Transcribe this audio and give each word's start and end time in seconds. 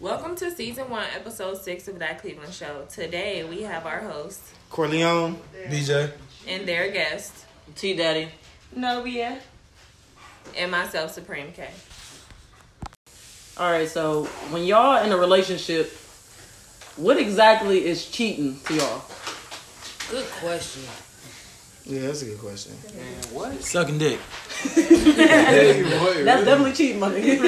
Welcome 0.00 0.36
to 0.36 0.50
season 0.52 0.88
one, 0.90 1.06
episode 1.14 1.60
six 1.60 1.88
of 1.88 1.98
That 1.98 2.20
Cleveland 2.20 2.52
Show. 2.52 2.86
Today 2.88 3.42
we 3.42 3.62
have 3.62 3.84
our 3.84 3.98
host 4.00 4.40
Corleone. 4.70 5.36
DJ, 5.68 6.12
and 6.46 6.68
their 6.68 6.92
guest, 6.92 7.34
T 7.74 7.96
Daddy. 7.96 8.28
Novia. 8.76 9.40
and 10.56 10.70
myself, 10.70 11.12
Supreme 11.12 11.50
K. 11.52 11.68
All 13.56 13.72
right, 13.72 13.88
so 13.88 14.24
when 14.50 14.64
y'all 14.64 15.04
in 15.04 15.10
a 15.10 15.16
relationship, 15.16 15.90
what 16.96 17.16
exactly 17.18 17.84
is 17.84 18.08
cheating 18.08 18.60
to 18.66 18.74
y'all? 18.74 19.02
Good 20.10 20.26
question. 20.40 20.82
Yeah, 21.86 22.02
that's 22.02 22.22
a 22.22 22.26
good 22.26 22.38
question. 22.38 22.72
What? 23.32 23.60
Sucking 23.64 23.98
dick. 23.98 24.20
That's 25.18 26.44
definitely 26.44 26.72
cheating, 26.72 26.98
my 27.00 27.10
nigga. 27.10 27.42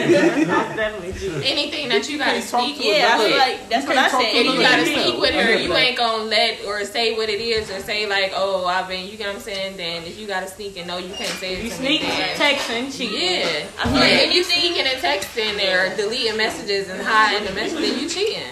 Definitely 0.47 1.13
cheating. 1.13 1.43
Anything 1.43 1.89
that 1.89 2.09
you 2.09 2.19
gotta 2.19 2.41
speak 2.43 2.79
with, 2.79 2.87
Yeah, 2.87 3.17
I 3.19 3.27
feel 3.29 3.39
like 3.39 3.69
that's 3.69 3.87
what 3.87 3.97
I 3.99 4.09
said. 4.09 4.21
if 4.23 4.47
you 4.47 4.61
gotta 4.61 4.83
Anything. 4.83 5.03
speak 5.03 5.21
with 5.21 5.35
her, 5.35 5.55
you 5.57 5.75
ain't 5.75 5.97
gonna 5.99 6.25
let 6.25 6.65
or 6.65 6.85
say 6.85 7.17
what 7.17 7.29
it 7.29 7.41
is 7.41 7.71
or 7.71 7.81
say 7.81 8.07
like, 8.07 8.33
oh, 8.35 8.67
I've 8.67 8.89
been, 8.89 9.07
you 9.09 9.17
get 9.17 9.27
what 9.29 9.37
I'm 9.37 9.43
saying? 9.43 9.77
Then 9.77 10.05
if 10.05 10.19
you 10.19 10.27
gotta 10.27 10.49
sneak 10.49 10.77
and 10.79 10.87
know 10.87 10.99
you 10.99 11.13
can't 11.15 11.29
say 11.41 11.55
it 11.57 11.65
You 11.65 11.71
to 11.71 11.83
me, 11.83 11.99
sneak, 11.99 12.03
texting, 12.03 12.97
cheating. 12.97 13.21
Yeah. 13.21 13.67
I 13.79 13.83
feel 13.85 13.93
yeah. 13.95 14.01
like 14.01 14.29
If 14.29 14.35
you 14.35 14.45
sneaking 14.45 14.87
and 14.87 14.99
texting 15.03 15.57
or 15.59 15.97
deleting 15.97 16.37
messages 16.37 16.89
and 16.89 17.03
hiding 17.03 17.47
the 17.47 17.55
message, 17.55 17.81
then 17.81 17.99
you 18.01 18.09
cheating. 18.09 18.43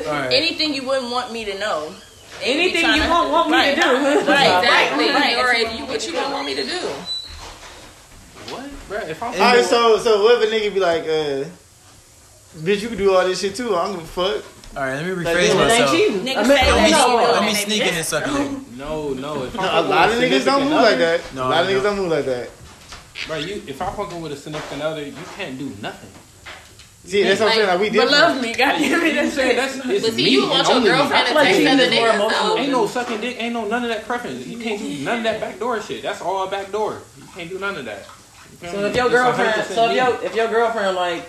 Alright. 0.00 0.32
Anything 0.32 0.74
you 0.74 0.86
wouldn't 0.86 1.10
want 1.10 1.32
me 1.32 1.44
to 1.44 1.58
know. 1.58 1.92
Anything 2.42 2.94
you 2.94 3.02
to- 3.02 3.08
won't 3.08 3.30
want 3.30 3.50
me 3.50 3.74
to 3.74 3.80
do. 3.80 3.82
Right, 4.28 4.58
Exactly. 4.62 5.08
right, 5.10 5.38
Or 5.38 5.46
right. 5.46 5.66
if 5.66 5.78
you 5.78 5.86
what 5.86 6.06
you 6.06 6.12
don't 6.12 6.32
want 6.32 6.46
me 6.46 6.54
to 6.54 6.64
do. 6.64 6.80
What, 8.50 8.70
bro? 8.88 8.98
If 8.98 9.22
I'm 9.22 9.32
All 9.34 9.38
right, 9.38 9.64
so 9.64 9.98
so 9.98 10.22
what 10.22 10.42
if 10.42 10.48
a 10.50 10.54
nigga 10.54 10.72
be 10.74 10.80
like, 10.80 11.02
uh, 11.02 11.48
bitch, 12.64 12.82
you 12.82 12.88
can 12.88 12.96
do 12.98 13.14
all 13.14 13.24
this 13.26 13.40
shit 13.40 13.54
too. 13.56 13.74
I 13.76 13.86
don't 13.86 13.94
give 13.98 14.04
a 14.04 14.06
fuck. 14.06 14.44
Alright, 14.76 14.96
let 14.96 15.06
me 15.06 15.24
rephrase 15.24 15.34
it 15.34 15.36
It 15.36 15.48
ain't 15.50 15.58
myself. 15.58 15.90
cheating. 15.90 16.20
Niggas 16.20 16.36
I 16.36 16.42
mean, 16.42 16.46
say 16.58 16.72
Let 16.72 16.84
me, 16.84 16.90
no, 16.90 17.16
let 17.32 17.42
me 17.44 17.54
sneak 17.54 17.82
in 17.82 17.94
and 17.94 18.04
suck 18.04 18.26
a 18.26 18.30
dick. 18.30 18.50
no, 18.76 19.08
no. 19.14 19.44
If 19.44 19.54
No, 19.54 19.62
a 19.62 19.80
lot 19.80 20.10
of 20.10 20.16
niggas 20.16 20.44
don't 20.44 20.60
significant 20.60 20.70
move 20.70 20.80
like 20.82 20.98
that. 20.98 21.20
No, 21.34 21.42
a 21.42 21.48
lot 21.48 21.64
of 21.64 21.70
niggas 21.70 21.82
don't. 21.82 21.96
don't 21.96 21.96
move 21.96 22.08
like 22.12 22.24
that. 22.26 22.50
Bro, 23.26 23.36
you 23.38 23.62
if 23.66 23.80
I'm 23.80 23.94
fucking 23.94 24.20
with 24.20 24.32
a 24.32 24.36
significant 24.36 24.82
other, 24.82 25.02
you 25.02 25.14
can't 25.34 25.58
do 25.58 25.72
nothing. 25.80 26.10
See, 27.04 27.22
that's 27.22 27.40
what 27.40 27.50
I'm 27.50 27.54
saying. 27.54 27.68
Like 27.68 27.80
we 27.80 27.86
But 27.86 27.92
different. 27.92 28.10
love 28.10 28.42
me, 28.42 28.52
goddamn 28.52 29.00
it. 29.06 29.14
That's 29.14 29.36
it. 29.38 29.56
that's 29.56 29.76
it's 29.76 30.04
But 30.06 30.14
see, 30.14 30.24
me 30.24 30.30
you 30.30 30.48
want 30.50 30.66
your 30.68 30.76
only 30.76 30.90
me. 30.90 30.96
girlfriend 30.96 31.26
to 31.28 31.34
like 31.34 31.44
text 31.46 31.58
cheating 31.58 31.72
other 31.72 31.82
is 31.84 31.94
more 31.94 32.08
niggas. 32.08 32.14
emotional. 32.16 32.48
though. 32.48 32.58
Ain't 32.58 32.72
no 32.72 32.86
sucking 32.86 33.20
dick, 33.22 33.36
ain't 33.42 33.54
no 33.54 33.64
none 33.66 33.82
of 33.84 33.88
that 33.88 34.04
preference. 34.04 34.46
You 34.46 34.58
can't 34.58 34.78
do 34.80 35.04
none 35.04 35.18
of 35.18 35.24
that 35.24 35.40
backdoor 35.40 35.80
shit. 35.80 36.02
That's 36.02 36.20
all 36.20 36.48
backdoor. 36.48 37.00
You 37.16 37.24
can't 37.34 37.48
do 37.48 37.58
none 37.58 37.76
of 37.76 37.84
that. 37.86 38.04
You 38.50 38.56
feel 38.56 38.70
So 38.72 38.84
if 38.86 38.96
your 38.96 39.08
girlfriend, 39.10 39.64
so 39.66 39.90
if 39.90 39.96
your 39.96 40.24
if 40.24 40.34
your 40.34 40.48
girlfriend 40.48 40.96
like, 40.96 41.26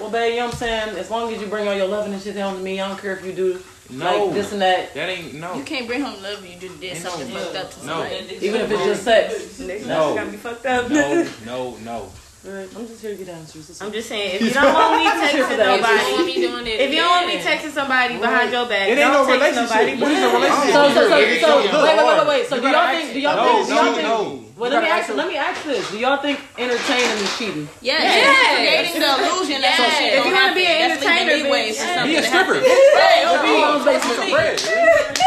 well, 0.00 0.10
babe, 0.10 0.32
you 0.34 0.38
know 0.40 0.46
what 0.46 0.54
I'm 0.54 0.58
saying? 0.58 0.96
As 0.96 1.10
long 1.10 1.32
as 1.32 1.40
you 1.40 1.46
bring 1.46 1.68
all 1.68 1.74
your 1.74 1.88
loving 1.88 2.12
and 2.12 2.22
shit 2.22 2.34
down 2.34 2.56
to 2.56 2.60
me, 2.62 2.80
I 2.80 2.88
don't 2.88 2.98
care 3.00 3.16
if 3.16 3.24
you 3.24 3.32
do 3.32 3.62
no, 3.90 4.24
like 4.26 4.34
this 4.34 4.52
and 4.52 4.62
that. 4.62 4.94
that 4.94 5.08
ain't 5.08 5.34
no. 5.34 5.54
You 5.54 5.64
can't 5.64 5.86
bring 5.86 6.02
home 6.02 6.22
love 6.22 6.44
you 6.46 6.58
just 6.58 6.80
did 6.80 6.94
Ain't 6.94 7.02
something 7.04 7.28
no- 7.32 7.40
fucked 7.40 7.56
up 7.56 7.70
to 7.72 7.86
no. 7.86 7.92
somebody. 8.02 8.36
Even 8.40 8.60
if 8.62 8.70
it's 8.70 8.84
just 8.84 9.02
sex. 9.04 9.58
No. 9.86 10.14
gonna 10.14 10.30
be 10.30 10.36
fucked 10.36 10.66
up. 10.66 10.90
No, 10.90 11.28
no, 11.46 11.76
no. 11.78 12.10
Alright, 12.42 12.66
I'm 12.74 12.88
just 12.88 13.00
here 13.00 13.12
to 13.12 13.16
get 13.16 13.28
answers. 13.28 13.80
I'm 13.80 13.92
just 13.92 14.08
saying, 14.08 14.34
if 14.34 14.42
you 14.42 14.50
don't 14.50 14.74
want 14.74 14.98
me 14.98 15.06
texting 15.06 15.46
If 15.46 15.58
don't 15.62 15.78
want 15.78 15.82
nobody, 15.86 16.26
me 16.26 16.34
doing 16.42 16.66
it, 16.66 16.80
if 16.80 16.90
you 16.90 16.96
don't 16.98 17.10
want 17.14 17.26
me 17.30 17.36
texting 17.38 17.70
somebody 17.70 18.18
behind 18.18 18.50
your 18.50 18.66
back, 18.66 18.88
It 18.88 18.98
ain't 18.98 19.12
no 19.14 19.22
relationship. 19.30 20.00
What 20.02 20.10
is 20.10 20.22
a 20.22 20.30
relationship? 20.34 20.72
So, 20.74 20.90
so, 20.90 21.02
so, 21.06 21.70
so, 21.70 21.82
wait, 21.86 21.94
wait, 21.94 22.02
wait, 22.02 22.18
wait, 22.18 22.26
wait. 22.26 22.46
So, 22.50 22.58
do 22.58 22.66
y'all 22.66 22.90
think? 22.90 23.12
Do 23.14 23.20
y'all 23.20 23.38
think? 23.38 23.68
Do 23.68 23.74
y'all 23.74 23.84
no, 23.84 23.94
think? 23.94 24.08
no. 24.08 24.42
Well, 24.58 24.70
let 24.70 24.82
me 24.82 24.88
ask. 24.90 25.08
ask 25.08 25.16
Let 25.16 25.28
me 25.28 25.36
ask 25.36 25.64
this. 25.64 25.90
Do 25.90 25.98
y'all 25.98 26.18
think 26.18 26.38
entertaining 26.58 27.18
is 27.22 27.38
cheating? 27.38 27.68
Yeah, 27.80 28.02
Yes. 28.02 28.26
it's 28.26 28.58
creating 28.58 29.00
the 29.00 29.10
illusion 29.22 29.60
that 29.62 29.74
some 29.78 29.86
Yes. 29.86 29.98
shit 29.98 30.12
If 30.12 30.26
you 30.26 30.34
happen. 30.34 30.42
wanna 30.42 30.54
be 30.54 30.66
an 30.66 30.90
entertainer, 30.90 31.34
leeway 31.34 31.70
bitch, 31.70 31.78
for 31.78 31.86
yeah. 31.86 31.94
something 31.94 32.10
Be 32.12 32.16
a 32.18 32.22
stripper. 32.22 32.54
happen. 32.54 32.70
Right, 32.94 33.42
Be 33.42 33.62
on 33.62 33.84
basic 33.86 34.12
Some 34.18 34.30
bread. 34.30 35.18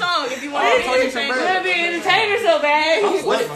Write 0.00 0.10
a 0.10 0.22
fucking 0.22 0.30
song 0.30 0.32
if 0.32 0.42
you 0.42 0.50
want 0.50 0.64
to 0.68 0.78
be 0.78 0.84
Talking 0.84 1.10
some 1.10 1.22
entertained. 1.22 1.34
bread. 1.34 1.64
be 1.64 1.72
an 1.72 1.94
entertainer 1.94 2.38
so 2.38 2.62
bad. 2.62 3.02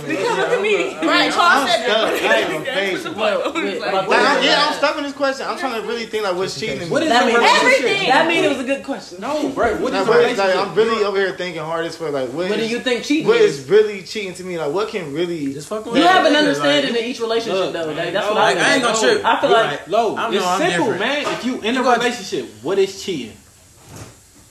Become 0.08 0.38
Look 0.38 0.48
at 0.50 0.62
me. 0.62 0.76
Right, 1.06 1.32
so 1.32 1.40
I 1.40 1.60
I'm 1.62 1.68
said 1.68 1.86
that. 1.88 2.22
I 2.22 2.38
ain't 2.38 2.50
gonna 2.50 2.64
face 2.64 3.04
it. 3.04 3.14
Well, 3.16 3.40
about 3.40 3.54
Like, 3.54 3.94
I'm, 3.96 4.04
that. 4.08 4.44
yeah, 4.44 4.66
I'm 4.68 4.74
stuck 4.74 4.96
in 4.98 5.04
this 5.04 5.12
question. 5.12 5.46
I'm 5.46 5.58
trying 5.58 5.80
to 5.80 5.86
really 5.86 6.06
think 6.06 6.24
like 6.24 6.36
what's 6.36 6.58
cheating. 6.58 6.90
What 6.90 7.02
is 7.02 7.08
That 7.08 7.28
a? 7.28 7.32
Everything. 7.32 8.08
That 8.08 8.26
means 8.28 8.46
it 8.46 8.48
was 8.50 8.60
a 8.60 8.64
good 8.64 8.84
question. 8.84 9.20
No, 9.20 9.48
bro. 9.50 9.76
What 9.78 9.92
Nah, 9.92 10.02
is 10.02 10.06
a 10.08 10.10
but 10.10 10.20
it's 10.24 10.38
relationship? 10.38 10.66
I'm 10.68 10.74
really 10.74 11.04
over 11.04 11.16
here 11.18 11.32
thinking 11.36 11.62
hardest 11.62 11.98
for 11.98 12.10
like 12.10 12.28
what 12.30 12.48
What 12.50 12.58
do 12.58 12.66
you 12.66 12.80
think 12.80 13.04
cheating 13.04 13.26
what 13.28 13.40
is? 13.40 13.60
is 13.60 13.68
really 13.70 14.02
cheating 14.02 14.34
to 14.34 14.44
me? 14.44 14.58
Like 14.58 14.72
what 14.72 14.88
can 14.88 15.12
really 15.12 15.52
Just 15.52 15.68
fucking 15.68 15.92
with 15.92 16.00
You 16.02 16.08
have 16.08 16.26
an 16.26 16.34
understanding 16.34 16.92
like, 16.92 17.02
in 17.02 17.08
each 17.10 17.20
relationship, 17.20 17.72
though. 17.72 17.72
that's 17.72 17.86
what 17.86 17.98
I, 18.38 18.52
Like, 18.54 18.56
ain't 18.74 18.82
gonna 18.82 18.94
No. 18.94 19.00
trip. 19.00 19.24
I 19.24 19.40
feel 19.40 19.50
like- 19.50 19.88
Low, 19.88 20.16
I 20.16 20.30
don't 20.30 20.34
it's 20.34 20.72
simple, 20.74 20.94
man. 20.98 21.22
If 21.26 21.44
you 21.44 21.60
in 21.60 21.76
a 21.76 21.82
relationship, 21.82 22.48
what 22.62 22.78
is 22.78 23.02
cheating? 23.02 23.36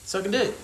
Sucking 0.04 0.30
dick. 0.30 0.54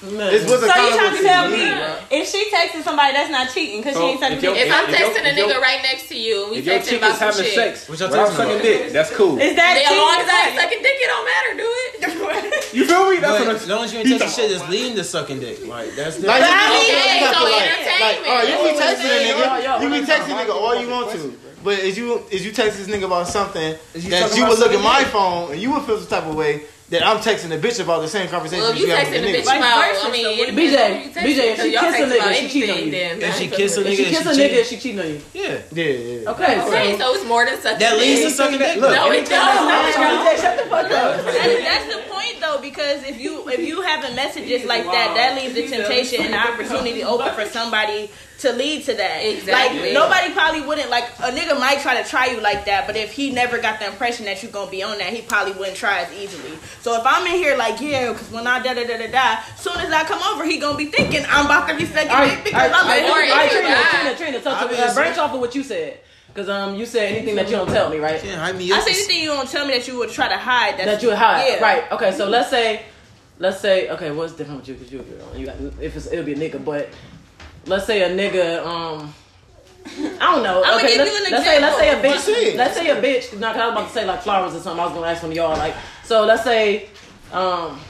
Man. 0.00 0.32
It's 0.32 0.48
what's 0.48 0.64
So 0.64 0.66
you 0.66 0.96
trying 0.96 1.12
to 1.12 1.22
tell 1.22 1.44
me 1.52 1.60
you. 1.60 1.76
if 2.08 2.24
she 2.32 2.48
texting 2.48 2.80
somebody 2.82 3.12
that's 3.12 3.28
not 3.28 3.52
cheating 3.52 3.84
because 3.84 3.92
So, 3.92 4.00
she 4.00 4.06
ain't 4.16 4.20
sucking 4.20 4.36
if 4.38 4.40
dick? 4.40 4.56
If 4.56 4.72
I'm 4.72 4.88
If 4.88 4.96
texting 4.96 5.24
a 5.24 5.28
if 5.28 5.36
your- 5.36 5.48
nigga 5.52 5.60
right 5.60 5.82
next 5.84 6.08
to 6.08 6.16
you 6.16 6.42
and 6.44 6.50
we 6.52 6.56
If 6.58 6.64
texting 6.64 6.88
chick 6.88 6.98
about 7.04 7.12
is 7.12 7.18
some 7.20 7.28
having 7.28 7.44
shit, 7.44 7.54
sex 7.54 7.88
What 7.88 7.98
y'all 8.00 8.08
talking 8.08 8.32
sucking 8.36 8.52
about? 8.56 8.62
dick, 8.64 8.92
that's 8.96 9.10
cool. 9.12 9.36
Is 9.36 9.54
that 9.60 9.76
as 9.76 9.92
long 9.92 10.16
as 10.16 10.24
I 10.24 10.32
cheating? 10.32 10.48
ain't 10.48 10.56
sucking 10.56 10.82
dick, 10.88 10.96
it 11.04 11.08
don't 11.12 11.26
matter, 11.28 11.52
do 11.60 11.68
it. 11.68 12.64
You 12.72 12.86
feel 12.86 13.10
me? 13.10 13.16
That's 13.18 13.38
But 13.38 13.46
what 13.46 13.56
as 13.56 13.62
I'm 13.64 13.68
long 13.76 13.84
as 13.84 13.92
you 13.92 13.98
ain't 14.00 14.08
touching 14.08 14.28
shit 14.30 14.50
that's 14.56 14.70
leading 14.70 14.96
to 14.96 15.04
sucking 15.04 15.40
dick, 15.40 15.66
like 15.66 15.90
that's 15.96 16.16
Like, 16.22 16.40
different. 16.40 16.48
you 16.48 16.56
I 16.56 16.70
mean, 16.70 16.86
you 16.88 16.96
okay, 16.96 17.18
have 17.18 17.32
to, 17.34 17.38
so 17.38 17.44
like, 17.44 17.60
like, 18.00 18.28
all 18.28 18.34
right, 18.40 18.48
you 18.48 18.56
be 18.56 18.62
That's 18.62 18.80
what 18.80 18.80
texting 18.80 18.80
a 18.80 18.88
I'm 18.88 18.96
saying. 18.96 19.36
nigga, 19.36 19.44
Yo, 19.44 19.58
yo, 19.60 19.82
you 19.82 19.88
be 19.90 19.96
hold 19.96 20.08
texting 20.08 20.32
a 20.32 20.44
nigga 20.44 20.54
all 20.54 20.74
you 20.80 20.88
want 20.88 21.10
to. 21.12 21.38
But 21.62 21.78
is 21.80 21.98
you 21.98 22.22
is 22.30 22.46
you 22.46 22.52
text 22.52 22.78
this 22.78 22.86
nigga 22.88 23.04
about 23.04 23.28
something 23.28 23.76
you 23.94 24.08
that 24.10 24.34
you 24.34 24.44
about 24.44 24.50
would 24.50 24.58
look 24.60 24.72
at 24.72 24.82
my 24.82 25.04
phone 25.04 25.52
and 25.52 25.60
you 25.60 25.72
would 25.72 25.82
feel 25.82 25.98
some 25.98 26.06
type 26.08 26.26
of 26.26 26.34
way 26.34 26.62
that 26.90 27.06
I'm 27.06 27.18
texting 27.18 27.54
a 27.54 27.58
bitch 27.58 27.78
about 27.82 28.02
the 28.02 28.08
same 28.08 28.26
conversation 28.28 28.62
Well, 28.64 28.72
if 28.72 28.78
you 28.80 28.86
you 28.86 28.92
have 28.92 29.06
texting 29.06 29.22
with 29.22 29.30
a 29.30 29.32
the 29.32 29.38
bitch 29.38 29.46
nigga. 29.46 29.56
about, 29.58 29.94
versa, 29.94 30.06
I 30.06 30.10
mean, 30.10 30.24
so 30.24 30.30
it 30.30 30.38
what- 30.38 30.46
depends 30.50 30.74
BJ, 30.74 30.82
on 30.82 30.90
who 30.90 30.98
you 30.98 31.10
texting, 31.10 31.22
BJ, 31.22 31.40
if 31.54 31.60
she 31.62 31.72
y'all 31.72 31.82
kiss 31.82 32.00
a 32.00 32.06
nigga, 32.10 32.34
she 32.34 32.48
cheat 32.50 32.70
on 32.70 32.78
you. 32.84 32.90
then 32.90 33.22
If 33.22 33.36
she 33.36 33.44
ain't 33.44 33.52
kiss 33.54 33.76
a 33.76 33.80
fucking 33.80 33.96
she 33.96 34.02
nigga, 34.04 34.08
kiss 34.10 34.26
a 34.26 34.34
she 34.34 34.40
nigga, 34.40 34.48
cheating. 34.50 34.64
she 34.64 34.76
cheating 34.76 35.00
on 35.00 35.08
you. 35.08 35.20
Yeah. 35.32 35.42
Yeah, 35.70 35.84
yeah. 35.84 36.30
Okay, 36.30 36.54
so 36.58 36.66
Okay, 36.68 36.98
so 36.98 37.14
it's 37.14 37.24
more 37.26 37.44
than 37.46 37.60
sucking 37.60 37.78
That 37.78 37.96
leads 37.98 38.20
to 38.22 38.26
dick. 38.26 38.34
sucking 38.36 38.58
dick. 38.58 38.76
Look, 38.80 38.90
No, 38.94 39.10
it 39.12 39.28
don't. 39.28 40.40
shut 40.40 40.56
the 40.58 40.66
fuck 40.70 40.84
up. 40.90 40.90
That's, 40.90 41.62
that's 41.62 41.86
the 41.94 42.02
point 42.10 42.40
though, 42.40 42.58
because 42.60 43.04
if 43.04 43.20
you 43.20 43.48
if 43.48 43.60
you 43.60 43.82
having 43.82 44.14
messages 44.16 44.64
like 44.64 44.84
that, 44.84 45.14
that 45.14 45.36
leaves 45.40 45.54
the 45.54 45.68
temptation 45.68 46.24
and 46.24 46.34
the 46.34 46.38
opportunity 46.38 47.04
open 47.04 47.32
for 47.34 47.46
somebody 47.46 48.10
to 48.40 48.52
lead 48.52 48.84
to 48.84 48.94
that. 48.94 49.18
Exactly. 49.20 49.80
Like 49.80 49.92
nobody 49.92 50.32
probably 50.32 50.62
wouldn't 50.62 50.88
like 50.90 51.04
a 51.20 51.30
nigga 51.30 51.58
might 51.58 51.80
try 51.80 52.00
to 52.02 52.08
try 52.08 52.26
you 52.26 52.40
like 52.40 52.64
that, 52.66 52.86
but 52.86 52.96
if 52.96 53.12
he 53.12 53.30
never 53.32 53.58
got 53.58 53.78
the 53.80 53.86
impression 53.86 54.24
that 54.26 54.42
you're 54.42 54.52
gonna 54.52 54.70
be 54.70 54.82
on 54.82 54.98
that, 54.98 55.12
he 55.12 55.22
probably 55.22 55.52
wouldn't 55.52 55.76
try 55.76 56.00
as 56.00 56.12
easily. 56.14 56.56
So 56.80 56.94
if 56.98 57.02
I'm 57.04 57.26
in 57.26 57.32
here 57.34 57.56
like 57.56 57.80
yeah, 57.80 58.12
because 58.12 58.30
when 58.30 58.46
I 58.46 58.62
da 58.62 58.74
da 58.74 58.86
da 58.86 58.96
da 58.98 59.10
da, 59.10 59.42
soon 59.56 59.76
as 59.78 59.92
I 59.92 60.04
come 60.04 60.22
over, 60.32 60.44
he 60.44 60.58
gonna 60.58 60.76
be 60.78 60.86
thinking 60.86 61.24
I'm 61.28 61.46
about 61.46 61.68
to 61.68 61.76
be 61.76 61.84
sucking 61.84 62.10
All 62.10 62.16
right, 62.18 62.42
because 62.42 62.72
all 62.72 62.80
I'm 62.80 62.86
right, 62.86 63.04
in 63.04 63.10
all 63.10 63.16
right, 63.16 63.24
here. 63.50 63.62
all 63.62 63.72
right, 63.72 63.90
Trina, 63.90 64.16
Trina, 64.16 64.16
Trina, 64.16 64.40
talk 64.40 64.70
to. 64.70 64.76
Uh, 64.76 64.94
branch 64.94 65.18
off 65.18 65.34
of 65.34 65.40
what 65.40 65.54
you 65.54 65.62
said, 65.62 66.00
because 66.28 66.48
um, 66.48 66.74
you 66.76 66.86
said 66.86 67.12
anything 67.12 67.36
that 67.36 67.46
you 67.50 67.56
don't 67.56 67.68
tell 67.68 67.90
me, 67.90 67.98
right? 67.98 68.24
Yeah, 68.24 68.36
hype 68.36 68.56
me 68.56 68.72
I 68.72 68.78
up. 68.78 68.84
say 68.84 68.92
anything 68.92 69.20
you 69.22 69.28
don't 69.28 69.48
tell 69.48 69.66
me 69.66 69.76
that 69.76 69.86
you 69.86 69.98
would 69.98 70.10
try 70.10 70.28
to 70.28 70.36
hide. 70.38 70.78
That's, 70.78 70.86
That 70.86 71.02
you 71.02 71.08
would 71.08 71.18
hide, 71.18 71.46
Yeah. 71.46 71.60
right? 71.62 71.92
Okay, 71.92 72.12
so 72.12 72.28
let's 72.28 72.48
say, 72.50 72.82
let's 73.38 73.60
say, 73.60 73.90
okay, 73.90 74.10
what's 74.10 74.32
different 74.32 74.60
with 74.60 74.68
you? 74.68 74.74
Because 74.74 74.92
you, 74.92 75.04
you 75.40 75.46
got 75.46 75.56
if 75.82 75.94
it's 75.96 76.06
it'll 76.06 76.24
be 76.24 76.32
a 76.32 76.36
nigga, 76.36 76.64
but 76.64 76.88
let's 77.66 77.86
say 77.86 78.02
a 78.02 78.08
nigga, 78.14 78.64
um. 78.64 79.14
I 79.86 80.34
don't 80.34 80.42
know. 80.42 80.62
I'ma 80.62 80.76
okay, 80.76 80.98
let's, 80.98 81.10
you 81.10 81.24
an 81.26 81.32
let's 81.32 81.44
say 81.44 81.60
let's 81.60 81.78
say 81.78 81.88
a 81.88 81.96
example. 81.96 82.10
Just 82.12 82.24
say 82.26 82.52
bitch. 82.52 82.56
Let's 82.56 82.74
say 82.76 82.90
a 82.90 82.96
bitch. 83.02 83.38
No, 83.40 83.50
'cause 83.52 83.60
I 83.60 83.66
was 83.66 83.72
about 83.72 83.86
to 83.88 83.92
say 83.94 84.06
like 84.06 84.22
flowers 84.22 84.54
or 84.54 84.60
something. 84.60 84.80
I 84.80 84.84
was 84.84 84.94
gonna 84.94 85.06
ask 85.06 85.22
one 85.22 85.32
of 85.32 85.36
y'all. 85.36 85.56
Like, 85.56 85.74
so 86.04 86.24
let's 86.24 86.44
say, 86.44 86.88
um, 87.32 87.80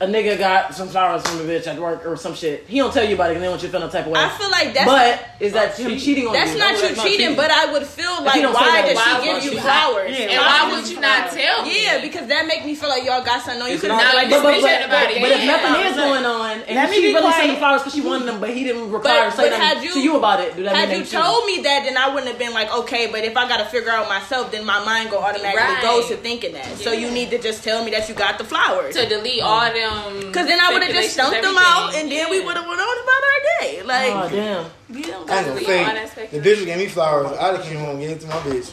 a 0.00 0.06
nigga 0.06 0.38
got 0.38 0.74
some 0.74 0.86
flowers 0.88 1.26
from 1.26 1.40
a 1.40 1.42
bitch 1.42 1.66
at 1.66 1.76
work 1.78 2.06
or 2.06 2.16
some 2.16 2.34
shit. 2.34 2.64
He 2.68 2.78
don't 2.78 2.92
tell 2.94 3.02
you 3.02 3.16
about 3.16 3.30
it, 3.30 3.34
and 3.34 3.42
they 3.42 3.48
want 3.48 3.62
you 3.62 3.68
to 3.68 3.72
feel 3.72 3.80
no 3.80 3.88
type 3.90 4.06
of 4.06 4.12
way. 4.12 4.20
I 4.20 4.28
feel 4.38 4.50
like 4.50 4.72
that's 4.72 4.86
but 4.86 5.42
is 5.42 5.52
that 5.54 5.76
him 5.76 5.98
cheating 5.98 6.26
on 6.28 6.32
That's 6.32 6.52
you? 6.52 6.58
not 6.58 6.74
No, 6.74 6.88
you 6.88 6.94
cheating, 7.02 7.34
but 7.34 7.50
I 7.50 7.72
would 7.72 7.82
feel 7.86 8.22
like 8.22 8.34
he 8.34 8.42
don't 8.42 8.54
why 8.54 8.82
did 8.82 8.94
why 8.94 9.18
she 9.18 9.26
give 9.26 9.44
you 9.44 9.54
not? 9.58 9.62
flowers? 9.64 10.14
And 10.14 10.30
why 10.38 10.70
would 10.70 10.88
you 10.88 11.00
not 11.00 11.30
tell 11.30 11.62
me? 11.64 11.82
Yeah, 11.82 12.00
because 12.00 12.28
that 12.28 12.46
make 12.46 12.64
me 12.64 12.74
feel 12.76 12.88
like 12.90 13.04
y'all 13.04 13.24
got 13.24 13.42
something 13.42 13.62
on 13.62 13.68
you. 13.68 13.74
It's 13.74 13.82
Cause 13.82 13.88
not- 13.88 14.02
Now, 14.04 14.14
like 14.14 14.30
But, 14.30 14.42
this 14.42 14.42
but, 14.42 14.54
bitch 14.54 14.62
but, 14.62 14.86
about 14.86 15.06
but, 15.06 15.10
it. 15.16 15.20
but 15.22 15.30
if 15.32 15.38
Yeah. 15.42 15.56
nothing 15.56 15.86
is 15.90 15.96
going 15.96 16.24
on 16.26 16.50
and 16.62 16.94
she 16.94 17.00
really 17.08 17.20
quiet. 17.20 17.36
sending 17.36 17.56
flowers 17.58 17.80
because 17.82 17.94
she 17.94 18.00
wanted 18.00 18.26
them, 18.28 18.38
but 18.40 18.50
he 18.50 18.62
didn't 18.64 18.92
require 18.92 19.24
But, 19.26 19.30
to 19.30 19.36
say 19.36 19.50
but 19.50 19.58
nothing 19.58 19.82
you 19.82 19.92
to 19.94 20.00
you 20.00 20.16
about 20.16 20.40
it, 20.40 20.54
do 20.56 20.62
that 20.62 20.76
had 20.76 20.96
you 20.96 21.04
told 21.04 21.44
me 21.46 21.60
that, 21.62 21.82
then 21.84 21.96
I 21.96 22.08
wouldn't 22.08 22.28
have 22.30 22.38
been 22.38 22.54
like, 22.54 22.70
okay. 22.86 23.08
But 23.10 23.24
if 23.24 23.36
I 23.36 23.48
gotta 23.48 23.64
figure 23.66 23.90
out 23.90 24.08
myself, 24.08 24.52
then 24.52 24.64
my 24.64 24.78
mind 24.84 25.10
go 25.10 25.18
automatically 25.18 25.82
goes 25.82 26.06
to 26.08 26.16
thinking 26.16 26.52
that. 26.54 26.66
So 26.78 26.92
you 26.92 27.10
need 27.10 27.30
to 27.30 27.38
just 27.38 27.64
tell 27.64 27.84
me 27.84 27.90
that 27.92 28.08
you 28.08 28.14
got 28.14 28.38
the 28.38 28.44
flowers. 28.44 28.94
to 28.94 29.08
delete 29.08 29.42
all 29.42 29.66
them. 29.72 29.87
Because 30.26 30.46
then 30.46 30.60
I 30.60 30.72
would 30.72 30.82
have 30.82 30.92
just 30.92 31.12
stipulations, 31.12 31.12
stumped 31.14 31.42
them 31.42 31.56
out, 31.58 31.88
everything. 31.94 32.02
and 32.02 32.12
then 32.12 32.30
we 32.30 32.40
would 32.44 32.56
have 32.56 32.66
went 32.66 32.80
on 32.80 32.96
about 33.04 33.22
our 33.30 33.40
day. 33.60 33.82
Like, 33.82 34.12
Oh 34.12 34.28
damn! 34.28 34.96
you 34.96 35.02
don't 35.04 35.24
I 35.24 35.26
got 35.26 35.36
ain't 35.36 35.46
to 35.46 35.52
gonna 35.52 35.60
be 35.60 35.66
all 35.66 35.72
fake. 35.72 35.86
that 35.94 36.08
speculation. 36.10 36.42
The 36.42 36.50
bitch 36.50 36.64
gave 36.66 36.78
me 36.78 36.86
flowers, 36.88 37.38
I'd 37.38 37.54
have 37.56 37.64
came 37.64 37.78
home 37.78 37.90
and 37.90 38.00
gave 38.00 38.10
it 38.12 38.20
to 38.20 38.26
my 38.28 38.34
bitch. 38.34 38.72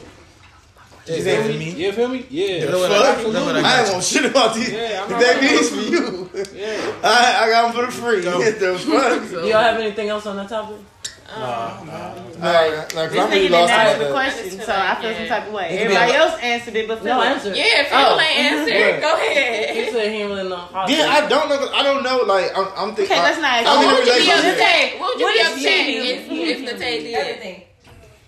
Yeah, 1.07 1.15
She 1.17 1.21
feel 1.21 1.43
said, 1.43 1.59
me? 1.59 1.69
You 1.71 1.91
feel 1.91 2.07
me? 2.07 2.25
Yeah. 2.31 2.65
Look 2.71 2.89
what 2.89 2.91
I 2.91 2.97
got. 3.21 3.25
Look 3.27 3.45
what 3.45 3.55
I 3.57 3.61
I 3.61 3.81
ain't 3.83 3.91
want 3.93 4.03
shit 4.03 4.25
about 4.25 4.55
these. 4.55 4.71
Yeah, 4.71 5.03
I'm 5.05 5.11
if 5.13 5.19
that 5.19 5.35
right. 5.39 5.51
bitch 5.51 5.69
for 5.69 6.55
you. 6.55 6.59
Yeah. 6.59 6.91
I, 7.03 7.43
I 7.45 7.49
got 7.51 7.61
them 7.73 7.73
for 7.79 7.85
the 7.85 7.91
free. 7.91 8.21
Go. 8.23 8.39
the 8.43 8.79
fuck? 8.79 9.29
Do 9.29 9.47
y'all 9.47 9.61
have 9.61 9.79
anything 9.79 10.09
else 10.09 10.25
on 10.25 10.35
that 10.37 10.49
topic? 10.49 10.77
Um, 11.27 11.89
Like, 12.39 12.93
like, 12.93 13.09
This 13.11 13.19
I'm 13.19 13.27
nigga 13.27 13.29
really 13.31 13.41
didn't 13.47 13.51
lost 13.51 13.71
ask 13.73 13.97
the 13.97 14.03
that. 14.05 14.11
question, 14.13 14.61
so 14.61 14.73
I 14.75 14.95
feel 15.01 15.15
some 15.15 15.27
type 15.27 15.47
of 15.47 15.53
way. 15.53 15.67
Everybody 15.79 16.11
be- 16.11 16.17
else 16.17 16.39
answered 16.41 16.75
it, 16.75 16.87
but 16.87 17.03
No 17.03 17.11
Philip- 17.13 17.25
answer. 17.27 17.53
yeah, 17.55 17.83
Phil 17.83 17.97
Oh. 17.97 18.19
ain't 18.19 18.39
answered. 18.39 18.75
Right. 18.75 19.01
Go 19.01 19.17
He 19.17 19.27
ahead. 19.27 19.93
said 19.93 20.11
he 20.11 20.17
ain't 20.21 20.29
really 20.29 20.49
know 20.49 20.55
how. 20.57 20.87
Yeah, 20.87 21.07
I 21.09 21.27
don't 21.27 21.49
know. 21.49 21.69
I 21.73 21.81
don't 21.83 22.03
know. 22.03 22.17
Like, 22.27 22.55
I'm, 22.55 22.67
I'm 22.77 22.95
thinking. 22.95 23.15
Okay, 23.15 23.23
let's 23.23 23.39
not 23.41 23.63
ask 23.63 23.67
I'm 23.67 23.77
in 23.77 23.81
you. 23.81 23.87
a 23.87 23.91
What 23.91 23.99
would 23.99 24.07
you 24.07 24.13
be 24.13 24.19
relationship. 24.29 24.53
upset? 24.53 24.99
What 24.99 25.07
would 25.15 25.19
you 25.19 25.27
be 25.33 25.39
is 25.39 25.47
upset 25.47 25.61
cheating? 25.63 26.05
if, 26.05 26.19
if 26.71 26.79
Nate 26.79 27.03
did? 27.03 27.13
Everything. 27.15 27.61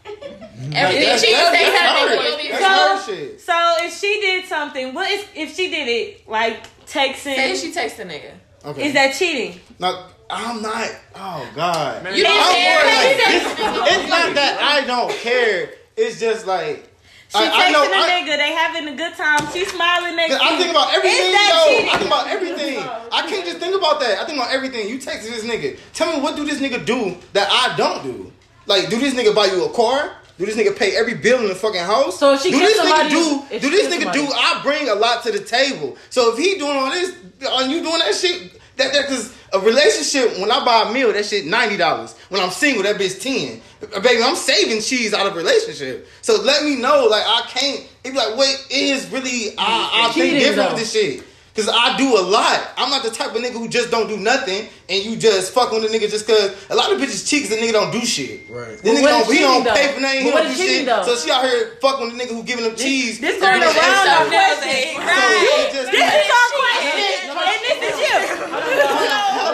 Everything 0.06 0.72
That's- 0.74 1.22
she 1.22 1.32
that's- 1.34 1.54
say 1.54 1.72
that's 1.72 2.00
something, 2.00 2.18
her. 2.18 2.24
you'll 2.28 2.38
be 2.38 2.50
That's 2.50 2.64
upset. 2.66 2.98
her 2.98 3.16
shit. 3.16 3.42
So 3.42 3.86
if 3.86 4.00
she 4.00 4.22
did 4.22 4.46
something, 4.48 4.94
what 4.94 5.10
is 5.12 5.26
if 5.36 5.56
she 5.56 5.70
did 5.70 5.88
it 5.88 6.28
like 6.28 6.64
Say 6.86 7.10
texting? 7.14 7.62
she 7.62 7.72
text 7.74 8.00
a 8.00 8.04
nigga. 8.04 8.32
Okay. 8.66 8.88
Is 8.88 8.94
that 8.94 9.14
cheating? 9.14 9.60
No, 9.80 10.04
I'm 10.30 10.62
not. 10.62 10.90
Oh 11.16 11.48
God. 11.56 12.04
Man, 12.04 12.16
You 12.16 12.24
don't 12.24 12.38
I'm 12.38 12.54
care. 12.54 12.76
more 12.76 12.86
like, 12.86 13.18
it's, 13.18 13.44
text 13.46 13.60
a 13.60 13.64
nigga. 13.64 14.00
it's 14.00 14.10
not 14.10 14.36
that 14.36 14.60
I 14.62 14.86
don't 14.86 15.12
care. 15.20 15.70
It's 15.96 16.20
just 16.20 16.46
like 16.46 16.90
She 17.30 17.38
I, 17.40 17.48
texting 17.48 17.52
I 17.54 17.72
know. 17.72 17.84
a 17.84 17.88
I, 17.88 18.10
nigga, 18.22 18.38
they 18.38 18.52
having 18.54 18.88
a 18.94 18.96
good 18.98 19.16
time. 19.16 19.40
She 19.54 19.66
smiling 19.66 20.16
next 20.16 20.36
I 20.36 20.52
you. 20.52 20.58
think 20.60 20.72
about 20.72 20.94
everything, 20.94 21.32
though. 21.32 21.66
cheating? 21.70 21.90
I 21.90 21.98
think 21.98 22.08
about 22.12 22.28
everything. 22.28 22.78
I 23.12 23.28
can't 23.30 23.46
just 23.46 23.58
think 23.60 23.76
about 23.76 24.00
that. 24.02 24.20
I 24.20 24.26
think 24.26 24.38
about 24.38 24.52
everything. 24.52 24.90
You 24.90 24.98
texted 25.00 25.32
this 25.32 25.44
nigga. 25.46 25.80
Tell 25.94 26.14
me 26.14 26.22
what 26.22 26.36
do 26.36 26.44
this 26.46 26.60
nigga 26.60 26.86
do 26.86 27.16
that 27.34 27.48
I 27.50 27.76
don't 27.78 28.04
do? 28.04 28.32
Like, 28.66 28.90
do 28.90 29.00
this 29.00 29.14
nigga 29.14 29.34
buy 29.34 29.46
you 29.46 29.64
a 29.66 29.70
car? 29.74 30.14
Do 30.38 30.46
this 30.46 30.56
nigga 30.56 30.78
pay 30.78 30.96
every 30.96 31.16
bill 31.16 31.40
in 31.42 31.48
the 31.48 31.56
fucking 31.56 31.82
house? 31.82 32.20
So 32.20 32.34
if 32.34 32.42
she 32.42 32.52
do 32.52 32.60
this 32.60 32.76
somebody- 32.78 33.10
nigga 33.16 33.50
do? 33.50 33.60
Do 33.60 33.70
this 33.72 33.88
nigga 33.88 34.04
somebody- 34.14 34.28
do? 34.28 34.32
I 34.34 34.60
bring 34.62 34.90
a 34.90 34.94
lot 34.96 35.24
to 35.24 35.32
the 35.32 35.40
table. 35.40 35.98
So 36.12 36.34
if 36.34 36.38
he 36.38 36.60
doing 36.60 36.76
all 36.78 36.92
this, 36.92 37.16
are 37.50 37.64
you 37.66 37.82
doing 37.82 38.00
that 38.00 38.14
shit? 38.14 38.60
That 38.78 38.94
that 38.94 39.08
because 39.08 39.36
a 39.54 39.60
relationship 39.60 40.40
when 40.40 40.52
I 40.52 40.64
buy 40.64 40.90
a 40.90 40.94
meal, 40.94 41.12
that 41.14 41.26
shit 41.26 41.46
ninety 41.46 41.78
dollars. 41.78 42.16
When 42.30 42.42
I'm 42.42 42.52
single, 42.52 42.84
that 42.84 42.98
bitch 42.98 43.22
ten. 43.22 43.62
Uh, 43.82 44.00
Baby, 44.00 44.24
I'm 44.24 44.36
saving 44.36 44.82
cheese 44.82 45.14
out 45.14 45.26
of 45.28 45.36
relationship. 45.36 46.08
So 46.22 46.42
let 46.42 46.64
me 46.64 46.76
know, 46.76 47.08
like 47.10 47.24
I 47.26 47.42
can't. 47.48 47.88
It 48.04 48.12
be 48.12 48.18
like, 48.18 48.38
wait, 48.38 48.56
it 48.70 48.76
is 48.96 49.10
really 49.10 49.56
I, 49.58 50.08
I 50.10 50.12
think 50.14 50.34
different 50.34 50.56
though. 50.56 50.68
with 50.76 50.78
this 50.80 50.94
shit. 50.94 51.24
Cause 51.58 51.68
I 51.74 51.98
do 51.98 52.14
a 52.14 52.22
lot. 52.22 52.62
I'm 52.78 52.92
not 52.94 53.02
the 53.02 53.10
type 53.10 53.34
of 53.34 53.42
nigga 53.42 53.54
who 53.58 53.68
just 53.68 53.90
don't 53.90 54.08
do 54.08 54.16
nothing 54.18 54.70
and 54.88 55.04
you 55.04 55.18
just 55.18 55.54
fuck 55.58 55.72
with 55.74 55.82
the 55.82 55.90
nigga 55.90 56.06
just 56.06 56.28
cause 56.30 56.54
a 56.70 56.76
lot 56.78 56.94
of 56.94 57.02
bitches 57.02 57.26
cheat 57.28 57.42
cause 57.42 57.50
the 57.50 57.58
nigga 57.58 57.74
don't 57.74 57.90
do 57.92 58.06
shit. 58.06 58.46
Right. 58.48 58.78
The 58.78 58.84
But 58.86 58.94
nigga 58.94 59.02
what 59.02 59.10
don't, 59.26 59.34
he 59.34 59.40
don't 59.42 59.66
cheating, 59.66 59.74
pay 59.74 59.88
for 59.94 60.00
nothing, 60.06 60.22
he 60.22 60.26
But 60.30 60.34
what 60.38 60.44
don't 60.46 60.54
do 60.56 60.62
shit. 60.70 60.86
though? 60.86 61.02
So 61.04 61.16
she 61.18 61.32
out 61.34 61.42
here 61.50 61.74
fucking 61.82 62.06
with 62.06 62.14
the 62.14 62.22
nigga 62.24 62.30
who 62.38 62.44
giving 62.46 62.64
them 62.64 62.76
cheese. 62.78 63.18
This 63.20 63.42
and 63.42 63.42
going 63.42 63.58
around 63.58 63.74
extra. 63.74 64.22
our 64.22 64.30
question. 64.30 65.02
Right. 65.02 65.66
it 65.66 65.74
just- 65.74 65.90
This 65.90 66.06
is 66.14 66.30
our 66.30 66.50
question, 66.62 66.94
and 67.42 67.58
this 67.66 67.78
is 67.90 67.98
you. 68.06 68.18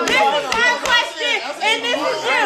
This 0.04 0.20
is 0.20 0.52
our 0.60 0.78
question, 0.84 1.36
and 1.64 1.78
this 1.88 2.00
is 2.04 2.20
you. 2.28 2.44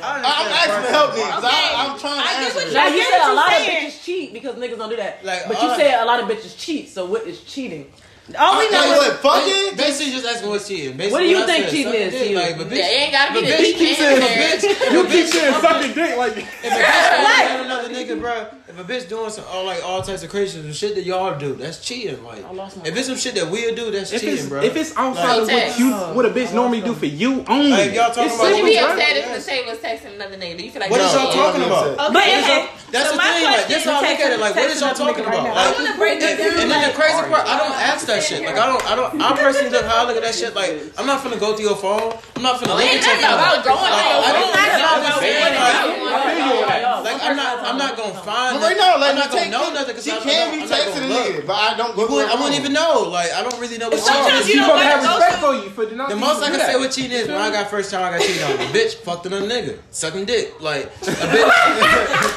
I'm 0.00 0.24
asking 0.24 0.84
to 0.84 0.90
help 0.96 1.12
me. 1.14 1.20
'cause 1.22 1.44
Okay. 1.44 1.52
I, 1.52 1.74
I'm 1.76 1.98
trying 1.98 2.22
to 2.22 2.24
get 2.24 2.40
answer. 2.40 2.54
what 2.56 2.64
it. 2.64 2.68
you- 2.68 2.74
Now 2.74 2.88
you 2.88 3.04
said 3.04 3.20
a 3.20 3.34
lot 3.34 3.52
of 3.52 3.58
bitches 3.68 4.02
cheat 4.04 4.32
because 4.32 4.54
niggas 4.56 4.78
don't 4.78 4.88
do 4.90 4.96
that. 4.96 5.24
Like, 5.24 5.46
but 5.48 5.60
you 5.62 5.68
I- 5.68 5.76
said 5.76 6.00
a 6.02 6.04
lot 6.06 6.20
of 6.20 6.28
bitches 6.28 6.56
cheat. 6.58 6.88
So 6.88 7.04
what 7.04 7.26
is 7.26 7.40
cheating? 7.42 7.92
All 8.38 8.58
we 8.58 8.70
know 8.70 8.78
Like 8.78 8.90
is 8.90 8.98
what? 8.98 9.16
Fucking? 9.42 9.76
Basically, 9.76 10.12
just 10.12 10.26
asking 10.26 10.48
what's 10.50 10.68
cheating. 10.68 10.96
Basically, 10.96 11.10
What 11.12 11.20
do 11.20 11.26
you 11.26 11.42
I 11.42 11.46
think 11.46 11.68
cheating 11.68 11.94
is 11.94 12.12
to 12.12 12.18
dick, 12.20 12.30
you? 12.30 12.36
Like, 12.38 12.58
but 12.58 12.68
bitch, 12.68 12.78
Yeah, 12.78 12.84
ain't 13.02 13.12
gotta 13.12 13.34
be 13.34 13.40
the 13.46 13.52
bitch 13.52 13.58
deep 13.58 13.76
keep 13.76 13.96
saying, 13.96 14.22
a 14.22 14.26
bitch, 14.26 14.92
You 14.92 15.04
keep 15.08 15.26
saying 15.26 15.54
sucking 15.60 15.92
dick 15.94 16.16
like 16.16 16.36
if 16.36 16.46
a 16.64 16.68
bitch 16.68 17.26
fucking 17.26 17.64
another 17.66 17.88
nigga, 17.88 18.20
bro, 18.20 18.46
if 18.68 18.78
a 18.78 18.84
bitch 18.84 19.08
doing 19.08 19.30
some 19.30 19.44
all 19.50 19.64
like 19.64 19.82
all 19.84 20.00
types 20.02 20.22
of 20.22 20.30
crazy 20.30 20.62
some 20.62 20.72
shit 20.72 20.94
that 20.94 21.02
y'all 21.02 21.36
do, 21.36 21.54
that's 21.54 21.80
cheating. 21.84 22.22
Like, 22.22 22.44
I 22.44 22.52
lost 22.52 22.76
my 22.76 22.84
if 22.86 22.96
it's 22.96 23.08
some 23.08 23.16
shit 23.16 23.34
that 23.34 23.50
we'll 23.50 23.74
do, 23.74 23.90
that's 23.90 24.12
if 24.12 24.20
cheating, 24.20 24.48
bro. 24.48 24.62
if 24.62 24.76
it's 24.76 24.96
outside 24.96 25.40
of 25.40 25.48
what 25.48 25.78
you 25.78 25.90
oh, 25.92 26.14
what 26.14 26.24
a 26.24 26.30
bitch 26.30 26.54
normally 26.54 26.82
do 26.82 26.94
for 26.94 27.06
you 27.06 27.44
only. 27.48 27.70
Like, 27.70 27.94
y'all 27.94 28.14
talking 28.14 28.30
about- 28.30 28.42
Would 28.46 28.58
you 28.58 28.64
be 28.64 28.78
upset 28.78 28.98
right? 28.98 29.16
if 29.16 29.26
Lachey 29.46 29.66
was 29.66 29.78
texting 29.78 30.14
another 30.14 30.36
nigga? 30.36 30.62
You 30.62 30.70
feel 30.70 30.80
like 30.80 30.90
what 30.90 31.00
is 31.00 31.12
y'all 31.12 31.32
talking 31.32 31.62
about? 31.62 31.86
Okay, 31.98 32.14
What 32.14 32.28
is 32.28 32.44
okay. 32.44 32.56
y'all- 32.58 32.68
That's 32.92 33.10
the 33.10 33.18
thing. 33.18 33.42
Like, 33.42 33.66
question 33.66 33.70
that's 33.70 33.84
how 33.84 33.98
I 33.98 34.10
look 34.10 34.20
at 34.20 34.32
it. 34.32 34.40
Like, 34.40 34.54
what 34.54 34.70
is 34.70 34.80
y'all 34.80 34.94
talking 34.94 35.24
about? 35.24 35.34
right 35.34 35.44
now. 35.44 35.54
Like, 35.54 35.66
I 35.66 35.82
wanna 35.82 35.96
break 35.98 36.12
and, 36.14 36.22
that 36.22 36.38
down. 36.38 36.58
and 36.62 36.70
then 36.70 36.88
the 36.90 36.94
crazy 36.94 37.22
part, 37.26 37.46
I 37.46 37.58
don't 37.58 37.74
ask 37.74 38.06
that 38.10 38.22
shit. 38.22 38.42
Like, 38.42 38.58
I 38.58 38.66
don't, 38.66 38.82
I 38.90 38.94
don't, 38.98 39.10
I 39.22 39.36
personally 39.38 39.70
look 39.70 39.86
how 39.86 40.02
I 40.02 40.06
look 40.06 40.16
at 40.18 40.22
that 40.26 40.34
shit. 40.34 40.54
Like, 40.54 40.70
I'm 40.98 41.06
not 41.06 41.22
finna 41.22 41.38
go 41.38 41.54
through 41.56 41.66
your 41.70 41.76
phone. 41.78 42.12
I'm 42.36 42.42
not 42.42 42.58
finna 42.60 42.74
oh, 42.74 42.76
look 42.76 42.84
Ain't 42.84 43.00
at 43.00 43.06
your 43.06 43.30
about 43.30 43.62
phone. 43.62 43.70
going 43.70 43.90
Like, 43.90 43.96
through 43.96 44.10
your 44.10 44.20
I 44.20 44.34
phone. 44.34 44.50
I'm 44.50 45.00
about 45.00 45.20
going 45.20 45.30
through 45.30 45.38
your 45.38 45.54
phone. 45.54 46.98
Like 47.00 47.22
I'm 47.22 47.36
not, 47.36 47.58
I'm 47.64 47.78
not 47.78 47.96
gonna 47.96 48.20
find. 48.20 48.60
But 48.60 48.62
right 48.62 48.76
now, 48.76 48.98
like, 49.00 49.10
I'm 49.10 49.18
not 49.18 49.30
gonna 49.32 49.48
know 49.50 49.72
nothing 49.72 49.94
because 49.96 50.04
She 50.04 50.12
I, 50.12 50.18
can 50.20 50.52
be 50.52 50.66
texting 50.68 51.06
a 51.06 51.08
nigga, 51.08 51.46
but 51.46 51.54
I 51.56 51.76
don't 51.76 51.96
go 51.96 52.06
wouldn't- 52.06 52.30
I 52.30 52.34
wouldn't 52.36 52.58
even 52.60 52.72
know. 52.72 53.08
Like 53.08 53.32
I 53.32 53.42
don't 53.42 53.58
really 53.60 53.78
know 53.78 53.88
what's 53.88 54.04
Sometimes 54.04 54.28
wrong. 54.28 54.36
you 54.36 54.52
She 54.52 54.54
don't 54.58 54.66
supposed 54.68 54.82
to 54.82 54.88
have 54.90 55.16
respect 55.16 55.38
for 55.40 55.54
you 55.54 55.70
for 55.70 55.94
not 55.96 56.08
The 56.10 56.16
most 56.16 56.42
I 56.42 56.50
can 56.50 56.60
say 56.60 56.76
what 56.76 56.90
cheating 56.92 57.12
is 57.16 57.28
when 57.28 57.36
I 57.38 57.50
got 57.50 57.70
first 57.70 57.90
time 57.90 58.02
I 58.04 58.18
got 58.18 58.26
cheated 58.26 58.42
on. 58.42 58.50
A 58.52 58.68
bitch 58.74 58.94
fucked 59.00 59.26
another 59.26 59.46
nigga, 59.48 59.78
sucking 59.90 60.26
dick. 60.26 60.60
Like 60.60 60.84
a 60.84 60.88
bitch. 61.32 61.48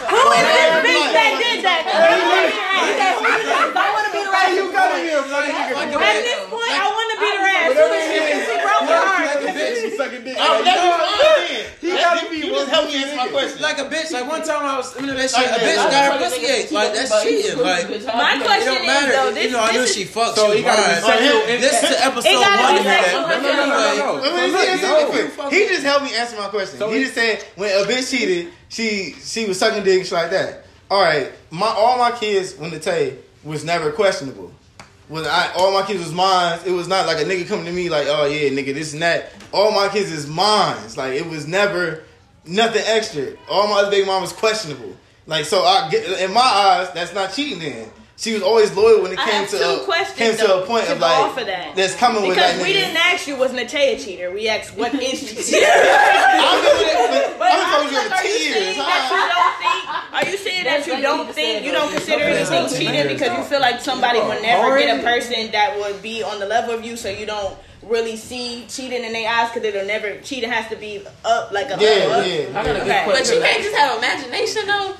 Who 0.07 0.21
is 0.31 0.45
this 0.47 0.71
bitch 0.85 1.11
that 1.11 1.31
did 1.41 1.65
that? 1.65 1.83
You 4.55 4.71
gotta 4.71 5.01
be 5.01 5.09
a. 5.09 5.21
Like 5.23 5.49
At 5.49 5.97
bitch. 5.97 6.23
this 6.23 6.41
point, 6.49 6.73
I 6.73 6.85
want 6.89 7.07
to 7.13 7.17
be 7.19 7.29
the 7.33 7.43
ass. 7.43 7.67
Whatever 7.73 7.93
it 7.93 8.13
is 8.13 8.45
she? 8.45 8.55
broke 8.61 8.83
my 8.85 8.97
heart. 9.01 9.23
Like 9.23 9.43
a 9.43 9.51
bitch, 9.57 9.77
you 9.83 9.91
sucking 9.97 10.23
dick. 10.23 10.37
Oh, 10.39 10.43
Like, 10.43 10.65
that's 10.65 10.77
you 10.77 10.89
know- 10.89 11.03
fine 11.03 11.47
then. 11.49 11.65
He 11.83 11.89
gotta 11.99 12.29
be 12.31 12.37
You 12.37 12.49
just 12.55 12.69
help 12.71 12.87
me 12.87 12.95
answer 13.03 13.15
my 13.17 13.27
question. 13.27 13.61
Like 13.61 13.77
a 13.79 13.85
bitch. 13.91 14.11
Like 14.11 14.27
one 14.29 14.43
time 14.43 14.63
I 14.65 14.77
was 14.77 14.95
into 14.95 15.13
that 15.13 15.29
shit. 15.29 15.45
A 15.45 15.59
bitch 15.59 15.75
got 15.91 16.13
her 16.13 16.17
pussy 16.23 16.45
ate. 16.45 16.71
Like 16.71 16.93
that's 16.95 17.11
cheating. 17.23 17.57
Like 17.59 17.89
My 18.07 18.39
question 18.39 18.75
is 18.79 19.07
though, 19.13 19.31
this, 19.33 19.43
You 19.45 19.51
know 19.51 19.59
I 19.63 19.71
knew 19.73 19.81
this 19.83 19.93
she 19.95 20.01
is, 20.03 20.11
fucked. 20.11 20.35
So 20.37 20.51
she 20.51 20.57
he 20.57 20.63
gotta 20.63 20.79
be 20.79 20.95
was 20.95 21.03
sexual. 21.03 21.43
fine. 21.43 22.11
Episode 22.13 22.39
one 22.63 22.77
of 22.77 22.83
that. 22.83 23.03
this. 25.11 25.51
He 25.51 25.67
just 25.67 25.83
helped 25.83 26.05
me 26.05 26.15
answer 26.15 26.37
my 26.37 26.47
question. 26.47 26.79
He 26.89 26.97
he- 26.97 27.03
just 27.03 27.15
said 27.15 27.43
when 27.55 27.69
a 27.71 27.85
bitch 27.85 28.09
cheated, 28.11 28.51
she 28.69 29.15
she 29.23 29.45
was 29.45 29.59
sucking 29.59 29.83
dick 29.83 30.03
shit 30.03 30.13
like 30.13 30.31
that. 30.31 30.65
All 30.89 31.01
right, 31.01 31.31
my 31.49 31.67
all 31.67 31.97
my 31.97 32.11
kids 32.11 32.55
when 32.55 32.71
the 32.71 32.79
tay 32.79 33.17
was 33.43 33.63
never 33.63 33.91
questionable. 33.91 34.51
When 35.09 35.25
I 35.25 35.51
all 35.55 35.73
my 35.73 35.85
kids 35.85 35.99
was 35.99 36.13
mine, 36.13 36.59
it 36.65 36.71
was 36.71 36.87
not 36.87 37.05
like 37.05 37.17
a 37.17 37.25
nigga 37.25 37.47
coming 37.47 37.65
to 37.65 37.71
me 37.71 37.89
like, 37.89 38.07
oh 38.07 38.25
yeah, 38.25 38.49
nigga, 38.49 38.73
this 38.73 38.93
and 38.93 39.01
that. 39.01 39.31
All 39.51 39.71
my 39.71 39.89
kids 39.89 40.11
is 40.11 40.27
mine. 40.27 40.77
Like 40.95 41.13
it 41.13 41.27
was 41.27 41.47
never 41.47 42.03
nothing 42.45 42.83
extra. 42.85 43.33
All 43.49 43.67
my 43.67 43.81
other 43.81 43.91
baby 43.91 44.07
mom 44.07 44.21
was 44.21 44.33
questionable. 44.33 44.95
Like 45.25 45.45
so, 45.45 45.63
I 45.63 45.89
get 45.89 46.21
in 46.21 46.33
my 46.33 46.41
eyes, 46.41 46.91
that's 46.93 47.13
not 47.13 47.33
cheating. 47.33 47.59
Then 47.59 47.89
she 48.23 48.31
was 48.33 48.41
always 48.41 48.71
loyal 48.73 49.01
when 49.03 49.11
it 49.11 49.19
I 49.19 49.29
came 49.29 49.47
to 49.47 49.81
a, 49.81 49.83
questions 49.83 50.17
came 50.17 50.37
to 50.37 50.63
a 50.63 50.65
point 50.65 50.85
to 50.85 50.93
of 50.93 50.99
like 50.99 51.19
off 51.19 51.37
of 51.37 51.45
that. 51.45 51.75
that's 51.75 51.93
coming 51.95 52.21
with 52.23 52.35
Because 52.37 52.55
we 52.61 52.69
nigga. 52.69 52.73
didn't 52.87 52.97
ask 52.97 53.27
you 53.27 53.35
was 53.35 53.51
Natea 53.51 53.95
a 53.95 53.99
cheater. 53.99 54.31
We 54.31 54.47
asked 54.47 54.77
what 54.77 54.93
is 54.95 55.19
she 55.19 55.35
cheating. 55.35 55.67
I'm 55.67 56.61
doing 56.63 56.87
it, 56.87 57.35
but 57.37 57.39
But 57.39 57.51
I'm 57.51 57.67
told 57.83 57.91
you 57.91 57.97
like, 57.97 58.07
in 58.07 58.13
are 58.13 58.23
you 58.23 58.39
tears. 58.39 58.55
saying 58.55 58.77
that 58.79 59.03
you 59.11 59.23
don't 59.35 59.55
think? 59.59 60.13
Are 60.13 60.25
you 60.31 60.37
saying 60.37 60.63
that 60.63 60.87
you 60.87 61.01
don't 61.01 61.33
think 61.35 61.65
you 61.65 61.71
don't 61.73 61.91
consider 61.91 62.23
anything 62.23 62.69
cheating 62.79 63.07
because 63.11 63.37
you 63.37 63.43
feel 63.43 63.59
like 63.59 63.81
somebody 63.81 64.19
will 64.19 64.41
never 64.41 64.77
get 64.79 64.99
a 64.99 65.03
person 65.03 65.51
that 65.51 65.77
would 65.77 66.01
be 66.01 66.23
on 66.23 66.39
the 66.39 66.45
level 66.45 66.73
of 66.73 66.85
you, 66.85 66.95
so 66.95 67.09
you 67.09 67.25
don't 67.25 67.57
really 67.83 68.15
see 68.15 68.63
cheating 68.69 69.03
in 69.03 69.11
their 69.11 69.29
eyes 69.29 69.49
because 69.51 69.67
it'll 69.67 69.85
never 69.85 70.15
cheating 70.21 70.49
has 70.49 70.69
to 70.69 70.77
be 70.77 71.03
up 71.25 71.51
like 71.51 71.65
a 71.67 71.75
Yeah, 71.77 72.07
level 72.07 72.13
up. 72.21 72.25
yeah. 72.27 72.47
I 72.59 72.63
got 72.63 72.67
a 72.67 72.73
good 72.79 72.81
Okay. 72.83 73.03
But 73.05 73.27
you 73.29 73.41
can't 73.41 73.61
just 73.63 73.75
have 73.75 73.97
imagination 73.97 74.65
though. 74.67 74.95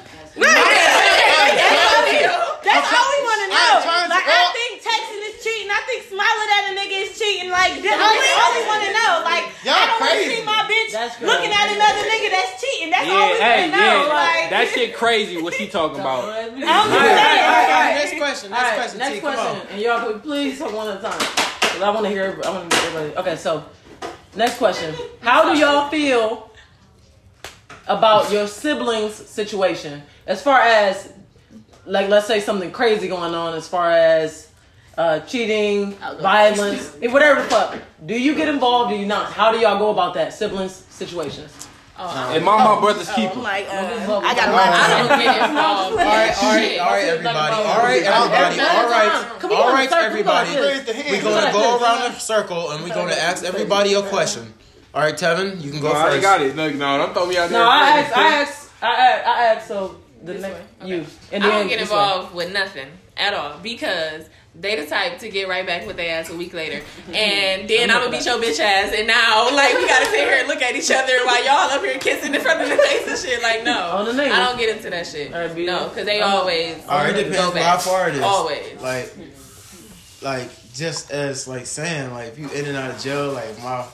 That's 2.63 2.89
all 2.89 3.05
we 3.05 3.19
want 3.21 3.39
to 3.43 3.47
I'm 3.53 3.53
know. 3.53 3.73
to- 3.85 4.09
Like 4.09 4.25
I 4.25 4.49
think 4.55 4.81
texting 4.81 5.21
is 5.29 5.37
cheating. 5.43 5.69
I 5.69 5.81
think 5.85 6.09
smiling 6.09 6.49
at 6.57 6.63
a 6.71 6.73
nigga 6.73 6.97
is 7.05 7.11
cheating. 7.19 7.51
Like 7.53 7.77
that's 7.83 8.01
all 8.01 8.13
we, 8.17 8.27
all 8.33 8.51
we 8.57 8.63
want 8.65 8.81
to 8.87 8.91
know. 8.97 9.11
Like 9.23 9.45
Y'all 9.63 9.77
I 9.77 9.85
don't 9.85 9.99
want 10.01 10.11
to 10.11 10.17
crazy. 10.17 10.35
see 10.41 10.43
my 10.43 10.61
bitch 10.65 10.91
looking 11.21 11.51
at 11.53 11.67
another 11.69 12.03
nigga 12.09 12.29
that's 12.33 12.57
cheating. 12.61 12.89
That's 12.89 13.09
all 13.09 13.29
we 13.29 13.37
hey, 13.37 13.69
want 13.69 13.73
to 13.73 13.77
know. 13.77 13.93
yeah. 14.07 14.13
Like 14.13 14.49
That 14.49 14.65
shit 14.73 14.95
crazy. 14.95 15.37
What 15.41 15.53
she 15.53 15.67
talking 15.67 15.99
about? 15.99 16.25
I'm 16.25 16.57
just 16.59 16.65
All 16.65 16.87
right, 16.87 16.89
all 16.89 16.97
right, 16.97 17.13
saying. 17.13 17.45
all 17.45 17.53
right, 17.53 17.69
all 17.69 17.83
right. 17.83 17.93
Next 18.01 18.17
question. 18.17 18.49
Next 18.51 18.63
right, 18.63 18.75
question. 18.75 18.97
next 18.99 19.13
T, 19.13 19.19
question, 19.21 19.67
and 19.69 19.81
y'all 19.81 20.01
could 20.07 20.23
please 20.23 20.57
talk 20.59 20.73
one 20.73 20.87
at 20.89 20.97
a 20.97 21.01
time. 21.01 21.19
'Cause 21.19 21.81
I 21.81 21.89
want 21.89 22.05
to 22.05 22.09
hear. 22.09 22.39
I 22.45 22.49
want 22.49 22.69
to 22.69 22.75
hear 22.77 22.87
everybody. 22.89 23.17
Okay, 23.21 23.35
so 23.37 23.63
next 24.35 24.57
question: 24.57 24.95
How 25.21 25.51
do 25.51 25.59
y'all 25.59 25.89
feel 25.89 26.49
about 27.87 28.31
your 28.31 28.47
siblings' 28.47 29.13
situation 29.15 30.01
as 30.27 30.41
far 30.41 30.59
as, 30.61 31.11
like, 31.85 32.09
let's 32.09 32.27
say 32.27 32.39
something 32.39 32.71
crazy 32.71 33.07
going 33.07 33.33
on 33.35 33.55
as 33.55 33.67
far 33.67 33.91
as 33.91 34.49
uh, 34.97 35.19
cheating, 35.21 35.93
violence, 36.21 36.95
whatever 37.11 37.41
the 37.41 37.47
fuck? 37.49 37.77
Do 38.05 38.19
you 38.19 38.35
get 38.35 38.47
involved? 38.47 38.91
Do 38.91 38.95
you 38.97 39.05
not? 39.05 39.31
How 39.33 39.51
do 39.51 39.57
y'all 39.59 39.79
go 39.79 39.89
about 39.89 40.13
that 40.15 40.33
siblings 40.33 40.73
situations? 40.73 41.67
And 41.95 42.43
my 42.43 42.57
my 42.57 42.79
brother's 42.79 43.07
Oh, 43.09 43.13
keeper. 43.15 43.33
I'm 43.35 43.43
like, 43.43 43.65
uh, 43.69 43.71
I 43.71 44.33
got 44.35 44.49
a 44.49 44.51
that. 44.51 44.51
lot 44.51 44.73
I 44.73 45.07
don't 45.07 45.19
get 45.19 45.49
involved. 45.49 45.91
All 45.99 46.05
right, 46.05 46.33
all 46.43 46.51
right, 46.51 46.79
all 46.79 46.89
right, 46.91 47.03
everybody. 47.05 47.55
All 47.55 47.77
right, 47.77 48.03
everybody. 48.03 48.59
All 48.59 48.89
right, 48.89 49.11
all 49.53 49.73
right, 49.73 49.91
everybody. 49.91 50.53
come 50.53 50.57
on, 50.57 50.63
Raise 50.73 50.85
the 50.85 50.93
hand. 50.93 51.11
We're 51.11 51.21
gonna 51.21 51.51
go 51.53 51.59
this. 51.77 51.81
around 51.81 52.13
the 52.13 52.19
circle 52.19 52.71
and 52.71 52.83
we're 52.83 52.93
gonna 52.95 53.13
ask 53.13 53.43
everybody 53.43 53.93
a 53.93 54.01
question. 54.01 54.53
All 54.93 55.01
right, 55.01 55.15
Tevin, 55.15 55.61
you 55.61 55.71
can 55.71 55.81
go 55.81 55.91
No, 55.91 55.95
I 55.99 56.13
ain't 56.13 56.21
got 56.21 56.41
it. 56.41 56.55
No, 56.55 56.69
no, 56.69 56.97
don't 56.97 57.13
throw 57.13 57.25
me 57.25 57.37
out 57.37 57.49
there. 57.49 57.59
No, 57.59 57.67
I 57.69 57.99
asked. 57.99 58.17
I 58.17 58.27
asked. 58.41 58.69
I 58.81 58.87
asked. 58.95 59.27
I 59.27 59.43
asked. 59.45 59.67
So 59.67 59.95
the 60.23 60.35
next 60.35 60.61
you 60.85 61.05
and 61.31 61.43
I 61.43 61.47
don't 61.49 61.67
get 61.67 61.79
this 61.79 61.89
way. 61.89 61.97
involved 61.97 62.33
with 62.35 62.53
nothing. 62.53 62.87
at 63.17 63.33
all 63.33 63.57
because 63.59 64.25
they 64.55 64.75
the 64.75 64.85
type 64.85 65.17
to 65.19 65.29
get 65.29 65.47
right 65.49 65.65
back 65.65 65.85
with 65.87 65.97
their 65.97 66.19
ass 66.19 66.29
a 66.29 66.35
week 66.35 66.53
later, 66.53 66.81
and 67.13 67.67
then 67.67 67.89
I'm 67.91 68.01
gonna 68.01 68.11
beat 68.11 68.25
your 68.25 68.37
bitch 68.39 68.59
ass, 68.59 68.93
and 68.95 69.07
now 69.07 69.49
like 69.53 69.73
we 69.75 69.87
gotta 69.87 70.05
sit 70.05 70.19
here 70.27 70.37
and 70.39 70.47
look 70.47 70.61
at 70.61 70.75
each 70.75 70.91
other 70.91 71.13
while 71.25 71.43
y'all 71.43 71.71
up 71.75 71.83
here 71.83 71.97
kissing 71.97 72.33
in 72.35 72.41
front 72.41 72.61
of 72.61 72.69
the 72.69 72.77
face 72.77 73.07
and 73.07 73.17
shit. 73.17 73.41
Like 73.41 73.63
no, 73.63 73.79
On 73.97 74.05
the 74.05 74.11
nigga. 74.11 74.31
I 74.31 74.45
don't 74.45 74.57
get 74.59 74.75
into 74.77 74.89
that 74.91 75.07
shit. 75.07 75.33
All 75.33 75.39
right, 75.47 75.57
No, 75.57 75.89
because 75.89 76.05
they 76.05 76.21
I'm- 76.21 76.35
always 76.35 76.75
All 76.87 76.99
right, 76.99 77.15
it 77.15 77.23
go 77.23 77.29
depends 77.31 77.53
back. 77.55 77.63
how 77.63 77.77
far 77.79 78.09
it 78.09 78.15
is. 78.15 78.21
Always. 78.21 78.79
Like, 78.81 79.11
like 80.21 80.49
just 80.73 81.11
as 81.11 81.47
like 81.47 81.65
saying 81.65 82.11
like 82.11 82.27
if 82.29 82.39
you 82.39 82.49
in 82.51 82.65
and 82.65 82.77
out 82.77 82.91
of 82.91 82.99
jail, 83.01 83.31
like 83.33 83.57
my, 83.61 83.85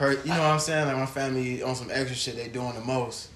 per, 0.00 0.12
you 0.12 0.32
know 0.32 0.40
what 0.40 0.50
I'm 0.52 0.58
saying? 0.58 0.88
Like 0.88 0.96
my 0.96 1.06
family 1.06 1.62
on 1.62 1.76
some 1.76 1.90
extra 1.92 2.16
shit 2.16 2.34
they 2.34 2.48
doing 2.48 2.74
the 2.74 2.80
most. 2.80 3.28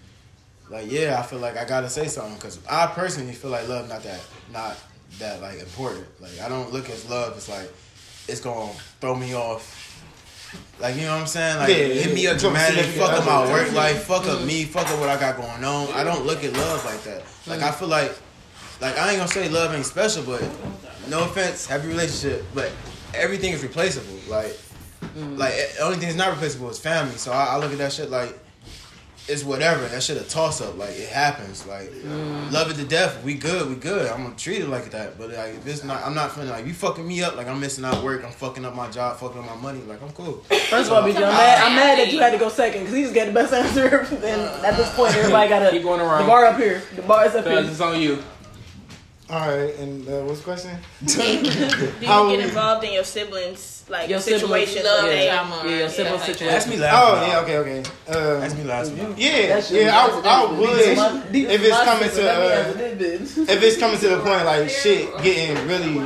Like 0.70 0.90
yeah, 0.90 1.20
I 1.20 1.22
feel 1.22 1.38
like 1.38 1.58
I 1.58 1.66
gotta 1.66 1.90
say 1.90 2.08
something 2.08 2.34
because 2.36 2.58
I 2.66 2.86
personally 2.86 3.34
feel 3.34 3.50
like 3.50 3.68
love 3.68 3.86
not 3.88 4.02
that 4.02 4.20
not 4.50 4.76
that 5.18 5.42
like 5.42 5.60
important. 5.60 6.06
Like 6.20 6.40
I 6.40 6.48
don't 6.48 6.72
look 6.72 6.88
at 6.88 7.08
love 7.10 7.36
as 7.36 7.50
like 7.50 7.70
it's 8.26 8.40
gonna 8.40 8.72
throw 9.00 9.14
me 9.14 9.34
off. 9.34 9.82
Like 10.80 10.96
you 10.96 11.02
know 11.02 11.12
what 11.12 11.20
I'm 11.20 11.26
saying? 11.26 11.58
Like 11.58 11.68
Yeah, 11.68 11.74
hit 11.74 12.14
me 12.14 12.26
up 12.28 12.38
dramatic, 12.38 12.86
fuck 12.86 13.12
up 13.12 13.26
my 13.26 13.52
work 13.52 13.70
life, 13.74 14.04
fuck 14.04 14.24
up 14.26 14.42
me, 14.44 14.64
fuck 14.64 14.88
up 14.88 14.98
what 14.98 15.10
I 15.10 15.20
got 15.20 15.36
going 15.36 15.64
on. 15.64 15.88
I 15.92 16.02
don't 16.02 16.24
look 16.24 16.42
at 16.44 16.54
love 16.54 16.82
like 16.86 17.02
that. 17.02 17.22
Like 17.46 17.60
I 17.60 17.72
feel 17.72 17.88
like 17.88 18.12
like 18.80 18.98
I 18.98 19.10
ain't 19.10 19.18
gonna 19.18 19.28
say 19.28 19.50
love 19.50 19.74
ain't 19.74 19.84
special, 19.84 20.22
but 20.24 20.42
no 21.10 21.24
offense, 21.24 21.66
happy 21.66 21.88
relationship, 21.88 22.42
but 22.54 22.72
everything 23.14 23.52
is 23.52 23.62
replaceable. 23.62 24.18
Like, 24.28 24.56
Mm. 25.16 25.38
like 25.38 25.54
the 25.76 25.82
only 25.82 25.96
thing 25.96 26.08
that's 26.08 26.18
not 26.18 26.30
replaceable 26.30 26.70
is 26.70 26.78
family. 26.78 27.16
So 27.16 27.32
I, 27.32 27.54
I 27.54 27.56
look 27.58 27.72
at 27.72 27.78
that 27.78 27.92
shit 27.92 28.10
like 28.10 28.38
it's 29.26 29.42
whatever. 29.42 29.86
That 29.88 30.02
shit 30.02 30.20
a 30.20 30.24
toss 30.24 30.60
up. 30.60 30.76
Like 30.76 30.90
it 30.90 31.08
happens. 31.08 31.66
Like 31.66 31.90
mm. 31.90 32.52
love 32.52 32.70
it 32.70 32.74
to 32.74 32.84
death. 32.84 33.24
We 33.24 33.34
good. 33.34 33.68
We 33.68 33.74
good. 33.74 34.10
I'm 34.10 34.22
gonna 34.22 34.36
treat 34.36 34.60
it 34.60 34.68
like 34.68 34.90
that. 34.90 35.16
But 35.16 35.30
like 35.30 35.54
if 35.54 35.66
it's 35.66 35.84
not, 35.84 36.04
I'm 36.04 36.14
not 36.14 36.32
feeling 36.32 36.50
like 36.50 36.66
you 36.66 36.74
fucking 36.74 37.06
me 37.06 37.22
up. 37.22 37.36
Like 37.36 37.48
I'm 37.48 37.58
missing 37.58 37.84
out 37.84 38.02
work. 38.02 38.24
I'm 38.24 38.32
fucking 38.32 38.64
up 38.64 38.74
my 38.74 38.90
job. 38.90 39.16
Fucking 39.16 39.38
up 39.38 39.46
my 39.46 39.56
money. 39.56 39.80
Like 39.80 40.02
I'm 40.02 40.10
cool. 40.10 40.34
First 40.68 40.90
of 40.90 40.92
all, 40.92 41.02
BJ, 41.02 41.16
I'm 41.16 41.22
mad. 41.22 41.62
I'm 41.62 41.76
mad 41.76 41.98
that 41.98 42.12
you 42.12 42.18
had 42.20 42.32
to 42.32 42.38
go 42.38 42.48
second 42.48 42.82
because 42.82 42.94
he 42.94 43.02
just 43.02 43.14
got 43.14 43.26
the 43.26 43.32
best 43.32 43.52
answer. 43.52 44.06
And 44.24 44.64
at 44.64 44.76
this 44.76 44.92
point, 44.94 45.14
everybody 45.14 45.48
got 45.48 45.58
to 45.60 45.70
Keep 45.70 45.82
going 45.82 46.00
around. 46.00 46.22
The 46.22 46.28
bar 46.28 46.46
up 46.46 46.58
here. 46.58 46.82
The 46.96 47.02
bar 47.02 47.26
is 47.26 47.34
up 47.34 47.44
Cuz 47.44 47.52
here. 47.52 47.70
it's 47.70 47.80
on 47.80 48.00
you. 48.00 48.22
All 49.30 49.38
right, 49.48 49.74
and 49.78 50.06
uh, 50.06 50.20
what's 50.24 50.40
the 50.40 50.44
question? 50.44 50.76
Do 51.06 51.22
you 51.22 52.06
How 52.06 52.28
get 52.28 52.38
we- 52.38 52.44
involved 52.44 52.84
in 52.84 52.92
your 52.92 53.04
siblings 53.04 53.84
like 53.88 54.10
Your 54.10 54.20
siblings' 54.20 54.42
situations? 54.70 54.84
love 54.84 55.02
where 55.04 55.12
they- 55.12 55.28
and 55.30 55.48
drama. 55.48 55.62
Yeah, 55.70 55.78
your 55.78 55.88
stuff 55.88 55.96
sibling 55.96 56.12
like 56.20 56.26
situation. 56.26 56.46
that. 56.46 56.56
Ask 56.56 56.68
me 56.68 56.76
last. 56.76 56.94
Oh 57.02 57.12
one. 57.20 57.30
yeah, 57.30 57.40
okay, 57.40 57.56
okay. 57.58 57.78
Um, 58.08 58.42
Ask 58.42 58.56
me 58.58 58.64
last. 58.64 58.92
one. 58.92 59.14
yeah, 59.16 59.46
That's 59.48 59.70
yeah, 59.70 59.98
I, 59.98 60.06
resident 60.06 60.26
I 60.26 60.44
would. 60.52 60.78
These 60.78 60.96
my- 60.98 61.22
these 61.30 61.48
if 61.48 61.62
it's 61.64 61.84
coming 61.84 62.04
sister, 62.10 62.20
to, 62.20 62.26
let 62.26 62.38
me 62.38 63.06
uh, 63.06 63.10
answer 63.20 63.40
if 63.52 63.62
it's 63.62 63.78
coming 63.78 63.98
to 63.98 64.08
the 64.10 64.18
point 64.20 64.44
like 64.44 64.68
shit 64.68 65.22
getting 65.22 65.66
really 65.68 65.98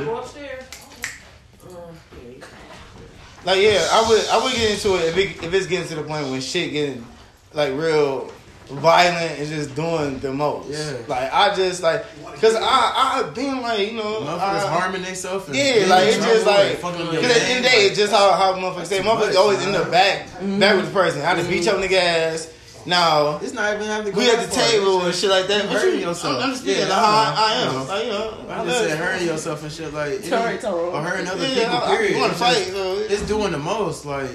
like 3.45 3.61
yeah, 3.61 3.87
I 3.91 4.05
would 4.09 4.27
I 4.29 4.43
would 4.43 4.53
get 4.53 4.71
into 4.71 4.95
it 4.95 5.05
if 5.09 5.17
it, 5.17 5.43
if 5.45 5.53
it's 5.53 5.65
getting 5.67 5.87
to 5.89 5.95
the 5.95 6.03
point 6.03 6.27
when 6.29 6.41
shit 6.41 6.71
getting 6.71 7.05
like 7.53 7.73
real 7.73 8.31
violent 8.69 9.39
and 9.39 9.47
just 9.49 9.75
doing 9.75 10.19
the 10.19 10.31
most. 10.31 10.69
Yeah. 10.69 10.97
Like 11.07 11.33
I 11.33 11.55
just 11.55 11.81
like 11.81 12.05
because 12.33 12.55
I 12.55 13.21
I've 13.25 13.33
been 13.33 13.61
like 13.61 13.91
you 13.91 13.97
know 13.97 14.21
Motherfuckers 14.21 14.39
I- 14.65 14.79
harming 14.79 15.01
themselves. 15.01 15.47
and 15.47 15.55
Yeah, 15.57 15.85
like 15.87 16.03
in 16.03 16.07
it's 16.15 16.25
just 16.25 16.45
like 16.45 16.77
fucking 16.77 17.05
because 17.05 17.13
your 17.23 17.31
at 17.31 17.33
the 17.35 17.43
end 17.47 17.65
of 17.65 17.71
the 17.71 17.77
day, 17.77 17.85
it's 17.87 17.97
just 17.97 18.11
how 18.13 18.31
how 18.33 18.53
motherfuckers 18.53 18.85
say. 18.85 19.01
too 19.01 19.07
Motherfuckers 19.07 19.27
much, 19.27 19.35
always 19.35 19.65
in 19.65 19.71
man. 19.71 19.83
the 19.85 19.89
back 19.91 20.25
back 20.59 20.75
with 20.75 20.85
the 20.85 20.91
person. 20.93 21.21
I 21.21 21.25
had 21.35 21.43
to 21.43 21.49
beat 21.49 21.63
your 21.65 21.75
mm-hmm. 21.75 21.83
nigga 21.93 21.99
ass. 21.99 22.53
Now 22.85 23.37
It's 23.43 23.51
not 23.53 23.73
even 23.75 23.87
having 23.87 24.05
to 24.07 24.11
go 24.13 24.19
we 24.19 24.31
at 24.31 24.49
the 24.49 24.55
table 24.55 25.01
and 25.05 25.13
shit 25.13 25.29
like 25.29 25.47
that. 25.47 25.67
But 25.67 25.73
hurting 25.81 25.99
you, 25.99 26.07
yourself. 26.07 26.41
I'm, 26.41 26.49
I'm 26.51 26.55
speaking 26.55 26.77
Yeah, 26.77 26.83
of 26.87 26.91
how 26.93 27.03
I, 27.03 27.35
I 27.35 27.51
I 27.51 27.53
am. 27.81 27.87
Like, 27.87 28.03
you 28.05 28.09
know, 28.11 28.45
I 28.49 28.65
just 28.65 28.79
said 28.79 28.97
hurting 28.97 29.27
yourself 29.27 29.63
and 29.63 29.71
shit 29.71 29.93
like 29.93 30.19
Sorry, 30.23 30.55
it- 30.55 30.61
Toro. 30.61 30.91
or 30.91 31.01
hurting 31.01 31.27
other 31.27 31.45
Yeah, 31.45 31.55
people. 31.55 31.77
I- 31.77 31.81
I- 31.93 31.97
Period. 31.97 32.13
you 32.15 32.21
wanna 32.21 32.33
fight, 32.35 32.55
just- 32.57 32.71
so 32.71 32.93
it- 32.99 33.11
it's 33.11 33.21
doing 33.23 33.51
the 33.51 33.57
most. 33.59 34.05
Like 34.05 34.31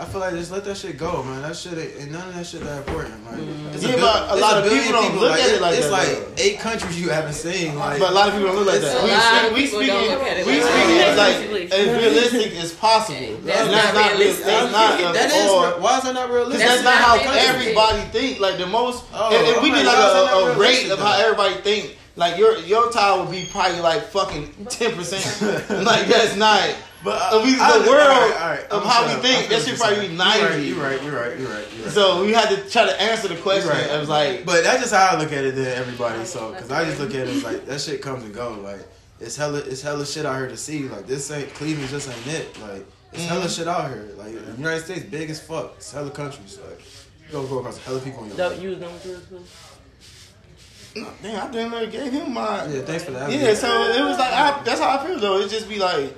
I 0.00 0.04
feel 0.04 0.20
like 0.20 0.34
just 0.34 0.52
let 0.52 0.64
that 0.64 0.76
shit 0.76 0.96
go, 0.96 1.24
man. 1.24 1.42
That 1.42 1.56
shit 1.56 1.74
ain't 1.76 1.96
and 1.98 2.12
none 2.12 2.28
of 2.28 2.34
that 2.36 2.46
shit 2.46 2.60
that 2.62 2.86
important. 2.86 3.18
Like 3.26 3.34
mm. 3.42 3.74
it's 3.74 3.82
Yeah, 3.82 3.96
bil- 3.96 4.06
but 4.06 4.30
a 4.30 4.32
it's 4.34 4.40
lot 4.40 4.56
of 4.58 4.62
billion 4.64 4.84
people 4.84 5.00
don't 5.02 5.16
look 5.18 5.32
at 5.38 5.50
it 5.50 5.60
like 5.60 5.74
it's 5.74 5.86
that, 5.86 5.92
like 5.92 6.08
though. 6.08 6.42
eight 6.42 6.58
countries 6.60 7.00
you 7.00 7.08
haven't 7.10 7.32
seen. 7.34 7.74
Like 7.74 7.98
But 7.98 8.10
a 8.10 8.14
lot 8.14 8.28
of 8.28 8.34
people 8.34 8.46
don't 8.54 8.62
look 8.62 8.70
like 8.70 8.80
that. 8.80 9.02
We 9.02 9.10
a 9.10 9.18
speak, 9.18 9.52
we 9.58 9.66
speaking, 9.66 9.86
don't 9.88 10.08
look 10.14 10.22
at 10.22 10.36
it 10.38 10.46
we 10.46 10.52
like 10.62 10.70
speaking 10.70 10.98
that. 11.02 11.08
as 11.08 11.18
like 11.18 11.72
as 11.74 11.86
realistic 11.98 12.52
as 12.62 12.72
possible. 12.74 13.36
That's 13.42 13.58
And 13.58 13.70
not 13.72 13.90
real- 13.90 14.18
realistic. 14.18 14.44
That's 14.46 14.70
not 14.72 14.90
that 15.14 15.16
at 15.18 15.34
is 15.34 15.82
why 15.82 15.98
is 15.98 16.04
that 16.04 16.14
not 16.14 16.30
realistic? 16.30 16.62
Because 16.62 16.82
that's, 16.82 16.82
That's 16.82 16.84
not 16.86 16.94
not 16.94 17.02
how 17.02 17.14
realistic. 17.18 17.50
everybody 17.50 18.00
think. 18.14 18.40
Like 18.40 18.56
the 18.58 18.66
most, 18.70 19.04
Oh, 19.12 19.34
if, 19.34 19.56
if 19.56 19.62
we 19.62 19.70
did 19.74 19.82
like, 19.82 19.98
like 19.98 19.98
why 19.98 20.06
is 20.06 20.14
that 20.14 20.30
a, 20.30 20.46
a 20.54 20.58
rate 20.62 20.90
of 20.94 20.98
how 21.02 21.18
everybody 21.18 21.54
think, 21.66 21.98
like 22.14 22.38
your 22.38 22.54
your 22.58 22.86
tile 22.92 23.18
would 23.26 23.32
be 23.34 23.46
probably 23.50 23.80
like 23.80 24.02
fucking 24.14 24.66
ten 24.70 24.94
percent. 24.94 25.26
like 25.82 26.06
that's 26.06 26.36
not. 26.36 26.62
But 27.04 27.32
Of 27.32 27.44
we- 27.44 27.54
the 27.54 27.62
I- 27.62 27.78
world 27.78 27.88
alright, 27.88 28.40
alright, 28.42 28.70
of 28.70 28.82
I'm 28.82 28.88
how 28.88 29.06
we 29.06 29.12
up. 29.12 29.22
think, 29.22 29.46
I 29.46 29.48
that 29.54 29.62
feel 29.62 29.74
shit 29.74 29.78
what 29.80 29.88
probably 29.90 30.08
be 30.08 30.14
90. 30.16 30.40
You're 30.66 30.82
right. 30.82 31.00
You're 31.02 31.12
right. 31.14 31.38
You're 31.38 31.48
right. 31.48 31.66
You're 31.76 31.84
right. 31.84 31.92
So 31.94 32.24
we 32.24 32.32
had 32.32 32.48
to 32.50 32.68
try 32.68 32.86
to 32.86 33.00
answer 33.00 33.28
the 33.28 33.36
question. 33.36 33.70
Right. 33.70 33.86
It 33.88 34.00
was 34.00 34.08
like, 34.08 34.44
But 34.44 34.64
that's 34.64 34.80
just 34.80 34.92
how 34.94 35.16
I 35.16 35.18
look 35.18 35.32
at 35.32 35.44
it. 35.44 35.52
To 35.54 35.76
everybody, 35.76 36.24
so 36.24 36.50
because 36.52 36.72
I 36.72 36.84
just 36.84 36.98
look 36.98 37.10
at 37.10 37.16
it 37.16 37.28
as 37.28 37.44
like 37.44 37.66
that 37.66 37.80
shit 37.80 38.02
comes 38.02 38.24
and 38.24 38.34
go. 38.34 38.50
Like 38.64 38.80
it's 39.20 39.36
hella, 39.36 39.58
it's 39.58 39.80
hella 39.82 40.04
shit 40.06 40.26
out 40.26 40.36
here 40.38 40.48
to 40.48 40.56
see. 40.56 40.88
Like 40.88 41.06
this 41.06 41.30
ain't 41.30 41.54
Cleveland, 41.54 41.88
just 41.88 42.08
ain't 42.08 42.26
it. 42.34 42.60
Like 42.60 42.84
it's 43.12 43.22
Mm-hmm. 43.22 43.28
hella 43.28 43.48
shit 43.48 43.68
out 43.68 43.90
here. 43.90 44.08
Like 44.16 44.32
the 44.32 44.52
United 44.56 44.84
States, 44.84 45.04
big 45.04 45.30
as 45.30 45.38
fuck. 45.40 45.74
It's 45.76 45.92
hella 45.92 46.10
countries. 46.10 46.58
Like 46.68 46.80
you 47.26 47.32
gonna 47.32 47.46
go 47.48 47.58
across 47.60 47.78
hella 47.78 48.00
people 48.00 48.24
in 48.24 48.28
your 48.30 48.36
Don't 48.38 48.52
life. 48.54 48.62
use 48.62 48.78
number 48.80 48.98
two, 48.98 49.20
please. 49.28 51.04
damn, 51.22 51.46
I 51.48 51.50
didn't 51.52 51.70
know 51.70 51.86
gave 51.86 52.12
him 52.12 52.34
my. 52.34 52.66
Yeah, 52.66 52.80
thanks 52.82 53.04
for 53.04 53.12
that. 53.12 53.30
Yeah, 53.30 53.54
so 53.54 53.68
it 53.92 54.02
was 54.02 54.18
like 54.18 54.32
I, 54.32 54.62
that's 54.64 54.80
how 54.80 54.98
I 54.98 55.06
feel 55.06 55.18
though. 55.20 55.38
It 55.38 55.48
just 55.48 55.68
be 55.68 55.78
like, 55.78 56.12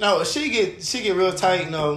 no, 0.00 0.24
she 0.24 0.48
get 0.50 0.82
she 0.82 1.02
get 1.02 1.14
real 1.16 1.32
tight. 1.32 1.64
You 1.64 1.70
know, 1.70 1.96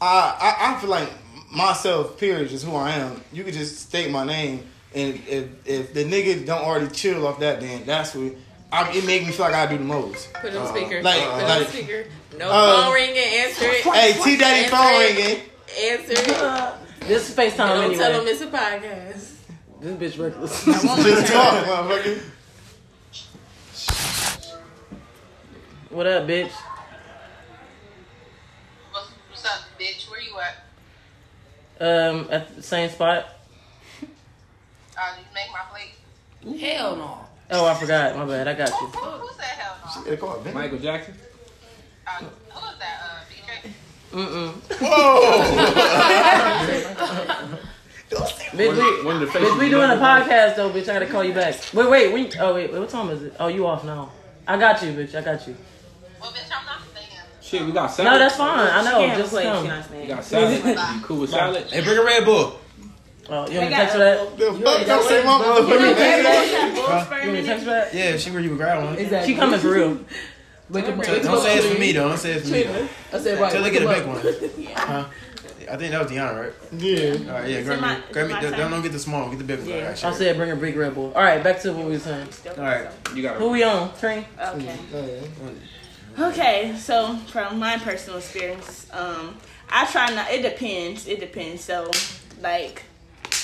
I, 0.00 0.36
I 0.58 0.74
I 0.76 0.80
feel 0.80 0.90
like 0.90 1.10
myself. 1.52 2.18
Period, 2.18 2.48
just 2.48 2.64
who 2.64 2.74
I 2.76 2.92
am. 2.92 3.20
You 3.32 3.44
could 3.44 3.54
just 3.54 3.80
state 3.80 4.10
my 4.10 4.24
name, 4.24 4.64
and 4.94 5.20
if 5.28 5.48
if 5.66 5.94
the 5.94 6.04
nigga 6.04 6.46
don't 6.46 6.62
already 6.62 6.88
chill 6.88 7.26
off 7.26 7.40
that, 7.40 7.60
then 7.60 7.84
that's 7.84 8.14
what 8.14 8.32
I, 8.72 8.90
it 8.92 9.04
make 9.04 9.24
me 9.26 9.32
feel 9.32 9.46
like 9.46 9.54
I 9.54 9.66
do 9.66 9.78
the 9.78 9.84
most. 9.84 10.32
Put 10.34 10.52
it 10.52 10.56
on 10.56 10.66
speaker. 10.68 11.02
Like- 11.02 11.20
Put 11.20 11.28
it 11.38 11.42
on 11.42 11.48
like- 11.60 11.68
speaker. 11.68 12.04
No 12.38 12.50
Uh, 12.50 12.82
phone 12.84 12.94
ringing. 12.94 13.16
Answer 13.16 13.66
it. 13.66 13.82
Hey, 13.84 14.12
T 14.20 14.36
Daddy 14.36 14.68
phone 14.68 14.94
it. 14.94 15.14
ringing. 15.14 15.40
Answer 15.90 16.30
it. 16.32 16.74
This 17.06 17.28
is 17.28 17.36
FaceTime 17.36 17.56
Don't 17.56 17.94
tell 17.96 18.12
them 18.12 18.26
it's 18.26 18.40
a 18.40 18.46
podcast. 18.46 19.34
This 19.78 20.14
bitch 20.16 20.18
reckless. 20.18 20.64
Just 20.64 21.32
talk, 21.32 21.64
motherfucker. 21.66 22.18
what 25.90 26.06
up, 26.06 26.26
bitch? 26.26 26.50
What's, 28.90 29.08
what's 29.28 29.44
up, 29.44 29.60
bitch? 29.78 30.10
Where 30.10 30.20
you 30.22 30.32
at? 30.40 30.64
Um, 31.80 32.28
at 32.30 32.54
the 32.54 32.62
same 32.62 32.88
spot. 32.90 33.26
Uh, 34.00 34.02
you 35.18 35.24
make 35.34 35.50
my 35.52 35.64
plate. 35.70 35.94
Hell 36.60 36.96
no. 36.96 37.18
Oh, 37.50 37.66
I 37.66 37.74
forgot. 37.74 38.16
My 38.16 38.24
bad. 38.24 38.48
I 38.48 38.54
got 38.54 38.70
Who, 38.70 38.86
you. 38.86 38.92
who, 38.92 39.10
who's 39.26 39.36
that 39.36 39.44
hell 39.44 39.76
no? 39.84 39.90
They 40.10 40.16
call 40.16 40.36
it 40.36 40.42
Vinny. 40.42 40.54
Michael 40.54 40.78
Jackson. 40.78 41.14
Uh, 42.06 42.20
who 42.50 42.68
is 42.70 42.78
that? 42.78 43.00
Uh, 43.02 43.20
BJ? 43.30 43.70
Mm-mm. 44.12 44.52
Whoa! 44.80 45.24
Bitch, 48.54 48.76
we, 49.00 49.04
One 49.04 49.18
the 49.18 49.26
bitch, 49.26 49.58
we 49.58 49.68
doing 49.68 49.90
a 49.90 49.94
podcast 49.94 50.54
though, 50.54 50.70
bitch. 50.70 50.82
I 50.82 50.92
gotta 50.94 51.06
call 51.06 51.24
you 51.24 51.32
back. 51.32 51.56
Wait, 51.74 51.90
wait, 51.90 52.12
we. 52.14 52.30
Oh 52.38 52.54
wait, 52.54 52.70
wait, 52.70 52.78
what 52.78 52.88
time 52.88 53.10
is 53.10 53.22
it? 53.24 53.34
Oh, 53.40 53.48
you 53.48 53.66
off 53.66 53.82
now? 53.84 54.12
I 54.46 54.56
got 54.56 54.80
you, 54.82 54.92
bitch. 54.92 55.16
I 55.16 55.20
got 55.22 55.44
you. 55.48 55.56
Well, 56.20 56.30
bitch, 56.30 56.48
I'm 56.56 56.64
not 56.64 56.78
saying. 56.93 56.93
Shit, 57.44 57.66
we 57.66 57.72
got 57.72 57.88
salad. 57.88 58.12
No, 58.12 58.18
that's 58.18 58.36
fine. 58.36 58.68
I 58.70 58.82
know. 58.84 59.06
Just 59.18 59.30
play. 59.30 59.42
come. 59.44 59.62
She 59.64 59.68
not 59.68 59.90
We 59.90 59.96
saying. 59.96 60.08
got 60.08 60.24
salad. 60.24 60.64
you 60.96 61.00
cool 61.02 61.20
with 61.20 61.30
salad? 61.30 61.64
Hey, 61.70 61.84
bring 61.84 61.98
a 61.98 62.02
Red 62.04 62.24
Bull. 62.24 62.58
Oh, 63.28 63.30
you 63.30 63.36
want 63.36 63.50
me 63.50 63.60
to 63.60 63.70
text 63.70 63.92
for 63.92 63.98
that? 63.98 64.36
The 64.38 64.52
fuck 64.52 64.86
don't 64.86 65.08
say 65.08 65.24
my 65.24 65.30
motherfucking 65.32 65.88
You 65.88 65.94
name. 65.94 66.24
want 66.76 66.76
You 66.76 66.82
want 66.82 67.24
me 67.32 67.40
to 67.40 67.46
text 67.46 67.64
for 67.64 67.70
that? 67.70 67.94
Yeah, 67.94 68.16
she 68.16 68.30
where 68.30 68.40
you 68.40 68.56
grab 68.56 68.84
one. 68.84 68.96
Exactly. 68.96 69.32
She 69.32 69.38
coming 69.38 69.60
for 69.60 69.70
real. 69.70 69.98
But 70.70 70.86
Don't 70.86 71.42
say 71.42 71.58
it's 71.58 71.66
for 71.66 71.78
me 71.78 71.92
though. 71.92 72.08
Don't 72.08 72.18
say 72.18 72.32
it's 72.32 72.48
for 72.48 72.52
me. 72.54 72.62
Though. 72.64 72.88
I 73.12 73.18
said 73.20 73.38
right. 73.40 73.52
Till 73.52 73.62
they 73.62 73.70
get 73.70 73.82
a 73.82 73.86
come 73.86 73.94
big 73.94 74.34
up. 74.34 74.54
one. 74.54 74.74
Huh? 74.74 75.04
I 75.70 75.76
think 75.78 75.92
that 75.92 76.02
was 76.02 76.10
Deanna, 76.10 76.38
right? 76.38 76.52
Yeah. 76.78 77.32
All 77.32 77.40
right, 77.40 77.48
yeah. 77.50 77.56
Is 77.58 77.66
Grab 77.66 77.78
it 77.78 77.82
me, 77.98 78.12
grab 78.12 78.26
me. 78.28 78.50
Don't, 78.58 78.70
don't 78.70 78.82
get 78.82 78.92
the 78.92 78.98
small 78.98 79.22
one. 79.22 79.30
Get 79.30 79.38
the 79.38 79.44
big 79.44 79.60
one. 79.60 79.68
Yeah. 79.68 79.74
All 79.76 79.80
right, 79.82 79.90
I 80.04 80.08
shit. 80.10 80.14
said 80.18 80.36
bring 80.36 80.50
a 80.50 80.56
big 80.56 80.76
Red 80.76 80.94
Bull. 80.94 81.12
All 81.14 81.22
right, 81.22 81.42
back 81.42 81.60
to 81.60 81.72
what 81.72 81.86
we 81.86 81.92
were 81.92 81.98
saying. 81.98 82.28
All 82.58 82.64
right. 82.64 82.88
You 83.14 83.22
got 83.22 83.36
Who 83.38 83.48
we 83.50 83.62
on? 83.62 83.90
Cream. 83.92 84.26
Okay. 84.38 84.76
Okay, 86.18 86.74
so 86.78 87.16
from 87.16 87.58
my 87.58 87.76
personal 87.78 88.18
experience, 88.18 88.86
um, 88.92 89.36
I 89.68 89.84
try 89.86 90.14
not. 90.14 90.30
It 90.30 90.42
depends. 90.42 91.08
It 91.08 91.18
depends. 91.18 91.64
So, 91.64 91.90
like, 92.40 92.84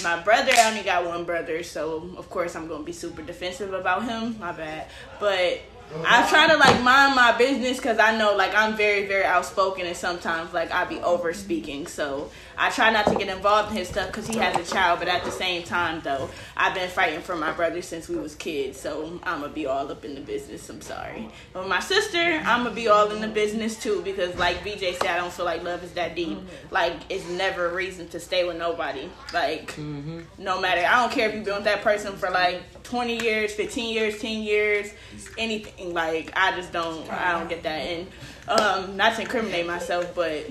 my 0.02 0.20
brother, 0.22 0.52
I 0.56 0.70
only 0.70 0.82
got 0.82 1.04
one 1.04 1.24
brother, 1.24 1.62
so 1.64 2.14
of 2.16 2.30
course 2.30 2.54
I'm 2.54 2.68
gonna 2.68 2.84
be 2.84 2.92
super 2.92 3.22
defensive 3.22 3.72
about 3.72 4.04
him. 4.04 4.38
My 4.38 4.52
bad. 4.52 4.86
But 5.18 5.60
I 6.06 6.28
try 6.28 6.46
to 6.46 6.56
like 6.56 6.80
mind 6.82 7.16
my 7.16 7.36
business 7.36 7.76
because 7.78 7.98
I 7.98 8.16
know 8.16 8.36
like 8.36 8.54
I'm 8.54 8.76
very 8.76 9.06
very 9.06 9.24
outspoken 9.24 9.86
and 9.86 9.96
sometimes 9.96 10.54
like 10.54 10.70
I 10.70 10.84
be 10.84 11.00
over 11.00 11.32
speaking. 11.32 11.86
So 11.86 12.30
I 12.60 12.68
try 12.68 12.90
not 12.90 13.06
to 13.06 13.14
get 13.14 13.28
involved 13.28 13.70
in 13.70 13.78
his 13.78 13.88
stuff 13.88 14.08
because 14.08 14.26
he 14.26 14.36
has 14.36 14.54
a 14.54 14.70
child. 14.70 14.98
But 14.98 15.08
at 15.08 15.24
the 15.24 15.30
same 15.30 15.62
time 15.62 16.02
though, 16.04 16.28
I've 16.58 16.74
been 16.74 16.90
fighting 16.90 17.20
for 17.22 17.34
my 17.34 17.52
brother 17.52 17.80
since 17.80 18.06
we 18.06 18.16
was 18.16 18.34
kids. 18.34 18.78
So 18.78 19.18
I'm 19.22 19.40
gonna 19.40 19.50
be 19.50 19.64
all 19.64 19.90
up 19.90 20.04
in 20.04 20.14
the 20.14 20.20
business. 20.20 20.68
I'm 20.68 20.82
sorry. 20.82 21.30
But 21.54 21.68
my 21.68 21.80
sister, 21.80 22.18
I'm 22.18 22.64
gonna 22.64 22.74
be 22.74 22.88
all 22.88 23.10
in 23.12 23.22
the 23.22 23.28
business 23.28 23.82
too 23.82 24.02
because 24.02 24.36
like 24.36 24.62
VJ 24.62 24.98
said, 24.98 25.06
I 25.06 25.16
don't 25.16 25.32
feel 25.32 25.46
like 25.46 25.62
love 25.62 25.82
is 25.82 25.92
that 25.92 26.14
deep. 26.14 26.38
Like 26.70 26.96
it's 27.08 27.26
never 27.30 27.70
a 27.70 27.74
reason 27.74 28.08
to 28.08 28.20
stay 28.20 28.46
with 28.46 28.58
nobody. 28.58 29.08
Like 29.32 29.76
no 30.36 30.60
matter. 30.60 30.82
I 30.86 31.00
don't 31.00 31.10
care 31.10 31.30
if 31.30 31.34
you've 31.34 31.44
been 31.46 31.54
with 31.54 31.64
that 31.64 31.80
person 31.80 32.14
for 32.16 32.28
like 32.28 32.82
20 32.82 33.22
years, 33.22 33.54
15 33.54 33.94
years, 33.94 34.20
10 34.20 34.42
years, 34.42 34.92
anything. 35.38 35.94
Like 35.94 36.30
I 36.36 36.54
just 36.56 36.72
don't. 36.72 37.10
I 37.10 37.32
don't 37.32 37.48
get 37.48 37.62
that. 37.62 37.78
And 37.78 38.06
um, 38.48 38.96
not 38.98 39.14
to 39.16 39.22
incriminate 39.22 39.66
myself, 39.66 40.14
but 40.14 40.44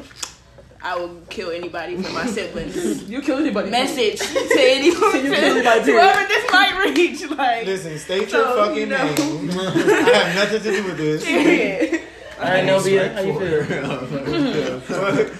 I 0.81 0.97
would 0.97 1.27
kill 1.29 1.51
anybody 1.51 2.01
for 2.01 2.09
my 2.13 2.25
siblings. 2.25 3.03
You 3.09 3.21
kill 3.21 3.37
anybody. 3.39 3.69
Message 3.69 4.19
to 4.19 4.57
anyone, 4.59 5.15
You 5.15 5.29
to 5.29 5.35
kill 5.35 5.57
anybody, 5.57 5.91
whoever 5.91 6.27
this 6.27 6.51
might 6.51 6.93
reach. 6.95 7.29
Like, 7.29 7.65
Listen, 7.65 7.97
state 7.97 8.29
So, 8.29 8.37
your 8.37 8.65
fucking 8.65 8.77
you 8.77 8.85
know. 8.85 9.03
name. 9.15 9.49
I 9.59 10.09
have 10.13 10.35
nothing 10.35 10.61
to 10.63 10.71
do 10.81 10.83
with 10.87 10.97
this. 10.97 11.25
period. 11.25 12.01
All 12.39 12.45
right, 12.45 12.63
Novia, 12.65 13.13
how 13.13 13.19
you 13.21 13.37
feel? 13.37 14.81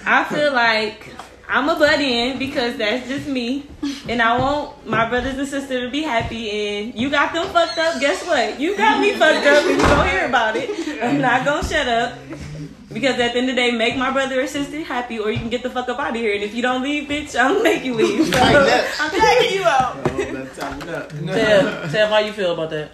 I 0.06 0.24
feel 0.28 0.52
like 0.52 1.08
I'm 1.48 1.68
a 1.70 1.78
butt 1.78 2.00
in 2.00 2.38
because 2.38 2.76
that's 2.76 3.08
just 3.08 3.26
me, 3.26 3.66
and 4.08 4.20
I 4.20 4.38
want 4.38 4.86
my 4.86 5.08
brothers 5.08 5.38
and 5.38 5.48
sisters 5.48 5.84
to 5.86 5.90
be 5.90 6.02
happy. 6.02 6.50
And 6.50 6.94
you 6.94 7.08
got 7.08 7.32
them 7.32 7.46
fucked 7.48 7.78
up. 7.78 7.98
Guess 8.00 8.26
what? 8.26 8.60
You 8.60 8.76
got 8.76 9.00
me 9.00 9.14
fucked 9.14 9.46
up, 9.46 9.64
and 9.64 9.70
you 9.70 9.78
gonna 9.78 10.10
hear 10.10 10.26
about 10.26 10.56
it. 10.56 11.02
I'm 11.02 11.20
not 11.22 11.46
gonna 11.46 11.66
shut 11.66 11.88
up 11.88 12.18
because 12.92 13.18
at 13.20 13.32
the 13.32 13.38
end 13.38 13.50
of 13.50 13.56
the 13.56 13.62
day, 13.62 13.70
make 13.70 13.96
my 13.96 14.10
brother 14.10 14.40
or 14.40 14.46
sister 14.46 14.82
happy, 14.82 15.18
or 15.18 15.30
you 15.30 15.38
can 15.38 15.48
get 15.48 15.62
the 15.62 15.70
fuck 15.70 15.88
up 15.88 15.98
out 15.98 16.10
of 16.10 16.16
here. 16.16 16.34
And 16.34 16.42
if 16.42 16.54
you 16.54 16.62
don't 16.62 16.82
leave, 16.82 17.08
bitch, 17.08 17.38
I'll 17.38 17.62
make 17.62 17.84
you 17.84 17.94
leave. 17.94 18.20
So, 18.30 18.38
I'm 19.00 19.10
tagging 19.10 19.58
you 19.58 19.64
out. 19.64 20.04
Tab, 20.56 21.90
Tab, 21.90 22.08
how 22.08 22.18
you 22.18 22.32
feel 22.32 22.52
about 22.54 22.70
that? 22.70 22.92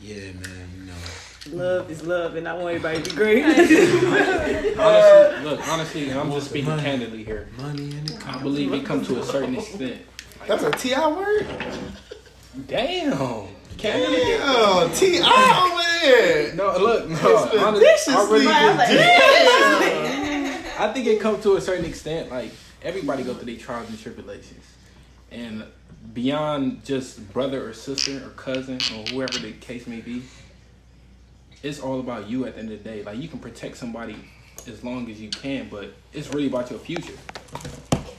Yeah, 0.00 0.32
man, 0.32 0.68
you 0.76 0.84
know. 0.84 1.64
love 1.64 1.90
is 1.90 2.02
love, 2.04 2.36
and 2.36 2.46
I 2.48 2.54
want 2.54 2.74
everybody 2.76 3.02
to 3.02 3.10
be 3.10 3.16
great. 3.16 3.44
Honestly, 3.44 5.44
look, 5.44 5.68
honestly, 5.68 6.10
and 6.10 6.20
I'm 6.20 6.30
just 6.32 6.50
speaking 6.50 6.76
candidly 6.78 7.24
here. 7.24 7.48
Money 7.58 7.90
in 7.96 8.06
the 8.06 8.22
I 8.26 8.40
believe 8.42 8.72
it 8.72 8.84
comes 8.84 9.06
to 9.08 9.20
a 9.20 9.24
certain 9.24 9.56
extent. 9.56 10.02
That's 10.46 10.62
a 10.62 10.70
T.I. 10.70 11.08
word? 11.08 11.46
Damn. 12.66 13.48
Candidly. 13.82 14.18
Damn, 14.18 14.92
T.I. 14.92 15.70
over 15.72 15.82
there. 16.06 16.54
No, 16.54 16.78
look, 16.78 17.08
no. 17.08 17.66
Honestly, 17.66 18.14
I, 18.14 18.28
really, 18.30 18.46
I 20.78 20.92
think 20.92 21.08
it 21.08 21.20
comes 21.20 21.42
to 21.42 21.56
a 21.56 21.60
certain 21.60 21.84
extent. 21.84 22.30
Like 22.30 22.52
everybody 22.82 23.24
go 23.24 23.34
through 23.34 23.46
their 23.46 23.56
trials 23.56 23.88
and 23.88 23.98
tribulations, 23.98 24.64
and 25.32 25.64
beyond 26.14 26.84
just 26.84 27.32
brother 27.32 27.68
or 27.68 27.72
sister 27.72 28.24
or 28.24 28.30
cousin 28.30 28.76
or 28.94 29.04
whoever 29.08 29.38
the 29.38 29.52
case 29.52 29.88
may 29.88 30.00
be, 30.00 30.22
it's 31.64 31.80
all 31.80 31.98
about 31.98 32.28
you 32.28 32.46
at 32.46 32.54
the 32.54 32.60
end 32.60 32.70
of 32.70 32.82
the 32.82 32.88
day. 32.88 33.02
Like 33.02 33.18
you 33.18 33.26
can 33.26 33.40
protect 33.40 33.76
somebody 33.76 34.16
as 34.68 34.84
long 34.84 35.10
as 35.10 35.20
you 35.20 35.28
can, 35.28 35.68
but 35.68 35.92
it's 36.12 36.28
really 36.28 36.46
about 36.46 36.70
your 36.70 36.78
future. 36.78 37.14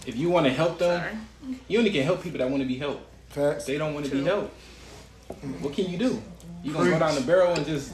If 0.06 0.18
you 0.18 0.30
want 0.30 0.46
to 0.46 0.52
help 0.52 0.80
them, 0.80 1.26
you 1.70 1.80
only 1.80 1.92
can 1.92 2.04
help 2.04 2.22
people 2.22 2.40
that 2.40 2.50
want 2.50 2.62
to 2.62 2.68
be 2.68 2.78
helped. 2.78 3.10
Facts. 3.30 3.66
they 3.66 3.78
don't 3.80 3.94
want 3.96 4.06
to 4.06 4.12
be 4.12 4.24
helped, 4.24 4.54
what 5.62 5.74
can 5.74 5.90
you 5.90 5.98
do? 5.98 6.22
You 6.64 6.74
gonna 6.74 6.92
go 6.92 7.00
down 7.00 7.16
the 7.16 7.22
barrel 7.22 7.54
and 7.54 7.66
just 7.66 7.92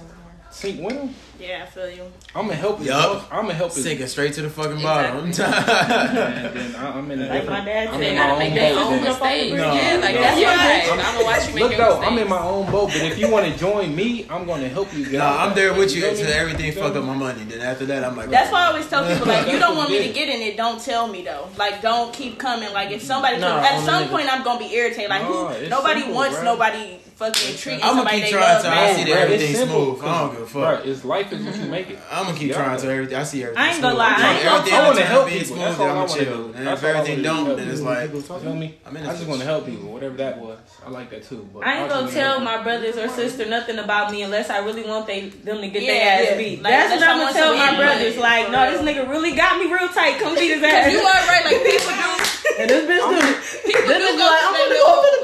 sink 0.52 0.82
with 0.82 0.96
them? 0.96 1.14
Yeah, 1.40 1.64
I 1.64 1.66
feel 1.68 1.90
you. 1.90 2.04
I'm 2.36 2.44
gonna 2.48 2.56
help. 2.56 2.84
Yup. 2.84 3.28
I'm 3.32 3.44
gonna 3.44 3.54
help. 3.54 3.72
as- 3.72 3.86
it 3.86 4.08
straight 4.10 4.34
to 4.34 4.42
the 4.42 4.50
fucking 4.50 4.82
bottom. 4.82 5.24
and 5.26 5.34
then 5.34 6.76
I- 6.76 6.98
I'm 6.98 7.10
in 7.12 7.22
a 7.22 7.28
Like 7.28 7.42
different. 7.42 7.60
my 7.60 7.66
dad 7.66 7.88
I'm 7.88 7.94
said, 7.94 8.02
They 8.02 8.10
in 8.10 8.16
gotta 8.18 8.34
my 8.34 8.40
make 8.40 8.50
own 8.52 8.56
their 8.56 8.74
boat. 8.76 8.84
own 8.84 8.92
then. 8.92 9.04
mistakes. 9.04 9.56
No, 9.56 9.74
yeah, 9.74 9.98
like 10.02 10.16
no. 10.16 10.22
that's 10.22 10.40
your 10.40 10.50
life. 10.50 10.92
I'm 10.92 11.14
gonna 11.14 11.24
watch 11.26 11.48
you 11.48 11.54
make 11.54 11.64
Look 11.64 11.72
your 11.72 11.80
though, 11.80 11.90
mistakes. 12.00 12.12
I'm 12.12 12.18
in 12.20 12.28
my 12.28 12.40
own 12.44 12.72
boat, 12.72 12.88
but 12.88 13.02
if 13.04 13.18
you 13.20 13.32
want 13.32 13.46
to 13.54 13.58
join 13.58 13.96
me, 13.96 14.26
I'm 14.30 14.46
gonna 14.46 14.68
help 14.68 14.94
you. 14.94 15.06
Get 15.06 15.14
Nah, 15.20 15.26
out 15.26 15.40
I'm 15.50 15.56
there 15.56 15.74
with 15.74 15.96
you 15.96 16.02
feel 16.02 16.12
me? 16.14 16.20
until 16.20 16.34
everything 16.36 16.72
Feel 16.74 16.84
fuck 16.84 16.94
me? 16.94 17.00
up 17.00 17.06
my 17.06 17.16
money. 17.16 17.44
Then 17.46 17.62
after 17.62 17.86
that, 17.86 18.04
I'm 18.04 18.18
like, 18.18 18.30
That's 18.30 18.52
why 18.52 18.64
I 18.64 18.68
always 18.68 18.88
tell 18.90 19.08
people 19.10 19.28
like, 19.28 19.48
you 19.52 19.60
don't 19.60 19.78
want 19.78 19.90
me 19.92 20.06
to 20.08 20.14
get 20.14 20.28
in 20.30 20.42
it. 20.42 20.58
Don't 20.58 20.82
tell 20.84 21.08
me 21.08 21.24
though. 21.24 21.48
Like, 21.58 21.82
don't 21.82 22.12
keep 22.14 22.38
coming. 22.38 22.74
Like, 22.74 22.92
if 22.92 23.02
somebody, 23.02 23.38
No, 23.38 23.58
at 23.60 23.74
on 23.76 23.86
the 23.86 23.92
some 23.92 24.04
nigga. 24.04 24.10
point, 24.10 24.34
I'm 24.34 24.44
gonna 24.44 24.60
be 24.60 24.74
irritated. 24.74 25.10
Like, 25.10 25.22
No, 25.22 25.48
who? 25.48 25.54
it's 25.54 25.70
Nobody 25.70 26.02
simple, 26.02 26.16
wants 26.18 26.38
bruh. 26.38 26.44
nobody 26.44 27.00
fucking 27.20 27.58
treating 27.58 27.84
I'ma 27.84 27.96
somebody 28.00 28.16
keep 28.18 28.26
they 28.26 28.32
trying 28.32 28.44
love 28.54 28.62
till 28.64 28.72
I 28.72 28.94
see 28.94 29.04
that 29.04 29.10
Bruh, 29.12 29.30
it's 29.30 29.44
everything's 29.44 29.60
smooth. 29.70 30.02
I 30.02 30.20
don't 30.20 30.32
give 30.32 30.42
a 30.42 30.46
fuck. 30.48 30.64
Bruh, 30.64 30.86
it's 30.88 31.04
life 31.06 31.34
is 31.34 31.44
what 31.46 31.56
you 31.56 31.62
mm-hmm. 31.62 31.72
make 31.72 31.90
it. 31.92 32.00
I'm 32.10 32.26
gonna 32.26 32.38
keep 32.38 32.50
Yeah. 32.50 32.56
trying 32.64 32.80
till 32.80 32.90
everything. 32.90 33.18
I 33.20 33.24
see 33.24 33.44
everything. 33.44 33.62
I 33.64 33.68
ain't 33.74 33.82
gonna 33.82 33.94
smooth. 33.94 34.00
lie, 34.00 34.08
I 34.08 34.14
I'm 34.16 34.36
ain't 34.36 34.42
trying- 34.42 34.48
I 34.50 34.58
everything 34.58 34.74
wanna 34.80 35.00
ends 35.00 35.10
help 35.12 35.22
up 35.22 35.28
being 35.28 35.40
people. 35.40 35.56
smooth, 35.56 35.68
That's 35.68 35.80
all 35.80 35.86
I 35.86 35.90
I'm 35.90 35.96
wanna 35.98 36.14
chill. 36.16 36.38
do. 36.40 36.54
And 36.56 36.68
That's 36.68 36.80
if 36.80 36.84
all 36.84 36.90
I 36.90 36.94
everything 36.96 37.18
wanna 37.24 37.40
do. 37.40 37.46
don't, 37.46 37.58
then 37.60 37.68
it's 37.70 37.82
like, 37.82 38.12
feel 38.40 38.56
me? 38.56 38.68
I'm 38.86 38.96
in 38.98 39.04
I 39.06 39.12
just 39.14 39.28
want 39.28 39.40
to 39.42 39.46
help 39.46 39.66
people, 39.68 39.88
whatever 39.92 40.16
that 40.18 40.38
was. 40.40 40.58
I 40.86 40.90
like 40.90 41.10
that 41.12 41.24
too. 41.28 41.44
But 41.54 41.68
I 41.68 41.70
ain't 41.82 41.90
gonna 41.90 42.12
tell 42.12 42.40
my 42.40 42.58
brothers 42.64 42.96
or 42.98 43.08
sister 43.10 43.46
nothing 43.46 43.78
about 43.80 44.12
me 44.12 44.22
unless 44.24 44.50
I 44.50 44.60
really 44.60 44.84
want 44.88 45.06
they 45.08 45.28
them 45.30 45.60
to 45.62 45.68
get 45.68 45.82
their 45.86 46.32
ass 46.32 46.38
beat. 46.38 46.64
That's 46.64 46.92
what 46.96 47.04
I 47.04 47.12
I'm 47.12 47.20
gonna 47.20 47.34
tell 47.34 47.56
my 47.58 47.76
brothers. 47.76 48.18
Like, 48.18 48.50
no, 48.52 48.72
this 48.72 48.82
nigga 48.82 49.10
really 49.10 49.36
got 49.36 49.60
me 49.60 49.66
real 49.72 49.90
tight. 49.90 50.20
Come 50.20 50.36
beat 50.36 50.56
his 50.56 50.64
ass. 50.72 50.92
You 50.92 51.00
are 51.00 51.28
right. 51.28 51.44
Like 51.46 51.64
people 51.68 51.92
do. 51.92 52.26
And 52.60 52.70
this 52.70 52.84
bitch 52.88 53.04
do. 53.12 53.20
People 53.70 53.88
This 53.88 54.12
do 54.12 54.18
go 54.18 54.26
like, 54.26 54.42
I'm 54.44 54.54
gonna 54.54 54.70
their 54.70 54.84
go 54.84 55.02
to 55.04 55.10
the 55.16 55.24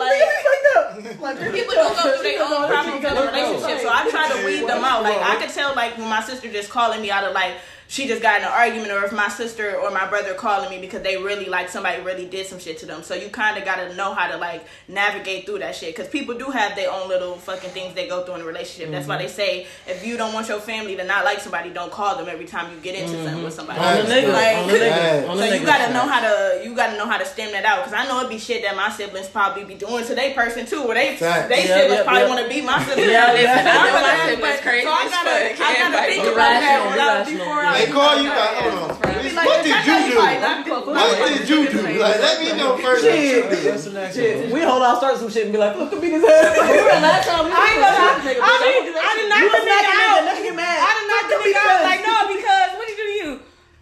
like. 1.04 1.20
Like, 1.20 1.54
People 1.54 1.74
don't 1.74 1.96
go 1.96 2.14
through 2.14 2.24
their 2.24 2.42
own 2.44 2.68
problems 2.70 3.04
in 3.04 3.18
a 3.18 3.22
relationship, 3.22 3.80
so 3.82 3.90
I 3.92 4.10
try 4.10 4.30
to 4.30 4.46
weed 4.46 4.68
them 4.68 4.84
out. 4.84 5.04
Like 5.04 5.18
I 5.18 5.36
could 5.42 5.50
tell, 5.54 5.76
like 5.76 5.98
when 5.98 6.10
my 6.10 6.22
sister 6.22 6.52
just 6.52 6.70
calling 6.70 7.02
me 7.02 7.12
out 7.12 7.24
of 7.24 7.34
like 7.34 7.54
she 7.88 8.08
just 8.08 8.22
got 8.22 8.40
in 8.40 8.48
an 8.48 8.52
argument, 8.52 8.92
or 8.92 9.04
if 9.06 9.14
my 9.14 9.30
sister 9.30 9.76
or 9.76 9.92
my 9.92 10.08
brother 10.08 10.34
calling 10.34 10.70
me 10.70 10.80
because 10.80 11.04
they 11.04 11.18
really 11.18 11.46
like 11.46 11.70
somebody 11.70 12.02
really 12.02 12.26
did 12.26 12.48
some 12.48 12.60
shit 12.60 12.80
to 12.80 12.86
them. 12.86 13.04
So 13.04 13.14
you 13.14 13.30
kind 13.30 13.58
of 13.58 13.66
gotta 13.66 13.94
know 13.96 14.14
how 14.14 14.30
to 14.30 14.38
like 14.38 14.66
navigate 14.88 15.46
through 15.46 15.60
that 15.60 15.76
shit 15.76 15.96
because 15.96 16.10
people 16.10 16.36
do 16.38 16.46
have 16.46 16.76
their 16.76 16.92
own 16.92 17.08
little 17.08 17.36
fucking 17.36 17.70
things 17.72 17.94
they 17.94 18.08
go 18.08 18.24
through 18.26 18.36
in 18.36 18.42
a 18.42 18.46
relationship. 18.46 18.92
That's 18.92 19.08
why 19.08 19.18
mm-hmm. 19.18 19.24
they 19.24 19.32
say 19.32 19.68
if 19.88 20.06
you 20.06 20.18
don't 20.18 20.34
want 20.34 20.48
your 20.48 20.60
family 20.60 20.96
to 20.96 21.04
not 21.04 21.26
like 21.26 21.40
somebody, 21.40 21.70
don't 21.70 21.92
call 21.92 22.18
them 22.18 22.28
every 22.28 22.46
time 22.46 22.74
you 22.74 22.82
get 22.82 22.96
into 22.96 23.12
something 23.12 23.36
mm-hmm. 23.36 23.44
with 23.44 23.54
somebody. 23.54 23.80
Like- 23.80 24.08
So 24.08 25.46
you 25.54 25.66
gotta 25.66 25.94
know 25.94 26.08
how 26.08 26.22
to 26.22 26.62
you 26.64 26.76
gotta 26.76 26.98
know 26.98 27.06
how 27.06 27.18
to 27.18 27.26
stem 27.26 27.52
that 27.52 27.66
out 27.66 27.86
because 27.86 27.94
I 27.94 28.08
know 28.08 28.20
it'd 28.20 28.30
be 28.30 28.40
shit 28.40 28.64
that 28.64 28.76
my 28.76 28.90
siblings 28.90 29.28
probably 29.28 29.64
be 29.64 29.76
doing 29.76 30.04
to 30.06 30.16
their 30.16 30.34
person 30.34 30.66
too. 30.66 30.84
Where 30.88 30.96
they 30.96 31.16
Fact. 31.18 31.50
they 31.50 31.66
Yeah, 31.70 31.82
siblings 31.82 32.00
yeah, 32.00 32.04
probably 32.04 32.22
yeah. 32.22 32.30
want 32.30 32.42
to 32.42 32.50
beat 32.50 32.66
my 32.66 32.84
siblings. 32.84 33.12
Yeah, 33.12 33.34
yeah. 33.34 33.54
I'm 33.60 33.66
know 33.66 33.94
gonna 33.94 34.08
my 34.08 34.14
have- 34.14 34.30
siblings 34.30 34.56
but- 34.56 34.64
crazy 34.64 34.86
So 34.86 34.92
I 34.92 35.06
gotta. 35.10 35.64
I 35.64 35.74
gotta 35.78 36.12
think 36.12 36.24
about 36.26 36.36
that 36.36 36.62
rational, 36.62 36.92
without 36.92 37.16
irrational. 37.28 37.46
before 37.46 37.62
I. 37.62 37.75
They 37.76 37.92
call 37.92 38.16
you 38.22 38.30
like, 38.30 38.56
hold 38.56 38.74
on. 38.74 38.88
Like, 39.36 39.46
What 39.48 39.64
did 39.64 39.76
you 39.86 40.00
do? 40.10 40.16
probably 40.16 40.40
not 40.40 40.66
gonna 40.66 40.86
fuck 40.86 40.88
What 40.88 41.28
did 41.28 41.50
you 41.50 41.70
do? 41.70 41.82
Like, 42.00 42.20
let 42.24 42.40
me 42.40 42.48
know 42.56 42.78
first. 42.78 43.04
Shit. 43.04 43.50
That's 43.50 43.84
the 43.86 43.92
next 43.92 44.16
one. 44.18 44.52
We 44.52 44.62
hold 44.62 44.82
on, 44.84 44.96
start 44.98 45.18
some 45.18 45.30
shit 45.30 45.44
and 45.44 45.52
be 45.52 45.58
like, 45.60 45.76
look, 45.76 45.90
come 45.92 46.00
beat 46.00 46.14
his 46.14 46.24
ass. 46.24 46.56
Last 46.56 47.28
time 47.30 47.46
I 47.52 47.52
ain't 47.52 47.82
gonna 47.84 48.00
lie. 48.00 48.16
I 48.40 48.56
did, 48.64 48.96
I 48.96 49.12
did 49.16 49.28
You 49.28 49.30
knock 49.30 49.52
the 49.52 49.60
nigga 49.66 49.92
out. 49.92 50.24
nigga, 50.24 50.32
nigga 50.32 50.44
get 50.44 50.56
mad. 50.56 50.78
I 50.80 50.90
did 50.96 51.06
knock 51.12 51.26
the 51.30 51.38
nigga 51.44 51.60
out. 51.68 51.84
Like, 51.84 52.02
no, 52.06 52.16
because 52.32 52.70
what 52.80 52.86
did 52.88 52.96
he 52.96 53.02
do 53.02 53.06
to 53.06 53.16
you? 53.26 53.32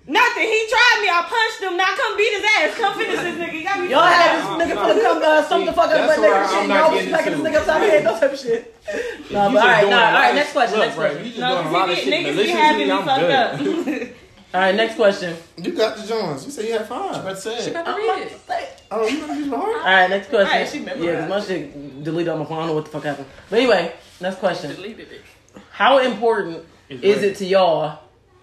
Nothing. 0.06 0.44
He 0.44 0.68
tried 0.68 1.00
me. 1.02 1.08
I 1.08 1.24
punched 1.24 1.64
him. 1.64 1.78
Now 1.78 1.96
come 1.96 2.18
beat 2.18 2.34
his 2.36 2.44
ass. 2.44 2.76
Come 2.76 2.98
finish 3.00 3.16
this 3.16 3.36
nigga. 3.40 3.54
You 3.54 3.64
got 3.64 3.80
me. 3.80 3.90
Y'all 3.90 4.02
had 4.04 4.36
this 4.36 4.46
nigga 4.60 4.76
nah. 4.76 4.88
finna 4.90 5.02
come 5.02 5.24
uh, 5.24 5.44
stomp 5.46 5.66
the 5.66 5.74
fuck 5.74 5.92
up 5.92 5.92
of 5.92 6.08
that 6.08 6.20
nigga. 6.20 6.50
Shit, 6.50 6.68
y'all 6.68 6.92
was 6.92 7.00
getting 7.00 7.10
smacking 7.10 7.32
this 7.32 7.40
into. 7.40 7.50
nigga 7.50 7.62
upside 7.62 7.82
the 7.82 7.88
head, 7.88 8.04
no 8.04 8.20
type 8.20 8.34
of 8.34 8.40
shit. 8.40 8.76
If 8.86 9.32
Nah, 9.32 9.50
but 9.50 9.58
alright, 9.58 9.80
doing 9.80 9.92
nah, 9.92 10.06
alright, 10.08 10.36
next 10.36 10.52
question, 10.52 10.78
Look, 10.78 10.86
next 10.88 10.96
bro, 10.98 11.06
question. 11.08 11.24
you 11.24 11.30
just 11.32 11.40
No, 11.40 11.56
doing 11.56 11.68
a 11.68 11.72
lot 11.72 11.90
of 11.90 11.98
niggas 11.98 12.36
be 12.36 12.48
having 12.50 12.88
me 12.88 12.92
I'm 12.92 13.06
fucked 13.06 13.88
good. 13.88 14.04
up. 14.04 14.10
All 14.54 14.62
right, 14.62 14.76
next 14.76 14.96
question. 14.96 15.36
You 15.58 15.72
got 15.72 15.98
the 15.98 16.06
Jones. 16.06 16.46
You 16.46 16.52
said 16.52 16.66
you 16.66 16.74
had 16.74 16.88
five. 16.88 17.24
That's 17.24 17.46
it. 17.46 17.76
Oh, 18.92 19.08
you 19.08 19.22
gonna 19.22 19.40
use 19.40 19.48
my 19.48 19.58
heart? 19.58 19.76
All 19.78 19.84
right, 19.84 20.10
next 20.10 20.30
question. 20.30 20.48
Alright, 20.48 20.70
she 20.70 20.80
yeah, 20.80 21.26
because 21.26 21.30
my 21.30 21.40
shit 21.42 22.04
deleted 22.04 22.28
on 22.28 22.40
my 22.40 22.46
phone. 22.46 22.58
I 22.58 22.60
don't 22.60 22.68
know 22.68 22.76
what 22.76 22.86
the 22.86 22.92
fuck 22.92 23.04
happened. 23.04 23.28
But 23.50 23.60
anyway, 23.60 23.96
next 24.20 24.40
question. 24.40 24.76
Deleted 24.76 25.12
it. 25.12 25.22
How 25.72 26.00
important 26.00 26.66
It's 26.90 27.02
is 27.02 27.24
it 27.24 27.38
to 27.38 27.46
y'all 27.46 28.00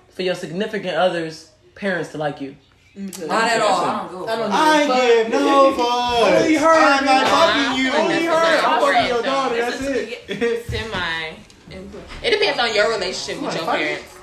for 0.09 0.23
your 0.23 0.35
significant 0.35 0.97
other's 0.97 1.50
parents 1.81 2.13
to 2.13 2.19
like 2.19 2.41
you? 2.41 2.55
Mm-hmm. 2.97 3.27
Not 3.29 3.49
at 3.49 3.61
all. 3.63 3.85
I 3.85 4.37
don't 4.37 4.51
go. 4.51 4.57
I 4.57 5.21
give 5.23 5.31
no 5.33 5.73
fuck. 5.75 6.33
Only 6.43 6.55
her, 6.57 6.67
I'm 6.69 7.05
not 7.05 7.25
man. 7.25 7.75
fucking 7.75 7.85
you. 7.85 7.93
Only 7.93 8.25
her. 8.27 8.33
I'm 8.33 8.75
Important, 8.75 9.07
fucking 9.07 9.09
your 9.09 9.23
daughter. 9.23 9.57
That's 9.57 9.81
it. 9.81 10.67
Semi. 10.67 11.37
It 12.23 12.31
depends 12.31 12.59
on 12.61 12.75
your 12.75 12.91
relationship 12.91 13.43
with 13.43 13.57
your 13.57 13.65
parents. 13.65 14.20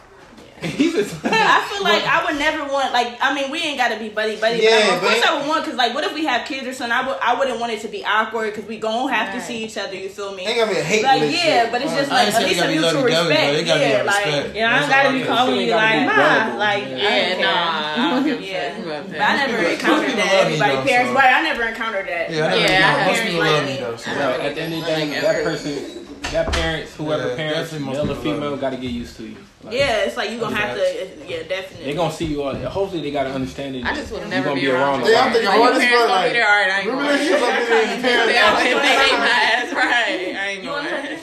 He's 0.61 0.93
just. 0.93 1.13
I 1.25 1.61
feel 1.69 1.83
like 1.83 2.03
I 2.03 2.25
would 2.25 2.39
never 2.39 2.63
want 2.71 2.91
like 2.91 3.17
I 3.21 3.33
mean 3.35 3.51
we 3.51 3.59
ain't 3.61 3.77
gotta 3.77 3.99
be 3.99 4.09
buddy 4.09 4.37
buddy. 4.37 4.59
Yeah, 4.63 4.87
but 4.87 4.93
of 4.95 5.01
course 5.01 5.19
but- 5.21 5.29
I 5.29 5.37
would 5.39 5.47
want 5.47 5.63
because 5.65 5.77
like 5.77 5.93
what 5.93 6.03
if 6.03 6.13
we 6.13 6.25
have 6.25 6.47
kids 6.47 6.65
or 6.67 6.73
something? 6.73 6.91
I 6.97 7.05
would 7.07 7.17
I 7.21 7.37
wouldn't 7.37 7.59
want 7.59 7.73
it 7.73 7.81
to 7.81 7.87
be 7.87 8.03
awkward 8.03 8.53
because 8.53 8.67
we 8.67 8.79
gonna 8.79 9.13
have 9.13 9.33
to 9.35 9.41
see 9.41 9.63
each 9.63 9.77
other. 9.77 9.93
You 9.95 10.09
feel 10.09 10.33
me? 10.33 10.47
Ain't 10.47 10.57
gonna 10.57 10.71
be 10.71 10.79
a 10.79 10.83
hate 10.83 11.03
Like 11.03 11.21
relationship. 11.21 11.45
yeah, 11.47 11.71
but 11.71 11.81
it's 11.83 11.93
just 11.93 12.09
like 12.09 12.33
at 12.33 12.41
least 12.43 12.61
a 12.61 12.67
mutual 12.69 13.03
respect. 13.03 13.29
they 13.29 13.65
Yeah, 13.65 14.01
respect. 14.01 14.05
like 14.47 14.55
Yeah, 14.55 14.67
I 14.75 14.79
don't 14.79 14.89
That's 14.89 15.03
gotta 15.03 15.17
be 15.17 15.23
calling 15.25 15.61
you 15.61 15.75
like, 15.75 15.99
be 15.99 16.05
ma. 16.07 16.57
Like, 16.57 16.83
Yeah, 16.89 16.95
I 16.97 17.29
don't 17.29 17.41
nah, 17.41 17.53
care. 17.53 18.03
I 18.03 18.09
don't 18.09 18.23
give 18.25 18.39
a 18.39 18.43
Yeah. 18.43 19.01
But 19.11 19.21
I 19.21 19.35
never 19.45 19.57
encountered 19.63 20.11
that. 20.17 20.33
love 20.33 20.45
Everybody 20.47 20.89
parents, 20.89 21.09
so- 21.11 21.15
right? 21.15 21.33
I 21.35 21.41
never 21.43 21.63
encountered 21.63 22.07
that. 22.07 22.31
Yeah, 22.31 22.45
I 22.45 22.49
never 22.49 22.61
Yeah, 22.61 22.97
know. 22.97 23.11
Most 23.11 23.21
people 23.21 23.39
love 23.45 23.63
me 23.65 23.73
me. 23.73 23.79
though. 23.79 23.95
So. 23.97 24.11
At 24.11 24.55
the 24.55 24.61
end 24.61 24.73
of 24.73 24.79
the 24.81 24.85
day, 24.87 25.09
that 25.21 25.23
ever. 25.35 25.43
person, 25.43 26.06
that 26.31 26.51
parents, 26.51 26.95
whoever 26.95 27.29
Yeah, 27.29 27.35
parents, 27.35 27.73
male 27.73 28.11
or 28.11 28.15
female, 28.15 28.57
got 28.57 28.71
to 28.71 28.77
get 28.77 28.91
used 28.91 29.15
to 29.17 29.23
you. 29.23 29.37
Like, 29.63 29.73
Yeah, 29.75 29.97
it's 30.05 30.17
like 30.17 30.29
you 30.31 30.39
gonna 30.39 30.55
have 30.55 30.75
to. 30.77 30.81
Yeah, 31.27 31.43
definitely. 31.43 31.85
They 31.85 31.93
gonna 31.93 32.13
see 32.13 32.25
you 32.25 32.43
all. 32.43 32.53
Hopefully, 32.55 33.01
they 33.01 33.11
got 33.11 33.23
to 33.23 33.31
understand 33.33 33.75
it. 33.75 33.85
I 33.85 33.95
just 33.95 34.11
would 34.11 34.27
never 34.29 34.49
gonna 34.49 34.55
be 34.55 34.67
be 34.67 34.71
around. 34.71 35.01
around. 35.01 35.09
Yeah, 35.11 35.21
I'm 35.21 35.31
thinking 35.31 35.49
Like, 35.49 35.57
hard 35.59 35.73
your 35.73 35.81
as 35.81 35.87
parents 35.89 36.07
gonna 36.07 36.07
be 36.07 36.13
like, 36.13 36.33
there, 36.33 36.47
all 36.47 36.55
right, 36.55 36.71
I 36.71 36.77
ain't 36.79 36.85
going. 36.85 36.99
Relationship 36.99 37.41
like 37.41 37.59
this, 37.59 37.69
If 37.69 38.01
they 38.01 38.33
parents. 38.33 38.61
if 38.61 38.81
they 38.81 38.95
hate 38.97 39.17
my 39.19 39.27
ass, 39.27 39.73
right? 39.73 40.35
I 40.35 40.47
ain't 40.49 40.63
going. 41.09 41.19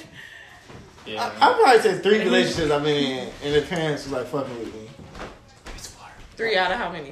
Yeah, 1.06 1.32
I, 1.40 1.50
I 1.50 1.54
probably 1.54 1.80
said 1.82 2.02
three 2.02 2.18
relationships 2.20 2.70
I've 2.70 2.82
been 2.82 2.96
in, 2.96 3.28
and 3.44 3.54
the 3.54 3.62
parents 3.68 4.04
was 4.04 4.12
like 4.12 4.26
fucking 4.26 4.58
with 4.58 4.74
me. 4.74 4.88
Three 6.36 6.56
out 6.56 6.72
of 6.72 6.78
how 6.78 6.90
many? 6.90 7.10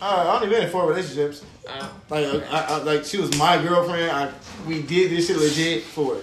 Uh, 0.00 0.04
I, 0.04 0.24
I 0.24 0.34
only 0.36 0.48
been 0.48 0.64
in 0.64 0.70
four 0.70 0.86
relationships. 0.88 1.44
Oh. 1.68 1.94
Like, 2.10 2.26
I, 2.50 2.58
I, 2.68 2.76
like 2.82 3.04
she 3.04 3.18
was 3.18 3.36
my 3.38 3.60
girlfriend. 3.62 4.10
I 4.10 4.30
we 4.66 4.82
did 4.82 5.10
this 5.10 5.26
shit 5.28 5.36
legit 5.38 5.82
for 5.84 6.16
her. 6.16 6.20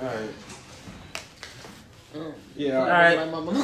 All 0.00 0.06
right. 0.08 0.30
yeah. 2.56 2.78
All 2.78 2.86
right. 2.88 3.16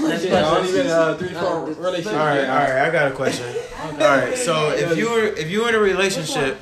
Next 0.09 0.25
Yeah, 0.25 0.41
I 0.41 0.57
only 0.57 0.71
question. 0.71 0.75
been 0.75 0.87
uh, 0.91 1.17
three, 1.17 1.29
four 1.29 1.65
relationships. 1.67 2.07
All 2.09 2.15
right, 2.27 2.41
all 2.49 2.57
right. 2.57 2.89
I 2.89 2.91
got 2.91 3.13
a 3.13 3.15
question. 3.15 3.47
All 3.83 3.91
right, 3.99 4.37
so 4.37 4.71
if 4.71 4.97
you 4.97 5.11
were 5.11 5.25
if 5.25 5.51
you 5.51 5.63
were 5.63 5.69
in 5.69 5.75
a 5.75 5.79
relationship 5.79 6.59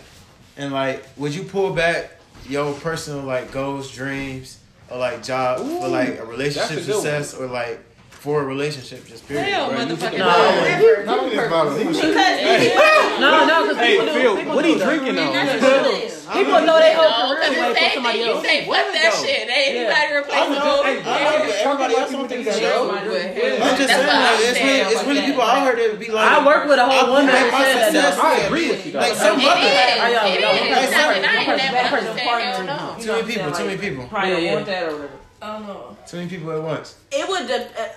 and 0.56 0.72
like, 0.72 1.06
would 1.16 1.34
you 1.34 1.44
pull 1.44 1.72
back 1.72 2.10
your 2.48 2.74
personal 2.74 3.22
like 3.24 3.52
goals, 3.52 3.90
dreams, 3.94 4.58
or 4.90 4.98
like 4.98 5.22
job 5.22 5.58
for 5.58 5.88
like 5.88 6.18
a 6.18 6.24
relationship 6.26 6.70
a 6.78 6.80
good 6.80 6.88
one. 6.88 6.94
success, 7.02 7.34
or 7.34 7.46
like 7.46 7.80
for 8.10 8.42
a 8.42 8.44
relationship 8.44 9.06
just 9.06 9.26
period? 9.28 9.44
Hell, 9.46 9.70
Bro, 9.70 9.80
you 9.80 9.86
motherfucking 9.86 10.10
took 10.10 10.18
No. 10.18 10.26
no. 10.26 11.04
Not 11.04 11.26
even 11.32 11.38
about 11.38 11.66
it. 11.76 11.80
He 11.82 11.86
was 11.88 11.96
Because 12.00 13.20
No, 13.20 13.46
no, 13.46 13.62
because 13.62 13.76
Hey, 13.76 13.90
people 13.98 14.06
do. 14.06 14.20
Phil, 14.20 14.36
people 14.36 14.54
what 14.56 14.64
are 14.64 14.68
you 14.68 14.78
drinking 14.78 15.14
though? 15.14 16.17
People 16.28 16.60
know 16.66 16.76
they 16.78 16.92
whole 16.94 17.08
No, 17.08 17.40
career 17.40 17.48
because 17.48 17.56
away 17.56 17.72
it's 17.72 17.94
from 17.94 18.04
somebody 18.04 18.18
thing. 18.18 18.26
You 18.28 18.34
else. 18.34 18.44
say 18.44 18.58
fuck 18.68 18.86
that 18.92 19.12
shit. 19.16 19.48
Ain't 19.48 19.76
anybody 19.78 20.08
replace 20.18 20.48
was 20.48 20.58
no. 20.58 20.64
just- 20.64 20.84
hey, 20.84 21.64
Everybody 21.64 21.94
else 21.96 22.12
want 22.12 22.28
things 22.28 22.44
that 22.44 22.58
True, 22.58 22.68
go. 22.68 22.90
I'm 22.92 23.76
just 23.78 23.88
that's 23.88 23.88
saying, 23.88 24.06
what 24.06 24.08
like, 24.08 24.28
I'm 24.28 24.34
it's 24.38 24.44
really, 24.44 24.54
saying. 24.58 24.86
it's 24.92 25.04
really 25.08 25.22
people 25.28 25.42
out 25.42 25.62
here 25.64 25.76
that 25.88 25.98
be 26.00 26.08
like, 26.12 26.28
I 26.28 26.46
work 26.46 26.62
with 26.68 26.78
a 26.78 26.86
whole 26.86 27.08
woman 27.12 27.26
make 27.26 27.50
that 27.50 27.92
said 27.92 27.94
that. 27.94 28.18
I 28.18 28.36
agree 28.46 28.68
with 28.68 28.84
you 28.86 28.92
though. 28.92 29.00
Like 29.00 29.14
some 29.14 29.38
is. 29.38 29.44
mother. 29.44 29.60
It 29.60 30.00
I 30.00 30.12
know, 30.12 30.26
is. 30.28 30.40
no, 30.40 30.48
It's 30.52 30.68
like, 30.68 30.90
not 30.92 31.04
some- 31.04 31.14
denying 31.14 31.58
that, 31.58 31.70
but 31.72 31.84
I'm 31.84 31.90
person 31.92 32.12
saying. 32.18 33.00
Too 33.00 33.12
many 33.12 33.24
people. 33.34 33.50
Too 33.52 33.64
many 33.64 33.78
people. 33.78 34.06
Probably 34.08 34.30
don't 34.30 34.54
want 34.54 34.66
that 34.66 34.82
or 34.84 34.92
whatever. 34.92 35.10
I 35.40 35.46
don't 35.52 35.66
know. 35.66 35.96
Too 36.06 36.16
many 36.18 36.28
people 36.28 36.50
at 36.52 36.62
once. 36.62 36.96
It 37.12 37.28
would. 37.28 37.46
de- 37.46 37.64
Uh, 37.78 37.88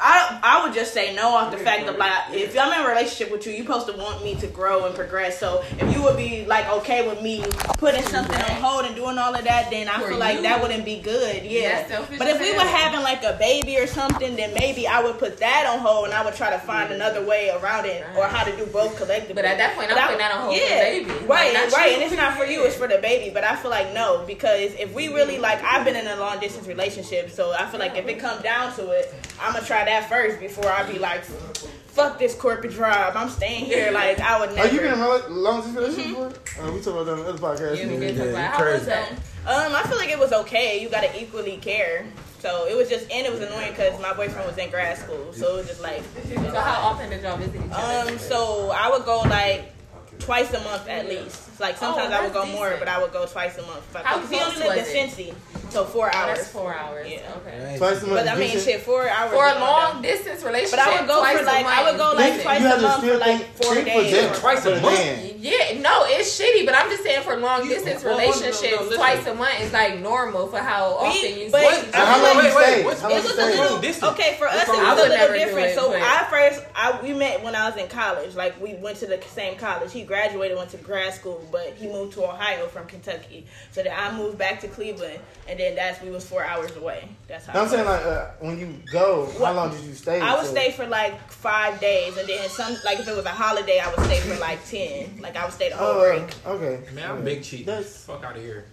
I 0.00 0.40
I 0.42 0.64
would 0.64 0.74
just 0.74 0.92
say 0.94 1.14
no 1.14 1.30
off 1.30 1.50
the 1.50 1.58
fact 1.58 1.88
of 1.88 1.96
like 1.96 2.12
if 2.32 2.56
I'm 2.58 2.72
in 2.72 2.86
a 2.86 2.88
relationship 2.88 3.30
with 3.30 3.46
you, 3.46 3.52
you're 3.52 3.64
supposed 3.64 3.86
to 3.88 3.96
want 3.96 4.22
me 4.22 4.34
to 4.36 4.46
grow 4.46 4.86
and 4.86 4.94
progress. 4.94 5.38
So 5.38 5.62
if 5.78 5.94
you 5.94 6.02
would 6.02 6.16
be 6.16 6.44
like 6.46 6.68
okay 6.68 7.08
with 7.08 7.22
me 7.22 7.44
putting 7.78 8.02
something 8.04 8.40
on 8.40 8.62
hold 8.62 8.84
and 8.84 8.94
doing 8.94 9.18
all 9.18 9.34
of 9.34 9.44
that, 9.44 9.70
then 9.70 9.88
I 9.88 10.00
For 10.00 10.08
feel 10.08 10.18
like 10.18 10.36
you. 10.36 10.42
that 10.42 10.62
wouldn't 10.62 10.84
be 10.84 11.00
good. 11.00 11.44
Yeah. 11.44 11.86
But 12.18 12.28
if 12.28 12.40
we 12.40 12.52
were 12.52 12.60
having 12.60 13.02
like 13.02 13.22
a 13.24 13.36
baby 13.38 13.78
or 13.78 13.86
something, 13.86 14.36
then 14.36 14.54
maybe 14.54 14.86
I 14.86 15.02
would 15.02 15.18
put 15.18 15.38
that 15.38 15.66
on 15.66 15.78
hold 15.78 16.06
and 16.06 16.14
I 16.14 16.24
would 16.24 16.34
try 16.34 16.50
to 16.50 16.58
find 16.58 16.92
another 16.92 17.24
way 17.24 17.50
around 17.50 17.86
it 17.86 18.04
or 18.16 18.26
how 18.26 18.44
to 18.44 18.56
do 18.56 18.66
both 18.66 18.96
collectively. 18.96 19.34
But 19.34 19.44
at 19.44 19.58
that 19.58 19.76
point, 19.76 19.90
I'm 19.90 19.98
putting 19.98 20.18
that 20.18 20.32
on 20.32 20.40
hold 20.42 20.56
for 20.56 20.62
yeah, 20.62 20.90
the 20.90 21.04
baby. 21.04 21.26
Right, 21.26 21.54
and 21.54 21.72
right, 21.72 21.90
you. 21.90 21.94
and 21.94 22.02
it's 22.02 22.16
not 22.16 22.36
for 22.36 22.44
you; 22.44 22.64
it's 22.64 22.76
for 22.76 22.88
the 22.88 22.98
baby. 22.98 23.32
But 23.32 23.44
I 23.44 23.56
feel 23.56 23.70
like 23.70 23.92
no, 23.94 24.24
because 24.26 24.72
if 24.74 24.92
we 24.94 25.08
really 25.08 25.38
like, 25.38 25.62
I've 25.62 25.84
been 25.84 25.96
in 25.96 26.06
a 26.06 26.16
long 26.16 26.38
distance 26.40 26.66
relationship, 26.66 27.30
so 27.30 27.52
I 27.52 27.66
feel 27.66 27.80
like 27.80 27.96
if 27.96 28.06
it 28.06 28.18
comes 28.18 28.42
down 28.42 28.74
to 28.76 28.90
it, 28.90 29.14
I'm 29.40 29.52
gonna 29.52 29.64
try 29.66 29.84
that 29.88 30.08
first 30.08 30.38
before 30.40 30.68
I'd 30.70 30.90
be 30.92 30.98
like, 30.98 31.24
fuck 31.24 32.18
this 32.18 32.34
corporate 32.34 32.72
job. 32.72 33.14
I'm 33.16 33.28
staying 33.28 33.64
here. 33.64 33.90
Like 33.90 34.20
I 34.20 34.38
would 34.38 34.54
never. 34.54 34.60
Are 34.68 34.72
never. 34.72 34.74
you 34.74 34.80
been 34.80 34.92
in 34.92 35.00
a 35.00 35.28
long 35.28 35.56
distance 35.62 35.76
relationship 35.96 36.08
before? 36.44 36.64
Uh, 36.64 36.72
we 36.72 36.80
talked 36.80 36.86
about 36.88 37.04
that 37.06 37.12
on 37.12 37.18
the 37.20 37.28
other 37.30 37.38
podcast. 37.38 37.76
Yeah, 37.78 37.86
we 37.88 37.96
did 37.98 38.16
talk 38.16 38.26
about 38.26 38.30
you 38.30 38.36
how 38.36 38.64
was 38.64 38.72
crazy. 38.72 38.86
that? 38.86 39.12
Um, 39.46 39.74
I 39.74 39.82
feel 39.84 39.96
like 39.96 40.10
it 40.10 40.18
was 40.18 40.32
okay. 40.32 40.80
You 40.82 40.88
gotta 40.88 41.20
equally 41.20 41.56
care. 41.56 42.04
So 42.40 42.66
it 42.68 42.76
was 42.76 42.88
just, 42.88 43.10
and 43.10 43.26
it 43.26 43.32
was 43.32 43.40
annoying 43.40 43.70
because 43.70 44.00
my 44.00 44.12
boyfriend 44.12 44.46
was 44.46 44.56
in 44.58 44.70
grad 44.70 44.96
school, 44.96 45.32
so 45.32 45.54
it 45.54 45.56
was 45.56 45.66
just 45.66 45.82
like, 45.82 46.02
So 46.28 46.60
how 46.60 46.82
often 46.88 47.10
did 47.10 47.22
y'all 47.22 47.36
visit 47.36 47.56
each 47.56 47.62
other? 47.72 48.12
um, 48.12 48.18
so 48.18 48.70
I 48.70 48.88
would 48.90 49.04
go 49.04 49.22
like 49.22 49.72
twice 50.18 50.52
a 50.52 50.60
month 50.60 50.88
at 50.88 51.08
least. 51.08 51.60
Like 51.60 51.74
oh, 51.76 51.80
sometimes 51.80 52.12
Oh, 52.12 52.16
I 52.18 52.22
would 52.22 52.32
go 52.32 52.42
that's 52.42 52.52
more, 52.54 52.76
but 52.78 52.86
I 52.88 53.02
would 53.02 53.12
go 53.12 53.26
twice 53.26 53.58
a 53.58 53.62
month. 53.62 53.82
If 53.90 53.96
I 53.96 54.02
How 54.02 54.14
could. 54.14 54.22
'Cause 54.22 54.30
he 54.30 54.38
close 54.38 54.54
only 54.62 54.68
lived 54.76 54.88
in 54.90 54.96
it? 54.96 55.10
Cincy, 55.10 55.34
so 55.72 55.84
four 55.84 56.14
hours. 56.14 56.38
that's 56.38 56.50
four 56.50 56.72
hours. 56.72 57.08
Yeah. 57.10 57.18
Okay. 57.38 57.74
Twice 57.78 58.02
a 58.02 58.06
month. 58.06 58.20
But 58.20 58.28
I 58.28 58.34
mean, 58.38 58.50
decent. 58.52 58.62
shit, 58.64 58.82
four 58.82 59.08
hours. 59.08 59.32
For 59.32 59.44
a 59.44 59.54
long 59.58 59.94
that- 59.94 60.02
distance 60.02 60.44
relationship, 60.44 60.78
But 60.78 60.86
I 60.86 61.00
would 61.00 61.08
go 61.08 61.18
twice 61.18 61.38
for 61.38 61.44
like 61.44 61.66
I 61.66 61.90
would 61.90 61.98
go 61.98 62.12
like 62.14 62.24
decent. 62.26 62.42
twice 62.42 62.62
a 62.62 62.80
month 62.80 63.04
for 63.04 63.16
like 63.16 63.56
four 63.60 63.74
days. 63.74 64.16
for 64.16 64.30
or- 64.30 64.34
Twice 64.40 64.66
a 64.66 64.80
month? 64.80 65.34
Yeah, 65.40 65.80
no, 65.80 66.04
it's 66.06 66.40
shitty, 66.40 66.64
but 66.64 66.74
I'm 66.76 66.90
just 66.90 67.02
saying 67.02 67.22
for 67.22 67.36
long 67.36 67.68
distance 67.68 68.02
well, 68.04 68.16
well, 68.16 68.26
no, 68.26 68.32
no, 68.32 68.38
relationships, 68.40 68.94
twice 68.94 69.26
a 69.26 69.34
month 69.34 69.60
is 69.60 69.72
like 69.72 69.98
normal 69.98 70.46
for 70.48 70.58
how 70.58 70.94
often 70.94 71.38
you 71.38 71.48
but- 71.50 71.62
see. 71.84 71.90
How 71.92 72.22
long 72.22 72.36
Wait, 72.38 72.44
you 72.50 72.56
wait, 72.56 72.64
stay? 72.64 72.84
what's- 72.84 73.00
How 73.00 73.08
It 73.08 73.12
long 73.14 73.22
you 73.22 73.28
was 73.28 73.38
a 73.38 73.46
little 73.62 73.78
Distance. 73.80 74.12
okay 74.12 74.36
for 74.38 74.46
us. 74.46 74.62
It 74.62 74.68
was 74.68 74.78
a 74.78 74.80
little 74.80 74.86
I 74.86 74.94
would 74.94 75.10
never 75.10 75.34
different. 75.34 75.74
So 75.74 75.92
I 75.92 76.26
first, 76.30 76.62
I 76.76 77.00
we 77.02 77.12
met 77.12 77.42
when 77.42 77.54
I 77.56 77.68
was 77.68 77.76
in 77.78 77.88
college. 77.88 78.34
Like 78.36 78.60
we 78.60 78.74
went 78.74 78.98
to 78.98 79.06
the 79.06 79.20
same 79.34 79.56
college. 79.56 79.92
He 79.92 80.02
graduated, 80.08 80.56
went 80.56 80.70
to 80.70 80.76
grad 80.78 81.14
school, 81.14 81.46
but 81.52 81.74
he 81.76 81.86
moved 81.86 82.14
to 82.14 82.24
Ohio 82.24 82.66
from 82.66 82.86
Kentucky. 82.86 83.46
So 83.70 83.82
then 83.84 83.92
I 83.96 84.10
moved 84.16 84.36
back 84.38 84.58
to 84.62 84.68
Cleveland, 84.68 85.20
and 85.48 85.60
then 85.60 85.76
that's 85.76 86.02
we 86.02 86.10
was 86.10 86.26
four 86.26 86.44
hours 86.44 86.74
away. 86.76 87.08
That's 87.28 87.46
how. 87.46 87.60
I'm 87.60 87.66
it 87.66 87.70
saying 87.70 87.84
like 87.84 88.04
uh, 88.04 88.26
when 88.40 88.58
you 88.58 88.74
go, 88.90 89.26
how 89.34 89.38
What? 89.38 89.54
long 89.54 89.70
did 89.70 89.84
you 89.84 89.92
stay? 89.94 90.20
I 90.20 90.34
would 90.34 90.46
So- 90.46 90.52
stay 90.52 90.72
for 90.72 90.86
like 90.86 91.30
five 91.30 91.78
days, 91.80 92.16
and 92.16 92.28
then 92.28 92.48
some 92.48 92.74
like 92.84 92.98
if 92.98 93.06
it 93.06 93.14
was 93.14 93.26
a 93.26 93.28
holiday, 93.30 93.78
I 93.78 93.88
would 93.94 94.04
stay 94.06 94.18
for 94.20 94.36
like 94.40 94.64
ten. 94.66 95.20
Like 95.20 95.36
I 95.36 95.44
would 95.44 95.54
stay 95.54 95.68
the 95.68 95.76
whole 95.76 95.88
Oh, 95.88 96.00
break. 96.00 96.34
okay. 96.46 96.80
Man, 96.94 97.10
I'm 97.10 97.22
big 97.22 97.44
cheat. 97.44 97.66
That's- 97.66 98.04
Fuck 98.06 98.24
out 98.24 98.34
of 98.36 98.42
here. 98.42 98.64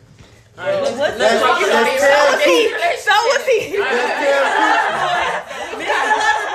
So 0.56 0.64
was 0.64 0.90
he. 3.46 3.76
Because 5.76 6.08
Lover 6.16 6.48
Boy 6.48 6.55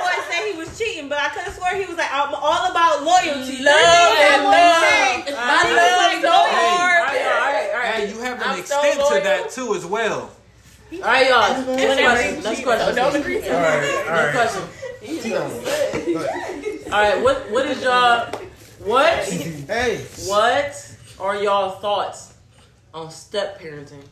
but 1.11 1.19
I 1.19 1.27
could 1.27 1.43
have 1.43 1.53
swore 1.53 1.75
he 1.75 1.85
was 1.85 1.97
like, 1.97 2.07
I'm 2.09 2.33
all 2.33 2.71
about 2.71 3.03
loyalty. 3.03 3.57
Mm-hmm. 3.57 3.65
Love 3.65 4.15
and 4.31 4.43
love. 4.45 5.27
My 5.27 5.43
My 5.43 5.63
love 5.75 6.13
is 6.15 6.21
so 6.23 6.31
hard. 6.31 7.17
Hey, 7.83 8.09
you 8.13 8.19
have 8.21 8.37
an 8.37 8.47
I'm 8.47 8.63
so 8.63 8.79
extent 8.79 9.07
to 9.09 9.19
that 9.25 9.49
too 9.51 9.75
as 9.75 9.85
well. 9.85 10.31
All 10.93 10.99
right, 11.01 11.27
y'all. 11.29 11.75
Next 11.75 11.99
question. 11.99 12.43
Next 12.43 12.57
So 12.59 12.63
question. 12.63 12.95
don't 12.95 13.15
agree 13.17 13.41
to 13.41 13.53
All 13.53 13.61
right, 13.61 14.07
all 14.07 14.15
Next 14.15 14.35
right. 14.35 14.49
question. 15.01 15.33
All 16.93 17.01
right. 17.01 17.21
What 17.21 17.51
What 17.51 17.65
is 17.65 17.83
y'all 17.83 18.31
What 18.79 19.13
Hey, 19.25 19.97
What 20.27 20.95
are 21.19 21.35
y'all 21.43 21.71
thoughts 21.71 22.35
on 22.93 23.11
step 23.11 23.59
parenting? 23.59 24.05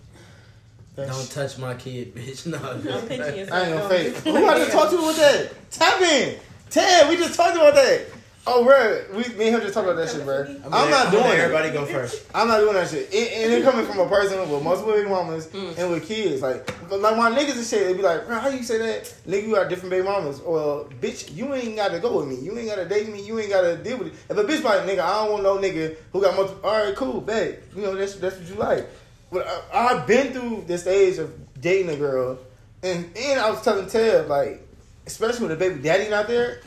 Don't 0.97 1.31
touch 1.31 1.57
my 1.57 1.75
kid, 1.75 2.13
bitch. 2.13 2.45
No. 2.51 2.57
I 2.57 2.73
ain't 2.73 3.49
gonna 3.49 3.87
fake. 3.87 4.15
Who 4.17 4.45
I 4.45 4.57
just 4.57 4.73
talked 4.73 4.91
to 4.91 4.97
with 4.97 5.15
that? 5.15 5.71
Tap 5.71 6.01
in. 6.01 6.39
Ted, 6.69 7.09
we 7.09 7.17
just 7.17 7.35
talked 7.35 7.55
about 7.55 7.73
that. 7.75 8.05
Oh, 8.51 8.63
bro, 8.63 9.03
we 9.11 9.23
me 9.35 9.47
and 9.47 9.55
him 9.55 9.61
just 9.61 9.75
talked 9.75 9.87
about 9.87 9.97
that 9.97 10.09
shit, 10.09 10.23
bro. 10.23 10.43
I'm, 10.65 10.89
not 10.89 11.11
doing 11.11 11.25
it. 11.25 11.39
Everybody 11.39 11.71
go 11.71 11.85
first. 11.85 12.25
I'm 12.33 12.47
not 12.47 12.59
doing 12.59 12.73
that 12.73 12.89
shit. 12.89 13.13
And, 13.13 13.43
and 13.43 13.53
it 13.53 13.63
coming 13.63 13.85
from 13.85 13.99
a 13.99 14.07
person 14.07 14.39
with 14.49 14.63
multiple 14.63 14.93
baby 14.93 15.07
mamas 15.07 15.47
mm. 15.47 15.77
and 15.77 15.91
with 15.91 16.07
kids. 16.07 16.41
Like, 16.41 16.67
like 16.89 17.15
my 17.15 17.29
niggas 17.29 17.57
and 17.57 17.65
shit, 17.65 17.85
they 17.85 17.93
be 17.93 18.01
like, 18.01 18.25
bro, 18.25 18.39
how 18.39 18.49
you 18.49 18.63
say 18.63 18.79
that? 18.79 19.03
Nigga, 19.27 19.47
you 19.47 19.53
got 19.53 19.69
different 19.69 19.91
baby 19.91 20.03
mamas. 20.03 20.39
Or, 20.39 20.85
bitch, 20.85 21.35
you 21.35 21.53
ain't 21.53 21.75
gotta 21.75 21.99
go 21.99 22.17
with 22.17 22.27
me. 22.27 22.43
You 22.43 22.57
ain't 22.57 22.69
gotta 22.69 22.87
date 22.87 23.09
me. 23.09 23.23
You 23.23 23.39
ain't 23.39 23.51
gotta 23.51 23.77
deal 23.77 23.97
with 23.97 24.07
it. 24.07 24.13
If 24.29 24.37
a 24.37 24.43
bitch 24.43 24.63
like, 24.63 24.81
nigga, 24.81 24.99
I 24.99 25.25
don't 25.25 25.31
want 25.31 25.43
no 25.43 25.57
nigga 25.57 25.97
who 26.11 26.21
got 26.21 26.35
multiple. 26.35 26.67
All 26.67 26.85
right, 26.85 26.95
cool, 26.95 27.21
babe. 27.21 27.59
You 27.75 27.83
know, 27.83 27.95
that's, 27.95 28.15
that's 28.15 28.37
what 28.37 28.47
you 28.47 28.55
like. 28.55 28.87
But 29.31 29.45
I, 29.47 29.89
I've 29.89 30.07
been 30.07 30.33
through 30.33 30.63
the 30.65 30.77
stage 30.77 31.19
of 31.19 31.61
dating 31.61 31.91
a 31.91 31.97
girl. 31.97 32.39
And, 32.81 33.15
and 33.15 33.39
I 33.39 33.51
was 33.51 33.61
telling 33.61 33.87
Ted, 33.87 34.27
like, 34.27 34.65
especially 35.09 35.47
with 35.47 35.51
a 35.51 35.59
baby 35.59 35.81
daddy 35.81 36.09
not 36.09 36.27
there, 36.27 36.61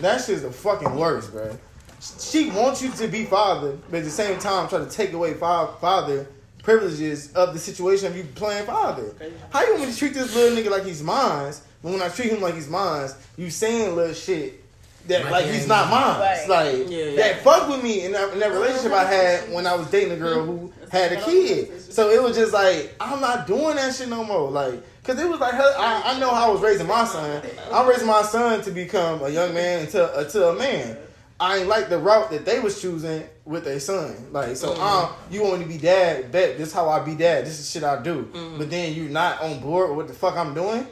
that 0.00 0.24
shit's 0.24 0.42
the 0.42 0.50
fucking 0.50 0.94
worst, 0.96 1.32
bro 1.32 1.56
she 2.00 2.50
wants 2.50 2.82
you 2.82 2.90
to 2.92 3.08
be 3.08 3.24
father, 3.24 3.76
but 3.90 3.98
at 3.98 4.04
the 4.04 4.10
same 4.10 4.38
time 4.38 4.68
try 4.68 4.78
to 4.78 4.88
take 4.88 5.12
away 5.12 5.34
father 5.34 6.26
privileges 6.62 7.32
of 7.32 7.52
the 7.52 7.58
situation 7.58 8.06
of 8.06 8.16
you 8.16 8.24
playing 8.34 8.66
father. 8.66 9.14
How 9.50 9.64
you 9.64 9.74
want 9.74 9.86
me 9.86 9.92
to 9.92 9.98
treat 9.98 10.14
this 10.14 10.34
little 10.34 10.56
nigga 10.56 10.70
like 10.70 10.84
he's 10.84 11.02
mine, 11.02 11.52
but 11.82 11.92
when 11.92 12.02
I 12.02 12.08
treat 12.08 12.30
him 12.30 12.40
like 12.40 12.54
he's 12.54 12.68
mine, 12.68 13.08
you 13.36 13.50
saying 13.50 13.96
little 13.96 14.14
shit 14.14 14.62
that 15.08 15.24
Like 15.24 15.32
like 15.32 15.46
he's 15.46 15.66
not 15.66 15.90
mine. 15.90 16.20
Right. 16.20 16.48
Like 16.48 16.90
Yeah, 16.90 17.04
yeah. 17.04 17.16
that 17.16 17.42
fuck 17.42 17.68
with 17.68 17.82
me 17.82 18.04
in 18.04 18.12
that, 18.12 18.32
in 18.32 18.38
that 18.40 18.52
relationship 18.52 18.92
I 18.92 19.04
had 19.04 19.52
when 19.52 19.66
I 19.66 19.74
was 19.74 19.90
dating 19.90 20.12
a 20.12 20.16
girl 20.16 20.44
who 20.44 20.72
had 20.90 21.12
a 21.12 21.20
kid. 21.22 21.92
So 21.92 22.10
it 22.10 22.22
was 22.22 22.36
just 22.36 22.52
like 22.52 22.94
I'm 23.00 23.20
not 23.20 23.46
doing 23.46 23.76
that 23.76 23.94
shit 23.94 24.08
no 24.08 24.24
more. 24.24 24.50
Like. 24.50 24.82
Cause 25.02 25.18
it 25.18 25.28
was 25.28 25.40
like 25.40 25.54
I, 25.54 26.14
I 26.14 26.18
know 26.20 26.30
how 26.30 26.50
I 26.50 26.52
was 26.52 26.60
raising 26.60 26.86
my 26.86 27.04
son. 27.04 27.42
I'm 27.72 27.88
raising 27.88 28.06
my 28.06 28.22
son 28.22 28.62
to 28.62 28.70
become 28.70 29.22
a 29.22 29.30
young 29.30 29.54
man 29.54 29.86
to, 29.88 30.04
uh, 30.04 30.24
to 30.24 30.50
a 30.50 30.54
man. 30.54 30.96
I 31.40 31.58
ain't 31.58 31.68
like 31.68 31.88
the 31.88 31.98
route 31.98 32.30
that 32.32 32.44
they 32.44 32.60
was 32.60 32.82
choosing 32.82 33.24
with 33.46 33.64
their 33.64 33.80
son. 33.80 34.14
Like, 34.30 34.56
so 34.56 34.78
um, 34.78 35.08
you 35.30 35.42
want 35.42 35.62
to 35.62 35.66
be 35.68 35.78
dad? 35.78 36.30
Bet 36.30 36.58
this 36.58 36.68
is 36.68 36.74
how 36.74 36.90
I 36.90 37.00
be 37.00 37.14
dad. 37.14 37.46
This 37.46 37.58
is 37.58 37.70
shit 37.70 37.82
I 37.82 38.02
do. 38.02 38.28
But 38.58 38.68
then 38.68 38.92
you're 38.94 39.08
not 39.08 39.40
on 39.40 39.58
board 39.60 39.88
with 39.88 39.96
what 39.96 40.08
the 40.08 40.14
fuck 40.14 40.36
I'm 40.36 40.52
doing. 40.52 40.86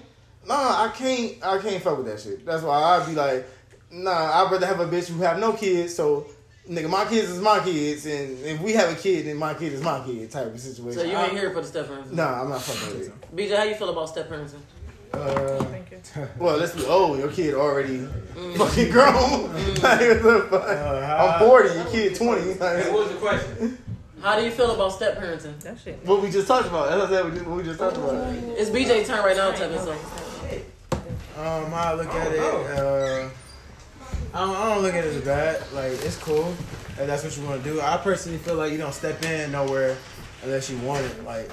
Nah, 0.47 0.85
I 0.85 0.91
can't. 0.95 1.35
I 1.45 1.59
can't 1.59 1.83
fuck 1.83 1.99
with 1.99 2.07
that 2.07 2.19
shit. 2.19 2.47
That's 2.47 2.63
why 2.63 2.81
I'd 2.81 3.07
be 3.07 3.15
like, 3.15 3.47
nah. 3.91 4.11
I'd 4.11 4.51
rather 4.51 4.65
have 4.67 4.81
a 4.81 4.87
bitch 4.87 5.11
who 5.11 5.21
have 5.21 5.39
no 5.39 5.53
kids. 5.53 5.95
So 5.95 6.27
nigga, 6.69 6.89
my 6.89 7.05
kids 7.07 7.31
is 7.31 7.41
my 7.41 7.61
kids, 7.61 8.07
and 8.07 8.39
if 8.45 8.61
we 8.61 8.73
have 8.75 8.91
a 8.91 8.95
kid, 8.95 9.27
then 9.27 9.37
my 9.37 9.55
kid 9.55 9.73
is 9.73 9.83
my 9.83 10.01
kid 10.05 10.31
type 10.31 10.47
of 10.47 10.61
situation. 10.61 11.01
So 11.01 11.05
you 11.07 11.17
I- 11.17 11.25
ain't 11.25 11.33
here 11.33 11.51
for 11.53 11.61
the 11.61 11.67
step 11.67 11.87
parenting? 11.87 12.13
Nah, 12.13 12.43
I'm 12.43 12.51
not 12.51 12.63
fucking 12.63 12.99
with 12.99 13.09
it. 13.09 13.37
BJ, 13.37 13.57
how 13.57 13.63
you 13.65 13.75
feel 13.75 13.91
about 13.91 14.09
step 14.09 14.29
parenting? 14.29 14.61
Uh, 15.13 15.65
well, 16.39 16.59
let's 16.59 16.75
be 16.75 16.85
old. 16.85 17.19
Your 17.19 17.31
kid 17.31 17.55
already 17.55 18.07
fucking 18.57 18.91
grown. 18.91 19.53
like, 19.83 20.23
what 20.23 20.51
the? 20.51 21.17
I'm 21.19 21.39
40. 21.41 21.75
Your 21.75 21.85
kid 21.87 22.15
20. 22.15 22.55
Like, 22.55 22.59
What 22.59 22.93
was 22.93 23.09
the 23.09 23.15
question? 23.17 23.79
How 24.21 24.39
do 24.39 24.45
you 24.45 24.51
feel 24.51 24.71
about 24.73 24.93
step 24.93 25.17
parenting? 25.19 25.59
That 25.61 25.79
shit. 25.79 26.05
what 26.05 26.21
we 26.23 26.31
just 26.31 26.47
talked 26.47 26.69
about. 26.69 26.91
That's 26.91 27.11
what 27.11 27.25
we 27.25 27.31
just- 27.31 27.47
what 27.47 27.57
we 27.57 27.63
just 27.63 27.79
talked 27.79 27.97
about. 27.97 28.35
It's 28.59 28.69
BJ 28.71 29.07
turn 29.07 29.25
right 29.25 29.37
now, 29.37 29.51
Tevin. 29.53 29.83
So 29.83 29.93
Um, 31.41 31.73
I 31.73 31.95
look 31.95 32.09
at 32.09 32.33
it. 32.33 32.41
Uh, 32.41 33.29
I 34.35 34.41
don't, 34.41 34.57
I 34.57 34.75
don't 34.75 34.83
look 34.83 34.95
at 34.95 35.05
it 35.05 35.15
as 35.15 35.25
bad. 35.25 35.63
Like 35.73 35.93
it's 35.93 36.17
cool 36.17 36.49
if 36.49 37.07
that's 37.07 37.25
what 37.25 37.37
you 37.37 37.45
want 37.45 37.63
to 37.63 37.71
do. 37.71 37.81
I 37.81 37.97
personally 37.97 38.39
feel 38.39 38.57
like 38.57 38.73
you 38.73 38.79
don't 38.79 38.95
step 38.95 39.23
in 39.25 39.53
nowhere 39.53 39.97
unless 40.43 40.71
you 40.71 40.79
want 40.79 41.05
it. 41.05 41.25
Like, 41.25 41.51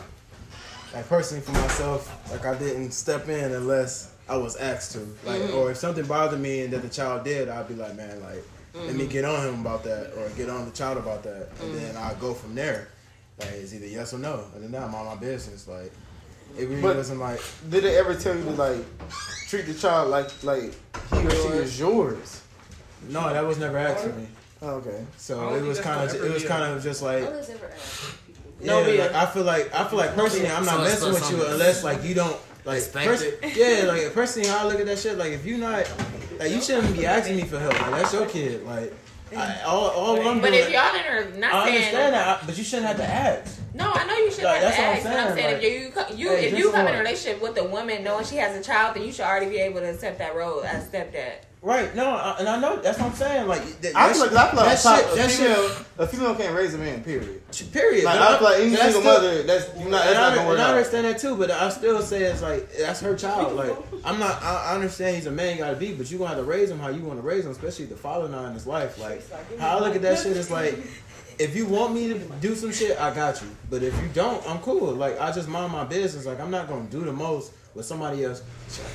like 0.93 1.07
personally 1.07 1.43
for 1.43 1.51
myself, 1.51 2.31
like 2.31 2.45
I 2.45 2.57
didn't 2.57 2.91
step 2.91 3.29
in 3.29 3.51
unless 3.53 4.13
I 4.27 4.37
was 4.37 4.55
asked 4.57 4.93
to. 4.93 4.99
Like, 5.23 5.41
mm. 5.41 5.55
or 5.55 5.71
if 5.71 5.77
something 5.77 6.05
bothered 6.05 6.39
me 6.39 6.61
and 6.63 6.73
that 6.73 6.81
the 6.81 6.89
child 6.89 7.23
did, 7.23 7.49
I'd 7.49 7.67
be 7.67 7.75
like, 7.75 7.95
man, 7.95 8.21
like 8.21 8.43
let 8.73 8.93
me 8.93 9.03
mm-hmm. 9.03 9.11
get 9.11 9.25
on 9.25 9.47
him 9.47 9.61
about 9.61 9.83
that, 9.85 10.11
or 10.17 10.29
get 10.35 10.49
on 10.49 10.65
the 10.65 10.71
child 10.71 10.97
about 10.97 11.23
that, 11.23 11.49
and 11.61 11.71
mm. 11.71 11.79
then 11.79 11.95
I 11.95 12.13
go 12.15 12.33
from 12.33 12.55
there. 12.55 12.89
Like 13.39 13.51
it's 13.51 13.73
either 13.73 13.87
yes 13.87 14.13
or 14.13 14.17
no, 14.17 14.45
and 14.53 14.73
then 14.73 14.83
I'm 14.83 14.93
on 14.95 15.05
my 15.05 15.15
business. 15.15 15.67
Like 15.67 15.91
it 16.57 16.67
really 16.67 16.81
But- 16.81 16.97
wasn't 16.97 17.19
like. 17.19 17.41
Did 17.69 17.83
they 17.83 17.97
ever 17.97 18.15
tell 18.15 18.35
you 18.35 18.43
to 18.43 18.51
like 18.51 18.83
treat 19.47 19.65
the 19.65 19.73
child 19.73 20.09
like 20.09 20.43
like 20.43 20.73
he 21.11 21.25
or 21.25 21.31
she 21.31 21.47
is 21.57 21.79
yours? 21.79 22.41
No, 23.09 23.31
that 23.31 23.45
was 23.45 23.57
never 23.57 23.77
asked 23.77 24.03
for 24.05 24.13
me. 24.13 24.27
Oh, 24.61 24.75
okay. 24.75 25.05
So 25.17 25.53
it 25.55 25.61
was 25.63 25.79
kind 25.79 26.09
of 26.09 26.15
ever 26.15 26.25
it 26.25 26.33
was 26.33 26.45
kind 26.45 26.63
of 26.63 26.81
just 26.83 27.01
like 27.01 27.21
yeah, 27.21 28.67
No, 28.67 28.81
like, 28.81 28.97
yeah. 28.97 29.21
I 29.21 29.25
feel 29.25 29.43
like 29.43 29.73
I 29.73 29.87
feel 29.87 29.99
like 29.99 30.15
personally 30.15 30.49
I'm 30.49 30.65
not 30.65 30.75
So 30.77 30.83
it's 30.83 31.01
messing 31.01 31.13
with 31.13 31.31
you 31.31 31.45
unless 31.53 31.83
like 31.83 32.03
you 32.03 32.15
don't 32.15 32.37
like 32.63 32.91
pers- 32.93 33.23
yeah 33.55 33.83
like 33.87 34.13
personally 34.13 34.47
how 34.47 34.59
I 34.65 34.71
look 34.71 34.79
at 34.79 34.85
that 34.87 34.97
shit 34.97 35.17
like 35.17 35.33
if 35.33 35.45
you 35.45 35.57
not 35.57 35.91
like 36.39 36.51
you 36.51 36.61
shouldn't 36.61 36.95
be 36.95 37.05
asking 37.05 37.35
me 37.37 37.43
for 37.43 37.59
help 37.59 37.79
like 37.81 37.91
that's 37.91 38.13
your 38.13 38.25
kid 38.27 38.65
like 38.65 38.93
I, 39.35 39.61
all 39.63 39.89
all 39.89 40.27
I'm 40.27 40.39
But 40.39 40.51
doing 40.51 40.63
if 40.63 40.69
y'all 40.71 40.81
are 40.81 41.25
not 41.37 41.53
I 41.53 41.65
saying 41.65 41.75
understand 41.77 42.13
that 42.13 42.45
but 42.45 42.57
you 42.57 42.63
shouldn't 42.63 42.87
have 42.87 42.97
to 42.97 43.07
ask 43.07 43.59
No, 43.73 43.91
I 43.91 44.05
know 44.05 44.15
you 44.15 44.31
should 44.31 44.45
Like, 44.45 44.61
have 44.61 44.75
that's 44.75 44.75
to 44.77 44.81
what 44.81 44.89
I'm 44.89 44.95
ask, 44.95 45.03
but 45.03 45.11
I'm 45.11 45.35
saying, 45.35 45.35
saying 45.35 45.53
like, 45.97 46.07
if 46.07 46.17
you 46.19 46.23
you 46.23 46.29
hey, 46.29 46.45
if 46.45 46.57
you 46.57 46.67
is 46.69 46.73
come 46.73 46.87
in 46.87 46.95
a 46.95 46.97
relationship 46.97 47.41
with 47.41 47.57
a 47.57 47.63
woman 47.65 48.03
knowing 48.03 48.23
she 48.25 48.37
has 48.37 48.55
a 48.55 48.63
child, 48.63 48.95
then 48.95 49.03
you 49.03 49.11
should 49.11 49.25
already 49.25 49.47
be 49.49 49.57
able 49.57 49.81
to 49.81 49.89
accept 49.89 50.19
that 50.19 50.35
role 50.35 50.63
as 50.63 50.87
stepdad. 50.87 51.33
Right 51.65 51.93
no 51.95 52.05
I, 52.11 52.37
and 52.39 52.47
I 52.47 52.59
know 52.59 52.77
that's 52.77 52.99
what 52.99 53.09
I'm 53.09 53.15
saying 53.15 53.47
like 53.47 53.63
that, 53.81 53.95
I 53.95 54.07
that 54.07 54.15
feel 54.15 54.27
like, 54.27 54.35
I 54.35 54.49
feel 54.51 54.59
like 54.59 54.75
that 54.75 54.75
a, 54.75 54.77
shit 54.77 55.13
a 55.13 55.15
that 55.15 55.31
female, 55.31 55.69
shit 55.69 55.85
a 55.97 56.07
female 56.07 56.35
can't 56.35 56.55
raise 56.55 56.73
a 56.73 56.77
man. 56.77 57.03
Period. 57.03 57.41
period 57.71 58.03
Like 58.05 58.19
But 58.19 58.31
I 58.31 58.37
feel 58.37 58.47
like 58.49 58.59
any 58.59 58.75
single 58.75 59.01
still- 59.01 59.13
mother, 59.13 59.43
that's 59.43 59.67
you 59.79 59.89
not 59.89 60.03
that's 60.03 60.07
and 60.07 60.15
not 60.15 60.31
I, 60.31 60.35
gonna 60.35 60.47
work 60.47 60.57
and 60.59 60.67
I 60.67 60.69
understand 60.69 61.05
that 61.07 61.17
too, 61.19 61.35
but 61.35 61.49
I 61.51 61.69
still 61.69 62.01
say 62.01 62.23
it's 62.23 62.41
like 62.41 62.71
that's 62.77 63.01
her 63.01 63.15
child. 63.15 63.53
Like 63.55 63.75
I'm 64.03 64.19
not. 64.19 64.41
I, 64.43 64.71
I 64.71 64.75
understand 64.75 65.15
he's 65.15 65.25
a 65.25 65.31
man, 65.31 65.53
you 65.57 65.63
got 65.63 65.69
to 65.71 65.75
be, 65.77 65.93
but 65.93 66.11
you 66.11 66.17
gonna 66.17 66.29
have 66.29 66.37
to 66.37 66.43
raise 66.43 66.69
him 66.69 66.77
how 66.79 66.89
you 66.89 67.01
want 67.01 67.19
to 67.19 67.25
raise 67.25 67.45
him, 67.45 67.51
especially 67.51 67.85
the 67.85 67.95
father 67.95 68.27
now 68.29 68.45
in 68.45 68.53
his 68.53 68.67
life. 68.67 68.99
Like 68.99 69.23
how 69.57 69.77
I 69.77 69.79
look 69.79 69.95
at 69.95 70.01
that 70.03 70.19
shit 70.19 70.35
is 70.37 70.51
like, 70.51 70.77
if 71.39 71.55
you 71.55 71.65
want 71.65 71.93
me 71.93 72.09
to 72.09 72.19
do 72.41 72.53
some 72.55 72.71
shit, 72.71 72.99
I 72.99 73.13
got 73.13 73.41
you. 73.41 73.47
But 73.69 73.81
if 73.83 73.93
you 74.01 74.09
don't, 74.13 74.45
I'm 74.49 74.59
cool. 74.59 74.93
Like 74.93 75.19
I 75.19 75.31
just 75.31 75.47
mind 75.47 75.71
my 75.71 75.83
business. 75.85 76.25
Like 76.25 76.39
I'm 76.39 76.51
not 76.51 76.67
gonna 76.67 76.89
do 76.89 77.01
the 77.05 77.13
most 77.13 77.51
with 77.75 77.85
somebody 77.85 78.23
else 78.23 78.41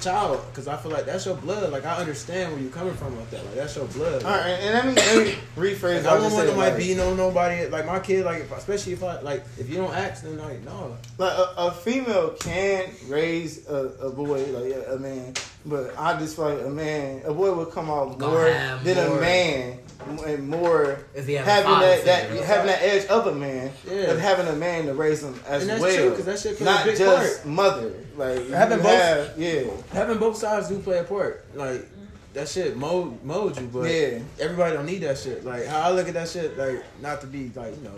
child 0.00 0.40
because 0.50 0.66
I 0.66 0.76
feel 0.76 0.90
like 0.90 1.06
that's 1.06 1.26
your 1.26 1.36
blood. 1.36 1.70
Like 1.72 1.84
I 1.84 1.96
understand 1.98 2.52
where 2.52 2.60
you're 2.60 2.72
coming 2.72 2.94
from 2.94 3.16
with 3.16 3.30
that. 3.30 3.44
Like 3.44 3.54
that's 3.54 3.76
your 3.76 3.84
blood. 3.86 4.24
All 4.24 4.30
right, 4.30 4.48
and 4.48 4.74
let 4.74 4.86
me, 4.86 4.94
let 4.94 5.26
me 5.26 5.34
rephrase. 5.56 6.04
Like, 6.04 6.06
I 6.06 6.10
I 6.10 6.14
don't 6.14 6.22
just 6.22 6.34
want 6.34 6.46
said, 6.48 6.54
nobody 6.56 6.70
like- 6.70 6.76
beating 6.78 7.00
on 7.00 7.16
nobody. 7.16 7.66
Like 7.68 7.86
my 7.86 8.00
kid, 8.00 8.24
like 8.24 8.40
if, 8.42 8.52
especially 8.52 8.94
if 8.94 9.02
I 9.04 9.20
like 9.20 9.44
if 9.58 9.68
you 9.68 9.76
don't 9.76 9.94
ask, 9.94 10.22
then 10.24 10.38
like 10.38 10.64
no. 10.64 10.96
Like 11.18 11.32
a, 11.32 11.54
a 11.58 11.70
female 11.72 12.30
can 12.40 12.90
raise 13.06 13.68
a, 13.68 13.76
a 14.00 14.10
boy 14.10 14.44
like 14.46 14.72
a, 14.72 14.94
a 14.94 14.98
man, 14.98 15.34
but 15.66 15.94
I 15.98 16.18
just 16.18 16.36
feel 16.36 16.54
like 16.54 16.64
a 16.66 16.70
man, 16.70 17.22
a 17.24 17.32
boy 17.34 17.52
would 17.54 17.70
come 17.70 17.90
out 17.90 18.18
Gonna 18.18 18.32
more 18.32 18.78
than 18.82 19.08
more- 19.08 19.18
a 19.18 19.20
man, 19.20 19.78
and 20.26 20.48
more 20.48 20.98
If 21.14 21.26
he 21.26 21.34
have 21.34 21.46
having 21.46 21.80
that, 21.80 22.04
that 22.04 22.30
having 22.44 22.66
that 22.66 22.82
edge 22.82 23.06
of 23.06 23.26
a 23.26 23.34
man, 23.34 23.70
Yeah. 23.88 23.96
of 24.12 24.18
having 24.18 24.46
a 24.48 24.54
man 24.56 24.86
to 24.86 24.94
raise 24.94 25.22
him 25.22 25.38
as 25.46 25.62
And 25.62 25.70
that's 25.70 25.80
well. 25.82 26.14
true, 26.14 26.22
that 26.24 26.38
shit 26.38 26.60
not 26.60 26.84
big 26.84 26.96
just 26.98 27.42
part. 27.42 27.46
mother. 27.46 27.92
Like 28.16 28.48
Having 28.50 28.78
both- 28.78 28.86
have, 28.92 29.32
yeah, 29.38 29.62
having 29.92 30.18
both 30.18 30.36
sides 30.36 30.68
do 30.68 30.78
play 30.78 30.98
a 30.98 31.04
part. 31.04 31.44
Like 31.54 31.86
that 32.34 32.48
shit 32.48 32.76
mold 32.76 33.24
mold 33.24 33.58
you, 33.58 33.66
but 33.72 33.90
Yeah. 33.90 34.18
everybody 34.38 34.74
don't 34.76 34.86
need 34.86 35.02
that 35.02 35.18
shit. 35.18 35.44
Like 35.44 35.66
how 35.66 35.80
I 35.80 35.90
look 35.90 36.06
at 36.08 36.14
that 36.14 36.28
shit, 36.28 36.56
like 36.58 36.82
not 37.02 37.20
to 37.22 37.26
be 37.26 37.50
like 37.54 37.76
you 37.76 37.82
know 37.84 37.94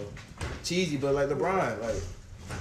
cheesy, 0.65 0.97
but 0.97 1.15
like 1.15 1.29
LeBron, 1.29 1.81
like 1.83 1.97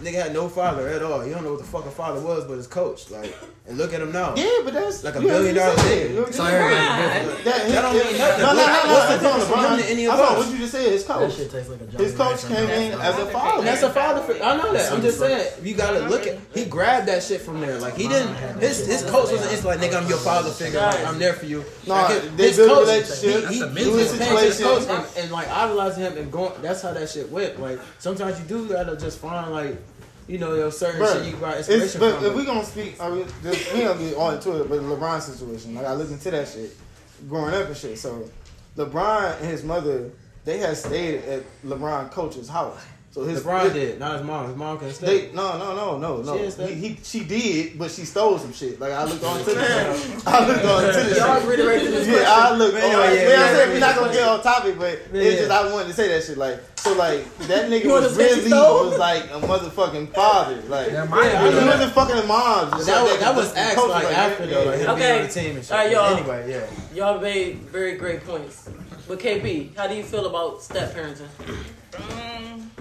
nigga 0.04 0.22
had 0.24 0.34
no 0.34 0.48
father 0.50 0.88
at 0.88 1.02
all. 1.04 1.22
He 1.22 1.32
don't 1.32 1.44
know 1.44 1.52
what 1.52 1.60
the 1.62 1.68
fuck 1.68 1.86
a 1.86 1.92
father 1.92 2.22
was, 2.22 2.46
but 2.46 2.56
his 2.58 2.68
coach. 2.68 3.10
Like 3.12 3.34
and 3.72 3.78
look 3.80 3.94
at 3.94 4.02
him 4.02 4.12
now. 4.12 4.36
yeah, 4.36 4.46
but 4.64 4.74
that's 4.74 5.04
Like 5.04 5.16
a 5.16 5.22
you 5.22 5.28
billion 5.28 5.56
just 5.56 5.76
dollar 5.78 5.88
said. 5.90 6.12
nigga. 6.12 6.14
You- 6.14 6.32
So 6.32 6.44
you- 6.44 6.50
everybody 6.50 6.76
Right. 6.76 7.14
different. 7.24 7.44
That, 7.46 7.68
That 7.72 7.82
don't 7.82 7.94
mean 7.96 8.18
nothing. 8.18 8.42
No, 8.42 8.48
no, 8.48 8.54
no, 8.54 8.68
no. 8.68 8.94
What's 8.94 9.08
the 9.08 9.18
That's 9.18 9.26
on 9.26 9.40
difference 9.40 9.44
from 9.50 9.60
him 9.60 9.72
LeBron. 9.72 9.78
to 9.82 9.86
any 9.92 10.08
I 10.08 10.12
of 10.14 10.20
thought 10.20 10.32
us? 10.32 10.38
what 10.46 10.52
you 10.54 10.58
just 10.60 10.72
said. 10.72 10.92
His 10.92 11.04
That 11.06 11.18
coach. 11.18 11.36
shit 11.36 11.52
tastes 11.52 11.70
like 11.72 11.82
a 11.82 11.86
Johnny 11.86 12.04
His 12.06 12.14
coach 12.16 12.42
came 12.48 12.70
in 12.70 12.92
as 13.02 13.18
a 13.20 13.26
father. 13.28 13.58
And 13.60 13.68
that's 13.68 13.84
a 13.84 13.90
father. 13.90 14.22
For, 14.22 14.44
I 14.44 14.58
know 14.58 14.74
that. 14.74 14.92
I'm 14.92 15.02
just 15.02 15.20
saying. 15.20 15.48
You 15.64 15.74
gotta 15.74 16.00
look 16.08 16.28
at. 16.28 16.38
He 16.54 16.66
grabbed 16.66 17.08
that 17.08 17.24
shit 17.24 17.42
from 17.42 17.62
there. 17.62 17.78
Like 17.80 17.96
he 17.96 18.08
didn't. 18.08 18.36
His 18.60 18.86
his 18.86 19.04
coach 19.04 19.32
wasn't. 19.32 19.54
It's 19.54 19.64
like 19.66 19.80
nigga, 19.80 19.96
I'm 20.02 20.08
your 20.10 20.18
father 20.20 20.52
figure. 20.52 20.80
Like 20.80 21.06
I'm 21.08 21.18
there 21.20 21.34
for 21.34 21.46
you. 21.46 21.64
Nah, 21.88 22.04
Like, 22.04 22.22
his- 22.22 22.32
they 22.36 22.48
his 22.50 22.58
built 22.58 22.70
coach, 22.70 22.88
relationship. 22.88 23.48
He, 23.50 23.54
he, 23.56 23.60
That's 23.62 23.76
a 23.76 23.80
he 23.80 23.88
was 23.90 24.18
paying 24.18 24.38
his 24.38 24.60
coach 24.60 24.84
and, 24.90 25.06
and 25.18 25.32
like 25.32 25.50
idolizing 25.50 26.04
him 26.04 26.18
and 26.18 26.32
going. 26.32 26.52
That's 26.62 26.82
how 26.82 26.92
that 26.94 27.10
shit 27.10 27.32
went. 27.32 27.60
Like 27.62 27.80
sometimes 28.00 28.40
you 28.40 28.46
do 28.46 28.68
gotta 28.68 28.96
just 28.98 29.20
find 29.20 29.52
like, 29.52 29.78
you 30.28 30.38
know, 30.38 30.54
your 30.54 30.72
certain 30.72 31.02
Bruh, 31.02 31.14
shit 31.24 31.34
you 31.34 31.40
got 31.40 31.58
inspiration 31.58 32.00
but 32.00 32.16
from. 32.18 32.26
if 32.26 32.36
we 32.36 32.46
gonna 32.46 32.64
speak, 32.66 33.00
I 33.02 33.10
mean, 33.10 33.26
just, 33.44 33.74
we 33.74 33.82
gonna 33.82 34.00
get 34.00 34.16
all 34.16 34.32
into 34.32 34.62
it. 34.62 34.70
But 34.70 34.76
the 34.78 34.96
LeBron 34.96 35.22
situation, 35.22 35.76
like 35.76 35.86
I 35.86 35.94
looked 35.94 36.12
into 36.12 36.32
that 36.32 36.48
shit, 36.48 36.76
growing 37.28 37.54
up 37.54 37.68
and 37.68 37.78
shit. 37.78 37.98
So 37.98 38.30
LeBron 38.78 39.38
and 39.40 39.46
his 39.48 39.64
mother, 39.64 40.12
they 40.46 40.58
had 40.60 40.78
stayed 40.78 41.24
at 41.26 41.44
LeBron 41.64 42.12
coach's 42.12 42.48
house. 42.50 42.80
So 43.12 43.26
his 43.26 43.42
LeBron 43.44 43.64
his- 43.66 43.74
did, 43.74 44.00
not 44.00 44.18
his 44.20 44.26
mom. 44.26 44.48
His 44.48 44.56
mom 44.56 44.78
couldn't 44.78 44.94
stay. 44.94 45.28
They 45.28 45.34
no 45.34 45.58
no 45.58 45.76
no 45.76 45.98
no 45.98 46.22
no. 46.22 46.50
She 46.50 46.64
He, 46.64 46.74
he 46.76 46.98
she 47.04 47.20
did, 47.26 47.78
but 47.78 47.92
she 47.92 48.06
stole 48.06 48.40
some 48.40 48.54
shit. 48.54 48.80
Like 48.80 48.94
I 48.94 49.04
looked 49.04 49.22
on 49.24 49.38
to 49.44 49.44
the 49.44 50.24
I 50.26 50.48
looked 50.48 50.64
on 50.66 50.94
to 50.94 51.10
the 51.10 51.16
Y'all 51.20 51.40
shit. 51.42 51.50
reiterate 51.50 51.82
this 51.92 52.08
Yeah, 52.08 52.24
I 52.26 52.56
looked. 52.56 52.74
Man, 52.76 52.84
on, 52.96 53.02
anyway, 53.04 53.16
yeah, 53.18 53.22
yeah, 53.28 53.30
yeah, 53.36 53.44
I 53.44 53.48
said 53.54 53.68
yeah, 53.68 53.74
we're 53.74 53.80
not 53.82 53.96
gonna 53.98 54.14
get 54.14 54.28
on 54.30 54.42
topic, 54.42 54.80
but 54.80 54.94
it's 54.94 55.12
Yeah. 55.12 55.32
just 55.42 55.52
I 55.52 55.74
wanted 55.74 55.88
to 55.90 55.94
say 55.94 56.08
that 56.08 56.24
shit. 56.24 56.38
Like 56.38 56.62
so, 56.80 56.94
like 56.94 57.38
that 57.48 57.70
nigga 57.70 57.88
was 57.92 58.16
say 58.16 58.30
she 58.30 58.36
really 58.36 58.48
stole? 58.50 58.90
was 58.90 58.98
like 58.98 59.24
a 59.26 59.42
motherfucking 59.46 60.14
father. 60.14 60.62
Like 60.70 60.92
Yeah, 60.92 61.04
mine 61.04 61.26
yeah, 61.26 61.60
he 61.62 61.68
wasn't 61.68 61.92
fucking 61.92 62.16
a 62.18 62.24
mom. 62.26 62.72
Just 62.72 62.88
That 62.88 63.02
like 63.02 63.12
was, 63.12 63.20
that 63.20 63.36
was 63.36 63.54
The 63.54 63.60
asked 63.60 63.76
coach 63.76 63.90
like 63.90 64.06
after 64.06 64.46
though, 64.46 64.64
like 64.64 64.76
him 64.80 64.86
yeah. 64.86 64.94
Okay. 64.94 65.20
on 65.22 65.28
the 65.28 65.34
team 65.34 65.56
and 65.58 65.66
shit. 65.66 65.72
Alright, 65.74 65.92
y'all. 65.92 66.16
Anyway, 66.16 66.50
yeah. 66.50 66.66
y'all 66.96 67.20
made 67.20 67.58
very 67.64 67.98
great 67.98 68.24
points. 68.24 68.70
But 69.06 69.20
KP, 69.20 69.76
how 69.76 69.88
do 69.88 69.96
you 69.96 70.04
feel 70.04 70.28
about 70.28 70.62
step 70.64 70.96
parenting? 70.96 71.28
Um, 71.94 72.72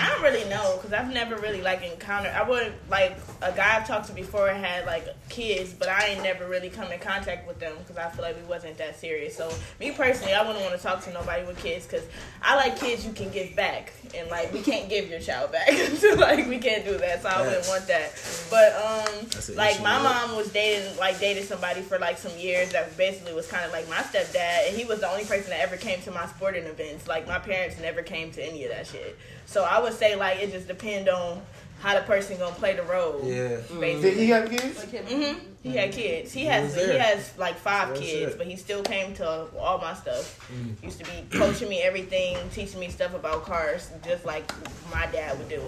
I 0.00 0.08
don't 0.08 0.22
really 0.22 0.48
know 0.48 0.76
because 0.76 0.92
I've 0.92 1.12
never 1.12 1.36
really 1.36 1.62
like 1.62 1.82
encountered. 1.82 2.32
I 2.32 2.48
would 2.48 2.72
like 2.90 3.16
a 3.42 3.52
guy 3.52 3.76
I've 3.76 3.86
talked 3.86 4.06
to 4.08 4.12
before 4.12 4.48
had 4.48 4.86
like 4.86 5.06
kids, 5.28 5.72
but 5.72 5.88
I 5.88 6.06
ain't 6.08 6.22
never 6.22 6.48
really 6.48 6.68
come 6.68 6.90
in 6.90 6.98
contact 6.98 7.46
with 7.46 7.60
them 7.60 7.74
because 7.78 7.96
I 7.96 8.08
feel 8.10 8.24
like 8.24 8.36
we 8.36 8.42
wasn't 8.48 8.78
that 8.78 8.98
serious. 8.98 9.36
So 9.36 9.52
me 9.78 9.92
personally, 9.92 10.34
I 10.34 10.44
wouldn't 10.44 10.64
want 10.64 10.76
to 10.76 10.82
talk 10.82 11.02
to 11.04 11.12
nobody 11.12 11.46
with 11.46 11.58
kids 11.58 11.86
because 11.86 12.04
I 12.42 12.56
like 12.56 12.78
kids 12.78 13.06
you 13.06 13.12
can 13.12 13.30
give 13.30 13.54
back, 13.54 13.92
and 14.16 14.28
like 14.30 14.52
we 14.52 14.62
can't 14.62 14.88
give 14.88 15.08
your 15.08 15.20
child 15.20 15.52
back, 15.52 15.70
so 15.72 16.14
like 16.14 16.48
we 16.48 16.58
can't 16.58 16.84
do 16.84 16.96
that. 16.98 17.22
So 17.22 17.28
I 17.28 17.42
wouldn't 17.42 17.68
want 17.68 17.86
that. 17.86 18.12
But 18.50 18.72
um, 18.74 19.54
like 19.56 19.80
my 19.82 20.02
mom 20.02 20.36
was 20.36 20.52
dating 20.52 20.96
like 20.98 21.20
dated 21.20 21.44
somebody 21.44 21.82
for 21.82 21.98
like 21.98 22.18
some 22.18 22.36
years 22.36 22.72
that 22.72 22.96
basically 22.96 23.34
was 23.34 23.46
kind 23.46 23.64
of 23.64 23.72
like 23.72 23.88
my 23.88 23.96
stepdad, 23.96 24.68
and 24.68 24.76
he 24.76 24.84
was 24.84 25.00
the 25.00 25.08
only 25.08 25.24
person 25.24 25.50
that 25.50 25.60
ever 25.60 25.76
came 25.76 26.00
to 26.02 26.10
my 26.10 26.26
sporting 26.26 26.64
events. 26.64 27.06
Like 27.06 27.28
my 27.28 27.38
parents 27.38 27.78
never 27.80 28.02
came 28.02 28.32
to 28.32 28.44
any 28.44 28.64
of 28.64 28.70
that 28.70 28.86
shit. 28.86 29.16
So 29.46 29.64
I 29.64 29.80
would 29.80 29.92
say 29.94 30.16
like 30.16 30.40
it 30.40 30.50
just 30.52 30.66
depend 30.68 31.08
on 31.08 31.40
how 31.80 31.94
the 31.94 32.00
person 32.02 32.38
gonna 32.38 32.54
play 32.54 32.74
the 32.74 32.82
role. 32.82 33.20
Yeah. 33.24 33.58
Basically. 33.78 34.00
Did 34.00 34.16
he 34.16 34.28
have 34.30 34.48
kids? 34.50 34.84
Mm-hmm. 34.86 35.38
He 35.62 35.76
had 35.76 35.92
kids. 35.92 36.32
He 36.32 36.40
He 36.40 36.46
has 36.46 36.74
was 36.74 36.84
he 36.86 36.98
has 36.98 37.36
like 37.38 37.56
five 37.56 37.90
Real 37.90 38.00
kids, 38.00 38.30
shit. 38.32 38.38
but 38.38 38.46
he 38.46 38.56
still 38.56 38.82
came 38.82 39.14
to 39.14 39.46
all 39.58 39.78
my 39.78 39.94
stuff. 39.94 40.50
Mm. 40.52 40.82
Used 40.82 40.98
to 40.98 41.04
be 41.04 41.24
coaching 41.38 41.68
me 41.68 41.82
everything, 41.82 42.36
teaching 42.50 42.80
me 42.80 42.88
stuff 42.88 43.14
about 43.14 43.44
cars, 43.44 43.90
just 44.04 44.24
like 44.24 44.50
my 44.92 45.06
dad 45.06 45.38
would 45.38 45.48
do. 45.48 45.62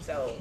So 0.00 0.36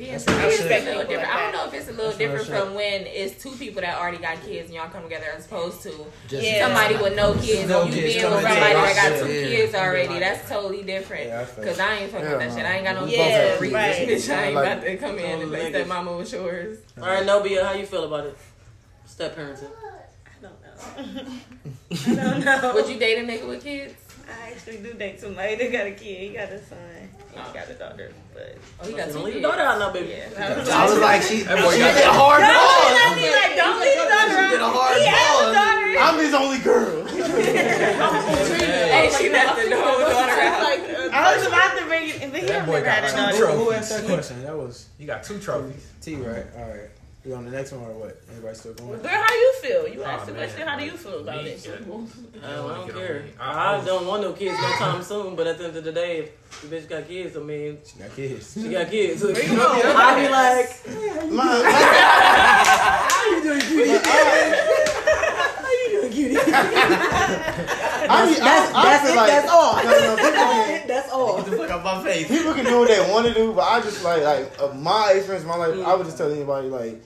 See, 0.00 0.06
it's, 0.06 0.24
That's 0.24 0.38
I 0.38 0.40
real 0.42 0.50
respect 0.50 0.84
shit. 0.84 0.94
a 0.94 0.96
little 0.96 1.10
different. 1.10 1.34
I 1.34 1.42
don't 1.42 1.52
know 1.52 1.66
if 1.66 1.74
it's 1.74 1.88
a 1.88 1.92
little 1.92 2.12
different 2.16 2.46
from 2.46 2.74
when 2.74 3.02
it's 3.06 3.42
two 3.42 3.50
people 3.50 3.82
that 3.82 3.98
already 3.98 4.16
got 4.16 4.40
kids 4.42 4.68
and 4.68 4.74
y'all 4.74 4.88
come 4.88 5.02
together 5.02 5.26
as 5.36 5.44
opposed 5.44 5.82
to 5.82 5.90
Just 6.26 6.42
Yeah. 6.42 6.64
somebody 6.66 6.96
with 6.96 7.14
no 7.16 7.34
kids 7.34 7.68
No 7.68 7.82
and 7.82 7.92
you 7.94 8.00
kids 8.00 8.14
being 8.14 8.30
with 8.30 8.42
somebody 8.42 8.72
that 8.74 8.96
got 8.96 9.26
two 9.26 9.30
Yeah. 9.32 9.46
kids 9.46 9.74
already. 9.74 10.18
That's 10.18 10.48
totally 10.48 10.82
different. 10.84 11.26
Yeah, 11.26 11.42
I 11.42 11.64
Cause 11.64 11.78
I 11.78 11.94
ain't 11.96 12.12
fucking 12.12 12.26
Yeah, 12.26 12.36
with 12.38 12.48
that 12.48 12.56
shit. 12.56 12.64
I 12.66 12.76
ain't 12.76 12.84
got 12.86 12.94
no 12.94 13.04
Yeah, 13.04 13.18
both 13.48 13.54
of 13.56 13.60
reasons. 13.60 13.74
right. 13.74 14.08
Bitch, 14.08 14.34
I 14.34 14.42
ain't 14.46 14.54
Like- 14.54 14.66
about 14.72 14.82
to 14.84 14.96
come 14.96 15.18
in 15.18 15.24
and 15.24 15.40
Totally 15.42 15.62
make 15.64 15.72
that 15.74 15.86
mama 15.88 16.16
with 16.16 16.32
yours. 16.32 16.78
All 16.98 17.06
right, 17.06 17.26
Nobia, 17.26 17.62
how 17.62 17.72
you 17.74 17.84
feel 17.84 18.04
about 18.04 18.24
it? 18.24 18.38
Step 19.06 19.36
parenting. 19.36 19.68
I 20.24 20.40
don't 20.40 20.62
know. 20.62 21.24
I 22.22 22.30
don't 22.30 22.44
know. 22.62 22.72
Would 22.74 22.88
you 22.88 22.98
date 22.98 23.18
a 23.18 23.22
nigga 23.26 23.46
with 23.46 23.62
kids? 23.62 23.92
I 24.30 24.50
actually 24.52 24.78
do 24.78 24.92
date 24.94 25.20
somebody 25.20 25.54
that 25.56 25.70
got 25.72 25.86
a 25.86 25.90
kid. 25.92 26.30
He 26.30 26.36
got 26.36 26.48
a 26.50 26.58
son. 26.64 26.78
He 27.32 27.36
got 27.54 27.68
a 27.70 27.74
daughter, 27.74 28.12
but 28.34 28.56
Oh, 28.82 28.86
he 28.86 28.92
got 28.94 29.08
Don't 29.08 29.12
two 29.12 29.18
leave 29.24 29.32
kids. 29.34 29.42
your 29.42 29.50
daughter 29.52 29.62
out 29.62 29.78
now, 29.78 29.90
baby. 29.92 30.14
I 30.38 30.84
was 30.90 30.98
like, 30.98 31.22
she, 31.22 31.38
she 31.38 31.44
That 31.44 31.62
boy 31.62 31.76
did 31.76 32.04
a 32.04 32.12
hard 32.12 32.40
Don't 32.40 32.50
pause. 32.50 32.90
let 32.90 33.16
like, 33.30 33.54
don't 33.56 33.78
leave 33.80 33.94
your 33.94 34.08
daughter 34.10 34.34
She 34.34 34.40
did 34.50 34.60
a 34.60 34.64
out. 34.64 34.74
hard 34.74 34.96
He 34.98 35.04
has 35.06 35.40
a 35.46 35.52
daughter. 35.54 35.78
I'm 36.00 36.18
his 36.18 36.34
only 36.42 36.58
girl. 36.58 37.04
Hey, 37.06 37.14
she 39.16 39.30
left 39.30 39.56
the 39.56 39.62
whole 39.76 40.00
daughter 40.00 40.40
out. 40.40 40.62
Like, 40.62 40.80
uh, 40.90 41.08
I 41.12 41.36
was 41.36 41.46
about 41.46 41.76
to 41.78 41.84
bring 41.86 42.08
it, 42.08 42.20
but 42.32 42.40
he 42.40 42.46
That 42.46 42.66
boy 42.66 42.72
never 42.74 42.90
had 42.90 43.04
a 43.04 43.10
two 43.10 43.16
daughter. 43.16 43.46
Who, 43.56 43.64
who 43.64 43.72
asked 43.72 43.90
that 43.90 44.04
question? 44.06 44.42
That 44.42 44.56
was 44.56 44.88
You 44.98 45.06
got 45.06 45.22
two 45.24 45.38
trophies. 45.38 45.86
T, 46.00 46.16
right? 46.16 46.46
All 46.56 46.68
right. 46.68 46.90
We 47.24 47.34
on 47.34 47.44
the 47.44 47.50
next 47.50 47.72
one 47.72 47.82
or 47.82 47.92
what? 47.92 48.18
Everybody 48.30 48.54
still 48.56 48.72
going? 48.72 48.98
girl, 49.02 49.10
how 49.10 49.34
you 49.34 49.52
feel? 49.60 49.86
You 49.88 50.02
asked 50.04 50.22
Oh, 50.22 50.26
the 50.26 50.38
question. 50.38 50.66
How 50.66 50.78
do 50.78 50.84
you 50.86 50.92
feel 50.96 51.20
about 51.20 51.44
Me, 51.44 51.50
it? 51.50 51.66
yeah. 51.66 51.72
Uh, 52.42 52.66
I 52.66 52.76
don't 52.78 52.90
care. 52.94 53.24
I- 53.38 53.76
I 53.76 53.84
don't 53.84 54.06
want 54.06 54.22
no 54.22 54.32
kids 54.32 54.56
no 54.58 54.68
time 54.78 55.02
soon, 55.02 55.36
but 55.36 55.46
at 55.46 55.58
the 55.58 55.64
end 55.66 55.76
of 55.76 55.84
the 55.84 55.92
day, 55.92 56.20
if 56.20 56.60
the 56.62 56.68
bitch 56.74 56.88
got 56.88 57.06
kids, 57.06 57.36
I 57.36 57.40
mean, 57.40 57.76
She 57.84 57.98
got 57.98 58.16
kids. 58.16 58.54
she 58.54 58.68
got 58.70 58.88
kids. 58.90 59.22
I 59.24 59.28
be 60.16 60.28
like, 60.30 61.30
My, 61.30 61.62
how 63.10 63.30
you 63.30 63.42
doing, 63.42 63.60
cutie? 63.60 63.98
How 65.60 65.72
you 65.82 65.88
doing, 66.00 66.12
cutie? 66.12 67.76
I, 68.10 68.26
mean, 68.26 68.34
That's, 68.40 68.74
I, 68.74 68.78
I 68.80 68.84
that's 68.84 69.02
feel 69.04 69.12
it, 69.12 69.16
like 69.16 69.28
that's 69.30 69.48
all. 69.50 69.76
No, 69.76 69.90
no, 69.90 70.16
people 70.16 70.88
That's 70.88 71.10
all. 71.12 71.36
Get 71.42 71.50
the 71.50 71.56
fuck 71.56 71.70
out 71.70 71.84
my 71.84 72.02
face. 72.04 72.28
people 72.28 72.54
can 72.54 72.64
do 72.64 72.78
what 72.80 72.88
they 72.88 73.00
want 73.12 73.26
to 73.26 73.34
do, 73.34 73.52
but 73.52 73.62
I 73.62 73.80
just 73.80 74.02
like 74.04 74.22
like 74.22 74.58
of 74.58 74.80
my 74.80 75.12
experience, 75.16 75.44
my 75.46 75.56
life. 75.56 75.78
I 75.86 75.94
would 75.94 76.06
just 76.06 76.18
tell 76.18 76.30
anybody 76.32 76.68
like 76.68 77.02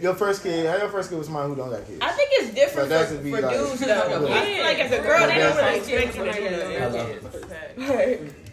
your 0.00 0.14
first 0.14 0.42
kid, 0.44 0.66
how 0.66 0.76
your 0.76 0.88
first 0.90 1.10
kid 1.10 1.18
was 1.18 1.26
somebody 1.26 1.48
who 1.48 1.56
don't 1.56 1.70
got 1.70 1.84
kids. 1.86 1.98
I 2.00 2.12
think 2.12 2.30
it's 2.32 2.54
different 2.54 2.88
But 2.88 2.98
that 3.00 3.08
for, 3.08 3.14
could 3.16 3.30
for 3.34 3.40
like- 3.42 3.56
dudes 3.56 3.80
though. 3.80 4.28
I 4.32 4.44
feel 4.44 4.62
like 4.64 4.78
as 4.78 4.92
a 4.92 5.02
girl, 5.02 5.26
they 5.26 5.38
don't 5.38 5.56
really 5.56 5.76
expect 5.76 6.18
you 6.18 6.24
to 6.24 7.18
do 7.76 7.84
that. 7.86 8.47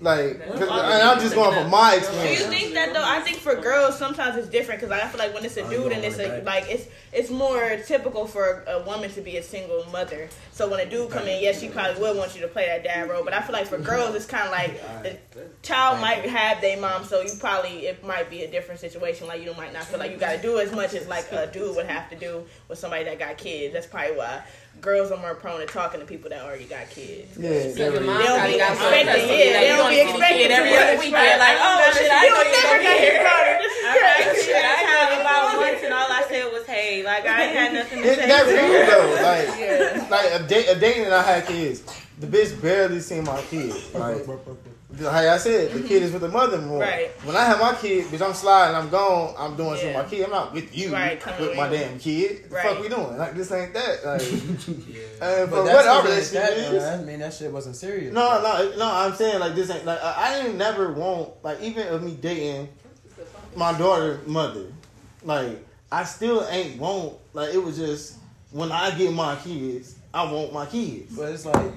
Like, 0.00 0.46
'cause- 0.46 0.60
and 0.62 1.02
I'm 1.02 1.18
just 1.20 1.34
going 1.34 1.52
from 1.52 1.68
my 1.68 1.96
experience. 1.96 2.38
Do 2.38 2.44
you 2.44 2.50
think 2.50 2.74
that 2.74 2.94
though? 2.94 3.02
I 3.04 3.20
think 3.20 3.38
for 3.38 3.56
girls 3.56 3.98
sometimes 3.98 4.36
it's 4.36 4.48
different 4.48 4.80
because 4.80 4.96
I 4.96 5.06
feel 5.08 5.18
like 5.18 5.34
when 5.34 5.44
it's 5.44 5.56
a 5.56 5.68
dude 5.68 5.90
and 5.92 6.04
it's 6.04 6.18
a 6.18 6.42
like 6.44 6.70
it's 6.70 6.86
it's 7.12 7.28
more 7.28 7.76
typical 7.86 8.24
for 8.26 8.62
a 8.68 8.78
woman 8.84 9.10
to 9.10 9.20
be 9.20 9.36
a 9.36 9.42
single 9.42 9.84
mother. 9.90 10.28
So 10.52 10.68
when 10.68 10.78
a 10.78 10.86
dude 10.86 11.10
come 11.10 11.26
in, 11.26 11.42
yes, 11.42 11.60
she 11.60 11.68
probably 11.68 12.00
would 12.00 12.16
want 12.16 12.34
you 12.36 12.40
to 12.42 12.48
play 12.48 12.66
that 12.66 12.84
dad 12.84 13.10
role. 13.10 13.24
But 13.24 13.34
I 13.34 13.40
feel 13.42 13.52
like 13.52 13.66
for 13.66 13.78
girls, 13.78 14.14
it's 14.14 14.26
kind 14.26 14.44
of 14.46 14.52
like 14.52 15.02
the 15.02 15.16
child 15.62 16.00
might 16.00 16.24
have 16.24 16.60
their 16.60 16.78
mom, 16.78 17.04
so 17.04 17.20
you 17.20 17.32
probably 17.40 17.86
it 17.86 18.02
might 18.04 18.30
be 18.30 18.44
a 18.44 18.50
different 18.50 18.80
situation. 18.80 19.26
Like 19.26 19.42
you 19.42 19.52
might 19.54 19.72
not 19.72 19.84
feel 19.84 19.98
like 19.98 20.12
you 20.12 20.18
got 20.18 20.32
to 20.36 20.40
do 20.40 20.60
as 20.60 20.70
much 20.72 20.94
as 20.94 21.08
like 21.08 21.30
a 21.32 21.48
dude 21.48 21.74
would 21.74 21.86
have 21.86 22.08
to 22.10 22.16
do 22.16 22.46
with 22.68 22.78
somebody 22.78 23.04
that 23.04 23.18
got 23.18 23.36
kids. 23.38 23.74
That's 23.74 23.86
probably 23.88 24.16
why 24.16 24.42
girls 24.80 25.10
are 25.10 25.16
more 25.18 25.34
prone 25.34 25.60
to 25.60 25.66
talking 25.66 26.00
to 26.00 26.06
people 26.06 26.30
that 26.30 26.42
already 26.42 26.64
got 26.64 26.88
kids. 26.90 27.36
Yeah, 27.38 27.50
your 27.90 28.00
mom 28.00 28.18
They 28.18 28.24
don't 28.26 28.46
be 28.46 28.58
got 28.58 28.72
expecting, 28.72 29.06
yeah, 29.06 29.20
Like, 29.20 29.28
they 29.60 29.68
you 29.70 29.88
be 29.90 30.00
expecting 30.00 30.38
kid 30.38 30.50
every 30.50 30.70
too 30.70 30.76
other 30.76 30.96
much, 30.96 31.04
weekend. 31.04 31.14
right? 31.14 31.38
Like, 31.38 31.58
oh 31.60 31.92
shit, 31.94 32.10
I 32.10 32.24
You 32.24 32.30
know 32.30 32.42
you 32.42 32.52
never 32.52 32.66
gonna 32.66 32.78
be 32.78 32.84
got 32.84 32.98
here. 33.00 33.22
daughter. 33.22 33.56
This 33.60 33.74
I 33.84 33.98
tried 33.98 34.24
crazy. 34.24 34.46
shit. 34.46 34.56
I 34.64 34.82
tried 34.84 35.20
about 35.20 35.56
once, 35.58 35.80
and 35.84 35.92
all 35.94 36.10
I 36.12 36.22
said 36.28 36.44
was, 36.52 36.66
"Hey, 36.66 37.02
like 37.02 37.24
I 37.26 37.42
ain't 37.44 37.54
had 37.56 37.72
nothing 37.74 38.02
to 38.02 38.08
It, 38.08 38.16
say." 38.18 38.26
that's 38.28 38.48
to 38.48 38.54
real 38.56 38.86
though. 38.86 39.20
Like, 39.22 40.10
like 40.10 40.40
a 40.40 40.46
date, 40.46 40.66
a 40.68 40.74
date 40.78 41.04
that 41.04 41.12
I 41.12 41.22
had 41.22 41.46
kids. 41.46 41.82
The 42.20 42.26
bitch 42.26 42.60
barely 42.60 43.00
seen 43.00 43.24
my 43.24 43.40
kid. 43.42 43.74
Like, 43.94 44.26
like 44.26 45.06
I 45.26 45.38
said, 45.38 45.72
the 45.72 45.80
kid 45.88 46.02
is 46.02 46.12
with 46.12 46.20
the 46.20 46.28
mother 46.28 46.58
more. 46.60 46.80
Right. 46.80 47.08
When 47.24 47.34
I 47.34 47.44
have 47.44 47.58
my 47.60 47.74
kid, 47.74 48.06
bitch, 48.06 48.20
I'm 48.20 48.34
sliding, 48.34 48.76
I'm 48.76 48.90
gone, 48.90 49.34
I'm 49.38 49.56
doing 49.56 49.76
shit 49.78 49.94
with 49.96 50.04
my 50.04 50.10
kid. 50.10 50.24
I'm 50.24 50.30
not 50.30 50.52
with 50.52 50.76
you, 50.76 50.92
Right, 50.92 51.24
with 51.40 51.56
my 51.56 51.70
you. 51.70 51.78
damn 51.78 51.98
kid. 51.98 52.44
The 52.50 52.54
Right. 52.56 52.66
fuck 52.66 52.80
we 52.82 52.88
doing? 52.90 53.16
Like 53.16 53.34
this 53.34 53.50
ain't 53.52 53.72
that. 53.72 54.04
Like, 54.04 54.20
and 54.22 55.50
But 55.50 55.62
what 55.62 55.64
that's 55.66 55.86
our 55.88 56.00
what 56.02 56.10
it 56.10 56.18
is, 56.18 56.32
relationship 56.32 56.32
that, 56.32 56.74
is. 56.74 56.84
I 56.84 57.02
mean, 57.04 57.18
that 57.20 57.32
shit 57.32 57.52
wasn't 57.52 57.76
serious. 57.76 58.12
No, 58.12 58.42
no, 58.42 58.76
no. 58.76 58.90
I'm 58.92 59.14
saying 59.14 59.38
like 59.40 59.54
this 59.54 59.70
ain't 59.70 59.86
like 59.86 60.02
I, 60.02 60.14
I 60.30 60.42
didn't 60.42 60.58
never 60.58 60.92
want 60.92 61.42
like 61.42 61.60
even 61.62 61.86
of 61.88 62.02
me 62.02 62.16
dating 62.20 62.68
my 63.56 63.76
daughter 63.78 64.20
mother, 64.26 64.66
like 65.24 65.64
I 65.90 66.04
still 66.04 66.46
ain't 66.50 66.78
want 66.78 67.14
like 67.32 67.54
it 67.54 67.62
was 67.62 67.76
just 67.78 68.16
when 68.50 68.72
I 68.72 68.90
get 68.98 69.12
my 69.12 69.36
kids, 69.36 69.94
I 70.12 70.30
want 70.30 70.52
my 70.52 70.66
kids. 70.66 71.16
But 71.16 71.30
it's 71.32 71.46
like, 71.46 71.72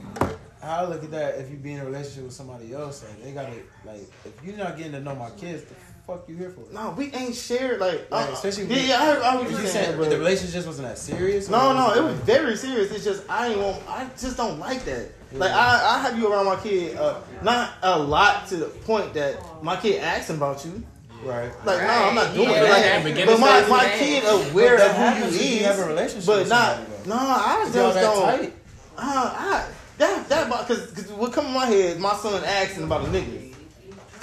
how 0.64 0.86
I 0.86 0.88
look 0.88 1.04
at 1.04 1.12
that 1.12 1.36
if 1.40 1.50
you 1.52 1.58
be 1.58 1.74
in 1.74 1.80
a 1.82 1.86
relationship 1.86 2.24
with 2.24 2.34
somebody 2.34 2.74
else, 2.74 3.04
like 3.04 3.24
they 3.24 3.32
gotta 3.32 3.54
like 3.86 4.02
if 4.26 4.34
you're 4.44 4.58
not 4.58 4.78
getting 4.78 4.94
to 4.94 5.00
know 5.02 5.16
my 5.16 5.30
kids, 5.32 5.64
the 5.64 5.76
fuck 6.08 6.28
you 6.28 6.36
here 6.36 6.50
for? 6.50 6.62
No, 6.74 6.92
we 6.98 7.12
ain't 7.14 7.36
shared 7.36 7.80
like, 7.80 8.10
Like, 8.12 8.30
uh, 8.30 8.34
especially 8.34 8.66
yeah, 8.66 8.76
when- 8.76 8.88
yeah. 9.22 9.28
I 9.30 9.34
I 9.34 9.36
was 9.42 9.50
just 9.52 9.74
saying 9.74 9.86
saying, 9.86 9.98
the 10.00 10.06
but 10.10 10.18
relationship 10.18 10.66
wasn't 10.66 10.88
that 10.88 10.98
serious? 10.98 11.50
no, 11.50 11.74
no, 11.74 11.94
it 11.94 12.04
was 12.04 12.16
very 12.22 12.56
serious. 12.56 12.92
It's 12.92 13.04
just 13.04 13.30
I 13.30 13.50
ain't 13.50 13.60
want. 13.60 13.82
I 13.88 14.08
just 14.18 14.38
don't 14.38 14.60
like 14.60 14.84
that. 14.86 15.10
Like 15.34 15.52
I, 15.52 15.96
I 15.96 16.02
have 16.02 16.18
you 16.20 16.32
around 16.32 16.46
my 16.46 16.58
kid, 16.58 16.96
uh, 16.96 17.20
not 17.42 17.72
a 17.82 17.98
lot 18.00 18.48
to 18.50 18.56
the 18.58 18.66
point 18.68 19.14
that 19.16 19.42
my 19.64 19.76
kid 19.76 20.00
asking 20.02 20.36
about 20.36 20.64
you. 20.64 20.84
right. 21.26 21.52
Like 21.66 21.82
no, 21.82 21.88
I'm 21.88 22.14
not 22.16 22.34
doing 22.36 22.50
Yeah, 22.50 22.62
it. 22.64 22.68
that 22.70 22.96
Like, 22.96 23.04
beginning 23.04 23.26
but 23.36 23.40
my, 23.40 23.60
stage 23.62 23.70
my 23.70 23.90
kid 23.98 24.24
aware 24.52 24.76
of 24.76 24.92
who 24.96 25.28
if 25.28 25.34
you 25.42 25.50
you 25.50 25.56
is, 25.62 25.66
have 25.66 25.80
a 25.80 25.86
relationship 25.88 26.26
but 26.28 26.48
not. 26.48 27.08
No, 27.08 27.16
I 27.18 27.64
just 27.74 27.74
don't. 27.74 28.22
tight. 28.24 28.54
Uh, 28.96 29.02
I, 29.36 29.66
that 30.04 30.30
that 30.30 30.68
because 30.68 31.12
what 31.12 31.34
come 31.34 31.48
in 31.48 31.54
my 31.54 31.66
head, 31.66 32.00
my 32.00 32.14
son 32.16 32.44
asking 32.44 32.84
about 32.84 33.06
a 33.06 33.10
nigga. 33.10 33.43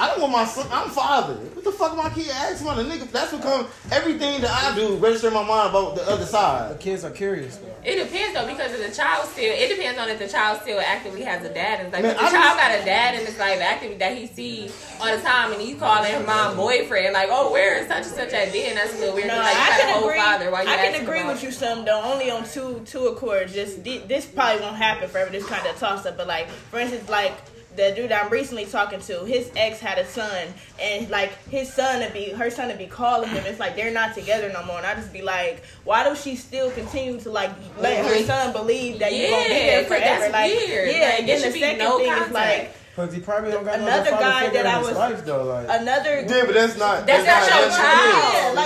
I 0.01 0.07
don't 0.09 0.21
want 0.21 0.33
my 0.33 0.45
son. 0.47 0.67
I'm 0.73 0.89
father. 0.91 1.35
What 1.35 1.65
the 1.65 1.73
fuck 1.73 1.95
my 1.97 2.09
kid 2.11 2.29
asking 2.31 2.67
about 2.67 2.79
a 2.81 2.85
nigga? 2.85 3.11
That's 3.11 3.33
what 3.33 3.43
come 3.43 3.67
everything 3.93 4.41
that 4.41 4.51
I 4.51 4.75
do 4.75 4.97
register 4.97 5.29
in 5.29 5.35
my 5.35 5.45
mind 5.47 5.71
about 5.71 5.95
the 5.95 6.09
other 6.11 6.25
side. 6.25 6.71
The 6.73 6.79
kids 6.79 7.05
are 7.05 7.11
curious 7.11 7.57
though. 7.59 7.67
It 7.85 7.97
depends 8.03 8.35
though 8.35 8.47
because 8.47 8.73
if 8.73 8.87
the 8.89 8.95
child 8.97 9.29
still, 9.29 9.53
it 9.55 9.69
depends 9.69 9.99
on 9.99 10.09
if 10.09 10.19
the 10.19 10.29
child 10.29 10.61
still 10.63 10.81
actively 10.81 11.23
has 11.23 11.45
a 11.45 11.53
dad. 11.53 11.81
And 11.81 11.87
it's 11.89 11.93
like 11.93 12.03
Man, 12.03 12.13
if 12.13 12.19
the 12.19 12.25
I 12.25 12.31
child 12.31 12.57
just- 12.57 12.59
got 12.59 12.81
a 12.81 12.85
dad 12.85 13.15
in 13.21 13.27
his 13.27 13.39
life 13.39 13.61
actively 13.61 13.97
that 13.99 14.17
he 14.17 14.27
sees 14.27 14.73
all 15.01 15.15
the 15.15 15.23
time, 15.23 15.53
and 15.53 15.61
he's 15.61 15.79
calling 15.79 16.13
her 16.13 16.25
mom 16.25 16.57
boyfriend, 16.57 17.13
like, 17.13 17.29
oh, 17.31 17.53
where 17.53 17.77
is 17.83 17.89
such 17.89 18.05
and 18.07 18.15
such 18.15 18.33
at? 18.33 18.53
Then 18.53 18.75
that's 18.77 18.95
a 18.95 18.99
little 18.99 19.15
weird. 19.15 19.29
No, 19.29 19.35
'cause, 19.35 19.45
like, 19.45 19.55
you 19.55 19.61
I 19.63 19.69
got 19.69 19.81
can 19.81 19.95
whole 19.95 20.05
agree. 20.09 20.19
father. 20.19 20.51
Why 20.51 20.63
you 20.63 20.69
I 20.71 20.77
can 20.77 21.03
agree 21.03 21.25
with 21.25 21.43
you 21.43 21.51
some 21.53 21.85
though. 21.85 22.01
Only 22.03 22.31
on 22.31 22.45
two 22.49 22.83
two 22.87 23.07
accords. 23.09 23.53
Just 23.53 23.79
thi- 23.83 23.99
this 24.09 24.25
probably 24.25 24.63
won't 24.63 24.77
happen 24.77 25.09
forever. 25.11 25.31
This 25.31 25.45
kind 25.47 25.67
of 25.67 25.77
toss 25.79 26.07
up. 26.07 26.17
But 26.17 26.27
like 26.27 26.49
for 26.71 26.79
instance, 26.79 27.09
like 27.11 27.33
the 27.81 27.95
dude 27.97 28.13
I'm 28.13 28.31
recently 28.31 28.67
talking 28.67 29.01
to, 29.01 29.25
his 29.25 29.51
ex 29.57 29.81
had 29.81 29.99
a 29.99 30.07
son, 30.07 30.49
and 30.81 31.09
like 31.11 31.31
his 31.49 31.73
son 31.73 32.07
to 32.07 32.13
be 32.13 32.31
her 32.31 32.51
son 32.51 32.69
to 32.69 32.77
be 32.77 32.87
calling 32.87 33.29
him. 33.31 33.45
It's 33.47 33.59
like 33.59 33.75
they're 33.77 33.93
not 33.93 34.15
together 34.15 34.51
no 34.53 34.63
more. 34.65 34.77
And 34.79 34.87
I 34.87 34.95
just 34.95 35.13
be 35.13 35.23
like, 35.23 35.63
why 35.85 36.05
does 36.05 36.23
she 36.23 36.37
still 36.37 36.71
continue 36.73 37.19
to 37.21 37.31
like 37.31 37.51
let 37.79 38.05
her 38.05 38.23
son 38.25 38.53
believe 38.53 38.99
that 38.99 39.13
you're 39.15 39.31
gonna 39.31 39.45
be 39.49 39.51
Yeah, 39.55 39.59
there 39.59 39.81
'cause 39.85 39.89
forever? 39.89 40.21
that's 40.21 40.33
like 40.33 40.53
weird. 40.55 40.89
yeah. 40.91 41.01
Like, 41.01 41.19
and 41.21 41.29
there 41.29 41.41
then 41.41 41.53
the 41.53 41.59
second 41.59 41.79
no 41.79 41.99
thing 41.99 42.13
is 42.13 42.31
like 42.33 42.75
But 42.97 43.13
he 43.15 43.21
probably 43.21 43.51
don't 43.53 43.65
got 43.65 43.79
Another 43.79 44.11
guy 44.11 44.49
that 44.51 44.67
I 44.67 44.79
was- 44.83 44.97
life 44.97 45.25
though. 45.25 45.45
Like 45.45 45.67
another. 45.81 46.21
Yeah, 46.29 46.43
but 46.45 46.55
that's 46.55 46.77
not. 46.77 47.07
That's 47.07 47.25
not 47.25 47.43
your 47.49 47.69
that's 47.71 47.77
child. 47.77 48.35
Yeah, 48.35 48.53
like, 48.55 48.55
you 48.55 48.59
you 48.59 48.59
accepted 48.59 48.60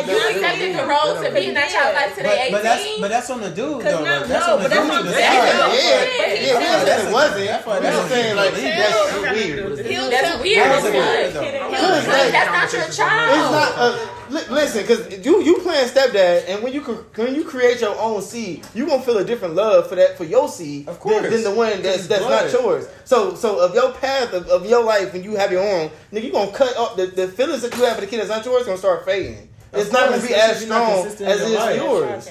ain't- 1.40 1.55
the 1.55 1.61
role 1.61 1.75
to 1.75 1.75
be 1.75 1.75
in 1.75 1.85
that 1.85 1.94
life 1.94 2.16
to 2.16 2.23
but, 2.23 2.51
but 2.53 2.62
that's 2.62 3.01
but 3.01 3.11
that's 3.11 3.31
on 3.31 3.40
the 3.40 3.51
dude 3.51 3.83
though. 3.83 4.05
no- 4.05 4.18
like, 4.20 4.29
that's 4.29 4.47
no, 4.47 4.53
on 4.57 4.62
the 4.62 4.68
but 4.68 4.70
that's 4.70 4.87
dude 4.87 4.90
what 4.90 5.03
to 5.05 5.09
I'm 5.09 5.14
Yeah, 5.14 5.18
yeah, 5.20 5.75
yeah. 5.75 5.75
said- 5.75 6.38
He 6.38 6.47
it 6.51 7.12
wasn't. 7.12 7.47
That's 7.49 7.66
why- 7.66 7.77
I'm 7.77 7.83
that's 7.83 8.09
saying 8.09 8.37
like 8.37 8.51
that's 8.53 8.62
weird. 8.62 9.79
That's 9.79 9.92
weird. 9.94 10.12
That 10.12 10.25
as 10.25 10.83
was 10.83 10.92
fuck. 10.92 10.94
weird 10.94 11.33
though. 11.35 11.70
Cause 11.75 12.07
like, 12.09 12.33
That's 12.33 12.51
not 12.51 12.73
your 12.73 12.88
child. 12.90 13.31
It's 13.35 13.51
not. 13.51 13.73
Uh, 13.79 14.55
listen, 14.55 14.83
because 14.83 15.25
you 15.27 15.42
you 15.42 15.59
playing 15.61 15.88
stepdad, 15.88 16.49
and 16.49 16.62
when 16.62 16.73
you 16.73 16.81
when 16.83 17.35
you 17.35 17.44
create 17.44 17.81
your 17.81 17.99
own 18.01 18.23
seed, 18.23 18.64
you 18.75 18.87
gonna 18.87 19.03
feel 19.03 19.18
a 19.18 19.25
different 19.25 19.55
love 19.55 19.88
for 19.88 19.94
that 19.97 20.16
for 20.16 20.25
your 20.25 20.49
seed, 20.49 20.88
Of 20.88 20.99
course. 21.01 21.23
than, 21.23 21.31
than 21.33 21.42
the 21.44 21.51
one 21.51 21.83
that's 21.83 21.99
it's 22.01 22.07
that's 22.09 22.23
not 22.23 22.51
yours. 22.53 22.87
So 23.05 23.35
so 23.35 23.59
of 23.61 23.75
your 23.75 23.92
path 23.92 24.33
of, 24.33 24.49
of 24.49 24.66
your 24.66 24.83
life 24.85 25.12
when 25.12 25.23
you 25.25 25.37
have 25.37 25.53
your 25.53 25.62
own, 25.62 25.90
nigga, 26.12 26.25
you 26.25 26.33
gonna 26.33 26.53
cut 26.53 26.77
up 26.77 26.97
the, 26.97 27.07
the 27.07 27.29
feelings 27.29 27.62
that 27.62 27.77
you 27.77 27.85
have 27.85 27.94
for 27.97 28.01
the 28.03 28.07
kid 28.07 28.18
that's 28.20 28.29
not 28.31 28.44
yours 28.44 28.64
gonna 28.64 28.79
start 28.79 29.05
fading. 29.05 29.49
It's 29.76 29.92
not 29.92 30.10
gonna 30.10 30.22
be 30.22 30.34
as 30.34 30.62
if 30.62 30.68
you're 30.68 30.76
not 30.76 30.87
strong 30.88 31.02
consistent 31.02 31.28
as 31.30 31.40
in 31.40 31.46
it 31.46 31.50
your 31.50 31.58
is 31.58 31.64
life. 31.64 31.76
yours. 31.76 32.28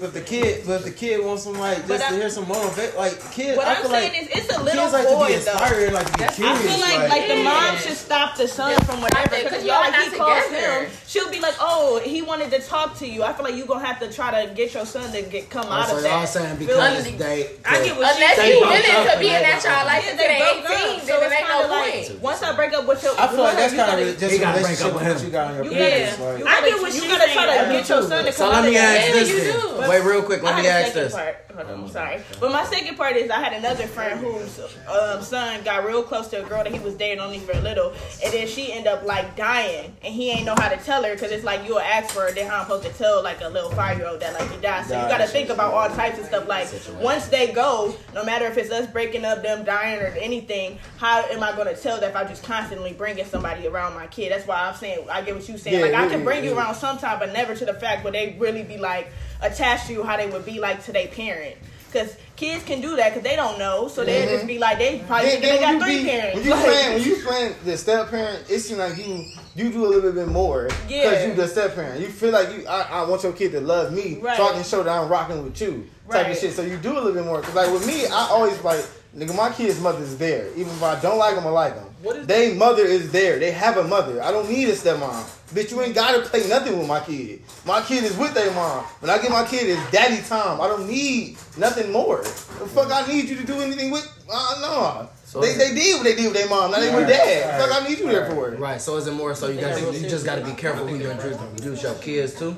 But 0.00 0.12
the 0.12 0.20
kid, 0.20 0.64
but 0.66 0.84
the 0.84 0.90
kid 0.90 1.24
wants 1.24 1.44
some 1.44 1.54
like 1.58 1.76
just 1.78 1.88
But 1.88 2.00
I- 2.02 2.10
to 2.10 2.16
hear 2.16 2.28
some 2.30 2.48
motivation. 2.48 2.96
Like 2.96 3.32
kids, 3.32 3.56
What 3.56 3.66
I 3.66 3.74
I'm 3.74 3.82
feel 3.82 3.90
saying 3.90 4.12
like 4.12 4.22
is, 4.22 4.28
it's 4.44 4.56
a 4.56 4.62
little 4.62 4.82
kids 4.82 4.92
like 4.92 5.02
to 5.04 5.08
be 5.08 5.14
boy 5.14 5.38
though. 5.38 5.94
like 5.94 6.06
to 6.06 6.12
be 6.12 6.18
That's- 6.18 6.36
curious. 6.36 6.58
I 6.58 6.62
feel 6.66 6.80
like 6.80 7.08
like 7.10 7.28
the 7.28 7.42
mom 7.44 7.76
should 7.78 7.96
stop 7.96 8.36
the 8.36 8.48
son 8.48 8.74
from 8.84 9.00
whatever 9.02 9.28
Because 9.30 9.42
because 9.44 9.64
y'all 9.64 9.74
y'all 9.82 9.90
like 9.90 9.92
not 9.92 10.12
he 10.12 10.18
calls 10.18 10.46
him. 10.50 10.86
She'll 11.06 11.30
be 11.30 11.40
like, 11.40 11.54
oh, 11.60 12.00
he 12.04 12.22
wanted 12.22 12.50
to 12.50 12.60
talk 12.60 12.98
to 12.98 13.06
you. 13.06 13.22
I 13.22 13.32
feel 13.32 13.44
like 13.44 13.54
you 13.54 13.64
gonna 13.66 13.84
have 13.84 13.98
to 14.00 14.12
try 14.12 14.44
to 14.44 14.52
get 14.54 14.74
your 14.74 14.84
son 14.86 15.10
to 15.12 15.22
get 15.22 15.48
come 15.50 15.66
oh, 15.68 15.72
out 15.72 15.88
So 15.88 15.96
of 15.98 16.02
y'all 16.02 16.20
that. 16.20 16.28
saying 16.28 16.56
because 16.56 16.76
like- 16.76 17.18
they. 17.18 17.50
I 17.64 17.84
get 17.84 17.96
what 17.96 18.14
Unless 18.14 18.36
They 18.36 18.54
you 18.54 18.60
broke 18.60 18.70
willing 18.74 18.96
up 18.96 19.12
to 19.14 19.18
be 19.20 19.26
in 19.26 19.32
that 19.42 19.62
got 19.62 19.62
child 19.62 19.86
life 19.86 20.04
Yeah, 20.04 20.10
until 20.12 20.28
they 20.28 20.38
they 20.38 20.60
broke 20.60 20.78
18, 20.80 21.00
up, 21.00 21.06
so 21.06 21.14
it 21.14 21.22
it's 21.24 21.34
ain't 21.34 21.46
kind 21.46 21.58
no 21.58 21.64
of 21.64 21.70
like 21.70 21.94
point. 22.08 22.20
once 22.20 22.42
I 22.42 22.56
break 22.56 22.72
up 22.74 22.86
with 22.86 23.02
your, 23.02 23.12
I 23.18 23.26
feel 23.28 23.38
like 23.44 23.56
that's 23.56 23.72
you 23.72 23.78
kind 23.78 23.90
gotta- 23.90 24.10
of 24.10 24.18
just 24.18 24.32
you 24.32 24.38
a 24.38 24.40
gotta 24.42 24.58
relationship 24.58 24.92
break 24.92 24.94
up 24.94 24.94
with 24.94 24.94
with 24.94 25.14
what 25.14 25.20
him. 25.20 25.26
you 25.26 25.32
got 25.32 25.46
on 25.46 25.54
your 25.54 25.64
Yeah. 25.64 25.78
parents. 25.78 26.18
Like, 26.20 26.34
I 26.34 26.60
gotta, 26.60 26.70
get 26.70 26.80
what 26.82 26.94
you 26.94 27.00
she's 27.00 27.10
gotta 27.10 27.32
try 27.32 27.44
to 27.46 27.72
get 27.72 27.88
your 27.88 28.02
son 28.02 28.24
to 28.24 28.32
come 28.32 28.52
out 28.54 28.64
of 28.68 28.74
that. 28.74 28.84
ask 28.84 29.06
Yeah, 29.06 29.12
this 29.14 29.28
you 29.30 29.38
then. 29.44 29.73
Do. 29.82 29.88
Wait, 29.88 30.04
real 30.04 30.22
quick. 30.22 30.42
Let 30.42 30.54
I 30.54 30.60
me 30.60 30.66
had 30.66 30.82
a 30.82 30.86
ask 30.86 30.94
this. 30.94 31.12
Part. 31.12 31.36
Hold 31.54 31.66
on, 31.68 31.84
I'm 31.84 31.88
sorry. 31.88 32.20
But 32.40 32.52
my 32.52 32.64
second 32.64 32.96
part 32.96 33.16
is 33.16 33.30
I 33.30 33.40
had 33.40 33.52
another 33.52 33.86
friend 33.86 34.18
whose 34.18 34.60
um, 34.88 35.22
son 35.22 35.62
got 35.64 35.86
real 35.86 36.02
close 36.02 36.28
to 36.28 36.44
a 36.44 36.48
girl 36.48 36.64
that 36.64 36.72
he 36.72 36.78
was 36.78 36.94
dating 36.94 37.20
only 37.20 37.38
for 37.38 37.52
a 37.52 37.60
little, 37.60 37.92
and 38.24 38.32
then 38.32 38.46
she 38.46 38.72
ended 38.72 38.88
up 38.88 39.04
like 39.04 39.36
dying, 39.36 39.94
and 40.02 40.14
he 40.14 40.30
ain't 40.30 40.44
know 40.44 40.54
how 40.56 40.68
to 40.68 40.76
tell 40.78 41.02
her 41.04 41.14
because 41.14 41.30
it's 41.30 41.44
like 41.44 41.66
you'll 41.66 41.78
ask 41.78 42.14
for 42.14 42.26
it, 42.26 42.34
then 42.34 42.48
how 42.48 42.58
I'm 42.58 42.62
supposed 42.64 42.86
to 42.86 42.92
tell 42.92 43.22
like 43.22 43.40
a 43.40 43.48
little 43.48 43.70
five 43.70 43.98
year 43.98 44.08
old 44.08 44.20
that 44.20 44.34
like 44.34 44.50
he 44.50 44.60
died. 44.60 44.86
So 44.86 45.00
you 45.00 45.08
got 45.08 45.18
to 45.18 45.26
think 45.26 45.50
about 45.50 45.72
all 45.72 45.88
types 45.94 46.18
of 46.18 46.26
stuff. 46.26 46.48
Like 46.48 46.68
once 47.00 47.28
they 47.28 47.52
go, 47.52 47.94
no 48.14 48.24
matter 48.24 48.46
if 48.46 48.58
it's 48.58 48.70
us 48.70 48.86
breaking 48.90 49.24
up, 49.24 49.42
them 49.42 49.64
dying, 49.64 50.00
or 50.00 50.06
anything, 50.06 50.78
how 50.98 51.22
am 51.24 51.42
I 51.42 51.52
going 51.52 51.74
to 51.74 51.80
tell 51.80 52.00
that 52.00 52.10
if 52.10 52.16
I 52.16 52.24
just 52.24 52.42
constantly 52.42 52.92
bringing 52.92 53.24
somebody 53.24 53.66
around 53.66 53.94
my 53.94 54.06
kid? 54.06 54.32
That's 54.32 54.46
why 54.46 54.68
I'm 54.68 54.74
saying 54.74 55.06
I 55.10 55.22
get 55.22 55.34
what 55.34 55.48
you're 55.48 55.58
saying. 55.58 55.78
Yeah, 55.78 55.86
like 55.86 55.94
I 55.94 56.08
can 56.08 56.24
bring 56.24 56.44
you 56.44 56.50
really. 56.50 56.62
around 56.62 56.74
sometime, 56.74 57.18
but 57.18 57.32
never 57.32 57.54
to 57.54 57.64
the 57.64 57.74
fact 57.74 58.04
where 58.04 58.12
they 58.12 58.36
really 58.38 58.62
be 58.62 58.76
like 58.76 59.10
attached 59.44 59.86
to 59.86 59.92
you 59.92 60.02
how 60.02 60.16
they 60.16 60.28
would 60.28 60.44
be 60.44 60.58
like 60.58 60.82
to 60.84 60.92
their 60.92 61.08
parent. 61.08 61.56
Because 61.86 62.16
kids 62.34 62.64
can 62.64 62.80
do 62.80 62.96
that 62.96 63.10
because 63.10 63.22
they 63.22 63.36
don't 63.36 63.56
know, 63.56 63.86
so 63.86 64.04
they 64.04 64.22
mm-hmm. 64.22 64.34
just 64.34 64.46
be 64.48 64.58
like 64.58 64.78
they 64.78 64.98
probably 65.06 65.28
think 65.30 65.42
they 65.42 65.60
got 65.60 65.80
three 65.80 66.02
be, 66.02 66.08
parents. 66.10 66.34
when 66.34 66.44
you 66.44 66.50
Like, 66.50 66.64
playing, 66.64 66.94
when 66.94 67.02
you 67.04 67.16
playing 67.22 67.54
the 67.64 67.76
step 67.76 68.10
parent, 68.10 68.50
it 68.50 68.58
seems 68.58 68.80
like 68.80 68.98
you 68.98 69.26
you 69.54 69.70
do 69.70 69.86
a 69.86 69.88
little 69.88 70.10
bit 70.10 70.26
more 70.26 70.64
because 70.64 70.90
Yeah. 70.90 71.26
you 71.26 71.34
the 71.34 71.46
step 71.46 71.76
parent. 71.76 72.00
You 72.00 72.08
feel 72.08 72.32
like 72.32 72.52
you, 72.52 72.66
I, 72.66 72.82
I 72.82 73.02
want 73.04 73.22
your 73.22 73.32
kid 73.32 73.52
to 73.52 73.60
love 73.60 73.92
me, 73.92 74.18
Right. 74.20 74.36
so 74.36 74.48
I 74.48 74.52
can 74.54 74.64
show 74.64 74.82
that 74.82 74.90
I'm 74.90 75.08
rocking 75.08 75.44
with 75.44 75.60
you, 75.60 75.88
type 76.10 76.24
Right. 76.24 76.32
of 76.32 76.38
shit. 76.38 76.54
So 76.54 76.62
you 76.62 76.76
do 76.78 76.92
a 76.92 76.94
little 76.94 77.12
bit 77.12 77.24
more. 77.24 77.40
Cause 77.40 77.54
like 77.54 77.70
with 77.70 77.86
me, 77.86 78.06
I 78.06 78.26
always 78.30 78.60
like, 78.64 78.84
nigga, 79.16 79.36
my 79.36 79.50
kid's 79.50 79.80
mother's 79.80 80.16
there, 80.16 80.48
even 80.50 80.72
if 80.72 80.82
I 80.82 81.00
don't 81.00 81.18
like 81.18 81.34
them 81.34 81.46
I 81.46 81.50
like 81.50 81.74
them. 81.74 81.86
What 82.02 82.16
is 82.16 82.26
they 82.26 82.54
mother 82.54 82.84
is 82.84 83.10
there. 83.12 83.38
They 83.38 83.50
have 83.50 83.78
a 83.78 83.84
mother. 83.84 84.22
I 84.22 84.30
don't 84.30 84.48
need 84.48 84.68
a 84.68 84.72
stepmom. 84.72 85.24
Bitch, 85.54 85.70
you 85.70 85.80
ain't 85.80 85.94
gotta 85.94 86.20
play 86.20 86.46
nothing 86.48 86.78
with 86.78 86.86
my 86.86 87.00
kid. 87.00 87.40
My 87.64 87.80
kid 87.80 88.04
is 88.04 88.16
with 88.18 88.34
their 88.34 88.52
mom. 88.52 88.84
When 89.00 89.10
I 89.10 89.18
get 89.18 89.30
my 89.30 89.44
kid, 89.46 89.68
it's 89.68 89.90
daddy 89.90 90.20
time. 90.22 90.60
I 90.60 90.68
don't 90.68 90.86
need 90.86 91.38
nothing 91.56 91.90
more. 91.92 92.18
The 92.18 92.66
fuck 92.68 92.92
I 92.92 93.06
need 93.06 93.28
you 93.28 93.36
to 93.36 93.46
do 93.46 93.54
anything 93.60 93.90
with? 93.90 94.06
Uh, 94.30 94.58
no. 94.60 95.08
So 95.24 95.40
they, 95.40 95.54
they 95.54 95.74
did 95.74 95.96
what 95.96 96.04
they 96.04 96.14
did 96.14 96.26
with 96.26 96.34
their 96.34 96.48
mom. 96.48 96.72
Now 96.72 96.80
they 96.80 96.94
with 96.94 97.08
dad. 97.08 97.60
Fuck 97.60 97.82
I 97.82 97.88
need 97.88 97.98
you 97.98 98.06
there 98.06 98.30
for. 98.30 98.52
It. 98.52 98.58
Right. 98.58 98.80
So 98.80 98.96
is 98.96 99.06
it 99.06 99.12
more 99.12 99.34
so 99.34 99.48
you 99.48 99.60
got 99.60 99.78
to 99.78 99.98
you 99.98 100.08
just 100.08 100.26
got 100.26 100.36
to 100.36 100.44
be 100.44 100.52
careful 100.52 100.86
who 100.86 100.96
you 100.96 101.10
introduce 101.10 101.82
your 101.82 101.94
kids 101.94 102.34
to? 102.40 102.56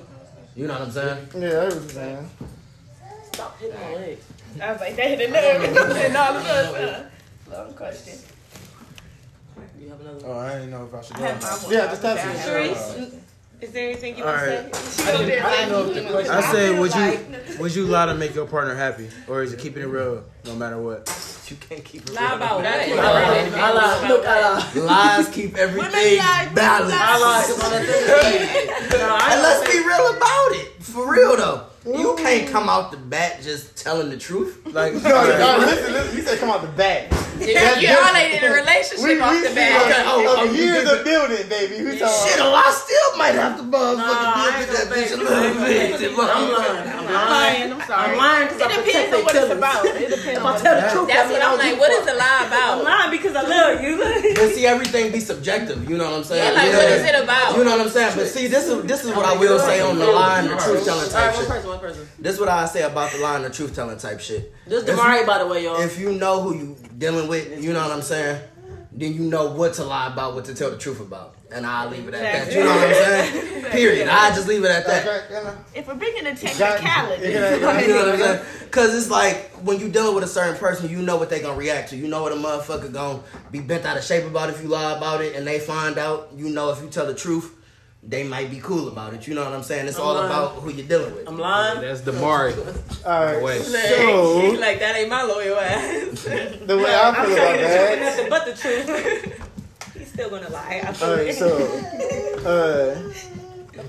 You 0.57 0.67
know 0.67 0.73
what 0.75 0.83
I'm 0.83 0.91
saying? 0.91 1.29
Yeah, 1.37 1.49
I 1.49 1.51
heard 1.51 1.91
saying. 1.91 2.31
Stop 3.33 3.61
hitting 3.61 3.79
my 3.79 3.95
leg. 3.95 4.19
I 4.63 4.73
was 4.73 4.81
like, 4.81 4.97
they 4.97 5.17
hit 5.17 5.29
a 5.29 5.33
nerve 5.33 5.65
and 5.97 6.17
all 6.17 6.37
of 6.37 6.47
us. 6.47 6.75
Uh, 6.75 7.11
long 7.51 7.73
question. 7.75 8.19
You 9.79 9.89
have 9.91 10.01
another 10.01 10.21
Oh, 10.27 10.39
I 10.39 10.55
didn't 10.55 10.71
know 10.71 10.85
if 10.87 10.95
I 10.95 11.03
should 11.03 11.17
I 11.17 11.21
had 11.21 11.43
my 11.43 11.49
one. 11.49 11.73
Yeah, 11.73 11.87
just 11.87 12.03
tap 12.03 12.17
I 12.19 12.21
it. 12.31 12.37
had 12.39 12.49
Sharice, 12.49 13.15
is 13.61 13.71
there 13.73 13.89
anything 13.89 14.19
you 14.19 14.25
want 14.25 14.39
to 14.39 14.45
say? 14.45 15.13
I 15.15 15.17
didn't, 15.25 15.45
I 15.45 15.51
didn't 15.57 15.71
know 15.71 15.87
if 15.87 15.95
the 15.95 16.11
question. 16.11 16.33
I 16.35 16.41
say, 16.53 16.79
would 16.79 16.95
you 16.95 17.59
would 17.59 17.75
you 17.75 17.85
lie 17.87 18.07
to 18.07 18.15
make 18.15 18.35
your 18.35 18.47
partner 18.47 18.75
happy, 18.75 19.09
or 19.29 19.43
is 19.43 19.53
it 19.53 19.61
keeping 19.61 19.83
it 19.83 19.87
real 19.87 20.25
no 20.45 20.55
matter 20.57 20.81
what? 20.81 21.09
You 21.49 21.57
can't 21.57 21.85
keep 21.85 22.03
it 22.03 22.13
Lie 22.13 22.35
about 22.35 22.57
what? 22.57 22.67
I 22.67 22.93
lied. 22.93 23.55
I 23.55 23.73
lied. 23.73 24.11
Look, 24.11 24.27
I 24.27 24.55
lied. 24.55 24.75
Lies 24.75 25.29
keep 25.29 25.57
everything 25.57 26.19
balanced. 26.55 26.97
I 26.99 27.19
lied 27.19 27.45
'cause 27.47 27.65
on 27.65 27.71
that 27.71 27.87
thing. 27.87 28.99
No, 29.01 29.17
I 29.21 29.33
And 29.35 29.43
let's 29.43 29.71
be 29.73 29.79
real 29.79 30.17
about 30.17 30.49
it. 30.53 30.83
For 30.83 31.11
real 31.13 31.37
though. 31.37 31.67
You 31.87 32.17
can't 32.19 32.51
come 32.51 32.69
out 32.69 32.91
the 32.91 32.97
bat 32.97 33.41
just 33.43 33.77
telling 33.77 34.11
the 34.11 34.19
truth. 34.19 34.61
Like 34.67 34.93
No, 34.95 35.01
no, 35.01 35.57
listen, 35.61 35.93
listen. 35.93 36.17
You 36.17 36.23
said 36.23 36.39
come 36.39 36.51
out 36.51 36.63
the 36.63 36.69
back. 36.69 37.13
You, 37.41 37.53
you 37.53 37.93
all 37.97 38.17
ain't 38.17 38.43
in 38.43 38.45
a 38.45 38.55
relationship 38.55 39.21
off 39.23 39.37
the 39.43 39.53
bat. 39.55 39.83
Okay, 39.85 40.03
oh, 40.07 40.37
oh, 40.41 40.45
you 40.45 40.63
years 40.63 40.85
did 40.85 40.99
of 40.99 41.05
building, 41.05 41.49
baby. 41.49 41.85
We 41.85 41.99
talking 41.99 42.31
Shit, 42.33 42.41
oh, 42.41 42.55
I 42.55 42.71
still 42.73 43.19
might 43.19 43.35
have 43.37 43.57
to 43.59 43.63
motherfucking 43.65 43.97
Nah, 43.97 44.33
I 44.37 44.51
deal 44.51 44.57
ain't 44.57 44.69
with 44.69 44.73
that 44.77 44.87
bitch 44.89 45.13
a 45.13 45.17
gonna 45.17 45.31
little 45.31 46.09
bit. 46.09 46.11
I'm 46.11 46.17
lying. 46.17 46.89
I'm 46.97 47.07
I'm 47.07 47.13
lying. 47.13 47.71
lying. 47.71 47.73
I'm 47.73 47.87
sorry. 47.87 48.11
I'm 48.13 48.17
lying 48.19 48.47
because 48.49 48.61
It 48.61 48.67
I 48.67 48.77
depends 48.85 49.15
on 49.17 49.25
what 49.25 49.35
it's 49.37 49.53
about. 49.53 49.85
It 49.87 50.09
depends 50.11 50.27
If 50.27 50.39
on 50.39 50.47
I 50.47 50.53
what 50.53 50.63
tell 50.63 50.75
the 50.81 50.89
truth, 50.93 51.09
That's 51.09 51.31
what 51.33 51.43
I 51.43 51.45
I'm 51.45 51.51
don't 51.51 51.59
like. 51.59 51.71
give 51.71 51.79
What 51.79 51.93
a 51.93 52.05
the 52.07 52.15
lie 52.17 52.45
about? 52.47 52.57
I'm 52.57 52.81
about? 52.81 52.85
lying 52.85 53.11
because 53.11 53.35
I 53.37 53.43
love 53.47 53.75
you. 53.83 53.93
But 54.37 54.49
see, 54.57 54.67
everything 54.67 55.13
be 55.13 55.21
subjective. 55.21 55.79
You 55.91 55.97
know 55.99 56.05
what 56.11 56.15
I'm 56.15 56.25
saying? 56.25 56.43
Yeah, 56.45 56.57
like 56.57 56.73
what 56.73 56.89
is 56.91 57.05
it 57.05 57.17
about? 57.23 57.57
You 57.57 57.65
know 57.65 57.71
what 57.77 57.81
I'm 57.87 57.91
saying? 57.93 58.13
But 58.17 58.27
see, 58.29 58.47
this 58.49 58.67
is 58.69 58.83
this 58.85 59.05
is 59.05 59.11
what 59.15 59.27
I 59.27 59.37
will 59.37 59.59
say 59.61 59.81
on 59.81 59.99
the 59.99 60.07
line, 60.07 60.49
the 60.49 60.57
truth 60.57 60.85
telling 60.85 61.09
type 61.11 61.15
right, 61.15 61.35
one 61.35 61.41
shit. 61.45 61.49
person, 61.53 61.69
one 61.69 61.81
person. 61.81 62.09
This 62.19 62.35
is 62.35 62.41
what 62.41 62.49
I 62.49 62.67
say 62.67 62.83
about 62.83 63.13
the 63.13 63.19
line, 63.19 63.43
the 63.43 63.51
truth 63.51 63.75
telling 63.75 63.99
type 63.99 64.21
shit. 64.21 64.53
This 64.67 64.83
is 64.83 64.89
If 64.89 64.97
Damari, 64.99 65.27
by 65.27 65.39
the 65.39 65.47
way, 65.47 65.65
y'all. 65.65 65.81
If 65.81 65.99
you 65.99 66.13
know 66.13 66.41
who 66.43 66.57
you 66.57 66.77
dealing 66.99 67.26
with, 67.29 67.63
you 67.63 67.73
know 67.73 67.83
what 67.83 67.91
I'm 67.93 68.03
saying. 68.03 68.41
Then 68.93 69.13
you 69.13 69.21
know 69.25 69.51
what 69.53 69.75
to 69.75 69.85
lie 69.85 70.07
about, 70.11 70.35
what 70.35 70.47
to 70.47 70.55
tell 70.55 70.71
the 70.71 70.79
truth 70.79 71.01
about, 71.01 71.35
and 71.53 71.67
I'll 71.67 71.91
leave 71.91 72.09
it 72.09 72.15
at 72.15 72.23
that. 72.23 72.53
You 72.53 72.65
know 72.65 72.71
what 72.75 72.89
I'm 72.89 72.95
saying? 72.95 73.65
Period. 73.71 74.09
I 74.09 74.31
just 74.31 74.49
leave 74.49 74.65
it 74.65 74.71
at 74.71 74.87
that. 74.87 75.55
If 75.75 75.87
we're 75.87 75.95
bringing 75.97 76.25
the 76.25 76.31
Got- 76.31 76.41
technicality, 76.41 77.23
Yeah, 77.29 77.57
yeah, 77.57 77.81
You 77.81 77.89
know 77.89 77.97
what 77.97 78.09
I'm 78.15 78.19
saying? 78.19 78.45
Cause 78.71 78.95
it's 78.95 79.11
like 79.11 79.51
when 79.63 79.79
you 79.79 79.91
dealing 79.91 80.15
with 80.15 80.25
a 80.25 80.29
certain 80.29 80.57
person, 80.57 80.89
you 80.89 81.03
know 81.03 81.17
what 81.19 81.29
they 81.29 81.41
gonna 81.41 81.59
react 81.59 81.91
to. 81.91 81.97
You 81.97 82.09
know 82.09 82.23
what 82.23 82.33
a 82.33 82.37
motherfucker 82.37 82.91
gonna 82.91 83.21
be 83.51 83.61
bent 83.61 83.85
out 83.85 83.99
of 83.99 84.05
shape 84.05 84.25
about 84.25 84.49
if 84.49 84.63
you 84.63 84.69
lie 84.69 84.97
about 84.97 85.21
it, 85.21 85.35
and 85.37 85.47
they 85.47 85.59
find 85.59 85.99
out. 85.99 86.31
You 86.35 86.49
know 86.49 86.71
if 86.71 86.81
you 86.81 86.89
tell 86.89 87.07
the 87.07 87.15
truth, 87.15 87.55
they 88.09 88.23
might 88.23 88.51
be 88.51 88.61
cool 88.61 88.87
about 88.89 89.15
it. 89.15 89.27
You 89.27 89.35
know 89.35 89.45
what 89.45 89.53
I'm 89.53 89.63
saying? 89.65 89.89
It's 89.89 89.99
I'm 89.99 90.05
all 90.05 90.15
lying. 90.15 90.27
about 90.27 90.53
who 90.55 90.71
you're 90.71 90.87
dealing 90.87 91.13
with. 91.15 91.29
I'm 91.29 91.39
lying. 91.39 91.81
That's 91.81 92.03
Damari. 92.03 92.55
All 93.07 93.25
right. 93.25 93.43
Wait. 93.43 93.59
He 93.59 93.65
So 93.65 94.57
like 94.61 94.79
that 94.79 94.95
ain't 94.97 95.11
my 95.11 95.23
loyal 95.25 95.59
ass. 95.59 96.23
the 96.23 96.77
way 96.79 96.95
I 96.95 97.15
feel 97.15 97.33
about 97.33 97.59
that. 97.59 97.99
Nothing 98.01 98.31
but 98.31 98.45
the 98.47 98.55
truth. 98.55 99.53
He's 99.99 100.09
still 100.13 100.31
gonna 100.31 100.49
lie. 100.51 100.83
I 100.87 100.93
feel 100.93 101.09
All 101.09 101.17
right, 101.17 101.27
it. 101.27 101.35
so 101.35 101.49
uh, 102.47 103.13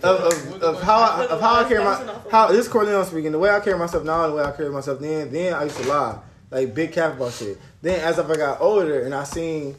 of, 0.03 0.34
of, 0.34 0.63
of 0.63 0.82
how 0.84 0.97
I, 0.99 1.26
of 1.28 1.39
how 1.41 1.55
I 1.63 1.68
carry 1.68 1.84
my 1.84 2.20
how 2.32 2.47
this 2.47 2.65
is 2.65 2.72
Corleone 2.72 3.05
speaking. 3.05 3.32
The 3.32 3.39
way 3.39 3.49
I 3.51 3.59
carry 3.59 3.78
myself 3.78 4.03
now 4.03 4.24
and 4.24 4.34
the 4.34 4.38
way 4.38 4.43
I 4.43 4.51
carry 4.51 4.70
myself 4.70 4.99
then. 4.99 5.32
Then 5.32 5.53
I 5.53 5.63
used 5.65 5.78
to 5.78 5.88
lie 5.88 6.18
like 6.49 6.74
big 6.74 6.91
cap 6.91 7.13
about 7.18 7.34
shit. 7.34 7.59
Then 7.82 7.99
as 7.99 8.18
I 8.20 8.36
got 8.36 8.61
older 8.61 9.03
and 9.03 9.13
I 9.13 9.24
seen 9.26 9.76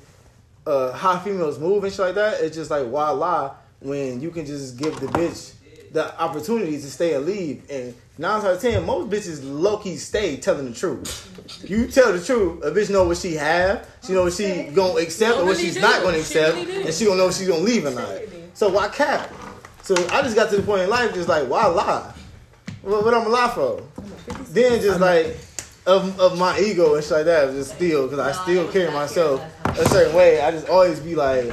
uh, 0.67 0.93
how 0.93 1.19
females 1.19 1.59
move 1.59 1.83
and 1.85 1.93
shit 1.93 2.01
like 2.01 2.15
that, 2.15 2.41
it's 2.41 2.55
just 2.57 2.71
like 2.71 2.87
why 2.87 3.11
lie 3.11 3.51
when 3.81 4.21
you 4.21 4.31
can 4.31 4.47
just 4.47 4.77
give 4.77 4.99
the 5.01 5.07
bitch 5.07 5.55
the 5.93 6.21
opportunity 6.21 6.73
to 6.73 6.91
stay 6.91 7.15
and 7.15 7.25
leave. 7.25 7.63
And 7.71 7.95
nine 8.19 8.41
out 8.45 8.55
of 8.55 8.61
ten, 8.61 8.85
most 8.85 9.11
bitches 9.11 9.41
low 9.43 9.79
key 9.79 9.97
stay 9.97 10.37
telling 10.37 10.71
the 10.71 10.75
truth. 10.75 11.65
You 11.69 11.87
tell 11.87 12.13
the 12.13 12.23
truth, 12.23 12.65
a 12.65 12.71
bitch 12.71 12.91
know 12.91 13.05
what 13.05 13.17
she 13.17 13.35
have, 13.35 13.89
she 14.05 14.13
know 14.13 14.25
what 14.25 14.33
she 14.33 14.65
gonna 14.75 15.01
accept 15.01 15.37
No, 15.37 15.43
or 15.43 15.47
what 15.47 15.57
she's 15.59 15.81
not 15.81 16.03
gonna 16.03 16.19
accept, 16.19 16.57
and 16.57 16.93
she 16.93 17.05
gonna 17.05 17.17
know 17.17 17.29
if 17.29 17.35
she's 17.37 17.49
gonna 17.49 17.63
leave 17.63 17.87
or 17.87 17.91
not. 17.91 18.21
So 18.55 18.69
why 18.69 18.89
cap? 18.89 19.33
So 19.83 19.95
I 20.11 20.23
just 20.23 20.35
got 20.35 20.51
to 20.51 20.57
the 20.57 20.63
point 20.63 20.83
in 20.83 20.91
life, 20.91 21.15
just 21.15 21.29
like 21.29 21.49
why 21.49 21.67
lie? 21.67 22.13
What, 22.83 23.05
what 23.05 23.15
I'm 23.15 23.23
gonna 23.23 23.35
lie 23.35 23.51
for? 23.51 23.83
Then 24.51 24.81
just 24.81 25.01
like 25.01 25.37
of, 25.87 26.21
of 26.21 26.39
my 26.39 26.59
ego 26.59 26.95
and 26.95 27.03
shit 27.03 27.13
like 27.13 27.25
that, 27.25 27.51
just 27.53 27.75
still 27.75 28.07
because 28.07 28.19
I 28.19 28.33
still 28.43 28.71
carry 28.71 28.93
myself 28.93 29.43
a 29.65 29.89
certain 29.89 30.15
way. 30.15 30.41
I 30.41 30.51
just 30.51 30.69
always 30.69 31.01
be 31.01 31.15
like, 31.15 31.51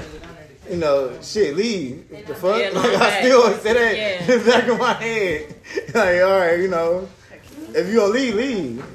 you 0.69 0.77
know, 0.77 1.17
shit, 1.21 1.55
leave 1.55 2.09
the 2.09 2.35
fuck. 2.35 2.61
Yeah, 2.61 2.69
like 2.69 2.85
I 2.85 2.97
facts. 2.99 3.25
still 3.25 3.57
say 3.59 3.73
that 3.73 3.97
Yeah. 3.97 4.21
in 4.33 4.39
the 4.39 4.51
back 4.51 4.67
of 4.67 4.79
my 4.79 4.93
head. 4.93 5.55
like, 5.93 6.21
all 6.21 6.39
right, 6.39 6.59
you 6.59 6.67
know, 6.67 7.07
if 7.73 7.87
you 7.87 7.95
gonna 7.95 8.13
leave, 8.13 8.35
leave. 8.35 8.85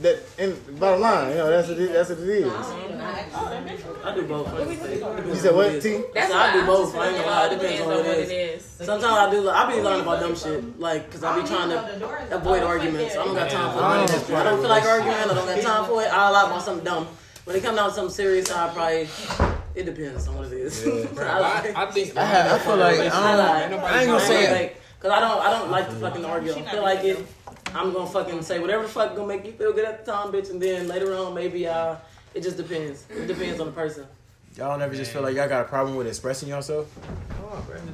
That 0.00 0.22
and 0.38 0.54
bottom 0.78 1.00
line, 1.00 1.30
you 1.30 1.34
know, 1.38 1.50
that's 1.50 1.66
what 1.68 1.76
it, 1.76 1.92
that's 1.92 2.08
what 2.10 2.20
it 2.20 2.28
is. 2.28 2.52
I 2.52 4.14
do 4.14 4.22
both. 4.28 5.26
You 5.26 5.34
said 5.34 5.54
what, 5.56 5.82
T? 5.82 6.02
That's 6.14 6.32
I 6.32 6.52
do 6.52 6.64
both. 6.66 6.94
I'm 6.94 7.00
I 7.00 7.06
ain't 7.08 7.16
just 7.16 7.24
gonna 7.24 7.36
lie. 7.36 7.46
It 7.46 7.50
depends 7.58 7.80
on 7.80 7.90
on 7.90 7.96
what 7.98 8.06
it 8.06 8.30
is. 8.30 8.64
Sometimes 8.64 9.04
I 9.04 9.30
do. 9.30 9.50
I 9.50 9.74
be 9.74 9.80
lying 9.80 10.02
about 10.02 10.20
dumb 10.20 10.36
shit, 10.36 10.78
like 10.78 11.06
because 11.06 11.24
I 11.24 11.40
be 11.40 11.48
trying 11.48 11.70
to 11.70 12.36
avoid 12.36 12.62
arguments. 12.62 13.16
I 13.16 13.24
don't 13.24 13.34
got 13.34 13.50
time 13.50 13.72
for 13.72 13.78
it. 14.32 14.36
I 14.36 14.44
don't 14.44 14.60
feel 14.60 14.68
like 14.68 14.84
arguing. 14.84 15.16
I 15.16 15.24
don't 15.26 15.46
got 15.46 15.60
time 15.62 15.84
for 15.86 16.02
it. 16.02 16.08
I 16.12 16.30
lie 16.30 16.46
about 16.46 16.62
something 16.62 16.84
dumb. 16.84 17.08
When 17.48 17.56
it 17.56 17.62
comes 17.62 17.78
down 17.78 17.88
to 17.88 17.94
something 17.94 18.14
serious, 18.14 18.52
I 18.52 18.68
probably. 18.74 19.08
It 19.74 19.84
depends 19.86 20.28
on 20.28 20.36
what 20.36 20.48
it 20.48 20.52
is. 20.52 20.86
I 21.18 21.38
lie. 21.38 21.72
I, 21.74 21.84
I 21.86 21.90
think 21.90 22.14
I, 22.14 22.26
ha- 22.26 22.54
I 22.54 22.58
feel 22.58 22.76
like 22.76 22.98
I, 22.98 23.06
I 23.06 23.08
don't, 23.08 23.80
lie. 23.80 23.88
I 23.88 24.00
ain't 24.00 24.06
gonna 24.06 24.20
say 24.20 24.64
it. 24.66 24.76
Cause 25.00 25.10
I 25.10 25.18
don't, 25.18 25.40
I 25.40 25.50
don't 25.58 25.70
like 25.70 25.88
to 25.88 25.94
fucking 25.94 26.26
argue. 26.26 26.52
I 26.52 26.60
feel 26.70 26.82
like 26.82 27.04
it. 27.04 27.26
I'm 27.74 27.94
gonna 27.94 28.06
fucking 28.06 28.42
say 28.42 28.58
whatever 28.58 28.82
the 28.82 28.90
fuck 28.90 29.16
gonna 29.16 29.28
make 29.28 29.46
you 29.46 29.52
feel 29.52 29.72
good 29.72 29.86
at 29.86 30.04
the 30.04 30.12
time, 30.12 30.30
bitch, 30.30 30.50
and 30.50 30.60
then 30.60 30.88
later 30.88 31.14
on 31.14 31.32
maybe 31.32 31.66
uh, 31.66 31.96
it 32.34 32.42
just 32.42 32.58
depends. 32.58 33.06
It 33.08 33.26
depends 33.26 33.60
on 33.60 33.66
the 33.68 33.72
person. 33.72 34.06
Y'all 34.58 34.76
never 34.76 34.92
just 34.92 35.12
feel 35.12 35.22
like 35.22 35.36
y'all 35.36 35.48
got 35.48 35.60
a 35.60 35.68
problem 35.68 35.94
with 35.96 36.08
expressing 36.08 36.48
yourself. 36.48 36.88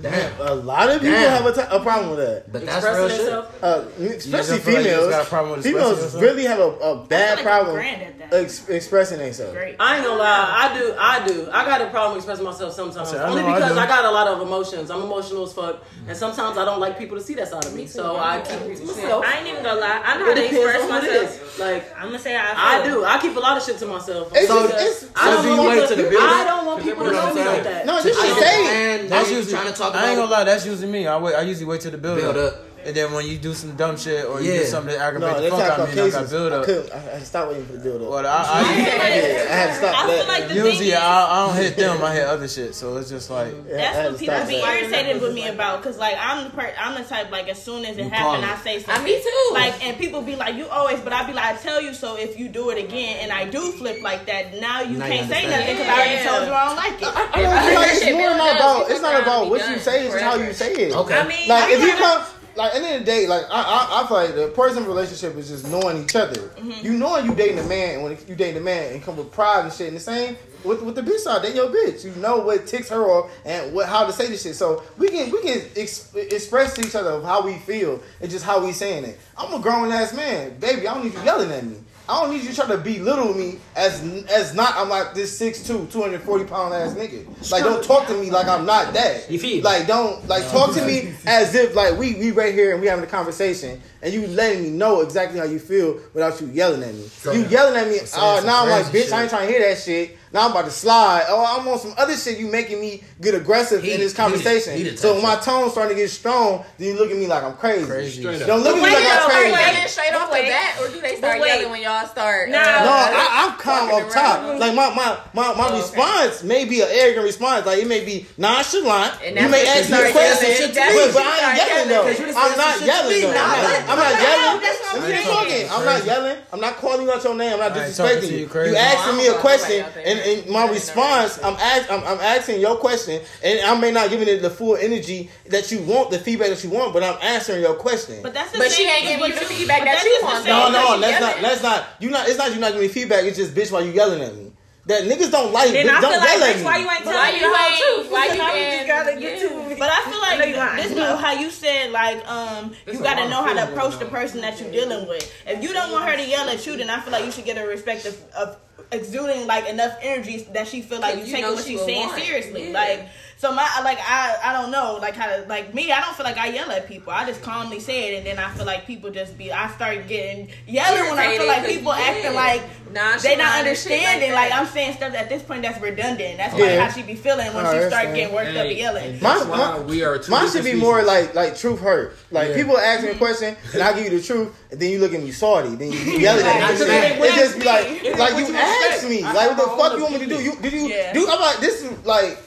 Damn, 0.00 0.40
a 0.40 0.54
lot 0.54 0.88
of 0.88 1.00
people 1.00 1.14
Damn. 1.14 1.42
have 1.42 1.46
a, 1.46 1.52
t- 1.54 1.68
a 1.76 1.80
problem 1.80 2.16
with 2.16 2.18
that. 2.26 2.50
But 2.52 2.64
that's 2.66 2.84
real 2.84 3.08
shit. 3.08 3.32
Uh, 3.62 3.84
especially 3.98 4.30
just 4.30 4.48
feel 4.64 4.74
like 4.74 4.84
females. 4.84 5.10
got 5.10 5.26
a 5.26 5.28
problem 5.28 5.56
with 5.56 5.66
expressing 5.66 5.72
females 5.88 6.02
yourself? 6.02 6.22
really 6.22 6.44
have 6.44 6.58
a, 6.58 6.62
a 6.80 7.04
bad 7.04 7.38
problem 7.40 7.76
grand 7.76 8.22
ex- 8.32 8.68
expressing 8.68 9.18
themselves. 9.18 9.52
Great. 9.52 9.76
I 9.78 9.96
ain't 9.96 10.04
gonna 10.06 10.18
lie, 10.18 10.70
I 10.70 10.78
do, 10.78 10.94
I 10.98 11.26
do. 11.26 11.48
I 11.52 11.64
got 11.64 11.80
a 11.82 11.88
problem 11.90 12.16
expressing 12.16 12.44
myself 12.44 12.72
sometimes. 12.74 13.12
I 13.12 13.24
I 13.24 13.28
Only 13.28 13.42
know 13.42 13.48
I 13.48 13.54
because. 13.54 13.76
I, 13.78 13.86
got 13.86 14.04
a 14.06 14.10
lot 14.10 14.26
of 14.28 14.40
emotions. 14.42 14.90
I'm 14.90 15.02
emotional 15.02 15.44
as 15.44 15.52
fuck, 15.52 15.84
and 16.08 16.16
sometimes 16.16 16.58
I 16.58 16.64
don't 16.64 16.80
like 16.80 16.98
people 16.98 17.16
to 17.16 17.22
see 17.22 17.34
that 17.34 17.48
side 17.48 17.64
of 17.64 17.74
me. 17.74 17.86
So 17.86 18.16
I 18.16 18.40
keep 18.40 18.60
it 18.62 18.76
to 18.78 18.84
myself. 18.86 19.24
I 19.26 19.38
ain't 19.38 19.46
even 19.48 19.62
gonna 19.62 19.80
lie. 19.80 20.02
I 20.04 20.18
know 20.18 20.24
how 20.24 20.30
It 20.32 20.34
to 20.34 20.44
express 20.44 20.82
it 20.82 20.90
myself. 20.90 21.58
Like 21.60 21.96
I'm 21.96 22.06
gonna 22.06 22.18
say 22.18 22.34
how 22.34 22.52
I 22.56 22.80
I 22.80 22.84
do. 22.84 23.04
I 23.04 23.18
keep 23.20 23.36
a 23.36 23.40
lot 23.40 23.56
of 23.56 23.62
shit 23.62 23.78
to 23.78 23.86
myself. 23.86 24.32
It's- 24.32 24.48
So- 24.48 24.64
it's- 24.64 25.10
I 25.14 25.30
don't 25.30 25.42
do 25.44 25.62
you 25.62 25.68
wait 25.68 25.88
to- 25.88 25.94
to 25.94 26.02
the 26.02 26.10
building? 26.10 26.18
I 26.55 26.57
don't 26.59 26.66
want 26.66 26.82
people 26.82 27.05
to 27.05 27.11
know 27.11 27.26
know 27.28 27.34
me 27.34 27.44
like 27.44 27.64
that. 27.64 27.86
No, 27.86 27.94
I 27.94 28.02
just 28.02 28.20
don't 28.20 28.38
say 28.38 28.55
it. 28.64 29.00
understand. 29.00 29.09
That's 29.11 29.30
usually 29.30 29.52
trying 29.52 29.66
to 29.66 29.72
to 29.72 29.78
talk 29.78 29.90
about 29.90 30.05
I 30.05 30.09
ain't 30.11 30.18
gonna 30.18 30.30
lie, 30.30 30.44
that's 30.44 30.64
usually 30.66 30.88
me. 30.90 31.07
I 31.07 31.18
wait. 31.18 31.34
I 31.34 31.42
usually 31.42 31.66
wait 31.66 31.80
till 31.80 31.90
the 31.90 31.98
build, 31.98 32.20
Build 32.20 32.36
up. 32.36 32.55
up. 32.55 32.61
And 32.87 32.95
then 32.97 33.12
when 33.12 33.26
you 33.26 33.39
do 33.39 33.55
some 33.55 33.74
dumb 33.76 33.97
shit 33.97 34.24
or 34.26 34.41
you 34.41 34.53
do 34.53 34.64
something 34.64 34.93
that 34.95 35.01
aggravate 35.01 35.37
No, 35.37 35.43
the 35.43 35.51
fuck 35.51 35.61
out 35.61 35.80
of 35.80 35.95
me, 35.95 36.01
and 36.01 36.01
I 36.01 36.11
got 36.11 36.16
cases. 36.18 36.30
build 36.30 36.53
I 36.53 36.57
up. 36.57 36.64
couldn't. 36.64 36.93
I, 36.93 36.97
I 36.97 37.01
had 37.01 37.20
to 37.20 37.24
stop 37.26 37.49
waiting 37.49 37.66
for 37.66 37.72
the 37.72 37.78
build 37.78 38.03
up. 38.03 38.11
But 38.11 38.26
I, 38.26 38.30
I, 38.43 38.61
yeah, 38.76 38.85
I 38.85 39.55
had 39.55 39.66
to 39.68 39.74
stop 39.74 39.95
I 39.95 40.07
feel 40.09 40.16
that. 40.18 40.28
like 40.28 40.43
the 40.49 40.55
thing 40.55 40.64
usually 40.66 40.89
is- 40.91 40.95
I, 40.95 41.26
I 41.30 41.47
don't 41.47 41.57
hit 41.57 41.76
them. 41.76 42.03
I 42.05 42.14
hit 42.14 42.24
other 42.26 42.49
shit. 42.49 42.74
So 42.74 42.97
it's 42.97 43.09
just 43.11 43.30
like 43.30 43.53
Yeah, 43.53 43.74
I 43.74 43.76
That's 43.76 43.97
had 43.97 44.05
what 44.07 44.12
to 44.12 44.18
people 44.18 44.35
stop 44.37 44.49
be 44.49 44.57
that. 44.57 44.82
irritated 44.82 45.22
with 45.22 45.35
me 45.35 45.49
about, 45.49 45.82
cause 45.82 45.99
like 45.99 46.16
I'm 46.18 46.45
the 46.45 46.51
per- 46.51 46.74
I'm 46.78 46.95
the 47.01 47.09
type 47.09 47.30
like 47.30 47.49
as 47.49 47.62
soon 47.62 47.85
as 47.85 47.97
it 47.99 48.05
You 48.05 48.11
happened, 48.11 48.45
I 48.45 48.55
it. 48.55 48.59
say 48.62 48.76
I, 48.76 48.78
something. 48.80 49.05
me 49.05 49.22
too. 49.22 49.49
Like 49.55 49.85
and 49.85 49.97
people 49.99 50.22
be 50.22 50.37
like, 50.37 50.55
you 50.57 50.66
always, 50.68 51.01
but 51.01 51.12
I 51.12 51.26
be 51.26 51.32
like, 51.32 51.45
I 51.45 51.57
tell 51.57 51.80
you 51.80 51.95
so. 51.95 52.16
If 52.16 52.39
you 52.39 52.49
do 52.49 52.70
it 52.70 52.78
again, 52.82 53.18
and 53.22 53.32
I 53.32 53.45
do 53.49 53.72
flip 53.72 54.03
like 54.03 54.26
that, 54.26 54.61
now 54.61 54.82
you 54.82 54.99
Now 54.99 55.07
can't 55.07 55.28
say 55.28 55.49
nothing 55.49 55.74
because 55.76 55.89
I 55.89 55.93
already 55.95 56.28
told 56.28 56.47
you 56.49 56.55
I 56.55 56.64
don't 56.66 56.76
like 56.76 57.03
it. 57.03 57.09
I 57.14 57.37
mean, 57.37 57.47
it's, 57.51 57.74
like, 58.03 58.09
it's 58.09 58.16
more 58.16 58.37
not 58.37 58.57
about. 58.57 58.91
It's 58.91 59.01
not 59.01 59.22
about 59.22 59.51
what 59.51 59.68
you 59.70 59.78
say. 59.78 60.07
It's 60.07 60.20
how 60.20 60.35
you 60.37 60.53
say 60.53 60.72
it. 60.74 60.93
Okay. 60.95 61.18
I 61.18 61.26
mean, 61.26 61.49
Like 61.49 61.70
if 61.72 61.80
you 61.82 61.93
come, 61.95 62.24
like 62.57 62.74
at 62.74 62.80
the 62.80 62.86
end 62.86 63.00
of 63.00 63.00
the 63.00 63.07
day, 63.07 63.26
like 63.26 63.44
I, 63.50 63.62
I, 63.62 64.02
I 64.02 64.07
feel 64.07 64.16
like 64.16 64.34
the 64.34 64.48
person 64.48 64.84
relationship 64.84 65.36
is 65.36 65.48
just 65.48 65.68
knowing 65.68 66.02
each 66.02 66.14
other. 66.14 66.40
Mm-hmm. 66.40 66.84
You 66.84 66.92
knowing 66.94 67.26
you 67.26 67.34
dating 67.34 67.59
a 67.59 67.64
man, 67.64 67.94
and 67.94 68.02
when 68.05 68.16
you 68.26 68.34
dating 68.34 68.61
a 68.61 68.64
man 68.64 68.92
and 68.92 69.02
come 69.02 69.16
with 69.16 69.32
pride 69.32 69.64
and 69.64 69.72
shit, 69.72 69.88
and 69.88 69.96
the 69.96 70.00
same 70.00 70.36
with 70.64 70.82
with 70.82 70.94
the 70.94 71.02
bitch 71.02 71.18
side, 71.18 71.42
they 71.42 71.55
your 71.55 71.68
bitch. 71.68 72.05
You 72.05 72.12
know 72.20 72.38
what 72.38 72.66
ticks 72.66 72.88
her 72.90 73.02
off 73.05 73.30
and 73.44 73.74
what 73.74 73.88
how 73.88 74.07
to 74.07 74.12
say 74.12 74.28
this 74.28 74.42
shit. 74.42 74.55
So 74.55 74.82
we 74.98 75.09
can 75.09 75.30
we 75.30 75.42
can 75.42 75.62
ex- 75.76 76.14
express 76.14 76.74
to 76.74 76.86
each 76.86 76.94
other 76.94 77.11
of 77.11 77.24
how 77.24 77.44
we 77.44 77.55
feel 77.59 78.02
and 78.20 78.30
just 78.30 78.44
how 78.44 78.64
we 78.64 78.72
saying 78.72 79.05
it. 79.05 79.18
I'm 79.36 79.52
a 79.52 79.59
grown 79.61 79.92
ass 79.92 80.14
man, 80.14 80.59
baby. 80.59 80.86
I 80.88 80.94
don't 80.94 81.05
need 81.05 81.14
you 81.14 81.22
yelling 81.22 81.50
at 81.50 81.64
me. 81.64 81.76
I 82.07 82.20
don't 82.20 82.30
need 82.32 82.42
you 82.42 82.50
to 82.50 82.55
try 82.55 82.66
to 82.66 82.76
belittle 82.76 83.32
me 83.32 83.59
as 83.74 84.02
as 84.30 84.55
not. 84.55 84.74
I'm 84.76 84.90
like 84.90 85.14
this 85.14 85.40
6'2", 85.40 85.90
240 85.90 86.44
pound 86.44 86.74
ass 86.74 86.92
nigga. 86.92 87.50
Like 87.50 87.64
don't 87.64 87.82
talk 87.82 88.07
to 88.09 88.14
me 88.20 88.30
like 88.30 88.46
I'm 88.46 88.66
not 88.66 88.92
that. 88.92 89.30
You 89.30 89.38
feel? 89.38 89.62
Like 89.62 89.86
don't 89.86 90.26
like 90.28 90.46
talk 90.50 90.74
to 90.74 90.84
me 90.84 91.14
as 91.26 91.55
if 91.55 91.74
like 91.74 91.96
we 91.96 92.14
we 92.16 92.30
right 92.30 92.52
here 92.52 92.72
and 92.72 92.80
we 92.82 92.88
having 92.88 93.05
a 93.05 93.09
conversation 93.09 93.80
and 94.02 94.12
you 94.12 94.26
letting 94.26 94.62
me 94.64 94.70
know 94.70 95.00
exactly 95.00 95.38
how 95.38 95.46
you 95.46 95.59
feel 95.59 95.98
without 96.12 96.38
you 96.42 96.48
yelling 96.48 96.82
at 96.82 96.94
me. 96.94 97.09
you 97.24 97.46
yelling 97.46 97.74
at 97.74 97.88
me. 97.88 97.96
saying 97.98 98.22
Uh, 98.22 98.40
now 98.44 98.64
I'm 98.64 98.68
like, 98.68 98.84
bitch, 98.86 99.11
I 99.11 99.22
ain't 99.22 99.30
trying 99.30 99.46
to 99.46 99.52
hear 99.52 99.66
that 99.66 99.78
shit. 99.80 100.18
Now 100.35 100.47
I'm 100.47 100.51
about 100.51 100.64
to 100.64 100.70
slide. 100.72 101.26
Oh, 101.28 101.47
I'm 101.47 101.66
on 101.68 101.78
some 101.78 101.95
other 101.97 102.16
shit. 102.16 102.39
You 102.41 102.49
making 102.51 102.80
me 102.80 103.05
get 103.20 103.35
aggressive 103.37 103.85
in 103.85 103.91
He- 103.91 103.97
this 103.99 104.11
he 104.11 104.16
conversation. 104.16 104.72
the- 104.72 104.78
he 104.82 104.91
the 104.91 104.97
so 104.97 105.14
when 105.14 105.22
my 105.22 105.37
tone's 105.37 105.70
starting 105.70 105.97
to 105.97 106.03
get 106.03 106.11
strong, 106.11 106.64
then 106.76 106.89
you 106.89 106.95
look 106.99 107.09
at 107.12 107.16
me 107.16 107.28
like 107.28 107.45
I'm 107.45 107.55
crazy. 107.55 107.87
crazy. 107.87 108.20
Straight. 108.20 108.45
Don't 108.45 108.64
look 108.64 108.74
at 108.76 108.82
me 108.82 108.91
like 108.91 108.97
I'm 108.99 109.30
start 109.30 109.30
crazy. 109.30 109.51
yelling 109.51 109.87
straight 109.89 110.14
off 110.14 110.28
the 110.30 110.32
Wait. 110.35 110.49
bat, 110.49 110.74
or 110.82 110.89
do 110.89 111.01
they 111.01 111.14
start 111.14 111.39
yelling 111.39 111.70
when 111.70 111.82
y'all 111.82 112.09
start? 112.09 112.49
No. 112.49 112.59
uh, 112.59 112.62
No, 112.62 112.91
I, 112.91 113.47
I'm 113.47 113.59
calm 113.59 113.89
Walking 113.89 114.07
up 114.07 114.12
top. 114.12 114.59
Like 114.59 114.74
my 114.74 114.91
my 114.91 115.16
my, 115.35 115.55
my 115.55 115.66
okay. 115.68 115.76
response 115.78 116.43
may 116.43 116.64
be 116.64 116.80
an 116.80 116.89
arrogant 116.91 117.24
response. 117.24 117.64
Like 117.64 117.78
it 117.78 117.87
may 117.87 118.05
be 118.05 118.26
nonchalant. 118.37 119.14
And 119.22 119.37
you 119.37 119.43
may 119.49 119.62
what 119.62 119.62
you 119.62 119.70
ask 119.70 119.89
me 119.89 119.97
a 120.03 120.11
question, 120.11 120.66
but, 120.66 120.74
That's 120.74 121.14
but 121.14 121.14
what 121.14 121.22
I 121.22 121.30
you 121.30 121.47
ain't 121.47 121.57
yelling 121.62 121.91
yelling. 121.91 122.16
though. 122.35 122.41
I'm 122.43 122.59
not 122.59 122.74
some 122.74 122.80
shit 122.80 122.80
to 122.80 122.87
yelling 122.91 123.22
though. 123.22 123.28
I'm 123.30 123.62
not, 123.62 123.62
let- 123.70 123.89
I'm 123.89 123.99
not 124.03 124.14
yelling. 124.18 124.51
I'm 124.51 125.01
Let 125.01 125.11
me 125.11 125.51
saying. 125.55 125.70
I'm 125.70 125.85
not 125.85 126.05
yelling. 126.05 126.37
I'm 126.53 126.61
not 126.61 126.76
calling 126.76 127.09
out 127.09 127.22
your 127.24 127.35
name. 127.35 127.53
I'm 127.55 127.59
not 127.61 127.72
disrespecting 127.72 128.30
you. 128.30 128.37
you 128.39 128.47
crazy. 128.47 128.76
Asking 128.76 129.16
me 129.16 129.26
a 129.28 129.35
question, 129.35 129.85
and, 130.05 130.18
that. 130.18 130.23
And 130.26 130.48
my 130.50 130.62
I 130.64 130.66
didn't 130.66 130.66
know 130.66 130.72
response. 130.72 131.38
I'm 131.42 131.54
ask, 131.54 131.90
I'm, 131.90 132.00
I'm 132.04 132.20
asking 132.20 132.60
your 132.60 132.76
question, 132.76 133.20
and 133.42 133.60
I 133.60 133.78
may 133.78 133.90
not 133.92 134.10
giving 134.10 134.28
it 134.28 134.40
the 134.42 134.50
full 134.50 134.76
energy 134.76 135.30
that 135.46 135.70
you 135.70 135.80
want, 135.82 136.10
the 136.10 136.18
feedback 136.18 136.48
that 136.48 136.62
you 136.64 136.70
want, 136.70 136.92
but 136.92 137.02
I'm 137.02 137.18
answering 137.22 137.62
your 137.62 137.74
question. 137.74 138.22
But 138.22 138.34
that's 138.34 138.52
the 138.52 138.58
But 138.58 138.70
she 138.72 138.84
ain't 138.88 139.02
giving 139.02 139.20
but 139.20 139.28
you 139.30 139.34
the 139.34 139.44
feedback 139.44 139.80
but 139.80 139.84
that 139.86 139.92
that's 139.94 140.04
you 140.04 140.10
just 140.20 140.44
the 140.44 140.50
want, 140.50 140.72
No, 140.72 140.80
no, 140.80 140.94
you 140.96 141.00
that's 141.00 141.20
yelling. 141.20 141.42
not. 141.42 141.42
That's 141.42 141.62
not. 141.62 141.86
You 142.00 142.10
not. 142.10 142.28
It's 142.28 142.38
not. 142.38 142.54
You 142.54 142.60
not 142.60 142.72
giving 142.72 142.86
me 142.86 142.92
feedback. 142.92 143.24
It's 143.24 143.36
just 143.36 143.54
bitch. 143.54 143.70
Why 143.72 143.80
you 143.80 143.92
yelling 143.92 144.22
at 144.22 144.34
me? 144.34 144.50
That 144.86 145.04
niggas 145.04 145.30
don't 145.30 145.50
like. 145.50 145.72
Then 145.72 145.86
bitch, 145.86 145.94
I 145.94 146.00
don't 146.02 146.12
feel 146.12 146.20
like 146.20 146.28
yell 146.28 146.42
at 146.42 146.52
that's 146.52 146.62
why 146.64 146.76
you 146.76 146.90
ain't 146.90 147.04
telling 147.04 147.32
me 147.32 147.40
you 147.40 147.50
the 147.50 147.56
whole 147.56 148.02
truth. 148.02 148.12
why 148.12 148.24
you 148.26 148.42
ain't- 148.42 148.76
just 148.76 148.86
gotta 148.86 149.20
get 149.20 149.40
yeah. 149.40 149.48
to 149.48 149.70
it. 149.72 149.78
But 149.78 149.88
I 149.90 150.00
feel 150.04 150.20
I 150.20 150.36
know 150.36 150.44
you 150.44 150.56
like 150.56 150.56
lying. 150.56 150.76
this 150.88 150.92
is 150.92 151.20
how 151.20 151.32
you 151.32 151.50
said 151.50 151.90
like 151.90 152.28
um 152.28 152.74
you 152.86 152.98
got 153.00 153.14
to 153.14 153.28
know 153.30 153.42
how 153.42 153.54
to 153.54 153.72
approach 153.72 153.98
the 153.98 154.04
person 154.04 154.42
that 154.42 154.60
you're 154.60 154.70
dealing 154.70 155.08
with. 155.08 155.32
If 155.46 155.62
you 155.62 155.72
don't 155.72 155.90
want 155.90 156.04
her 156.10 156.16
to 156.16 156.28
yell 156.28 156.48
at 156.50 156.66
you, 156.66 156.76
then 156.76 156.90
I 156.90 157.00
feel 157.00 157.12
like 157.12 157.24
you 157.24 157.32
should 157.32 157.46
get 157.46 157.56
her 157.56 157.66
respect 157.66 158.04
of, 158.04 158.22
of 158.34 158.58
exuding 158.93 159.47
like 159.47 159.68
enough 159.68 159.97
energy 160.03 160.47
that 160.53 160.68
she 160.68 160.82
feel 160.82 161.01
like 161.01 161.16
you 161.16 161.24
you 161.24 161.32
taking 161.32 161.51
what 161.53 161.64
she 161.64 161.72
she's 161.72 161.85
saying 161.85 162.09
want. 162.09 162.22
seriously. 162.22 162.68
Yeah. 162.68 162.78
Like 162.78 163.09
so 163.45 163.53
my 163.53 163.68
like 163.84 163.99
I 164.01 164.36
I 164.42 164.53
don't 164.55 164.70
know 164.70 164.99
like 165.03 165.14
how 165.14 165.26
to 165.26 165.45
like 165.49 165.74
me 165.74 165.92
I 165.92 166.01
don't 166.01 166.16
feel 166.16 166.24
like 166.24 166.38
I 166.38 166.49
yell 166.49 166.70
at 166.70 166.88
people. 166.88 167.12
I 167.12 167.26
just 167.26 167.42
calmly 167.42 167.78
say 167.78 168.14
it 168.14 168.18
and 168.18 168.26
then 168.26 168.38
I 168.38 168.51
feel 168.55 168.64
like 168.64 168.86
people 168.86 169.11
just 169.11 169.36
be 169.36 169.53
I 169.53 169.70
start 169.72 170.07
getting 170.09 170.49
yelling 170.66 171.11
when 171.11 171.18
I 171.18 171.36
feel 171.36 171.47
like 171.47 171.66
people 171.66 171.92
yeah, 171.92 172.05
acting 172.05 172.34
like 172.34 172.62
nonchalant 172.92 173.22
they 173.22 173.36
not 173.36 173.59
understanding. 173.59 174.32
like 174.32 174.51
Like. 174.51 174.61
I'm 174.61 174.66
saying 174.66 174.95
stuff 174.97 175.12
at 175.14 175.28
this 175.28 175.42
point 175.42 175.61
that's 175.62 175.78
redundant. 175.82 176.38
That's 176.38 176.55
like 176.55 176.62
Yeah. 176.62 176.86
how 176.86 176.90
she 176.95 177.03
be 177.03 177.16
feeling 177.16 177.53
when 177.53 177.66
I 177.66 177.72
she 177.82 177.88
start 177.88 178.07
understand. 178.07 178.14
getting 178.16 178.34
worked 178.34 178.57
up 178.57 178.66
and 178.66 178.78
yelling. 178.78 179.05
and 179.12 179.22
My- 179.22 179.34
that's 179.34 179.45
why 179.47 179.57
my- 179.59 179.78
we 179.80 180.03
are 180.05 180.18
two 180.18 180.30
Mine 180.30 180.47
should 180.47 180.62
different 180.62 180.76
be 180.76 180.80
more 180.80 181.03
like 181.03 181.34
like 181.34 181.55
truth 181.59 181.80
hurt. 181.80 182.16
Like 182.30 182.49
Yeah. 182.51 182.57
people 182.57 182.78
ask 182.78 183.03
me 183.03 183.11
a 183.11 183.14
question 183.16 183.57
and 183.74 183.82
I 183.82 183.92
give 183.92 184.11
you 184.11 184.18
the 184.18 184.24
truth, 184.24 184.55
and 184.70 184.80
then 184.80 184.88
you 184.90 184.99
look 185.01 185.12
at 185.12 185.20
me 185.22 185.32
salty. 185.32 185.74
Then 185.76 185.92
you 185.92 185.99
yell 186.24 186.38
at 186.38 186.45
me. 186.45 186.51
Right. 186.62 186.70
and 186.70 186.78
shit. 186.78 186.88
Right. 186.88 187.20
It 187.20 187.34
just 187.34 187.59
be 187.59 187.64
like 187.66 187.84
Right. 187.84 188.18
like 188.18 188.32
What 188.32 188.40
you 188.40 188.47
you 188.49 188.57
asked 188.57 189.09
me. 189.09 189.22
I 189.22 189.32
Like 189.32 189.49
what 189.51 189.57
the 189.59 189.76
fuck 189.76 189.92
you 189.99 190.03
want 190.03 190.12
me 190.14 190.18
to 190.20 190.26
do? 190.36 190.42
You 190.42 190.57
did 190.62 190.72
you 190.72 190.86
Yeah. 190.88 191.12
do? 191.12 191.28
I'm 191.28 191.40
like 191.40 191.59
this 191.61 191.82
is 191.82 191.92
like. 192.07 192.38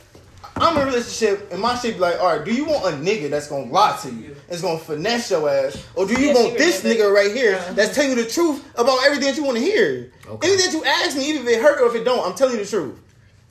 I'm 0.59 0.75
in 0.77 0.83
a 0.83 0.85
relationship 0.85 1.51
and 1.51 1.61
my 1.61 1.75
shit 1.77 1.95
be 1.95 1.99
like, 1.99 2.19
all 2.19 2.27
right, 2.35 2.43
do 2.43 2.53
you 2.53 2.65
want 2.65 2.85
a 2.93 2.97
nigga 2.97 3.29
that's 3.29 3.47
gonna 3.47 3.71
lie 3.71 3.97
to 4.01 4.11
you? 4.11 4.35
That's 4.47 4.61
gonna 4.61 4.79
finesse 4.79 5.29
your 5.31 5.47
ass? 5.49 5.85
Or 5.95 6.05
do 6.05 6.13
you 6.19 6.27
Yeah, 6.29 6.33
want 6.33 6.57
this 6.57 6.83
remember. 6.83 7.03
nigga 7.03 7.13
right 7.13 7.35
here 7.35 7.59
that's 7.73 7.93
telling 7.95 8.11
you 8.17 8.23
the 8.23 8.29
truth 8.29 8.63
about 8.75 9.03
everything 9.05 9.27
that 9.27 9.37
you 9.37 9.43
wanna 9.43 9.59
hear? 9.59 10.11
Okay. 10.27 10.47
Anything 10.47 10.65
that 10.71 10.77
you 10.77 10.83
ask 10.85 11.17
me, 11.17 11.29
even 11.29 11.43
if 11.43 11.47
it 11.49 11.61
hurt 11.61 11.81
or 11.81 11.87
if 11.87 11.95
it 11.95 12.03
don't, 12.03 12.25
I'm 12.25 12.33
telling 12.35 12.57
you 12.57 12.63
the 12.63 12.69
truth. 12.69 12.99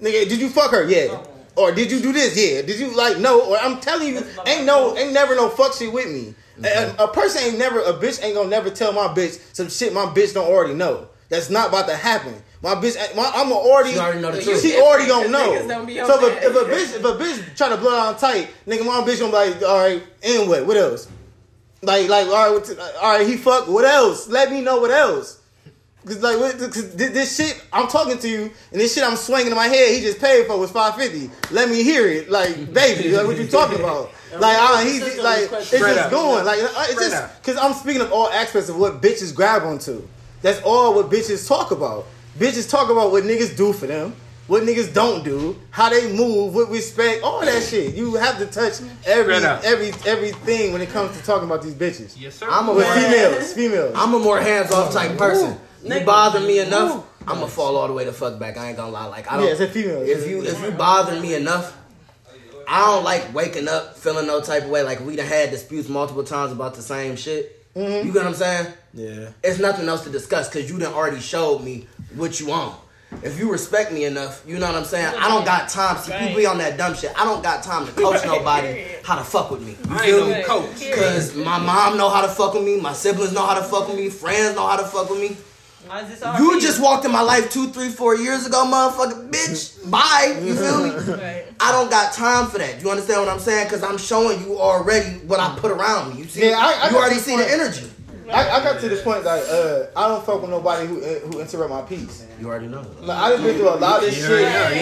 Nigga, 0.01 0.29
did 0.29 0.41
you 0.41 0.49
fuck 0.49 0.71
her? 0.73 0.85
Yeah. 0.85 1.23
Or 1.55 1.73
did 1.73 1.91
you 1.91 2.01
do 2.01 2.13
this? 2.13 2.37
Yeah. 2.37 2.63
Did 2.63 2.79
you 2.79 2.95
like 2.97 3.19
no? 3.19 3.41
Or 3.51 3.57
I'm 3.57 3.81
telling 3.81 4.09
you, 4.09 4.23
ain't 4.47 4.67
no, 4.67 4.97
ain't 4.97 5.13
never 5.13 5.35
no 5.35 5.49
fuck 5.49 5.73
shit 5.75 5.91
with 5.93 6.09
me. 6.11 6.35
A, 6.65 6.95
a 7.05 7.09
person 7.09 7.43
ain't 7.45 7.59
never, 7.59 7.81
a 7.81 7.93
bitch 7.95 8.23
ain't 8.23 8.35
gonna 8.35 8.49
never 8.49 8.69
tell 8.71 8.93
my 8.93 9.09
bitch 9.09 9.39
some 9.55 9.69
shit 9.69 9.93
my 9.93 10.07
bitch 10.07 10.35
don't 10.35 10.47
already 10.49 10.75
know. 10.75 11.09
That's 11.29 11.51
not 11.51 11.69
about 11.71 11.87
to 11.89 11.97
happen. 11.97 12.35
My 12.67 12.75
bitch, 12.75 12.97
my, 13.15 13.31
I'm 13.33 13.53
already, 13.53 13.93
She 13.93 13.99
already 14.01 14.21
know 14.21 14.33
the 14.33 14.43
she 14.43 14.77
already 14.81 15.07
gonna 15.07 15.29
know. 15.29 15.69
don't 15.69 15.87
be 15.87 15.99
So 15.99 16.27
if 16.27 16.43
a, 16.43 16.47
if 16.49 16.57
a 16.57 16.65
bitch, 16.69 16.97
if 16.97 17.05
a 17.05 17.15
bitch 17.17 17.57
try 17.57 17.69
to 17.69 17.77
blow 17.77 17.97
on 17.97 18.17
tight, 18.17 18.51
nigga, 18.67 18.85
my 18.85 19.07
bitch 19.07 19.21
gonna 19.21 19.31
be 19.31 19.55
like, 19.55 19.63
all 19.63 19.79
right, 19.79 20.03
and 20.25 20.49
what? 20.49 20.67
What 20.67 20.77
else? 20.77 21.09
Like, 21.83 22.09
like, 22.09 22.27
all 22.27 22.33
right, 22.33 22.51
what's, 22.51 22.77
all 22.77 23.19
right, 23.19 23.25
he 23.25 23.37
fuck. 23.37 23.69
What 23.69 23.85
else? 23.85 24.27
Let 24.27 24.51
me 24.51 24.63
know 24.63 24.81
what 24.81 24.91
else. 24.91 25.41
Cause 26.05 26.21
like, 26.21 26.41
what, 26.41 26.59
cause 26.59 26.93
thi- 26.93 27.07
this 27.07 27.37
shit 27.37 27.65
I'm 27.73 27.87
talking 27.87 28.19
to 28.19 28.29
you, 28.29 28.51
and 28.73 28.81
this 28.81 28.97
shit 28.97 29.05
I'm 29.05 29.15
swinging 29.15 29.53
in 29.53 29.55
my 29.55 29.69
head, 29.69 29.95
he 29.95 30.01
just 30.01 30.19
paid 30.19 30.49
for 30.49 30.59
was 30.59 30.73
five 30.73 30.97
fifty. 30.97 31.31
Let 31.53 31.69
me 31.69 31.85
hear 31.85 32.09
it, 32.09 32.29
like, 32.31 32.73
baby, 32.73 33.11
like, 33.11 33.29
what 33.29 33.37
you 33.39 33.47
talking 33.47 33.79
about? 33.79 34.11
Like, 34.41 34.59
uh, 34.59 34.79
he 34.85 34.99
like, 35.23 35.49
it's 35.53 35.71
just 35.71 36.11
going, 36.11 36.45
like, 36.45 36.61
uh, 36.61 36.87
it's 36.91 37.01
just 37.01 37.43
cause 37.45 37.57
I'm 37.57 37.73
speaking 37.73 38.03
of 38.03 38.11
all 38.13 38.29
aspects 38.29 38.69
of 38.69 38.77
what 38.77 39.01
bitches 39.01 39.33
grab 39.33 39.63
onto. 39.63 40.07
That's 40.43 40.61
all 40.63 40.95
what 40.95 41.11
bitches 41.11 41.47
talk 41.47 41.71
about. 41.71 42.07
Bitches 42.39 42.69
talk 42.69 42.91
about 42.91 43.13
what 43.13 43.25
niggas 43.25 43.57
do 43.57 43.73
for 43.73 43.87
them, 43.87 44.15
what 44.47 44.63
niggas 44.63 44.93
don't 44.93 45.25
do, 45.25 45.59
how 45.71 45.89
they 45.89 46.13
move, 46.13 46.55
with 46.55 46.69
respect, 46.69 47.23
all 47.23 47.41
that 47.41 47.63
shit. 47.63 47.95
You 47.95 48.15
have 48.17 48.39
to 48.39 48.47
touch 48.47 48.81
every 49.07 49.37
Straight 49.37 49.65
every 49.65 49.93
everything 50.07 50.73
when 50.73 50.83
it 50.83 50.91
comes 50.91 51.17
to 51.17 51.25
talking 51.25 51.47
about 51.47 51.63
these 51.63 51.75
bitches. 51.75 52.15
Yes, 52.21 52.35
sir. 52.37 52.47
I'm 52.51 52.69
a 52.69 52.75
With 52.75 52.87
more, 52.87 52.95
females, 52.95 53.53
females. 53.55 53.95
I'm 53.97 54.13
a 54.15 54.19
more 54.19 54.39
hands 54.41 54.71
off 54.71 54.93
type 54.93 55.17
person. 55.17 55.59
You 55.83 55.91
Nigga. 55.91 56.05
bother 56.07 56.41
me 56.41 56.59
enough, 56.59 57.07
I'm 57.21 57.37
gonna 57.37 57.49
fall 57.49 57.77
all 57.77 57.87
the 57.87 57.95
way 57.95 58.05
the 58.05 58.13
fuck 58.13 58.39
back. 58.39 58.57
I 58.59 58.69
ain't 58.69 58.77
gonna 58.77 58.93
lie. 58.93 59.07
Like 59.07 59.31
I 59.31 59.37
don't. 59.37 59.47
Yeah, 59.47 59.53
it's 59.53 59.61
a 59.61 59.69
female. 59.69 60.03
If 60.03 60.29
you 60.29 60.43
if 60.43 60.63
you 60.63 60.73
bother 60.73 61.19
me 61.21 61.35
enough, 61.35 61.77
I 62.69 62.81
don't 62.87 63.05
like 63.05 63.33
waking 63.35 63.67
up 63.69 63.97
feeling 63.97 64.27
no 64.27 64.41
type 64.43 64.65
of 64.65 64.71
way. 64.71 64.83
Like 64.83 65.01
we 65.01 65.17
done 65.17 65.27
had 65.27 65.51
disputes 65.51 65.89
multiple 65.89 66.25
times 66.25 66.53
about 66.53 66.75
the 66.75 66.83
same 66.83 67.17
shit. 67.17 67.53
Mm-hmm. 67.75 68.07
You 68.07 68.13
get 68.13 68.25
what 68.25 68.27
I'm 68.27 68.35
saying? 68.35 68.73
Yeah. 68.95 69.31
It's 69.45 69.59
nothing 69.59 69.87
else 69.89 70.05
to 70.05 70.11
discuss 70.11 70.49
because 70.49 70.71
you 70.71 70.79
done 70.79 70.95
already 70.95 71.21
showed 71.21 71.63
me 71.63 71.87
what 72.15 72.41
you 72.41 72.53
on. 72.53 72.77
If 73.23 73.39
you 73.39 73.51
respect 73.51 73.93
me 73.93 74.05
enough, 74.05 74.43
you 74.47 74.59
know 74.59 74.67
what 74.67 74.75
I'm 74.75 74.85
saying. 74.85 75.15
I 75.17 75.29
don't 75.29 75.45
got 75.45 75.69
time. 75.69 75.97
See, 75.99 76.13
people 76.13 76.37
be 76.37 76.47
on 76.47 76.59
that 76.59 76.77
dumb 76.77 76.95
shit. 76.95 77.13
I 77.19 77.25
don't 77.25 77.43
got 77.43 77.63
time 77.63 77.87
to 77.87 77.93
coach 77.93 78.25
nobody 78.25 78.85
how 79.05 79.15
to 79.17 79.25
fuck 79.25 79.51
with 79.51 79.63
me. 79.63 79.77
You 79.89 79.99
feel 79.99 80.27
me? 80.27 80.43
coach. 80.43 80.93
Cause 80.93 81.35
my 81.35 81.59
mom 81.59 81.97
know 81.97 82.09
how 82.11 82.23
to 82.23 82.29
fuck 82.29 82.55
with 82.55 82.65
me, 82.65 82.81
my 82.81 82.93
siblings 82.93 83.33
know 83.33 83.47
how 83.47 83.55
to 83.55 83.63
fuck 83.63 83.89
with 83.89 83.97
me, 83.97 84.09
friends 84.11 84.57
know 84.57 84.67
how 84.67 84.77
to 84.77 84.85
fuck 84.85 85.09
with 85.09 85.21
me. 85.21 85.37
Why 85.87 86.03
is 86.03 86.09
this 86.09 86.23
all 86.23 86.37
You 86.37 86.57
me? 86.57 86.61
just 86.61 86.83
walked 86.83 87.05
in 87.05 87.13
my 87.13 87.21
life 87.23 87.49
two, 87.53 87.69
three, 87.69 87.91
four 87.91 88.17
years 88.17 88.45
ago, 88.45 88.65
motherfucker, 88.67 89.31
bitch. 89.31 89.89
Bye. 89.91 90.37
You 90.43 90.55
feel 90.57 90.83
me? 90.83 90.91
I 91.61 91.71
don't 91.71 91.89
got 91.89 92.13
time 92.13 92.49
for 92.49 92.59
that. 92.59 92.83
You 92.83 92.91
understand 92.91 93.21
what 93.21 93.29
I'm 93.29 93.39
saying? 93.39 93.69
Cause 93.69 93.85
I'm 93.85 93.97
showing 93.99 94.41
you 94.43 94.59
already 94.59 95.19
what 95.27 95.39
I 95.39 95.57
put 95.61 95.71
around 95.71 96.13
me. 96.15 96.23
You 96.23 96.29
see? 96.29 96.49
Yeah, 96.51 96.57
I- 96.59 96.89
I 96.89 96.91
you 96.91 96.97
already 96.97 97.15
this 97.15 97.25
see 97.25 97.37
the 97.37 97.49
energy. 97.51 97.89
I, 98.33 98.51
I 98.51 98.65
got 98.65 98.81
to 98.81 98.89
this 98.89 99.03
point 99.03 99.25
like 99.25 99.43
uh, 99.49 99.87
I 99.95 100.09
don't 100.09 100.25
fuck 100.25 100.41
with 100.41 100.51
nobody 100.51 100.87
who 100.87 101.01
uh, 101.01 101.19
who 101.21 101.41
interrupt 101.41 101.71
my 101.71 101.83
peace. 101.83 102.27
You 102.41 102.49
already 102.49 102.67
know. 102.67 102.85
Like 103.01 103.19
I 103.19 103.31
done 103.31 103.43
been 103.43 103.57
through 103.57 103.69
a 103.69 103.77
lot 103.77 104.03
of 104.03 104.13
shit. 104.13 104.25
I 104.25 104.41
done, 104.41 104.73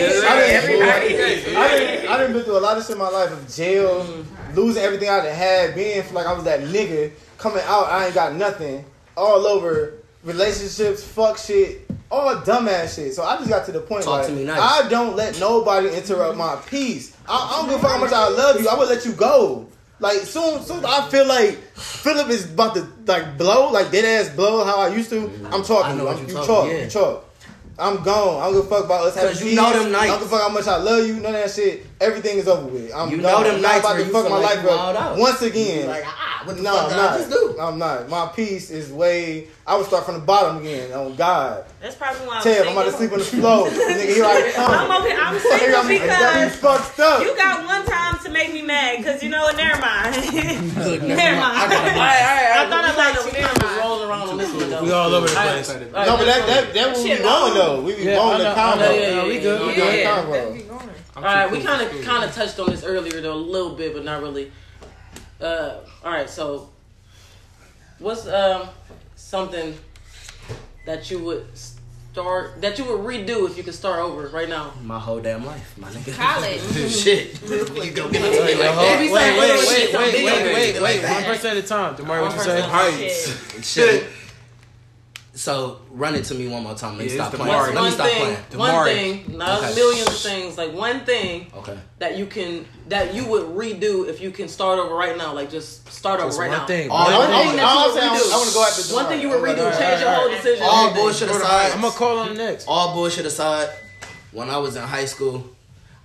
I 1.57 1.69
done, 1.69 2.09
I 2.09 2.17
done 2.19 2.33
been 2.33 2.43
through 2.43 2.59
a 2.59 2.61
lot 2.61 2.79
of 2.79 2.83
shit 2.85 2.93
in 2.93 2.99
my 2.99 3.09
life 3.09 3.33
of 3.33 3.55
jail, 3.55 4.25
losing 4.55 4.83
everything 4.83 5.09
I 5.09 5.25
done 5.25 5.35
had, 5.35 5.75
being 5.75 6.03
like 6.15 6.27
I 6.27 6.33
was 6.33 6.45
that 6.45 6.61
nigga 6.61 7.13
coming 7.39 7.63
out. 7.67 7.89
I 7.91 8.07
ain't 8.07 8.15
got 8.15 8.35
nothing 8.35 8.85
all 9.17 9.47
over 9.47 9.95
relationships, 10.25 11.05
fuck 11.05 11.37
shit, 11.39 11.89
all 12.11 12.35
dumbass 12.37 12.97
shit. 12.97 13.15
So 13.15 13.23
I 13.25 13.37
just 13.37 13.49
got 13.49 13.67
to 13.67 13.73
the 13.73 13.81
point 13.81 14.05
Talk 14.05 14.21
like 14.21 14.27
to 14.29 14.33
me 14.33 14.45
nice. 14.45 14.61
I 14.61 14.89
don't 14.89 15.17
let 15.17 15.39
nobody 15.39 15.95
interrupt 15.95 16.37
my 16.37 16.57
peace. 16.67 17.17
I, 17.29 17.35
I 17.35 17.61
don't 17.61 17.71
give 17.71 17.79
a 17.79 17.83
fuck 17.83 17.93
how 17.93 18.01
much 18.01 18.13
I 18.13 18.29
love 18.29 18.61
you. 18.61 18.69
I 18.69 18.79
would 18.79 18.89
let 18.89 19.05
you 19.05 19.13
go. 19.13 19.69
Like 20.01 20.19
soon, 20.19 20.61
soon 20.63 20.85
I 20.85 21.09
feel 21.09 21.27
like 21.27 21.57
Philip 21.77 22.29
is 22.29 22.53
about 22.53 22.75
to 22.75 22.87
like 23.07 23.39
blow, 23.39 23.71
like 23.71 23.91
dead 23.93 24.05
ass 24.05 24.35
blow 24.35 24.65
how 24.65 24.79
I 24.81 24.89
used 24.89 25.11
to. 25.11 25.29
Mm-hmm. 25.29 25.55
I'm 25.55 25.63
talking. 25.63 25.99
you. 25.99 26.09
I'm, 26.09 26.29
you 26.29 26.35
talk. 26.35 26.69
yeah. 26.69 26.85
You 26.85 26.91
talk. 26.91 27.31
I'm 27.79 28.03
gone. 28.05 28.41
I 28.41 28.45
don't 28.47 28.55
give 28.55 28.67
a 28.67 28.69
fuck 28.69 28.85
about 28.85 29.07
us 29.07 29.15
having 29.17 29.31
'Cause 29.31 29.45
you 29.45 29.57
know 29.57 29.73
them 29.73 29.95
I 29.95 30.07
don't 30.07 30.19
give 30.21 30.27
a 30.29 30.31
fuck 30.31 30.43
how 30.43 30.49
much 30.49 30.67
I 30.69 30.77
love 30.77 31.07
you. 31.07 31.15
None 31.15 31.27
of 31.27 31.33
that 31.43 31.51
shit. 31.51 31.87
Everything 32.01 32.39
is 32.39 32.49
over 32.49 32.67
with. 32.67 32.93
I'm 32.95 33.09
You 33.11 33.17
gone. 33.23 33.23
know 33.23 33.43
them 33.45 33.55
I'm 33.57 33.63
not 33.63 33.69
nights 33.73 33.85
about 33.87 33.93
to 33.95 34.05
you 34.05 34.13
fuck 34.13 34.23
feel 34.27 34.31
my 34.31 34.39
like 34.41 34.63
life 34.65 34.67
up 34.71 35.19
once 35.19 35.43
again. 35.43 35.87
Like, 35.89 36.03
ah, 36.05 36.43
what 36.45 36.57
the 36.57 36.63
no, 36.63 36.75
fuck 36.75 36.83
I'm 36.85 36.89
did 36.91 36.99
I 36.99 37.03
not. 37.07 37.19
just 37.19 37.31
do? 37.31 37.57
I'm 37.61 37.79
not. 37.79 38.09
My 38.09 38.27
peace 38.35 38.71
is 38.71 38.91
way. 38.91 39.47
I 39.67 39.77
would 39.77 39.87
start 39.87 40.05
from 40.05 40.15
the 40.15 40.21
bottom 40.21 40.59
again. 40.59 40.93
On 40.93 41.15
God, 41.15 41.65
That's 41.81 41.95
probably 41.95 42.27
why 42.27 42.37
I'm 42.39 42.43
Ted, 42.43 42.67
I'm 42.67 42.73
about 42.73 42.85
to 42.85 42.93
sleep 42.93 43.13
on 43.13 43.19
the 43.21 43.25
floor. 43.25 43.69
Nigga, 43.71 44.05
here 44.15 44.25
I 44.25 44.53
come. 44.55 44.71
I'm 44.75 45.03
okay. 45.03 45.17
I'm 45.17 45.33
Here 45.41 45.41
single 45.41 45.77
I'm- 45.81 45.87
I 45.87 46.07
got 46.07 46.35
me 46.37 46.45
because 46.45 46.57
fucked 46.57 47.01
up. 47.01 47.23
you 47.23 47.35
got 47.37 47.65
one 47.65 47.87
time 47.87 48.19
to 48.25 48.31
make 48.31 48.53
me 48.53 48.61
mad. 48.63 49.03
Cause 49.05 49.23
you 49.23 49.31
know 49.31 49.43
what? 49.43 49.57
Never 49.57 49.81
mind. 49.81 50.13
never 50.35 51.41
mind. 51.41 51.63
All 51.63 51.69
right, 51.69 51.97
all 51.97 51.97
right. 51.97 52.53
I 52.59 52.69
thought 52.69 52.85
I 52.85 52.91
we 52.91 52.97
liked 52.99 53.23
kinda, 53.23 53.39
you. 53.39 53.39
we 53.39 53.49
kind 53.49 53.63
of 53.65 53.77
rolling 53.79 54.09
around 54.11 54.29
on 54.29 54.37
this 54.39 54.53
one. 54.53 54.85
We 54.85 54.91
all 54.93 55.15
over 55.15 55.27
the 55.29 55.33
place. 55.33 55.69
No, 55.71 56.17
but 56.19 56.25
that 56.27 56.47
that 56.47 56.75
that 56.75 56.89
what 56.93 56.97
we 56.99 57.09
Shit 57.09 57.23
going 57.23 57.55
though. 57.55 57.81
We 57.81 57.95
be 57.97 58.03
Yeah, 58.03 58.17
going 58.17 58.35
I 58.35 58.39
the 58.39 58.45
know, 58.45 58.55
combo. 58.55 58.85
know, 58.85 58.91
yeah, 58.93 59.01
yeah, 59.09 59.25
we 59.25 59.35
yeah, 59.37 59.41
good. 59.41 59.61
yeah. 59.61 59.67
We 59.67 59.75
Going 59.77 59.91
the 60.53 60.59
good. 60.59 60.69
combo. 60.69 60.94
All 61.17 61.23
right, 61.23 61.51
we 61.51 61.61
kind 61.63 61.81
of 61.83 62.03
kind 62.05 62.25
of 62.25 62.35
touched 62.35 62.59
on 62.59 62.71
this 62.71 62.83
earlier 62.85 63.21
though 63.21 63.35
a 63.35 63.37
little 63.37 63.75
bit, 63.75 63.95
but 63.95 64.05
not 64.05 64.21
really. 64.23 64.51
Uh, 65.41 65.79
all 66.05 66.11
right, 66.13 66.29
so 66.29 66.71
what's 67.99 68.27
um 68.27 68.69
something 69.15 69.77
that 70.87 71.11
you 71.11 71.21
would 71.25 71.47
start 71.57 72.61
that 72.61 72.79
you 72.79 72.85
would 72.85 73.01
redo 73.01 73.49
if 73.49 73.57
you 73.57 73.63
could 73.63 73.75
start 73.75 74.01
over 74.01 74.27
right 74.29 74.49
now? 74.49 74.73
My 74.83 74.99
whole 74.99 75.21
damn 75.21 75.45
life, 75.47 75.77
my 75.79 75.89
nigga. 75.91 76.15
College. 76.15 76.61
Shit. 76.91 77.41
You 77.85 77.91
go 77.93 78.11
get 78.11 78.23
Wait, 78.23 78.35
it. 78.35 78.59
wait, 78.59 78.59
They 78.59 78.99
be 78.99 79.09
saying 79.13 79.13
wait, 79.13 79.41
little 79.41 79.57
wait, 79.59 79.69
shit, 79.69 79.79
wait, 79.79 79.91
some 79.93 80.03
wait, 80.03 80.13
big 80.13 80.25
wait, 80.25 80.35
shit 80.35 80.55
wait, 80.55 80.81
like 80.83 81.03
One 81.03 81.23
that. 81.23 81.27
person 81.27 81.51
at 81.51 81.57
a 81.59 81.63
time. 81.63 81.97
Demar, 81.97 82.21
what 82.23 82.29
One 82.31 82.39
you 82.39 82.45
say? 82.45 82.61
person. 82.61 82.71
Heights. 82.71 83.73
Shit. 83.73 84.07
So 85.37 85.81
run 85.91 86.15
it 86.15 86.25
to 86.27 86.35
me 86.37 86.47
one 86.47 86.63
more 86.63 86.75
time. 86.77 86.97
Let 86.97 87.07
me 87.09 87.17
Yeah, 87.17 87.29
stop 87.29 87.41
playing. 87.41 87.53
Damari. 87.53 87.75
Let 87.75 87.85
me 87.85 87.91
stop 87.91 88.07
thing, 88.07 88.21
playing. 88.23 88.37
one 88.57 88.85
thing, 88.85 89.37
not 89.37 89.65
Okay. 89.65 89.75
millions 89.75 90.07
of 90.09 90.15
things. 90.17 90.57
Like 90.57 90.73
one 90.73 91.01
thing 91.05 91.51
Okay. 91.57 91.77
that 91.99 92.17
you 92.17 92.27
can 92.27 92.67
that 92.89 93.15
you 93.15 93.25
would 93.27 93.43
redo 93.57 94.07
if 94.09 94.21
you 94.21 94.31
can 94.31 94.47
start 94.49 94.79
over 94.79 94.95
right 94.95 95.17
now. 95.19 95.33
Like 95.35 95.51
just 95.51 95.91
start 95.93 96.21
over 96.21 96.29
Just 96.29 96.39
right 96.39 96.51
one 96.51 96.59
now. 96.59 96.67
thing. 96.67 96.89
All 96.91 96.99
I, 97.09 97.19
One 97.19 97.33
I, 97.33 97.43
thing 97.51 97.59
I, 97.59 97.63
I, 97.63 97.67
I 97.67 98.37
want 98.37 98.49
to 98.49 98.55
go 98.55 98.63
after 98.65 98.95
One 98.95 99.07
thing 99.07 99.21
you 99.23 99.29
would 99.31 99.41
redo, 99.43 99.59
Alright, 99.65 99.79
change 99.79 100.01
your 100.03 100.11
whole 100.13 100.31
decision. 100.31 100.65
All 100.69 100.95
bullshit 100.95 101.29
aside. 101.31 101.73
I'm 101.73 101.81
gonna 101.81 101.93
call 101.95 102.19
on 102.19 102.37
next. 102.37 102.67
all 102.69 102.95
bullshit 102.95 103.27
aside, 103.27 103.71
when 104.31 104.49
I 104.51 104.59
was 104.59 104.77
in 104.77 104.83
high 104.83 105.07
school, 105.07 105.45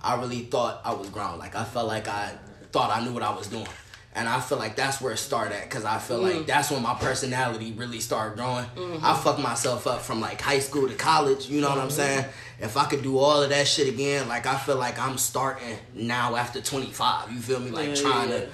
I 0.02 0.16
really 0.20 0.40
thought 0.40 0.80
I 0.84 0.92
was 0.92 1.08
grown. 1.08 1.38
Like 1.38 1.54
I 1.54 1.62
felt 1.64 1.86
like 1.86 2.08
I 2.08 2.32
thought 2.72 2.90
I 2.90 3.04
knew 3.04 3.12
what 3.12 3.22
I 3.22 3.30
was 3.32 3.46
doing. 3.46 3.68
And 4.12 4.28
I 4.28 4.40
feel 4.40 4.58
like 4.58 4.74
that's 4.74 5.00
where 5.00 5.12
it 5.12 5.18
started 5.18 5.54
at 5.54 5.68
because 5.68 5.84
I 5.84 5.98
feel 5.98 6.18
Mm. 6.18 6.34
like 6.38 6.46
that's 6.46 6.70
when 6.72 6.82
my 6.82 6.94
personality 6.94 7.72
really 7.76 8.00
started 8.00 8.36
growing. 8.36 8.66
I 9.02 9.14
fucked 9.16 9.38
myself 9.38 9.86
up 9.86 10.02
from 10.02 10.20
like 10.20 10.40
high 10.40 10.58
school 10.58 10.88
to 10.88 10.94
college, 10.94 11.46
you 11.48 11.60
know 11.60 11.68
what 11.68 11.78
I'm 11.78 11.90
saying? 11.90 12.24
If 12.60 12.76
I 12.76 12.86
could 12.86 13.02
do 13.02 13.18
all 13.18 13.40
of 13.42 13.50
that 13.50 13.68
shit 13.68 13.86
again, 13.88 14.26
like 14.28 14.46
I 14.46 14.56
feel 14.58 14.76
like 14.76 14.98
I'm 14.98 15.16
starting 15.16 15.78
now 15.94 16.34
after 16.34 16.60
25. 16.60 17.30
You 17.32 17.38
feel 17.40 17.60
me? 17.60 17.70
Like 17.70 17.88
Yeah, 17.90 17.94
trying 17.94 18.30
yeah. 18.30 18.38
to 18.40 18.48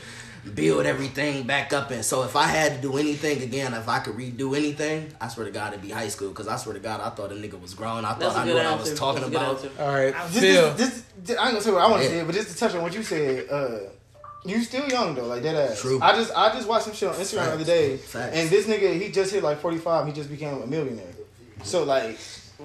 build 0.55 0.85
everything 0.87 1.45
back 1.45 1.73
up. 1.73 1.91
And 1.91 2.05
so 2.05 2.23
if 2.25 2.37
I 2.37 2.45
had 2.45 2.77
to 2.77 2.83
do 2.83 2.99
anything 2.99 3.43
again, 3.43 3.73
if 3.73 3.89
I 3.89 3.99
could 4.01 4.15
redo 4.15 4.55
anything, 4.57 5.11
I 5.23 5.29
swear 5.29 5.47
to 5.47 5.51
God 5.53 5.73
it'd 5.73 5.83
be 5.83 5.91
high 5.91 6.09
school 6.09 6.29
because 6.29 6.49
I 6.49 6.57
swear 6.59 6.75
to 6.75 6.81
God 6.81 7.01
I 7.01 7.09
thought 7.11 7.33
a 7.33 7.35
nigga 7.35 7.59
was 7.61 7.73
grown. 7.73 8.05
I 8.05 8.13
That's 8.13 8.35
thought 8.35 8.37
a 8.37 8.41
I 8.41 8.45
knew 8.45 8.53
good 8.53 8.65
what 8.65 8.67
I 8.67 8.77
was 8.77 8.95
talking 8.99 9.23
That's 9.23 9.35
about. 9.35 9.57
answer. 9.65 9.71
All 9.83 9.95
right, 9.95 10.15
Just, 10.29 10.39
Phil. 10.39 10.69
just, 10.77 10.79
just, 10.79 11.05
just- 11.25 11.39
I 11.41 11.45
ain't 11.45 11.53
gonna 11.53 11.63
say 11.63 11.73
what 11.73 11.83
I 11.83 11.89
want 11.91 12.03
to 12.03 12.09
Yeah. 12.11 12.21
say, 12.21 12.25
but 12.27 12.35
just 12.35 12.51
to 12.51 12.57
touch 12.59 12.75
on 12.75 12.83
what 12.83 12.93
you 12.95 13.03
said, 13.03 13.47
uh, 13.51 13.79
you 14.49 14.63
still 14.63 14.89
young 14.89 15.15
though, 15.15 15.27
like 15.27 15.43
that 15.43 15.55
ass. 15.55 15.81
True. 15.81 15.99
I 16.01 16.13
just 16.13 16.33
I 16.37 16.53
just 16.53 16.69
watched 16.69 16.85
some 16.85 16.95
shit 16.95 17.09
on 17.09 17.15
Instagram 17.15 17.47
the 17.47 17.53
other 17.53 17.65
day, 17.65 17.97
Facts. 17.97 18.37
and 18.37 18.49
this 18.51 18.67
nigga 18.67 19.01
he 19.01 19.11
just 19.11 19.33
hit 19.33 19.43
like 19.43 19.59
forty 19.59 19.79
five. 19.79 20.07
He 20.07 20.13
just 20.13 20.31
became 20.31 20.63
a 20.63 20.67
millionaire. 20.67 21.05
So 21.63 21.85
like, 21.85 22.19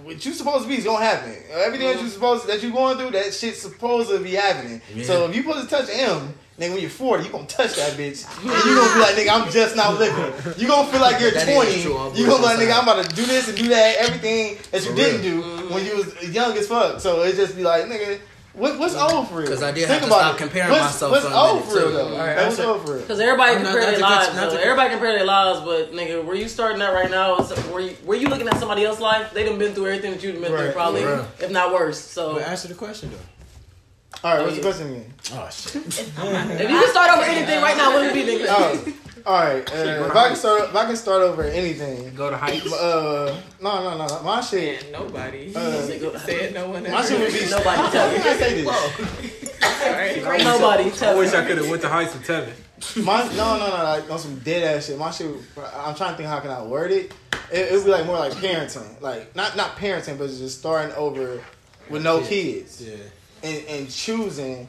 what 0.04 0.24
you 0.26 0.34
supposed 0.34 0.64
to 0.64 0.70
be 0.70 0.78
is 0.78 0.84
gonna 0.84 1.04
happen. 1.04 1.36
Everything 1.52 1.88
that 1.88 1.96
you 1.96 2.02
mm-hmm. 2.02 2.10
supposed 2.10 2.48
that 2.48 2.62
you 2.62 2.72
going 2.72 2.98
through, 2.98 3.12
that 3.12 3.34
shit's 3.34 3.62
supposed 3.62 4.10
to 4.10 4.20
be 4.20 4.32
happening. 4.32 4.82
Yeah. 4.94 5.04
So 5.04 5.30
if 5.30 5.36
you 5.36 5.44
supposed 5.44 5.70
to 5.70 5.76
touch 5.76 5.90
him. 5.90 6.36
Nigga, 6.60 6.74
when 6.74 6.82
you're 6.82 6.92
40, 6.92 7.24
you 7.24 7.32
gonna 7.32 7.48
touch 7.48 7.76
that 7.78 7.94
bitch. 7.94 8.28
And 8.38 8.46
you 8.46 8.76
gonna 8.76 8.94
be 8.94 9.00
like, 9.00 9.16
nigga, 9.16 9.30
I'm 9.32 9.52
just 9.52 9.76
not 9.76 9.98
living. 9.98 10.54
You 10.62 10.68
gonna 10.68 10.92
feel 10.92 11.02
like 11.02 11.20
you're 11.20 11.32
20. 11.32 11.82
true, 11.82 11.98
all 11.98 12.16
You 12.16 12.28
gonna 12.28 12.38
be 12.38 12.44
like, 12.44 12.60
nigga, 12.60 12.78
I'm 12.78 12.84
about 12.84 13.04
to 13.04 13.16
do 13.16 13.26
this 13.26 13.48
and 13.48 13.58
do 13.58 13.70
that, 13.70 13.96
everything 13.98 14.58
that 14.70 14.84
you 14.84 14.92
For 14.92 14.96
didn't 14.96 15.22
real. 15.24 15.42
do 15.42 15.74
when 15.74 15.86
you 15.86 15.96
was 15.96 16.30
young 16.30 16.56
as 16.56 16.68
fuck. 16.68 17.00
So 17.00 17.24
it 17.24 17.36
just 17.36 17.56
be 17.56 17.64
like, 17.64 17.86
nigga, 17.86 18.20
what, 18.54 18.78
what's 18.80 18.96
old 18.96 19.28
for 19.30 19.36
real? 19.36 19.48
'Cause 19.48 19.64
I 19.64 19.72
did 19.72 19.88
Think 19.88 19.90
have 19.90 20.02
to 20.02 20.08
about 20.08 20.20
stop 20.20 20.36
it. 20.36 20.38
comparing 20.40 20.72
what's, 20.72 20.84
myself 20.84 21.12
What's 21.12 21.26
old 21.26 21.64
for 21.66 21.76
real 21.78 21.92
though? 21.92 22.14
All 22.16 22.18
right, 22.26 22.38
what's 22.48 22.60
old 22.60 22.86
for 22.86 22.94
real? 22.94 23.02
Because 23.02 23.20
everybody 23.20 23.56
I'm 23.56 23.64
compare 23.64 23.82
their 23.92 24.00
lives. 24.00 24.28
you- 24.30 24.36
not 24.36 24.50
though. 24.52 24.58
Everybody 24.58 24.90
compare 24.90 25.14
their 25.14 25.26
lives, 25.26 25.60
but 25.62 25.94
nigga, 25.94 26.24
were 26.26 26.36
you 26.36 26.48
starting 26.48 26.82
out 26.82 26.94
right 26.94 27.10
now? 27.10 27.38
Were 27.72 27.80
you, 27.80 27.96
were 28.04 28.16
you 28.16 28.28
looking 28.28 28.48
at 28.48 28.58
somebody 28.60 28.84
else's 28.86 29.02
life? 29.02 29.34
They 29.34 29.44
done 29.46 29.58
been 29.58 29.74
through 29.74 29.88
everything 29.88 30.12
that 30.12 30.22
you've 30.24 30.42
been 30.42 30.52
through, 30.52 30.72
probably, 30.74 31.04
Right. 31.06 31.24
if 31.40 31.50
not 31.52 31.72
worse. 31.74 32.00
So 32.00 32.34
But 32.36 32.44
answer 32.44 32.68
the 32.68 32.74
question 32.76 33.12
though. 33.12 34.28
All 34.30 34.36
right, 34.36 34.44
what's 34.46 34.58
the 34.58 34.62
question 34.62 34.88
again? 34.92 35.14
Oh 35.34 35.48
shit. 35.50 35.76
if 35.88 36.70
you 36.70 36.80
could 36.80 36.90
start 36.90 37.10
over 37.18 37.24
anything 37.24 37.62
right 37.62 37.78
now, 37.78 37.94
what 37.94 38.02
would 38.02 38.16
it 38.16 38.26
be, 38.26 38.44
nigga? 38.44 38.46
Oh. 38.50 38.94
All 39.26 39.34
right. 39.34 39.72
Uh, 39.72 40.06
if 40.06 40.16
I 40.16 40.28
can 40.30 40.36
start, 40.36 40.62
if 40.70 40.76
I 40.76 40.86
can 40.86 40.96
start 40.96 41.22
over 41.22 41.44
anything, 41.44 42.14
Go 42.16 42.30
to 42.30 42.38
heights. 42.38 42.72
uh, 42.74 43.40
no, 43.62 43.84
no, 43.84 43.98
no, 43.98 44.08
no, 44.08 44.24
my 44.24 44.42
shit, 44.42 44.84
And 44.84 44.92
nobody 44.94 45.54
uh, 45.56 45.82
said 46.20 46.54
no 46.54 46.70
one 46.70 46.84
my 46.84 47.04
shit 47.06 47.20
would 47.20 47.34
be. 47.34 47.50
Nobody 47.50 47.70
How 47.78 47.90
tell 47.90 48.14
can 48.14 48.22
I 48.28 48.34
say 48.38 48.62
this? 48.64 50.22
Sorry. 50.22 50.44
Nobody 50.44 50.84
I 50.86 50.90
tell 50.90 51.18
wish 51.18 51.32
me. 51.32 51.38
I 51.40 51.46
could 51.46 51.58
have 51.58 51.70
went 51.70 51.82
to 51.84 51.90
heights 51.90 52.14
with 52.14 52.26
Tevin. 52.28 53.04
My 53.06 53.24
no, 53.36 53.58
no, 53.60 53.68
no, 53.78 53.84
like 53.84 54.10
on 54.10 54.18
some 54.20 54.40
dead 54.40 54.76
ass 54.76 54.88
shit. 54.88 54.98
My 54.98 55.12
shit. 55.12 55.28
I'm 55.76 55.94
trying 55.96 56.12
to 56.12 56.18
think 56.18 56.28
how 56.30 56.40
can 56.40 56.50
I 56.50 56.64
word 56.64 56.92
it. 56.92 57.14
It 57.52 57.72
would 57.74 57.84
be 57.86 57.92
like 57.92 58.06
more 58.06 58.18
like 58.18 58.32
parenting, 58.34 59.00
like 59.02 59.36
not 59.36 59.56
not 59.56 59.76
parenting, 59.76 60.18
but 60.18 60.28
just 60.30 60.60
starting 60.60 60.94
over 60.96 61.44
with 61.90 62.02
no 62.04 62.22
kids 62.22 62.82
Yeah. 62.82 62.96
and 63.44 63.66
and 63.68 63.92
choosing. 63.92 64.68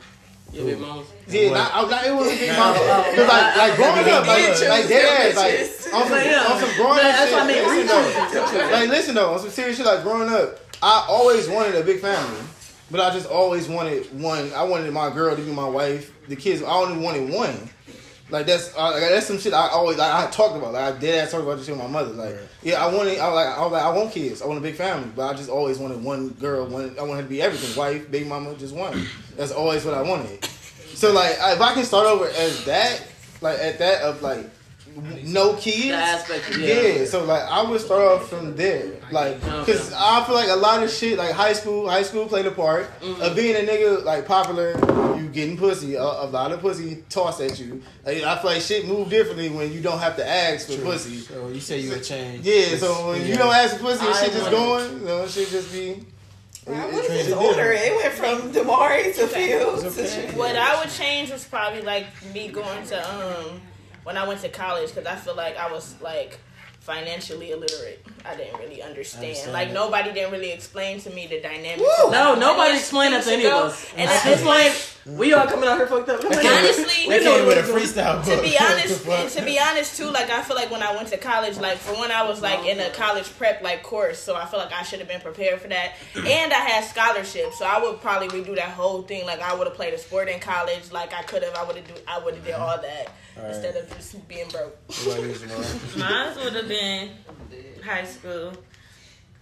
Your 0.52 0.66
big 0.66 0.78
mama. 0.80 1.02
Yeah, 1.28 1.50
not, 1.50 1.70
I, 1.74 1.88
not, 1.90 2.04
it 2.06 2.14
wasn't 2.14 2.40
big 2.44 2.50
mama. 2.56 2.78
Cause 2.78 3.28
like, 3.28 3.56
like 3.56 3.76
growing 3.76 4.08
up, 4.10 4.26
like, 4.26 4.36
did 4.38 4.56
choose 4.58 4.68
like 4.68 4.88
dead 4.88 5.32
ass, 5.32 5.36
like 5.36 5.52
bitches. 5.54 5.94
on 5.94 6.08
some, 6.08 6.18
Yeah. 6.18 6.46
on 6.52 6.60
some 6.60 6.76
growing 6.76 6.98
up 6.98 7.02
That's 7.02 7.30
shit. 7.30 7.38
I 7.40 7.46
mean, 7.46 7.62
Listen 7.64 7.86
though, 7.86 8.70
like 8.70 8.88
listen 8.90 9.14
though, 9.14 9.32
on 9.32 9.38
some 9.40 9.50
serious 9.50 9.76
shit, 9.78 9.86
like 9.86 10.02
growing 10.02 10.28
up, 10.28 10.58
I 10.82 11.06
always 11.08 11.48
wanted 11.48 11.74
a 11.76 11.82
big 11.84 12.00
family, 12.00 12.40
but 12.90 13.00
I 13.00 13.10
just 13.14 13.28
always 13.30 13.68
wanted 13.68 14.06
one. 14.20 14.52
I 14.52 14.64
wanted 14.64 14.92
my 14.92 15.10
girl 15.10 15.34
to 15.34 15.40
be 15.42 15.50
my 15.52 15.68
wife, 15.68 16.12
the 16.28 16.36
kids. 16.36 16.62
I 16.62 16.72
only 16.74 17.02
wanted 17.02 17.30
one. 17.32 17.54
Like 18.32 18.46
that's 18.46 18.74
uh, 18.74 18.92
like, 18.92 19.02
that's 19.02 19.26
some 19.26 19.38
shit 19.38 19.52
I 19.52 19.68
always 19.68 19.98
like 19.98 20.10
I 20.10 20.30
talked 20.30 20.56
about. 20.56 20.72
Like 20.72 20.94
I 20.94 20.98
dead 20.98 21.22
ass 21.22 21.32
talked 21.32 21.42
about 21.42 21.58
this 21.58 21.66
shit 21.66 21.76
with 21.76 21.84
my 21.84 21.90
mother. 21.90 22.14
Like 22.14 22.34
yeah, 22.62 22.82
I 22.82 22.90
wanted. 22.90 23.18
I 23.18 23.26
like 23.30 23.46
I 23.46 23.60
was 23.60 23.72
like 23.72 23.82
I 23.82 23.90
want 23.90 24.10
kids. 24.10 24.40
I 24.40 24.46
want 24.46 24.58
a 24.58 24.62
big 24.62 24.74
family, 24.74 25.10
but 25.14 25.28
I 25.28 25.36
just 25.36 25.50
always 25.50 25.78
wanted 25.78 26.02
one 26.02 26.30
girl. 26.30 26.66
One 26.66 26.98
I 26.98 27.02
wanted 27.02 27.24
to 27.24 27.28
be 27.28 27.42
everything. 27.42 27.76
Wife, 27.76 28.10
big 28.10 28.26
mama, 28.26 28.54
just 28.54 28.74
one. 28.74 29.06
That's 29.36 29.52
always 29.52 29.84
what 29.84 29.92
I 29.92 30.00
wanted. 30.00 30.42
So 30.94 31.12
like 31.12 31.32
if 31.32 31.60
I 31.60 31.74
can 31.74 31.84
start 31.84 32.06
over 32.06 32.24
as 32.24 32.64
that, 32.64 33.06
like 33.42 33.58
at 33.58 33.78
that 33.80 34.00
of 34.00 34.22
like 34.22 34.48
no 35.24 35.54
kids. 35.54 35.88
The 35.88 35.92
aspect, 35.94 36.58
yeah. 36.58 36.80
Yeah, 36.82 37.04
so 37.04 37.24
like 37.24 37.42
I 37.42 37.62
would 37.62 37.80
start 37.80 38.02
off 38.02 38.28
from 38.28 38.54
there, 38.56 38.92
like, 39.10 39.40
cause 39.40 39.92
I 39.92 40.24
feel 40.24 40.34
like 40.34 40.48
a 40.48 40.56
lot 40.56 40.82
of 40.82 40.90
shit, 40.90 41.18
like 41.18 41.32
high 41.32 41.52
school, 41.52 41.88
high 41.88 42.02
school 42.02 42.26
played 42.26 42.46
a 42.46 42.50
part 42.50 42.90
of 43.02 43.34
being 43.36 43.56
a 43.56 43.66
nigga 43.68 44.04
like 44.04 44.26
popular. 44.26 44.72
You 45.18 45.28
getting 45.28 45.56
pussy, 45.56 45.94
a, 45.94 46.02
a 46.02 46.26
lot 46.26 46.50
of 46.52 46.60
pussy 46.60 47.04
tossed 47.08 47.40
at 47.40 47.58
you. 47.60 47.80
Like, 48.04 48.22
I 48.22 48.36
feel 48.38 48.50
like 48.50 48.62
shit 48.62 48.88
move 48.88 49.08
differently 49.08 49.50
when 49.50 49.72
you 49.72 49.80
don't 49.80 49.98
have 50.00 50.16
to 50.16 50.26
ask 50.26 50.68
for 50.68 50.78
pussy. 50.78 51.18
So 51.18 51.48
you 51.48 51.60
say 51.60 51.78
you 51.80 51.90
would 51.90 52.02
change. 52.02 52.44
Yeah, 52.44 52.76
so 52.76 53.08
when 53.10 53.24
you 53.26 53.36
don't 53.36 53.54
ask 53.54 53.76
for 53.76 53.82
pussy, 53.84 54.04
and 54.04 54.14
I 54.14 54.20
shit 54.24 54.32
just 54.32 54.50
going, 54.50 54.98
you 55.00 55.06
know, 55.06 55.26
shit 55.28 55.48
just 55.48 55.72
be. 55.72 56.04
What 56.64 56.76
it- 56.76 56.94
is 56.94 57.04
it- 57.10 57.24
this 57.26 57.32
order? 57.34 57.72
It 57.72 57.94
went 57.96 58.12
from 58.14 58.52
Damari 58.52 59.14
to 59.16 59.26
Phil 59.26 59.78
to 59.78 60.36
What 60.36 60.56
I 60.56 60.80
would 60.80 60.90
change 60.92 61.30
was 61.30 61.44
probably 61.44 61.82
like 61.82 62.06
me 62.34 62.48
going 62.48 62.86
to 62.88 63.14
um 63.14 63.60
when 64.04 64.16
I 64.16 64.26
went 64.26 64.40
to 64.40 64.48
college 64.48 64.94
because 64.94 65.06
I 65.06 65.16
feel 65.16 65.34
like 65.34 65.56
I 65.56 65.70
was 65.70 66.00
like 66.00 66.38
financially 66.80 67.52
illiterate. 67.52 68.04
I 68.24 68.34
didn't 68.36 68.58
really 68.58 68.82
understand. 68.82 69.24
Understand 69.24 69.52
like 69.52 69.68
that. 69.68 69.74
nobody 69.74 70.12
didn't 70.12 70.32
really 70.32 70.50
explain 70.50 71.00
to 71.00 71.10
me 71.10 71.26
the 71.28 71.40
dynamics. 71.40 71.88
No, 72.10 72.34
nobody 72.34 72.76
explained 72.76 73.14
that 73.14 73.24
to 73.24 73.32
any 73.32 73.46
of 73.46 73.52
us. 73.52 73.86
And 73.96 74.10
I 74.10 74.14
at 74.14 74.24
this 74.24 74.34
explained, 74.34 74.74
we 75.04 75.32
all 75.32 75.46
coming 75.46 75.68
out 75.68 75.78
here 75.78 75.86
fucked 75.86 76.08
up. 76.08 76.24
honestly, 76.24 77.08
They 77.08 77.20
came 77.20 77.46
with 77.46 77.58
a 77.58 77.72
freestyle 77.72 78.24
book. 78.24 78.36
to 78.36 78.42
be 78.42 78.56
honest, 78.58 79.06
and 79.06 79.30
to 79.30 79.44
be 79.44 79.58
honest 79.58 79.96
too, 79.96 80.10
like 80.10 80.30
I 80.30 80.42
feel 80.42 80.56
like 80.56 80.70
when 80.70 80.82
I 80.82 80.94
went 80.94 81.08
to 81.08 81.16
college, 81.16 81.58
like 81.58 81.78
for 81.78 81.94
one, 81.94 82.10
I 82.10 82.28
was 82.28 82.40
like 82.40 82.64
in 82.66 82.78
a 82.78 82.90
college 82.90 83.28
prep 83.36 83.62
like 83.62 83.82
course, 83.82 84.18
so 84.18 84.36
I 84.36 84.46
feel 84.46 84.60
like 84.60 84.72
I 84.72 84.82
should 84.82 85.00
have 85.00 85.08
been 85.08 85.20
prepared 85.20 85.60
for 85.60 85.68
that. 85.68 85.94
Mm-hmm. 86.14 86.26
And 86.26 86.52
I 86.52 86.56
had 86.56 86.84
scholarships, 86.84 87.58
so 87.58 87.64
I 87.64 87.82
would 87.82 88.00
probably 88.00 88.28
redo 88.28 88.54
that 88.56 88.70
whole 88.70 89.02
thing. 89.02 89.26
Like 89.26 89.40
I 89.40 89.54
would 89.54 89.66
have 89.66 89.76
played 89.76 89.94
a 89.94 89.98
sport 89.98 90.28
in 90.28 90.38
college, 90.40 90.92
like 90.92 91.12
I 91.12 91.22
could 91.22 91.42
have. 91.42 91.54
I 91.54 91.64
would 91.64 91.76
have 91.76 91.86
do. 91.86 91.94
I 92.06 92.18
would 92.18 92.34
have 92.34 92.44
did 92.44 92.54
all 92.54 92.80
that 92.80 93.12
Alright. 93.36 93.54
instead 93.54 93.76
of 93.76 93.88
just 93.96 94.28
being 94.28 94.48
broke. 94.48 94.78
What 94.86 95.18
about 95.18 95.22
you, 95.22 95.34
Jamar? 95.34 95.98
Mine 95.98 96.44
would 96.44 96.54
have 96.54 96.68
been 96.68 97.10
high 97.84 98.04
school. 98.04 98.52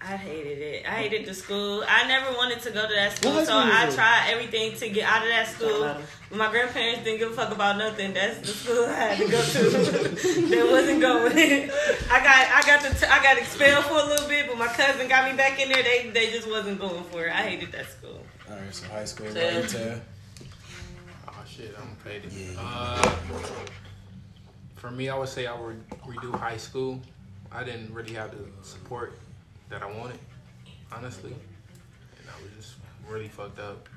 I 0.03 0.17
hated 0.17 0.59
it. 0.59 0.87
I 0.87 0.93
hated 0.93 1.27
the 1.27 1.35
school. 1.35 1.85
I 1.87 2.09
never 2.09 2.35
wanted 2.35 2.61
to 2.63 2.71
go 2.71 2.89
to 2.89 2.95
that 2.95 3.19
school, 3.19 3.45
so 3.45 3.53
I 3.53 3.91
tried 3.91 4.31
everything 4.31 4.75
to 4.77 4.89
get 4.89 5.05
out 5.05 5.23
of 5.23 5.29
that 5.29 5.49
school. 5.49 5.95
But 6.31 6.39
my 6.39 6.51
grandparents 6.51 7.05
didn't 7.05 7.19
give 7.19 7.33
a 7.33 7.35
fuck 7.35 7.53
about 7.53 7.77
nothing. 7.77 8.15
That's 8.15 8.39
the 8.39 8.47
school 8.47 8.87
I 8.87 8.95
had 8.95 9.19
to 9.19 9.31
go 9.31 9.43
to. 9.43 9.61
that 10.49 10.69
wasn't 10.71 11.03
going. 11.03 11.33
I 12.11 12.19
got 12.25 12.49
I 12.49 12.63
got 12.67 12.83
the 12.83 12.99
t- 12.99 13.13
I 13.13 13.23
got 13.23 13.37
expelled 13.37 13.85
for 13.85 13.99
a 13.99 14.07
little 14.07 14.27
bit, 14.27 14.47
but 14.49 14.57
my 14.57 14.69
cousin 14.69 15.07
got 15.07 15.31
me 15.31 15.37
back 15.37 15.61
in 15.61 15.69
there. 15.69 15.83
They 15.83 16.09
they 16.09 16.31
just 16.31 16.49
wasn't 16.49 16.81
going 16.81 17.05
for 17.05 17.27
it. 17.27 17.33
I 17.33 17.43
hated 17.43 17.71
that 17.73 17.91
school. 17.91 18.21
All 18.49 18.57
right, 18.57 18.75
so 18.75 18.87
high 18.89 19.05
school, 19.05 19.31
Ted. 19.33 19.75
right 19.75 20.01
Oh 21.29 21.45
shit, 21.47 21.75
I'm 21.79 21.95
faded. 21.97 22.33
Uh, 22.59 23.17
for 24.77 24.91
me, 24.91 25.11
I 25.11 25.19
would 25.19 25.29
say 25.29 25.47
I 25.47 25.61
would 25.61 25.87
redo 26.07 26.35
high 26.35 26.57
school. 26.57 27.01
I 27.53 27.65
didn't 27.65 27.93
really 27.93 28.15
have 28.15 28.31
the 28.31 28.47
support 28.63 29.19
that 29.71 29.83
I 29.83 29.87
wanted, 29.87 30.19
honestly, 30.93 31.33
and 31.33 32.29
I 32.29 32.43
was 32.43 32.53
just 32.57 32.75
really 33.09 33.29
fucked 33.29 33.59
up. 33.59 33.89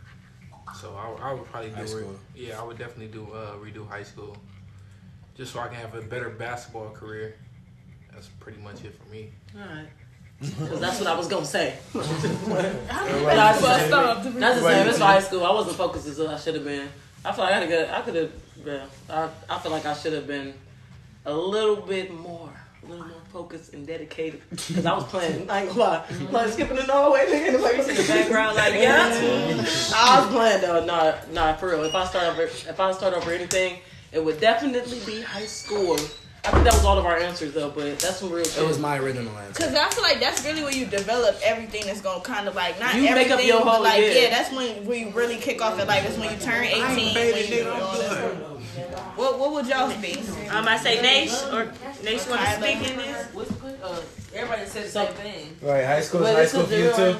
So 0.79 0.95
I, 0.95 1.29
I 1.29 1.33
would 1.33 1.45
probably 1.45 1.69
do 1.69 1.75
High 1.75 1.81
it. 1.81 1.87
school. 1.89 2.15
Yeah, 2.35 2.59
I 2.59 2.63
would 2.63 2.77
definitely 2.77 3.07
do 3.07 3.27
uh, 3.33 3.55
redo 3.57 3.87
high 3.87 4.03
school, 4.03 4.37
just 5.35 5.51
so 5.53 5.59
I 5.59 5.67
can 5.67 5.75
have 5.75 5.93
a 5.95 6.01
better 6.01 6.29
basketball 6.29 6.89
career. 6.91 7.35
That's 8.13 8.27
pretty 8.39 8.59
much 8.61 8.83
it 8.83 8.95
for 8.95 9.11
me. 9.11 9.29
Alright. 9.55 9.87
Cause 10.69 10.79
that's 10.79 10.99
what 10.99 11.07
I 11.07 11.15
was 11.17 11.27
gonna 11.27 11.45
say. 11.45 11.77
Everybody 11.95 12.89
That's 12.89 13.61
the 13.61 13.79
same. 13.79 14.39
That's 14.39 14.59
the 14.59 14.67
same. 14.69 14.87
It's 14.87 14.97
high 14.97 15.19
school. 15.21 15.45
I 15.45 15.51
wasn't 15.53 15.77
focused 15.77 16.07
as 16.07 16.19
I 16.19 16.37
should 16.37 16.55
have 16.55 16.65
been. 16.65 16.89
I 17.23 17.31
feel 17.31 17.45
like 17.45 17.53
I 17.53 17.67
could. 17.67 17.89
I 17.89 18.01
could 18.01 18.15
have. 18.15 18.31
Yeah. 18.65 18.85
I, 19.09 19.29
I 19.49 19.59
feel 19.59 19.71
like 19.71 19.85
I 19.85 19.93
should 19.93 20.11
have 20.13 20.27
been 20.27 20.53
a 21.25 21.33
little 21.33 21.77
bit 21.77 22.13
more, 22.13 22.49
a 22.85 22.89
little 22.89 23.05
more 23.05 23.17
focused 23.31 23.73
and 23.73 23.85
dedicated. 23.87 24.41
Cause 24.51 24.85
I 24.85 24.93
was 24.93 25.03
playing. 25.05 25.49
I 25.49 25.61
ain't 25.61 25.69
gonna 25.69 25.79
lie. 25.79 26.05
Mm-hmm. 26.09 26.33
Like 26.33 26.49
skipping 26.53 26.77
the 26.77 26.85
Norway 26.85 27.25
nigga 27.27 27.47
in 27.47 27.53
the 27.53 27.89
In 27.89 27.95
the 27.95 28.05
background, 28.07 28.55
like 28.55 28.73
yeah. 28.73 29.09
I 29.95 30.19
was 30.19 30.27
playing 30.33 30.61
though. 30.61 30.85
Nah, 30.85 31.15
nah, 31.31 31.53
for 31.55 31.69
real. 31.69 31.83
If 31.83 31.95
I 31.95 32.05
start 32.05 32.25
over, 32.27 32.43
if 32.43 32.79
I 32.79 32.91
start 32.91 33.13
over 33.13 33.31
anything, 33.31 33.79
it 34.11 34.23
would 34.23 34.39
definitely 34.39 34.99
be 35.05 35.21
high 35.21 35.45
school. 35.45 35.97
I 36.45 36.51
think 36.51 36.65
that 36.65 36.73
was 36.73 36.83
all 36.83 36.97
of 36.97 37.05
our 37.05 37.17
answers 37.17 37.53
though, 37.53 37.69
but 37.69 37.99
that's 37.99 38.17
some 38.17 38.29
real 38.29 38.43
shit. 38.43 38.61
It 38.61 38.67
was 38.67 38.77
my 38.77 38.97
original 38.97 39.31
answer. 39.37 39.63
Cause 39.63 39.73
I 39.75 39.89
feel 39.91 40.03
like 40.03 40.19
that's 40.19 40.43
really 40.45 40.61
where 40.61 40.73
you 40.73 40.85
develop 40.85 41.37
everything 41.41 41.85
that's 41.85 42.01
gonna 42.01 42.21
kind 42.21 42.49
of 42.49 42.55
like 42.55 42.77
not 42.81 42.95
You 42.95 43.03
make 43.15 43.31
up 43.31 43.41
your 43.41 43.61
whole- 43.61 43.81
like 43.81 44.01
yeah. 44.01 44.11
yeah. 44.11 44.29
that's 44.29 44.53
when 44.53 44.85
we 44.85 45.05
really 45.13 45.37
kick 45.37 45.61
off 45.61 45.79
in 45.79 45.87
like 45.87 46.03
That's 46.03 46.17
when 46.17 46.33
you 46.33 46.37
turn 46.39 46.65
eighteen. 46.65 47.65
What 49.15 49.37
what 49.37 49.51
would 49.53 49.67
y'all 49.67 49.89
be? 50.01 50.17
Um, 50.49 50.67
I 50.67 50.77
say 50.77 51.01
Nash 51.01 51.43
or 51.51 51.65
Nash 52.03 52.27
want 52.27 52.41
to 52.41 52.51
speak 52.57 52.89
in 52.89 52.97
this. 52.97 53.27
Everybody 54.33 54.65
said 54.65 54.85
the 54.85 54.89
same 54.89 55.13
thing. 55.13 55.55
Right, 55.61 55.85
high 55.85 56.01
school, 56.01 56.25
high 56.25 56.45
school 56.45 56.63
for 56.63 56.73
you 56.73 56.91
too. 56.95 57.15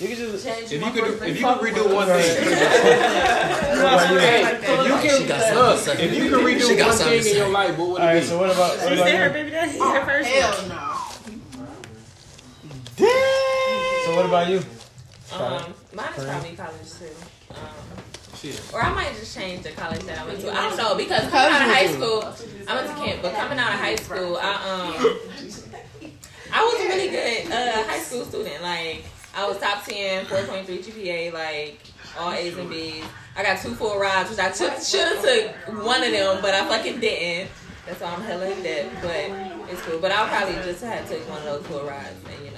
You 0.00 0.08
can 0.08 0.16
just. 0.16 0.44
Change 0.44 0.72
If 0.72 0.82
you 0.82 0.90
could, 0.90 1.22
if 1.22 1.38
you 1.38 1.46
could 1.46 1.58
redo 1.58 1.94
one 1.94 2.06
thing, 2.08 2.18
if 2.18 2.42
you 4.84 4.96
can, 5.08 5.54
look, 5.54 5.78
if 6.00 6.14
you 6.16 6.30
could 6.30 6.44
redo 6.44 6.84
one 6.84 6.96
thing 6.96 7.26
in 7.26 7.36
your 7.36 7.48
life, 7.48 7.78
what 7.78 7.88
would 7.90 8.02
it 8.02 8.04
right, 8.04 8.20
be? 8.20 8.26
so 8.26 8.38
what 8.38 8.50
about? 8.50 8.76
What 8.78 8.88
She 8.88 8.96
said 8.96 9.14
her 9.14 9.26
about 9.26 9.38
you? 9.38 9.44
baby 9.44 9.50
daddy. 9.50 9.78
Her 9.78 10.04
first. 10.04 10.28
Hell 10.28 10.68
no. 10.68 10.96
Damn. 12.96 14.04
So 14.04 14.16
what 14.16 14.26
about 14.26 14.48
you? 14.48 14.58
Um, 15.32 15.74
mine 15.94 16.08
is 16.16 16.24
probably 16.24 16.56
college 16.56 16.92
too. 16.98 17.14
Um, 17.50 17.56
Shit. 18.52 18.74
or 18.74 18.82
I 18.82 18.92
might 18.94 19.14
just 19.18 19.34
change 19.34 19.62
the 19.62 19.70
college 19.70 20.00
that 20.02 20.18
I 20.18 20.26
went 20.26 20.40
to. 20.40 20.52
I 20.52 20.68
don't 20.68 20.76
know 20.76 20.94
because 20.96 21.28
coming 21.30 21.52
out 21.52 21.62
of 21.62 21.74
high 21.74 21.86
school, 21.86 22.34
I 22.68 22.74
went 22.76 22.88
to 22.88 23.04
camp, 23.04 23.22
but 23.22 23.34
coming 23.34 23.58
out 23.58 23.72
of 23.74 23.80
high 23.80 23.96
school, 23.96 24.38
I 24.40 24.52
um, 24.52 25.18
I 26.52 26.64
was 26.64 26.80
a 26.80 26.88
really 26.88 27.08
good 27.10 27.52
uh, 27.52 27.84
high 27.84 27.98
school 27.98 28.24
student. 28.24 28.62
Like 28.62 29.04
I 29.34 29.46
was 29.48 29.58
top 29.58 29.84
10, 29.84 30.26
4.3 30.26 30.64
GPA, 30.66 31.32
like 31.32 31.80
all 32.18 32.32
A's 32.32 32.56
and 32.56 32.70
B's. 32.70 33.04
I 33.36 33.42
got 33.42 33.60
two 33.60 33.74
full 33.74 33.98
rides, 33.98 34.30
which 34.30 34.38
I 34.38 34.50
took 34.50 34.80
should 34.80 35.00
have 35.00 35.22
took 35.22 35.84
one 35.84 36.02
of 36.02 36.12
them, 36.12 36.38
but 36.40 36.54
I 36.54 36.66
fucking 36.68 37.00
didn't. 37.00 37.50
That's 37.84 38.00
why 38.00 38.14
I'm 38.14 38.22
hella 38.22 38.50
in 38.50 38.62
debt, 38.62 38.90
but 39.02 39.70
it's 39.70 39.82
cool. 39.82 39.98
But 40.00 40.10
I'll 40.10 40.26
probably 40.28 40.54
just 40.64 40.82
have 40.82 41.08
took 41.08 41.28
one 41.28 41.38
of 41.38 41.44
those 41.44 41.66
full 41.66 41.84
rides, 41.86 42.16
and 42.34 42.44
you 42.44 42.50
know, 42.50 42.55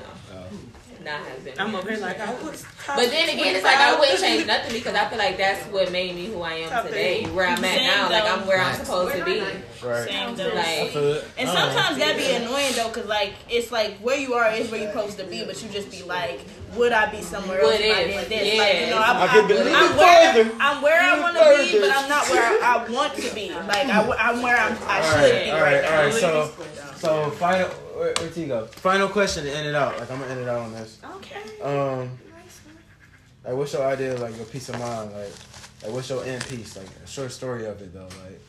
not 1.08 1.26
have 1.26 1.44
been. 1.44 1.58
I'm 1.58 1.74
over 1.74 1.90
here 1.90 2.00
like 2.00 2.20
I 2.20 2.32
was. 2.42 2.64
But 2.86 3.10
then 3.10 3.28
again, 3.28 3.54
it's 3.56 3.64
like 3.64 3.76
I 3.76 3.98
wouldn't 3.98 4.20
change 4.20 4.46
nothing 4.46 4.72
because 4.72 4.94
I 4.94 5.08
feel 5.08 5.18
like 5.18 5.36
that's 5.36 5.64
what 5.66 5.90
made 5.90 6.14
me 6.14 6.26
who 6.26 6.42
I 6.42 6.54
am 6.54 6.86
today, 6.86 7.24
where 7.26 7.46
I'm 7.46 7.64
at 7.64 7.82
now. 7.82 8.10
Like. 8.10 8.24
I'm 8.24 8.46
where 8.46 8.60
I'm 8.60 8.74
supposed 8.74 9.16
to 9.16 9.24
be. 9.24 9.40
Right. 9.40 10.08
Same 10.08 10.36
though. 10.36 10.54
Like. 10.54 10.94
And 11.38 11.48
sometimes 11.48 11.98
that 11.98 12.16
be 12.16 12.30
annoying 12.32 12.72
though, 12.76 12.90
cause 12.90 13.06
like 13.06 13.34
it's 13.48 13.72
like 13.72 13.96
where 13.98 14.18
you 14.18 14.34
are 14.34 14.50
is 14.52 14.70
where 14.70 14.80
you're 14.80 14.92
supposed 14.92 15.18
to 15.18 15.24
be, 15.24 15.44
but 15.44 15.62
you 15.62 15.68
just 15.70 15.90
be 15.90 16.02
like, 16.02 16.40
would 16.76 16.92
I 16.92 17.10
be 17.10 17.22
somewhere 17.22 17.60
else 17.60 17.72
What 17.72 17.80
if 17.80 17.96
I 17.96 18.00
if? 18.00 18.58
Like 18.58 18.80
you 18.80 18.90
know, 18.90 18.98
I'm, 18.98 19.16
I 19.16 19.28
could 19.28 19.42
I'm, 19.42 19.48
believe 19.48 19.74
I'm 19.74 19.92
it 19.92 19.98
where 19.98 20.32
further. 20.32 20.56
I'm 20.60 20.82
where 20.82 21.00
I 21.00 21.20
want 21.20 21.36
to 21.36 21.72
be, 21.72 21.80
but 21.80 21.96
I'm 21.96 22.08
not 22.08 22.28
where 22.28 22.42
I, 22.42 22.86
I 22.86 22.90
want 22.90 23.14
to 23.14 23.34
be. 23.34 23.50
Like 23.50 23.86
I, 23.86 24.30
am 24.30 24.42
where 24.42 24.56
I'm, 24.56 24.76
I 24.86 25.00
should 25.02 25.32
right, 25.32 25.44
be 25.44 25.50
all 25.50 25.60
right, 25.60 25.72
right, 25.74 25.82
now. 25.82 25.96
all 25.96 26.04
right. 26.04 26.14
So, 26.14 26.52
so 26.96 27.30
final. 27.32 27.87
Where, 27.98 28.14
where'd 28.18 28.32
he 28.34 28.46
go? 28.46 28.66
Final 28.66 29.08
question 29.08 29.44
to 29.44 29.50
end 29.52 29.66
it 29.66 29.74
out. 29.74 29.98
Like 29.98 30.10
I'm 30.10 30.18
gonna 30.20 30.30
end 30.30 30.40
it 30.40 30.48
out 30.48 30.60
on 30.60 30.72
this. 30.72 30.98
Okay. 31.16 31.60
Um, 31.62 32.10
like 33.44 33.54
what's 33.54 33.72
your 33.72 33.84
idea? 33.86 34.14
of, 34.14 34.20
Like 34.20 34.36
your 34.36 34.46
peace 34.46 34.68
of 34.68 34.78
mind. 34.78 35.12
Like, 35.12 35.32
like 35.82 35.92
what's 35.92 36.08
your 36.08 36.24
end 36.24 36.46
piece? 36.48 36.76
Like 36.76 36.86
a 37.04 37.06
short 37.08 37.32
story 37.32 37.66
of 37.66 37.80
it 37.82 37.92
though. 37.92 38.02
Like. 38.24 38.40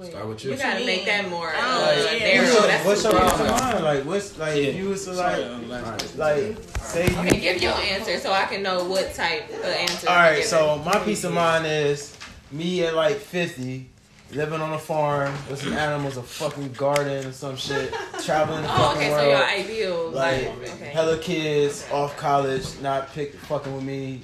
Start 0.00 0.28
with 0.28 0.44
you 0.44 0.52
you. 0.52 0.56
gotta 0.56 0.86
make 0.86 1.04
that 1.06 1.28
more 1.28 1.50
Oh, 1.52 1.84
uh, 1.84 2.12
yeah. 2.12 2.18
narrow. 2.20 2.44
What's 2.44 2.52
your, 2.54 2.62
That's 2.68 2.86
what's 2.86 3.02
your 3.02 3.12
broad. 3.14 3.30
peace 3.32 3.40
of 3.40 3.48
mind? 3.50 3.84
Like 3.84 4.04
what's 4.04 4.38
like 4.38 4.56
if 4.56 4.76
you 4.76 4.88
was 4.90 5.04
to 5.06 5.12
like 5.12 5.36
Sorry, 5.36 5.44
um, 5.44 5.68
like 6.16 6.56
say 6.78 7.10
you 7.10 7.18
Okay, 7.18 7.40
give 7.40 7.60
your 7.60 7.72
answer 7.72 8.16
so 8.20 8.32
I 8.32 8.44
can 8.44 8.62
know 8.62 8.84
what 8.84 9.12
type 9.14 9.50
of 9.50 9.64
answer. 9.64 10.08
All 10.08 10.14
right, 10.14 10.30
to 10.30 10.36
right, 10.36 10.44
so 10.44 10.80
my 10.84 11.00
peace 11.00 11.24
of 11.24 11.32
mind 11.32 11.66
is 11.66 12.16
me 12.52 12.84
at 12.86 12.94
like 12.94 13.16
50, 13.16 13.90
living 14.32 14.60
on 14.60 14.72
a 14.74 14.78
farm 14.78 15.32
with 15.48 15.62
some 15.62 15.72
animals, 15.72 16.16
a 16.16 16.22
fucking 16.22 16.72
garden 16.72 17.26
or 17.26 17.32
some 17.32 17.56
shit, 17.56 17.92
traveling 18.24 18.62
the 18.62 18.68
Oh, 18.70 18.76
fucking 18.76 19.00
okay, 19.00 19.08
so 19.10 19.14
world. 19.16 19.28
your 19.28 19.44
ideal 19.46 20.10
like 20.10 20.46
life. 20.46 20.74
Okay. 20.74 20.84
hella 20.90 21.18
kids 21.18 21.86
off 21.90 22.16
college, 22.16 22.66
not 22.80 23.12
pick 23.14 23.34
fucking 23.34 23.74
with 23.74 23.84
me, 23.84 24.20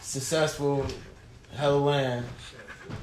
successful, 0.00 0.86
hella 1.56 1.76
land. 1.78 2.26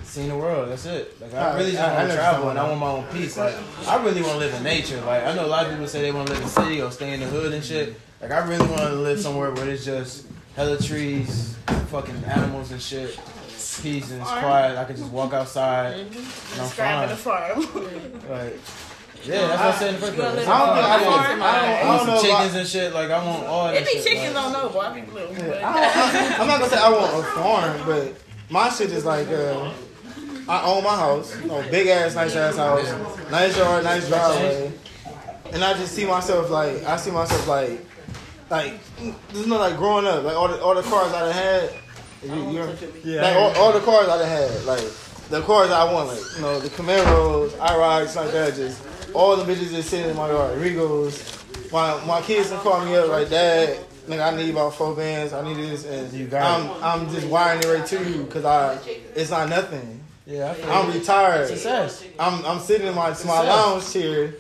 Seen 0.03 0.30
the 0.30 0.36
world, 0.38 0.69
that's 0.69 0.86
it. 0.86 1.19
Like 1.19 1.34
I 1.34 1.38
I- 1.51 1.57
really 1.57 1.71
just 1.71 1.84
I- 1.84 1.93
I 1.93 1.97
want 1.99 2.09
to 2.11 2.15
travel 2.15 2.49
and 2.49 2.59
I 2.59 2.67
want 2.67 2.80
my 2.80 2.88
own 2.91 3.05
peace. 3.11 3.38
Like 3.38 3.55
I 3.88 4.03
really 4.03 4.21
want 4.21 4.34
to 4.34 4.39
live 4.39 4.53
in 4.53 4.61
nature. 4.63 5.01
Like 5.01 5.23
I 5.23 5.34
know 5.34 5.45
a 5.45 5.47
lot 5.47 5.65
of 5.65 5.71
people 5.71 5.88
say 5.88 6.01
they 6.01 6.11
want 6.11 6.27
to 6.27 6.34
live 6.34 6.41
in 6.43 6.47
the 6.47 6.53
city 6.61 6.82
or 6.82 6.91
stay 6.91 7.13
in 7.13 7.21
the 7.21 7.25
hood 7.25 7.53
and 7.53 7.63
shit. 7.63 7.99
Like 8.21 8.32
I 8.32 8.39
really 8.47 8.67
want 8.67 8.82
to 8.82 8.89
live 8.93 9.19
somewhere 9.19 9.51
where 9.51 9.65
there's 9.65 9.86
just 9.86 10.27
hella 10.55 10.77
trees, 10.80 11.55
fucking 11.88 12.23
animals 12.25 12.71
and 12.71 12.82
shit. 12.82 13.19
Peace 13.82 14.12
and 14.12 14.22
it's 14.22 14.30
quiet. 14.32 14.78
I 14.78 14.84
can 14.86 14.95
just 14.95 15.12
walk 15.12 15.34
outside 15.34 15.99
and 15.99 16.16
I'm 16.16 16.60
Describing 16.60 17.16
fine. 17.18 17.60
the 17.60 17.68
farm. 17.68 18.30
Like, 18.30 18.60
yeah, 19.24 19.47
that's 19.47 19.62
what 19.62 19.76
I 19.76 19.80
said 19.80 19.93
in 19.95 19.99
the 19.99 20.07
first 20.07 20.18
You 20.18 20.24
wanna 20.24 20.34
place. 20.34 20.47
live 20.47 20.49
I 20.49 20.66
don't 20.66 20.76
think 20.76 20.88
I, 20.88 21.01
Yeah. 21.01 21.10
want, 21.10 21.22
I 21.22 21.30
don't, 21.30 21.41
I 21.41 21.82
I 21.93 21.97
don't 21.97 22.07
know. 22.07 22.16
some 22.22 22.26
chickens 22.26 22.55
and 22.55 22.68
shit. 22.68 22.93
Like 22.93 23.10
I 23.12 23.26
want 23.26 23.45
all 23.47 23.66
that 23.68 23.76
It 23.76 23.86
be 23.86 23.91
shit. 23.93 24.03
chickens 24.03 24.36
like, 24.36 24.45
on 24.45 24.53
no, 24.53 24.70
boy. 24.70 24.80
I 24.80 24.93
be 24.93 25.01
blue. 25.01 25.28
I 25.28 26.38
I, 26.38 26.41
I'm 26.41 26.47
not 26.47 26.60
gonna 26.60 26.70
say 26.72 26.78
I 26.78 26.89
want 26.89 27.14
a 27.26 27.28
farm, 27.32 27.82
but 27.86 28.14
my 28.49 28.70
shit 28.70 28.91
is 28.91 29.03
like 29.05 29.28
uh, 29.28 29.72
I 30.47 30.64
own 30.66 30.84
my 30.84 30.95
house, 30.95 31.36
you 31.41 31.47
know, 31.47 31.62
big 31.70 31.88
ass, 31.88 32.16
nice 32.16 32.36
ass 32.36 32.55
house, 32.55 32.88
nice 33.30 33.55
yard, 33.57 33.84
nice 33.84 34.07
driveway, 34.07 34.72
and 35.51 35.64
I 35.64 35.74
just 35.74 35.93
see 35.93 36.05
myself 36.05 36.49
like 36.49 36.84
I 36.86 36.95
see 36.97 37.12
myself 37.12 37.45
like 37.47 37.86
like 38.49 38.74
there's 39.34 39.45
no 39.47 39.57
like 39.60 39.76
growing 39.78 40.07
up 40.07 40.24
like 40.24 40.36
all 40.36 40.47
the 40.47 40.60
all 40.64 40.74
the 40.76 40.82
cars 40.84 41.12
I 41.14 41.20
done 41.20 41.34
had. 41.34 41.70
You, 42.24 42.51
you, 42.51 42.78
Yeah, 43.03 43.22
like 43.22 43.36
all, 43.36 43.51
all 43.63 43.74
the 43.74 43.80
cars 43.80 44.07
I 44.09 44.17
done 44.17 44.28
had, 44.28 44.65
like 44.65 44.84
the 45.30 45.41
cars 45.41 45.72
I 45.72 45.91
want, 45.91 46.09
like 46.09 46.20
you 46.36 46.41
know 46.41 46.59
the 46.59 46.70
Camaros, 46.70 47.49
IROCs, 47.51 48.15
like 48.15 48.32
that, 48.32 48.55
just 48.55 48.82
all 49.13 49.36
the 49.38 49.43
bitches 49.43 49.72
just 49.72 49.89
sitting 49.89 50.09
in 50.09 50.15
my 50.17 50.30
yard, 50.30 50.57
Regos. 50.59 51.36
My 51.72 52.03
my 52.05 52.22
kids 52.22 52.49
can 52.49 52.59
call 52.59 52.84
me 52.84 52.95
up 52.95 53.09
like 53.09 53.30
dad. 53.30 53.86
Nigga, 54.07 54.34
I 54.34 54.36
need 54.36 54.49
about 54.49 54.74
four 54.74 54.95
bands. 54.95 55.34
I 55.34 55.43
need 55.43 55.57
this, 55.57 55.86
and 55.86 56.11
You 56.11 56.26
got 56.26 56.59
I'm 56.59 56.84
I'm 56.84 57.09
just 57.13 57.28
wiring 57.28 57.59
it 57.59 57.67
right 57.67 57.86
to 57.86 58.09
you 58.09 58.24
because 58.24 58.43
I 58.43 58.80
it's 59.15 59.30
not 59.30 59.49
nothing. 59.49 60.01
Yeah, 60.26 60.51
I 60.51 60.53
feel 60.55 60.72
I'm 60.72 60.91
retired. 60.91 61.47
Success. 61.47 62.03
I'm 62.20 62.43
I'm 62.45 62.59
sitting 62.59 62.88
in 62.88 62.95
my 62.95 63.09
my 63.26 63.41
lounge 63.41 63.91
chair, 63.93 64.34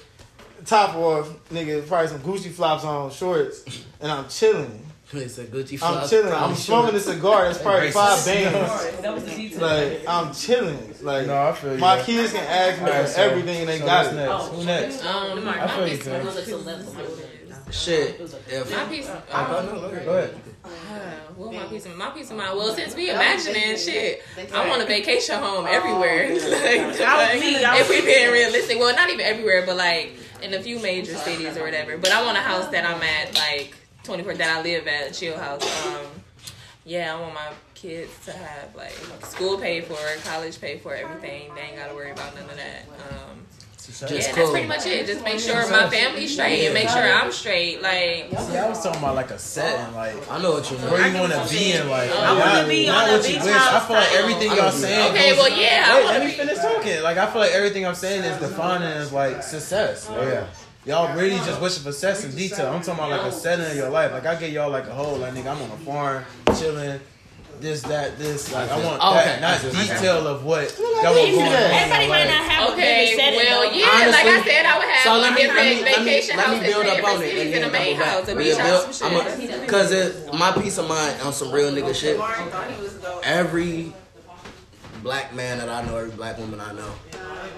top 0.65 0.95
off, 0.95 1.29
nigga, 1.49 1.87
probably 1.87 2.07
some 2.07 2.19
Gucci 2.19 2.51
flops 2.51 2.83
on, 2.83 3.11
shorts, 3.11 3.83
and 4.01 4.11
I'm 4.11 4.27
chilling. 4.27 4.85
It's 5.11 5.37
a 5.39 5.45
Gucci 5.45 5.79
I'm 5.81 6.07
chilling. 6.07 6.31
I'm 6.33 6.53
smoking 6.55 6.95
a 6.95 6.99
cigar. 6.99 7.45
That's 7.45 7.59
probably 7.61 7.89
Racist. 7.89 7.93
five 7.93 8.25
bands. 8.25 9.01
That 9.01 9.13
was 9.15 9.23
the 9.25 9.31
detail. 9.31 9.61
Like 9.61 10.07
I'm 10.07 10.33
chilling. 10.33 10.95
Like 11.01 11.25
No, 11.27 11.41
I 11.47 11.51
feel 11.53 11.73
you. 11.73 11.79
my 11.79 12.01
kids 12.03 12.31
can 12.33 12.43
ask 12.43 12.79
me 12.81 12.85
All 12.89 12.93
right, 12.95 13.05
for 13.05 13.11
so- 13.13 13.21
everything 13.23 13.59
and 13.61 13.69
they 13.69 13.79
so 13.79 13.85
got 13.87 14.05
what's 14.13 14.13
it. 14.13 14.15
next? 14.17 14.47
Who 14.49 14.65
next? 14.65 15.05
Um, 15.05 15.47
I 15.47 15.67
feel 15.67 15.87
you, 15.87 16.63
my 16.63 16.75
man. 16.75 16.83
piece, 16.85 17.75
Shit. 17.85 18.19
If 18.49 18.71
my 18.75 18.83
piece, 18.85 19.09
I 19.09 19.21
uh, 19.31 19.61
don't 19.61 19.81
know. 19.81 19.89
Go 20.03 20.17
ahead. 20.17 20.35
well, 21.37 21.51
my 21.51 21.63
piece 21.65 21.85
of 21.85 21.95
my 21.97 22.09
piece 22.09 22.31
of 22.31 22.37
mind. 22.37 22.57
Well, 22.57 22.73
since 22.73 22.95
we 22.95 23.09
imagining 23.11 23.77
shit, 23.77 24.23
I 24.53 24.67
want 24.67 24.81
a 24.81 24.85
vacation 24.85 25.35
home 25.39 25.65
everywhere. 25.67 26.29
like, 26.33 26.99
like, 26.99 27.39
me, 27.39 27.55
if 27.57 27.89
we 27.89 27.97
was- 27.97 28.05
being 28.05 28.31
realistic, 28.31 28.79
well, 28.79 28.95
not 28.95 29.09
even 29.09 29.25
everywhere, 29.25 29.65
but 29.65 29.75
like 29.77 30.13
in 30.41 30.53
a 30.53 30.59
few 30.61 30.79
major 30.79 31.15
cities 31.15 31.57
or 31.57 31.63
whatever. 31.63 31.97
But 31.97 32.11
I 32.11 32.23
want 32.25 32.37
a 32.37 32.41
house 32.41 32.67
that 32.69 32.85
I'm 32.85 33.01
at 33.03 33.35
like 33.35 33.75
twenty 34.09 34.23
four 34.23 34.33
that 34.33 34.57
I 34.57 34.61
live 34.63 34.87
at 34.87 35.13
Chill 35.13 35.37
House. 35.37 35.85
Um, 35.85 36.05
yeah, 36.83 37.15
I 37.15 37.21
want 37.21 37.35
my 37.35 37.49
kids 37.75 38.11
to 38.25 38.33
have 38.33 38.75
like 38.75 38.93
school 39.23 39.59
paid 39.59 39.85
for, 39.85 39.97
college 40.27 40.59
paid 40.59 40.81
for, 40.81 40.95
everything. 40.95 41.53
They 41.53 41.61
ain't 41.61 41.75
gotta 41.77 41.93
worry 41.93 42.09
about 42.09 42.33
none 42.33 42.45
of 42.49 42.55
that. 42.57 42.85
Um, 43.11 43.45
Just 43.77 44.01
yeah, 44.01 44.07
that's 44.33 44.49
pretty 44.49 44.67
much 44.67 44.87
it. 44.87 45.05
Just 45.05 45.23
make 45.23 45.39
sure 45.39 45.55
my 45.69 45.87
family's 45.91 46.33
straight 46.33 46.65
and 46.65 46.73
make 46.73 46.89
sure 46.89 47.03
I'm 47.03 47.31
straight. 47.31 47.83
Like, 47.83 48.29
See, 48.39 48.57
I 48.57 48.67
was 48.67 48.81
talking 48.81 48.97
about 48.99 49.13
like 49.13 49.29
a 49.29 49.37
setting, 49.37 49.93
like 49.93 50.15
I 50.31 50.41
know 50.41 50.53
what 50.53 50.71
you 50.71 50.77
mean. 50.79 50.89
where 50.89 51.07
you 51.07 51.19
want 51.19 51.31
to 51.31 51.55
be 51.55 51.73
in, 51.73 51.87
like 51.87 52.09
I 52.09 52.31
wanna 52.31 52.61
not- 52.61 52.67
be 52.67 52.89
on 52.89 53.09
a 53.09 53.11
what 53.11 53.29
you 53.29 53.35
beach 53.35 53.43
wish. 53.43 53.53
house 53.53 53.83
I 53.83 53.87
feel 53.87 53.95
like 53.95 54.13
everything 54.13 54.57
y'all 54.57 54.71
saying. 54.71 55.11
okay, 55.11 55.29
goes- 55.29 55.37
well, 55.37 55.59
yeah, 55.59 55.95
Wait, 55.97 56.05
let 56.05 56.25
me 56.25 56.31
finish 56.31 56.57
talking. 56.57 57.03
Like 57.03 57.17
I 57.17 57.29
feel 57.31 57.41
like 57.41 57.51
everything 57.51 57.85
I'm 57.85 57.93
saying 57.93 58.23
is 58.23 58.39
defining 58.39 58.87
as 58.87 59.11
like 59.13 59.43
success. 59.43 60.09
Like, 60.09 60.21
Yeah. 60.23 60.47
Y'all 60.85 61.15
really 61.15 61.35
just 61.37 61.61
wishing 61.61 61.83
for 61.83 61.91
success 61.91 62.23
in 62.23 62.35
detail. 62.35 62.67
I'm 62.67 62.81
talking 62.81 63.03
about 63.03 63.09
like 63.11 63.31
a 63.31 63.31
setting 63.31 63.65
of 63.65 63.75
your 63.75 63.89
life. 63.89 64.11
Like 64.11 64.25
I 64.25 64.35
get 64.35 64.51
y'all 64.51 64.71
like 64.71 64.87
a 64.87 64.93
whole 64.93 65.17
like 65.17 65.33
nigga, 65.33 65.51
I'm 65.55 65.61
on 65.61 65.71
a 65.71 65.77
farm, 65.83 66.23
chilling, 66.57 66.99
this, 67.59 67.81
that, 67.83 68.17
this. 68.17 68.51
Like 68.53 68.69
I 68.71 68.83
want 68.83 68.99
Oh, 69.03 69.13
that, 69.13 69.41
not 69.41 69.55
I 69.55 69.57
see. 69.57 69.71
detail 69.93 70.25
of 70.25 70.45
what 70.45 70.73
y'all 70.79 71.13
want 71.13 71.31
going 71.31 71.41
on. 71.47 71.53
Everybody 71.53 72.07
might 72.07 72.23
not 72.25 72.43
have 72.49 72.69
a 72.69 72.71
Okay, 72.73 73.05
vivid 73.11 73.19
setting. 73.19 73.39
well, 73.39 73.61
though. 73.69 73.75
yeah, 73.77 73.85
like 74.09 74.25
I 74.25 74.43
said, 74.45 74.65
I 74.65 74.77
would 74.79 74.87
have 74.87 75.03
So 75.03 75.17
let 75.17 75.33
me 75.33 75.41
different 75.41 75.65
let 75.67 75.75
me 75.75 75.83
let 75.83 75.99
me, 75.99 76.05
vacation 76.05 76.37
let 76.37 76.49
me 76.49 76.55
houses 76.57 76.73
build 76.73 76.85
up 76.85 76.95
different 76.95 77.15
on 77.17 77.23
it 77.23 77.27
cities 77.29 77.39
and 77.39 77.53
in 77.53 77.61
then 77.61 77.69
a 77.69 77.73
main 77.73 77.99
double 77.99 78.05
house, 78.11 78.27
a 78.29 78.35
beach 78.35 78.47
Yeah, 78.55 78.67
house, 78.67 78.95
some 78.95 79.11
build- 79.11 79.39
shit. 79.39 79.67
Cause 79.67 79.91
it, 79.91 80.33
my 80.33 80.51
peace 80.53 80.77
of 80.77 80.87
mind 80.87 81.21
on 81.21 81.33
some 81.33 81.51
real 81.51 81.71
nigga 81.71 81.93
shit. 81.93 82.17
Every 83.23 83.93
black 85.01 85.33
man 85.33 85.57
that 85.59 85.69
I 85.69 85.85
know, 85.85 85.97
every 85.97 86.11
black 86.11 86.37
woman 86.37 86.59
I 86.59 86.73
know, 86.73 86.91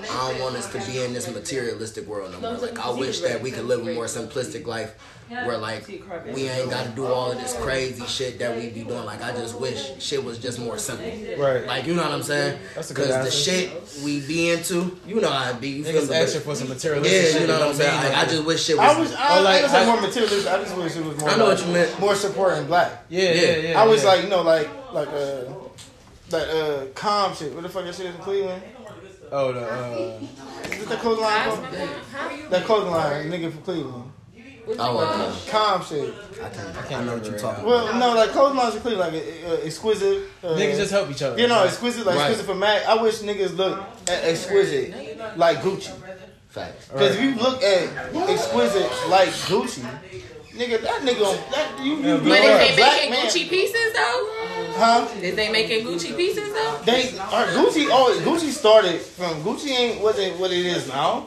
I 0.10 0.32
don't 0.32 0.42
want 0.42 0.56
us 0.56 0.72
to 0.72 0.92
be 0.92 1.04
in 1.04 1.14
this 1.14 1.32
materialistic 1.32 2.08
world 2.08 2.32
no 2.32 2.40
more. 2.40 2.60
Like 2.60 2.80
I 2.80 2.90
wish 2.92 3.20
that 3.22 3.42
we 3.42 3.52
could 3.52 3.66
live 3.66 3.88
a 3.88 3.94
more 3.94 4.06
simplistic 4.06 4.66
life 4.66 4.96
where 5.30 5.58
like 5.58 5.88
we 5.88 6.50
ain't 6.50 6.70
got 6.70 6.86
to 6.86 6.92
do 6.92 7.06
all 7.06 7.32
of 7.32 7.38
this 7.38 7.56
crazy 7.58 8.06
shit 8.06 8.40
that 8.40 8.56
we 8.58 8.70
be 8.70 8.84
doing. 8.84 9.06
Like 9.06 9.24
I 9.24 9.32
just 9.32 9.60
wish 9.60 10.02
shit 10.02 10.24
was 10.24 10.38
just 10.38 10.60
more 10.60 10.78
simple. 10.78 11.06
Right. 11.38 11.66
Like 11.66 11.86
you 11.86 11.94
know 11.94 12.04
what 12.04 12.12
I'm 12.12 12.24
saying? 12.24 12.60
That's 12.76 12.92
a 12.92 12.94
good 12.94 13.10
Cause 13.10 13.26
the 13.26 13.32
shit 13.32 13.72
we 14.04 14.20
be 14.22 14.52
into, 14.52 14.98
you 15.08 15.22
know 15.22 15.30
how 15.30 15.52
it 15.52 15.62
be. 15.62 15.70
You 15.70 15.84
feel 15.84 16.02
Niggas 16.02 16.24
asking 16.24 16.42
for 16.42 16.56
some 16.56 16.70
materialistic 16.70 17.24
Yeah, 17.24 17.32
shit. 17.32 17.42
you 17.42 17.48
know 17.48 17.60
what 17.60 17.70
I'm 17.70 17.76
saying. 17.76 18.04
Like, 18.04 18.18
I 18.18 18.26
just 18.26 18.46
wish 18.46 18.64
shit 18.66 18.78
was. 18.78 18.86
I 18.86 19.00
was 19.00 19.14
I, 19.14 19.40
Or 19.40 19.42
like, 19.44 19.60
I 19.60 19.64
was 19.64 19.74
like 19.74 19.88
more 19.88 20.02
materialistic. 20.02 20.52
I 20.52 20.58
just 20.58 20.78
wish 20.78 20.96
it 20.96 21.06
was 21.06 21.18
more. 21.20 21.30
I 21.30 21.38
know 21.38 21.48
like, 21.48 21.58
what 21.58 21.68
you 21.68 21.74
meant. 21.74 22.00
More 22.00 22.16
supporting 22.16 22.66
black. 22.66 23.06
Yeah, 23.10 23.32
yeah, 23.32 23.56
yeah. 23.58 23.82
I 23.82 23.88
was 23.88 24.04
yeah. 24.04 24.10
like, 24.10 24.24
you 24.24 24.30
know, 24.30 24.42
like 24.42 24.70
like 24.94 25.08
uh 25.10 25.44
like 26.34 26.48
uh 26.48 26.86
calm 26.96 27.36
shit. 27.36 27.54
What 27.54 27.64
the 27.64 27.70
fuck 27.70 27.84
that 27.86 27.96
shit 27.96 28.08
is 28.08 28.16
in 28.16 28.22
Cleveland? 28.22 28.64
oh 29.32 29.54
the. 29.54 29.62
Uh, 29.62 30.20
Is 30.72 30.82
it 30.84 30.90
that 30.90 31.00
clothing 31.00 31.24
line? 31.24 31.50
called? 31.50 32.52
That 32.52 32.66
clothing 32.66 32.92
line, 32.92 33.32
nigga 33.32 33.52
from 33.52 33.62
Cleveland. 33.64 34.12
I 34.68 34.74
Oh, 34.78 35.44
Calm 35.50 35.84
shit. 35.84 36.14
I 36.42 36.50
can't. 36.50 36.78
I 36.78 36.82
can't 36.84 37.06
know 37.06 37.16
what 37.16 37.26
you're 37.26 37.38
talking 37.38 37.64
about. 37.64 37.66
Well, 37.66 38.00
no, 38.00 38.14
like 38.16 38.30
clothing 38.30 38.58
lines 38.58 38.76
in 38.76 38.82
Cleveland, 38.82 39.14
like 39.16 39.24
uh, 39.46 39.66
exquisite. 39.66 40.30
Uh, 40.44 40.48
niggas 40.50 40.78
just 40.78 40.92
help 40.92 41.10
each 41.10 41.22
other. 41.24 41.40
You 41.40 41.48
know, 41.48 41.64
exquisite, 41.64 42.06
like 42.06 42.16
Right. 42.16 42.30
exquisite 42.30 42.46
for 42.46 42.56
Mac. 42.56 42.86
I 42.86 43.02
wish 43.02 43.20
niggas 43.20 43.58
look 43.58 43.80
at 44.08 44.24
exquisite 44.24 45.38
like 45.38 45.58
Gucci. 45.62 45.92
Facts. 46.50 46.90
Because 46.90 47.16
if 47.16 47.22
you 47.24 47.36
look 47.36 47.64
at 47.64 47.90
exquisite 48.30 48.90
like 49.10 49.30
Gucci, 49.30 49.84
nigga, 50.62 50.82
that 50.82 51.02
nigga, 51.02 51.52
that 51.52 51.84
you, 51.84 51.96
you, 51.96 52.18
But 52.18 52.24
you 52.26 52.34
is 52.34 52.50
are 52.50 52.56
a 52.56 52.68
they 52.68 52.76
black 52.76 52.96
making 52.98 53.12
man. 53.12 53.26
Gucci 53.26 53.50
pieces 53.50 53.94
though? 53.94 54.28
Huh? 54.74 55.08
Is 55.22 55.36
they 55.36 55.52
making 55.52 55.86
Gucci 55.86 56.16
pieces 56.16 56.54
though? 56.54 56.82
They 56.86 57.18
are 57.18 57.46
Gucci. 57.48 57.88
Oh, 57.90 58.20
Gucci 58.24 58.50
started 58.50 59.00
from 59.00 59.42
Gucci 59.42 59.70
ain't 59.70 60.02
what 60.02 60.18
it 60.20 60.38
what 60.40 60.52
it 60.52 60.66
is 60.66 60.88
now. 60.88 61.26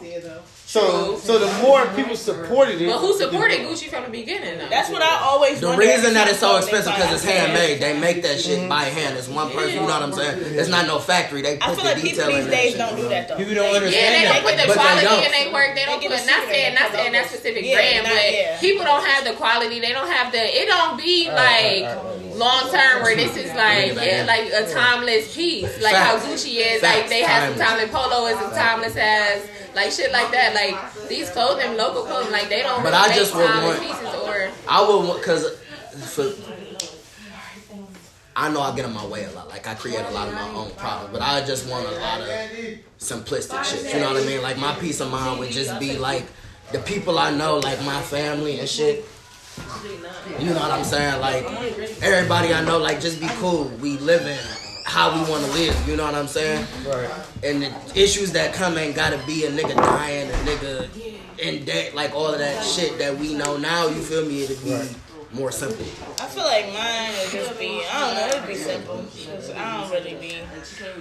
So 0.75 1.17
so 1.19 1.39
the 1.39 1.47
more 1.63 1.87
people 1.95 2.17
supported 2.17 2.83
it, 2.83 2.91
But 2.91 2.99
who 2.99 3.15
supported 3.17 3.61
Gucci 3.61 3.87
from 3.87 4.03
the 4.03 4.11
beginning 4.11 4.59
though? 4.59 4.69
That's 4.69 4.91
what 4.91 5.03
I 5.03 5.23
always. 5.23 5.61
The 5.61 5.69
wonder 5.69 5.87
reason 5.87 6.15
that 6.15 6.27
it's 6.27 6.41
so 6.41 6.57
expensive 6.57 6.93
because 6.99 7.15
it's 7.15 7.23
handmade. 7.23 7.79
They 7.79 7.95
make 7.95 8.25
that 8.25 8.41
shit 8.41 8.59
mm-hmm. 8.59 8.69
by 8.69 8.91
hand. 8.91 9.17
It's 9.17 9.29
one 9.29 9.53
person. 9.53 9.75
You 9.75 9.87
know 9.87 9.95
what 9.95 10.03
I'm 10.03 10.13
saying? 10.13 10.59
It's 10.59 10.69
not 10.69 10.89
no 10.89 10.99
factory. 10.99 11.43
They 11.43 11.61
I 11.63 11.71
feel 11.71 11.77
the 11.77 11.95
like 11.95 12.03
people 12.03 12.27
these 12.27 12.51
days 12.51 12.75
don't 12.75 12.97
do 12.97 13.09
that 13.09 13.29
though. 13.29 13.37
People 13.37 13.55
don't 13.55 13.71
They- 13.71 13.77
understand 13.87 14.03
Yeah, 14.03 14.19
they 14.19 14.27
don't 14.35 14.43
put 14.51 14.67
the 14.67 14.75
quality 14.75 15.07
don't. 15.07 15.23
in 15.23 15.31
their 15.31 15.53
work. 15.55 15.71
They 15.79 15.85
don't 15.87 16.01
They 16.03 16.09
put 16.11 16.19
get 16.19 16.27
not 16.27 16.43
a 16.43 16.51
saying 16.51 16.75
not 16.75 16.83
secret 16.91 16.99
saying 16.99 17.13
that 17.15 17.27
specific 17.31 17.63
Yeah, 17.63 17.75
brand, 17.79 18.03
but 18.11 18.27
yeah. 18.35 18.59
people 18.59 18.83
don't 18.83 19.07
have 19.07 19.23
the 19.23 19.35
quality. 19.39 19.79
They 19.79 19.95
don't 19.95 20.11
have 20.11 20.35
the. 20.35 20.43
It 20.43 20.67
don't 20.67 20.99
be 20.99 21.31
right, 21.31 21.87
like 21.87 22.03
right. 22.03 22.24
Long 22.35 22.71
term 22.71 23.03
where 23.03 23.17
this 23.17 23.37
is 23.37 23.49
like 23.55 23.95
yeah, 23.95 24.25
like 24.27 24.51
a 24.53 24.73
timeless 24.73 25.35
piece. 25.35 25.83
Like 25.83 25.95
how 25.95 26.19
Gucci 26.19 26.57
is. 26.61 26.83
Like 26.83 27.09
they 27.09 27.23
have 27.23 27.57
some 27.57 27.67
Timeless. 27.67 27.91
Polo 27.91 28.27
is 28.27 28.39
as 28.39 28.57
timeless 28.57 28.97
as 28.97 29.49
like 29.75 29.91
shit 29.91 30.13
like 30.13 30.31
that. 30.33 30.55
Like 30.55 31.09
these 31.09 31.31
clothing, 31.31 31.77
local 31.77 32.03
clothing, 32.05 32.33
like 32.33 32.49
they 32.49 32.63
don't. 32.63 32.83
But 32.83 32.93
really 32.93 33.13
I 33.13 33.15
just 33.15 33.35
would 33.35 33.45
want- 33.45 33.81
pieces 33.81 34.15
or. 34.23 34.51
I 34.69 34.87
would 34.89 35.17
because 35.19 35.59
for. 36.15 36.33
I 38.37 38.51
know 38.51 38.61
I 38.63 38.75
get 38.75 38.85
in 38.85 38.93
my 38.93 39.07
way 39.07 39.25
a 39.25 39.31
lot. 39.31 39.49
Like 39.49 39.69
I 39.69 39.75
create 39.75 40.01
a 40.01 40.11
lot 40.11 40.27
of 40.27 40.35
my 40.35 40.49
own 40.51 40.71
problems, 40.73 41.13
but 41.13 41.23
I 41.23 41.45
just 41.47 41.69
want 41.71 41.87
a 41.87 41.93
lot 41.93 42.21
of 42.21 42.29
simplistic 42.99 43.63
shit. 43.65 43.95
You 43.95 44.01
know 44.01 44.13
what 44.13 44.21
I 44.23 44.27
mean? 44.27 44.43
Like 44.43 44.59
my 44.59 44.75
peace 44.75 45.01
of 45.01 45.11
mind 45.11 45.39
would 45.39 45.51
just 45.53 45.79
be 45.79 45.97
like 45.99 46.25
the 46.73 46.81
people 46.81 47.17
I 47.19 47.31
know, 47.31 47.59
like 47.59 47.81
my 47.85 48.01
family 48.03 48.59
and 48.59 48.69
shit. 48.69 49.05
You 50.39 50.51
know 50.51 50.61
what 50.61 50.71
I'm 50.71 50.85
saying? 50.85 51.21
Like 51.21 51.45
everybody 52.03 52.53
I 52.53 52.65
know, 52.65 52.79
like 52.79 53.01
just 53.01 53.21
be 53.21 53.29
cool. 53.41 53.69
We 53.81 53.99
living 53.99 54.39
how 54.85 55.15
we 55.15 55.29
want 55.31 55.45
to 55.45 55.53
live. 55.53 55.89
You 55.89 55.97
know 55.97 56.05
what 56.05 56.15
I'm 56.15 56.29
saying? 56.29 56.67
Right. 56.87 57.11
And 57.43 57.63
the 57.63 57.73
issues 57.95 58.33
that 58.33 58.55
come 58.55 58.79
ain't 58.79 58.95
gotta 58.95 59.19
be 59.27 59.45
a 59.45 59.51
nigga 59.51 59.75
dying, 59.75 60.31
a 60.31 60.35
nigga 60.35 60.89
in 61.39 61.65
debt, 61.65 61.95
like 61.95 62.15
all 62.15 62.29
of 62.29 62.39
that 62.39 62.65
shit 62.65 62.99
that 62.99 63.17
we 63.17 63.35
know 63.35 63.57
now. 63.57 63.87
You 63.89 64.01
feel 64.01 64.25
me? 64.25 64.43
It'd 64.45 64.63
be 64.63 64.71
more 65.35 65.51
simple. 65.51 65.85
I 66.21 66.27
feel 66.27 66.45
like 66.45 66.67
mine 66.73 67.11
would 67.21 67.31
just 67.33 67.59
be, 67.59 67.83
I 67.91 68.01
don't 68.01 68.15
know, 68.15 68.37
it'd 68.37 68.49
be 68.49 68.55
simple. 68.55 69.05
I 69.57 69.81
don't 69.81 69.91
really 69.91 70.15
be, 70.15 70.39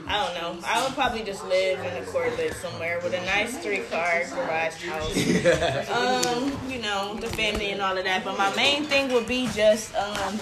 I 0.08 0.26
don't 0.26 0.34
know. 0.42 0.68
I 0.68 0.84
would 0.84 0.94
probably 0.94 1.24
just 1.24 1.46
live 1.46 1.80
in 1.80 2.04
a 2.04 2.06
Corvette 2.06 2.54
somewhere 2.56 3.00
with 3.04 3.14
a 3.14 3.24
nice 3.26 3.58
three 3.60 3.82
car 3.92 4.24
garage 4.32 4.84
house. 4.86 5.16
um, 5.92 6.60
you 6.68 6.82
know, 6.82 7.16
the 7.20 7.28
family 7.28 7.72
and 7.72 7.82
all 7.82 7.98
of 7.98 8.04
that. 8.04 8.24
But 8.24 8.38
my 8.38 8.54
main 8.56 8.86
thing 8.86 9.12
would 9.14 9.28
be 9.28 9.48
just, 9.54 9.96
um, 9.96 10.40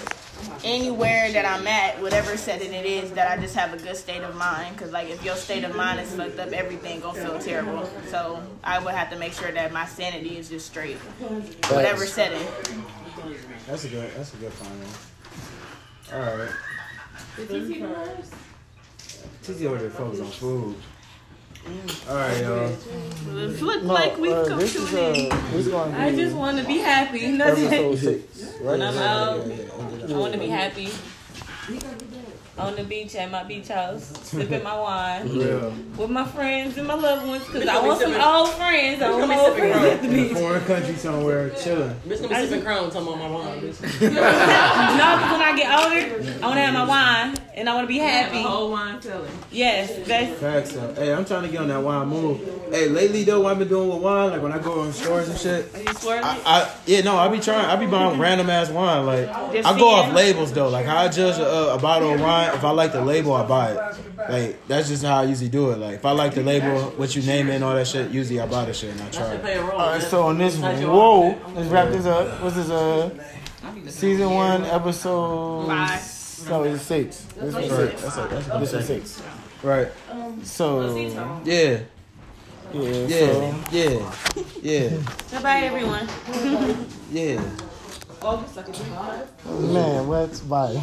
anywhere 0.64 1.30
that 1.32 1.44
I'm 1.44 1.66
at, 1.66 2.00
whatever 2.00 2.36
setting 2.36 2.72
it 2.72 2.86
is, 2.86 3.10
that 3.12 3.30
I 3.30 3.40
just 3.40 3.54
have 3.54 3.74
a 3.74 3.76
good 3.76 3.96
state 3.96 4.22
of 4.22 4.34
mind. 4.36 4.76
Cause 4.76 4.90
like 4.92 5.10
if 5.10 5.24
your 5.24 5.36
state 5.36 5.64
of 5.64 5.76
mind 5.76 6.00
is 6.00 6.14
fucked 6.14 6.38
up, 6.38 6.52
everything 6.52 7.00
gonna 7.00 7.20
feel 7.20 7.38
terrible. 7.38 7.88
So 8.08 8.42
I 8.64 8.78
would 8.78 8.94
have 8.94 9.10
to 9.10 9.18
make 9.18 9.32
sure 9.32 9.52
that 9.52 9.72
my 9.72 9.86
sanity 9.86 10.38
is 10.38 10.48
just 10.48 10.66
straight, 10.66 10.96
whatever 10.96 12.06
setting. 12.06 12.46
That's 13.66 13.84
a 13.84 13.88
good. 13.88 14.10
That's 14.14 14.34
a 14.34 14.36
good 14.36 14.52
final. 14.52 14.88
All 16.12 16.36
right. 16.36 16.50
Tizzy 19.42 19.66
over 19.66 19.78
there 19.78 19.90
focus 19.90 20.20
on 20.20 20.26
food. 20.26 20.76
All 22.08 22.16
right, 22.16 22.42
y'all. 22.42 22.66
It 22.68 23.62
look 23.62 23.82
like 23.84 24.18
we 24.18 24.32
uh, 24.32 24.46
come 24.46 24.58
this 24.58 24.72
to 24.74 24.80
is 24.80 24.92
an 24.92 24.98
end. 24.98 25.32
uh, 25.32 25.36
this 25.52 25.68
gonna 25.68 25.96
I 25.96 26.14
just 26.14 26.36
want 26.36 26.58
to 26.58 26.64
be 26.64 26.78
happy. 26.78 27.30
Nothing. 27.30 27.66
episode 27.72 27.98
six, 27.98 28.42
right? 28.60 28.78
When 28.78 28.82
I'm 28.82 28.98
out, 28.98 29.40
I 30.10 30.16
want 30.16 30.32
to 30.32 30.40
be 30.40 30.48
happy. 30.48 30.90
On 32.58 32.76
the 32.76 32.84
beach 32.84 33.14
at 33.14 33.30
my 33.30 33.44
beach 33.44 33.68
house, 33.68 34.12
sipping 34.24 34.62
my 34.62 34.78
wine 34.78 35.26
Yeah. 35.28 35.70
with 35.96 36.10
my 36.10 36.22
friends 36.24 36.76
and 36.76 36.86
my 36.86 36.92
loved 36.92 37.26
ones. 37.26 37.44
Cause 37.44 37.66
I 37.66 37.80
want 37.86 37.98
some 38.02 38.12
old 38.14 38.50
friends. 38.50 39.00
I 39.00 39.10
want 39.10 39.26
my 39.28 39.38
old 39.38 39.56
friends 39.56 39.76
at 39.86 40.02
the 40.02 40.08
In 40.08 40.12
a 40.14 40.16
beach. 40.28 40.32
foreign 40.36 40.64
country 40.66 40.94
somewhere, 40.96 41.48
chilling. 41.50 41.94
Bitch 42.06 42.20
gonna 42.20 42.28
be 42.28 42.34
sipping 42.46 42.62
crown 42.62 42.90
talking 42.90 43.08
about 43.08 43.18
my 43.18 43.30
wine, 43.30 43.60
bitch. 43.60 43.80
No, 44.02 45.16
because 45.16 45.32
when 45.32 45.40
I 45.40 45.54
get 45.56 45.72
older, 45.80 46.40
I 46.42 46.46
want 46.46 46.56
to 46.56 46.60
have 46.60 46.74
my 46.74 46.84
wine 46.86 47.36
and 47.54 47.68
I 47.68 47.74
want 47.74 47.84
to 47.84 47.88
be 47.88 47.98
happy. 47.98 48.42
whole 48.42 48.70
wine 48.70 49.00
telling. 49.00 49.30
Yes, 49.50 50.06
that's 50.06 50.40
Facts 50.40 50.76
up. 50.76 50.96
Hey, 50.96 51.12
I'm 51.12 51.24
trying 51.24 51.42
to 51.42 51.48
get 51.48 51.60
on 51.60 51.68
that 51.68 51.82
wine 51.82 52.08
move. 52.08 52.40
Hey, 52.70 52.88
lately 52.88 53.24
though, 53.24 53.40
what 53.42 53.52
I've 53.52 53.58
been 53.58 53.68
doing 53.68 53.88
with 53.90 53.98
wine, 54.02 54.30
like 54.30 54.42
when 54.42 54.52
I 54.52 54.58
go 54.58 54.82
in 54.84 54.92
stores 54.92 55.28
and 55.28 55.38
shit. 55.38 55.74
Are 55.74 55.82
you 55.82 55.92
swirling. 55.94 56.24
I, 56.24 56.40
I 56.46 56.74
yeah 56.86 57.00
no 57.02 57.16
I 57.16 57.28
be 57.28 57.38
trying 57.40 57.66
I 57.66 57.76
be 57.76 57.86
buying 57.86 58.18
random 58.18 58.48
ass 58.50 58.70
wine 58.70 59.04
like 59.06 59.26
Just 59.52 59.68
I 59.68 59.78
go 59.78 59.88
off 59.90 60.04
seeing. 60.06 60.16
labels 60.16 60.52
though 60.52 60.68
like 60.68 60.86
how 60.86 60.96
I 60.98 61.08
judge 61.08 61.38
a, 61.38 61.74
a 61.74 61.78
bottle 61.78 62.14
of 62.14 62.20
wine 62.20 62.54
if 62.54 62.64
I 62.64 62.70
like 62.70 62.92
the 62.92 63.02
label 63.04 63.34
I 63.34 63.46
buy 63.46 63.72
it 63.72 63.96
like 64.30 64.68
that's 64.68 64.88
just 64.88 65.04
how 65.04 65.20
I 65.20 65.24
usually 65.24 65.50
do 65.50 65.70
it 65.72 65.78
like 65.78 65.96
if 65.96 66.04
I 66.06 66.12
like 66.12 66.34
the 66.34 66.42
label 66.42 66.90
what 66.96 67.14
you 67.14 67.22
name 67.22 67.48
it 67.50 67.56
and 67.56 67.64
all 67.64 67.74
that 67.74 67.86
shit 67.86 68.10
usually 68.10 68.40
I 68.40 68.46
buy 68.46 68.64
the 68.64 68.72
shit 68.74 68.90
and 68.92 69.00
I 69.02 69.08
try 69.10 69.34
it. 69.34 69.40
Play 69.42 69.54
a 69.54 69.62
role. 69.62 69.72
All 69.72 69.90
right, 69.90 70.02
so 70.02 70.22
on 70.24 70.38
this 70.38 70.56
one, 70.58 70.76
whoa, 70.82 71.38
let's 71.54 71.68
wrap 71.68 71.88
this 71.90 72.06
up. 72.06 72.40
What's 72.42 72.56
this? 72.56 72.70
Uh, 72.70 73.10
season 73.88 74.30
one, 74.30 74.64
episode 74.64 75.66
Five. 75.66 76.00
No, 76.48 76.62
it's 76.64 76.82
six. 76.82 77.22
This 77.40 77.54
is 77.54 77.54
Right. 77.54 77.90
six. 77.90 78.02
That's 78.02 78.16
a, 78.16 78.28
that's 78.28 78.48
a, 78.48 78.58
this 78.58 78.72
is 78.72 78.86
six. 78.86 79.22
right 79.62 79.88
So 80.42 80.96
yeah 81.44 81.78
yeah, 82.72 82.80
yeah 82.82 83.08
so 83.08 83.54
yeah 83.70 84.06
yeah 84.62 85.40
Bye, 85.42 85.60
everyone. 85.60 86.08
yeah 87.12 87.40
man, 89.46 90.06
what's 90.06 90.40
bye. 90.40 90.74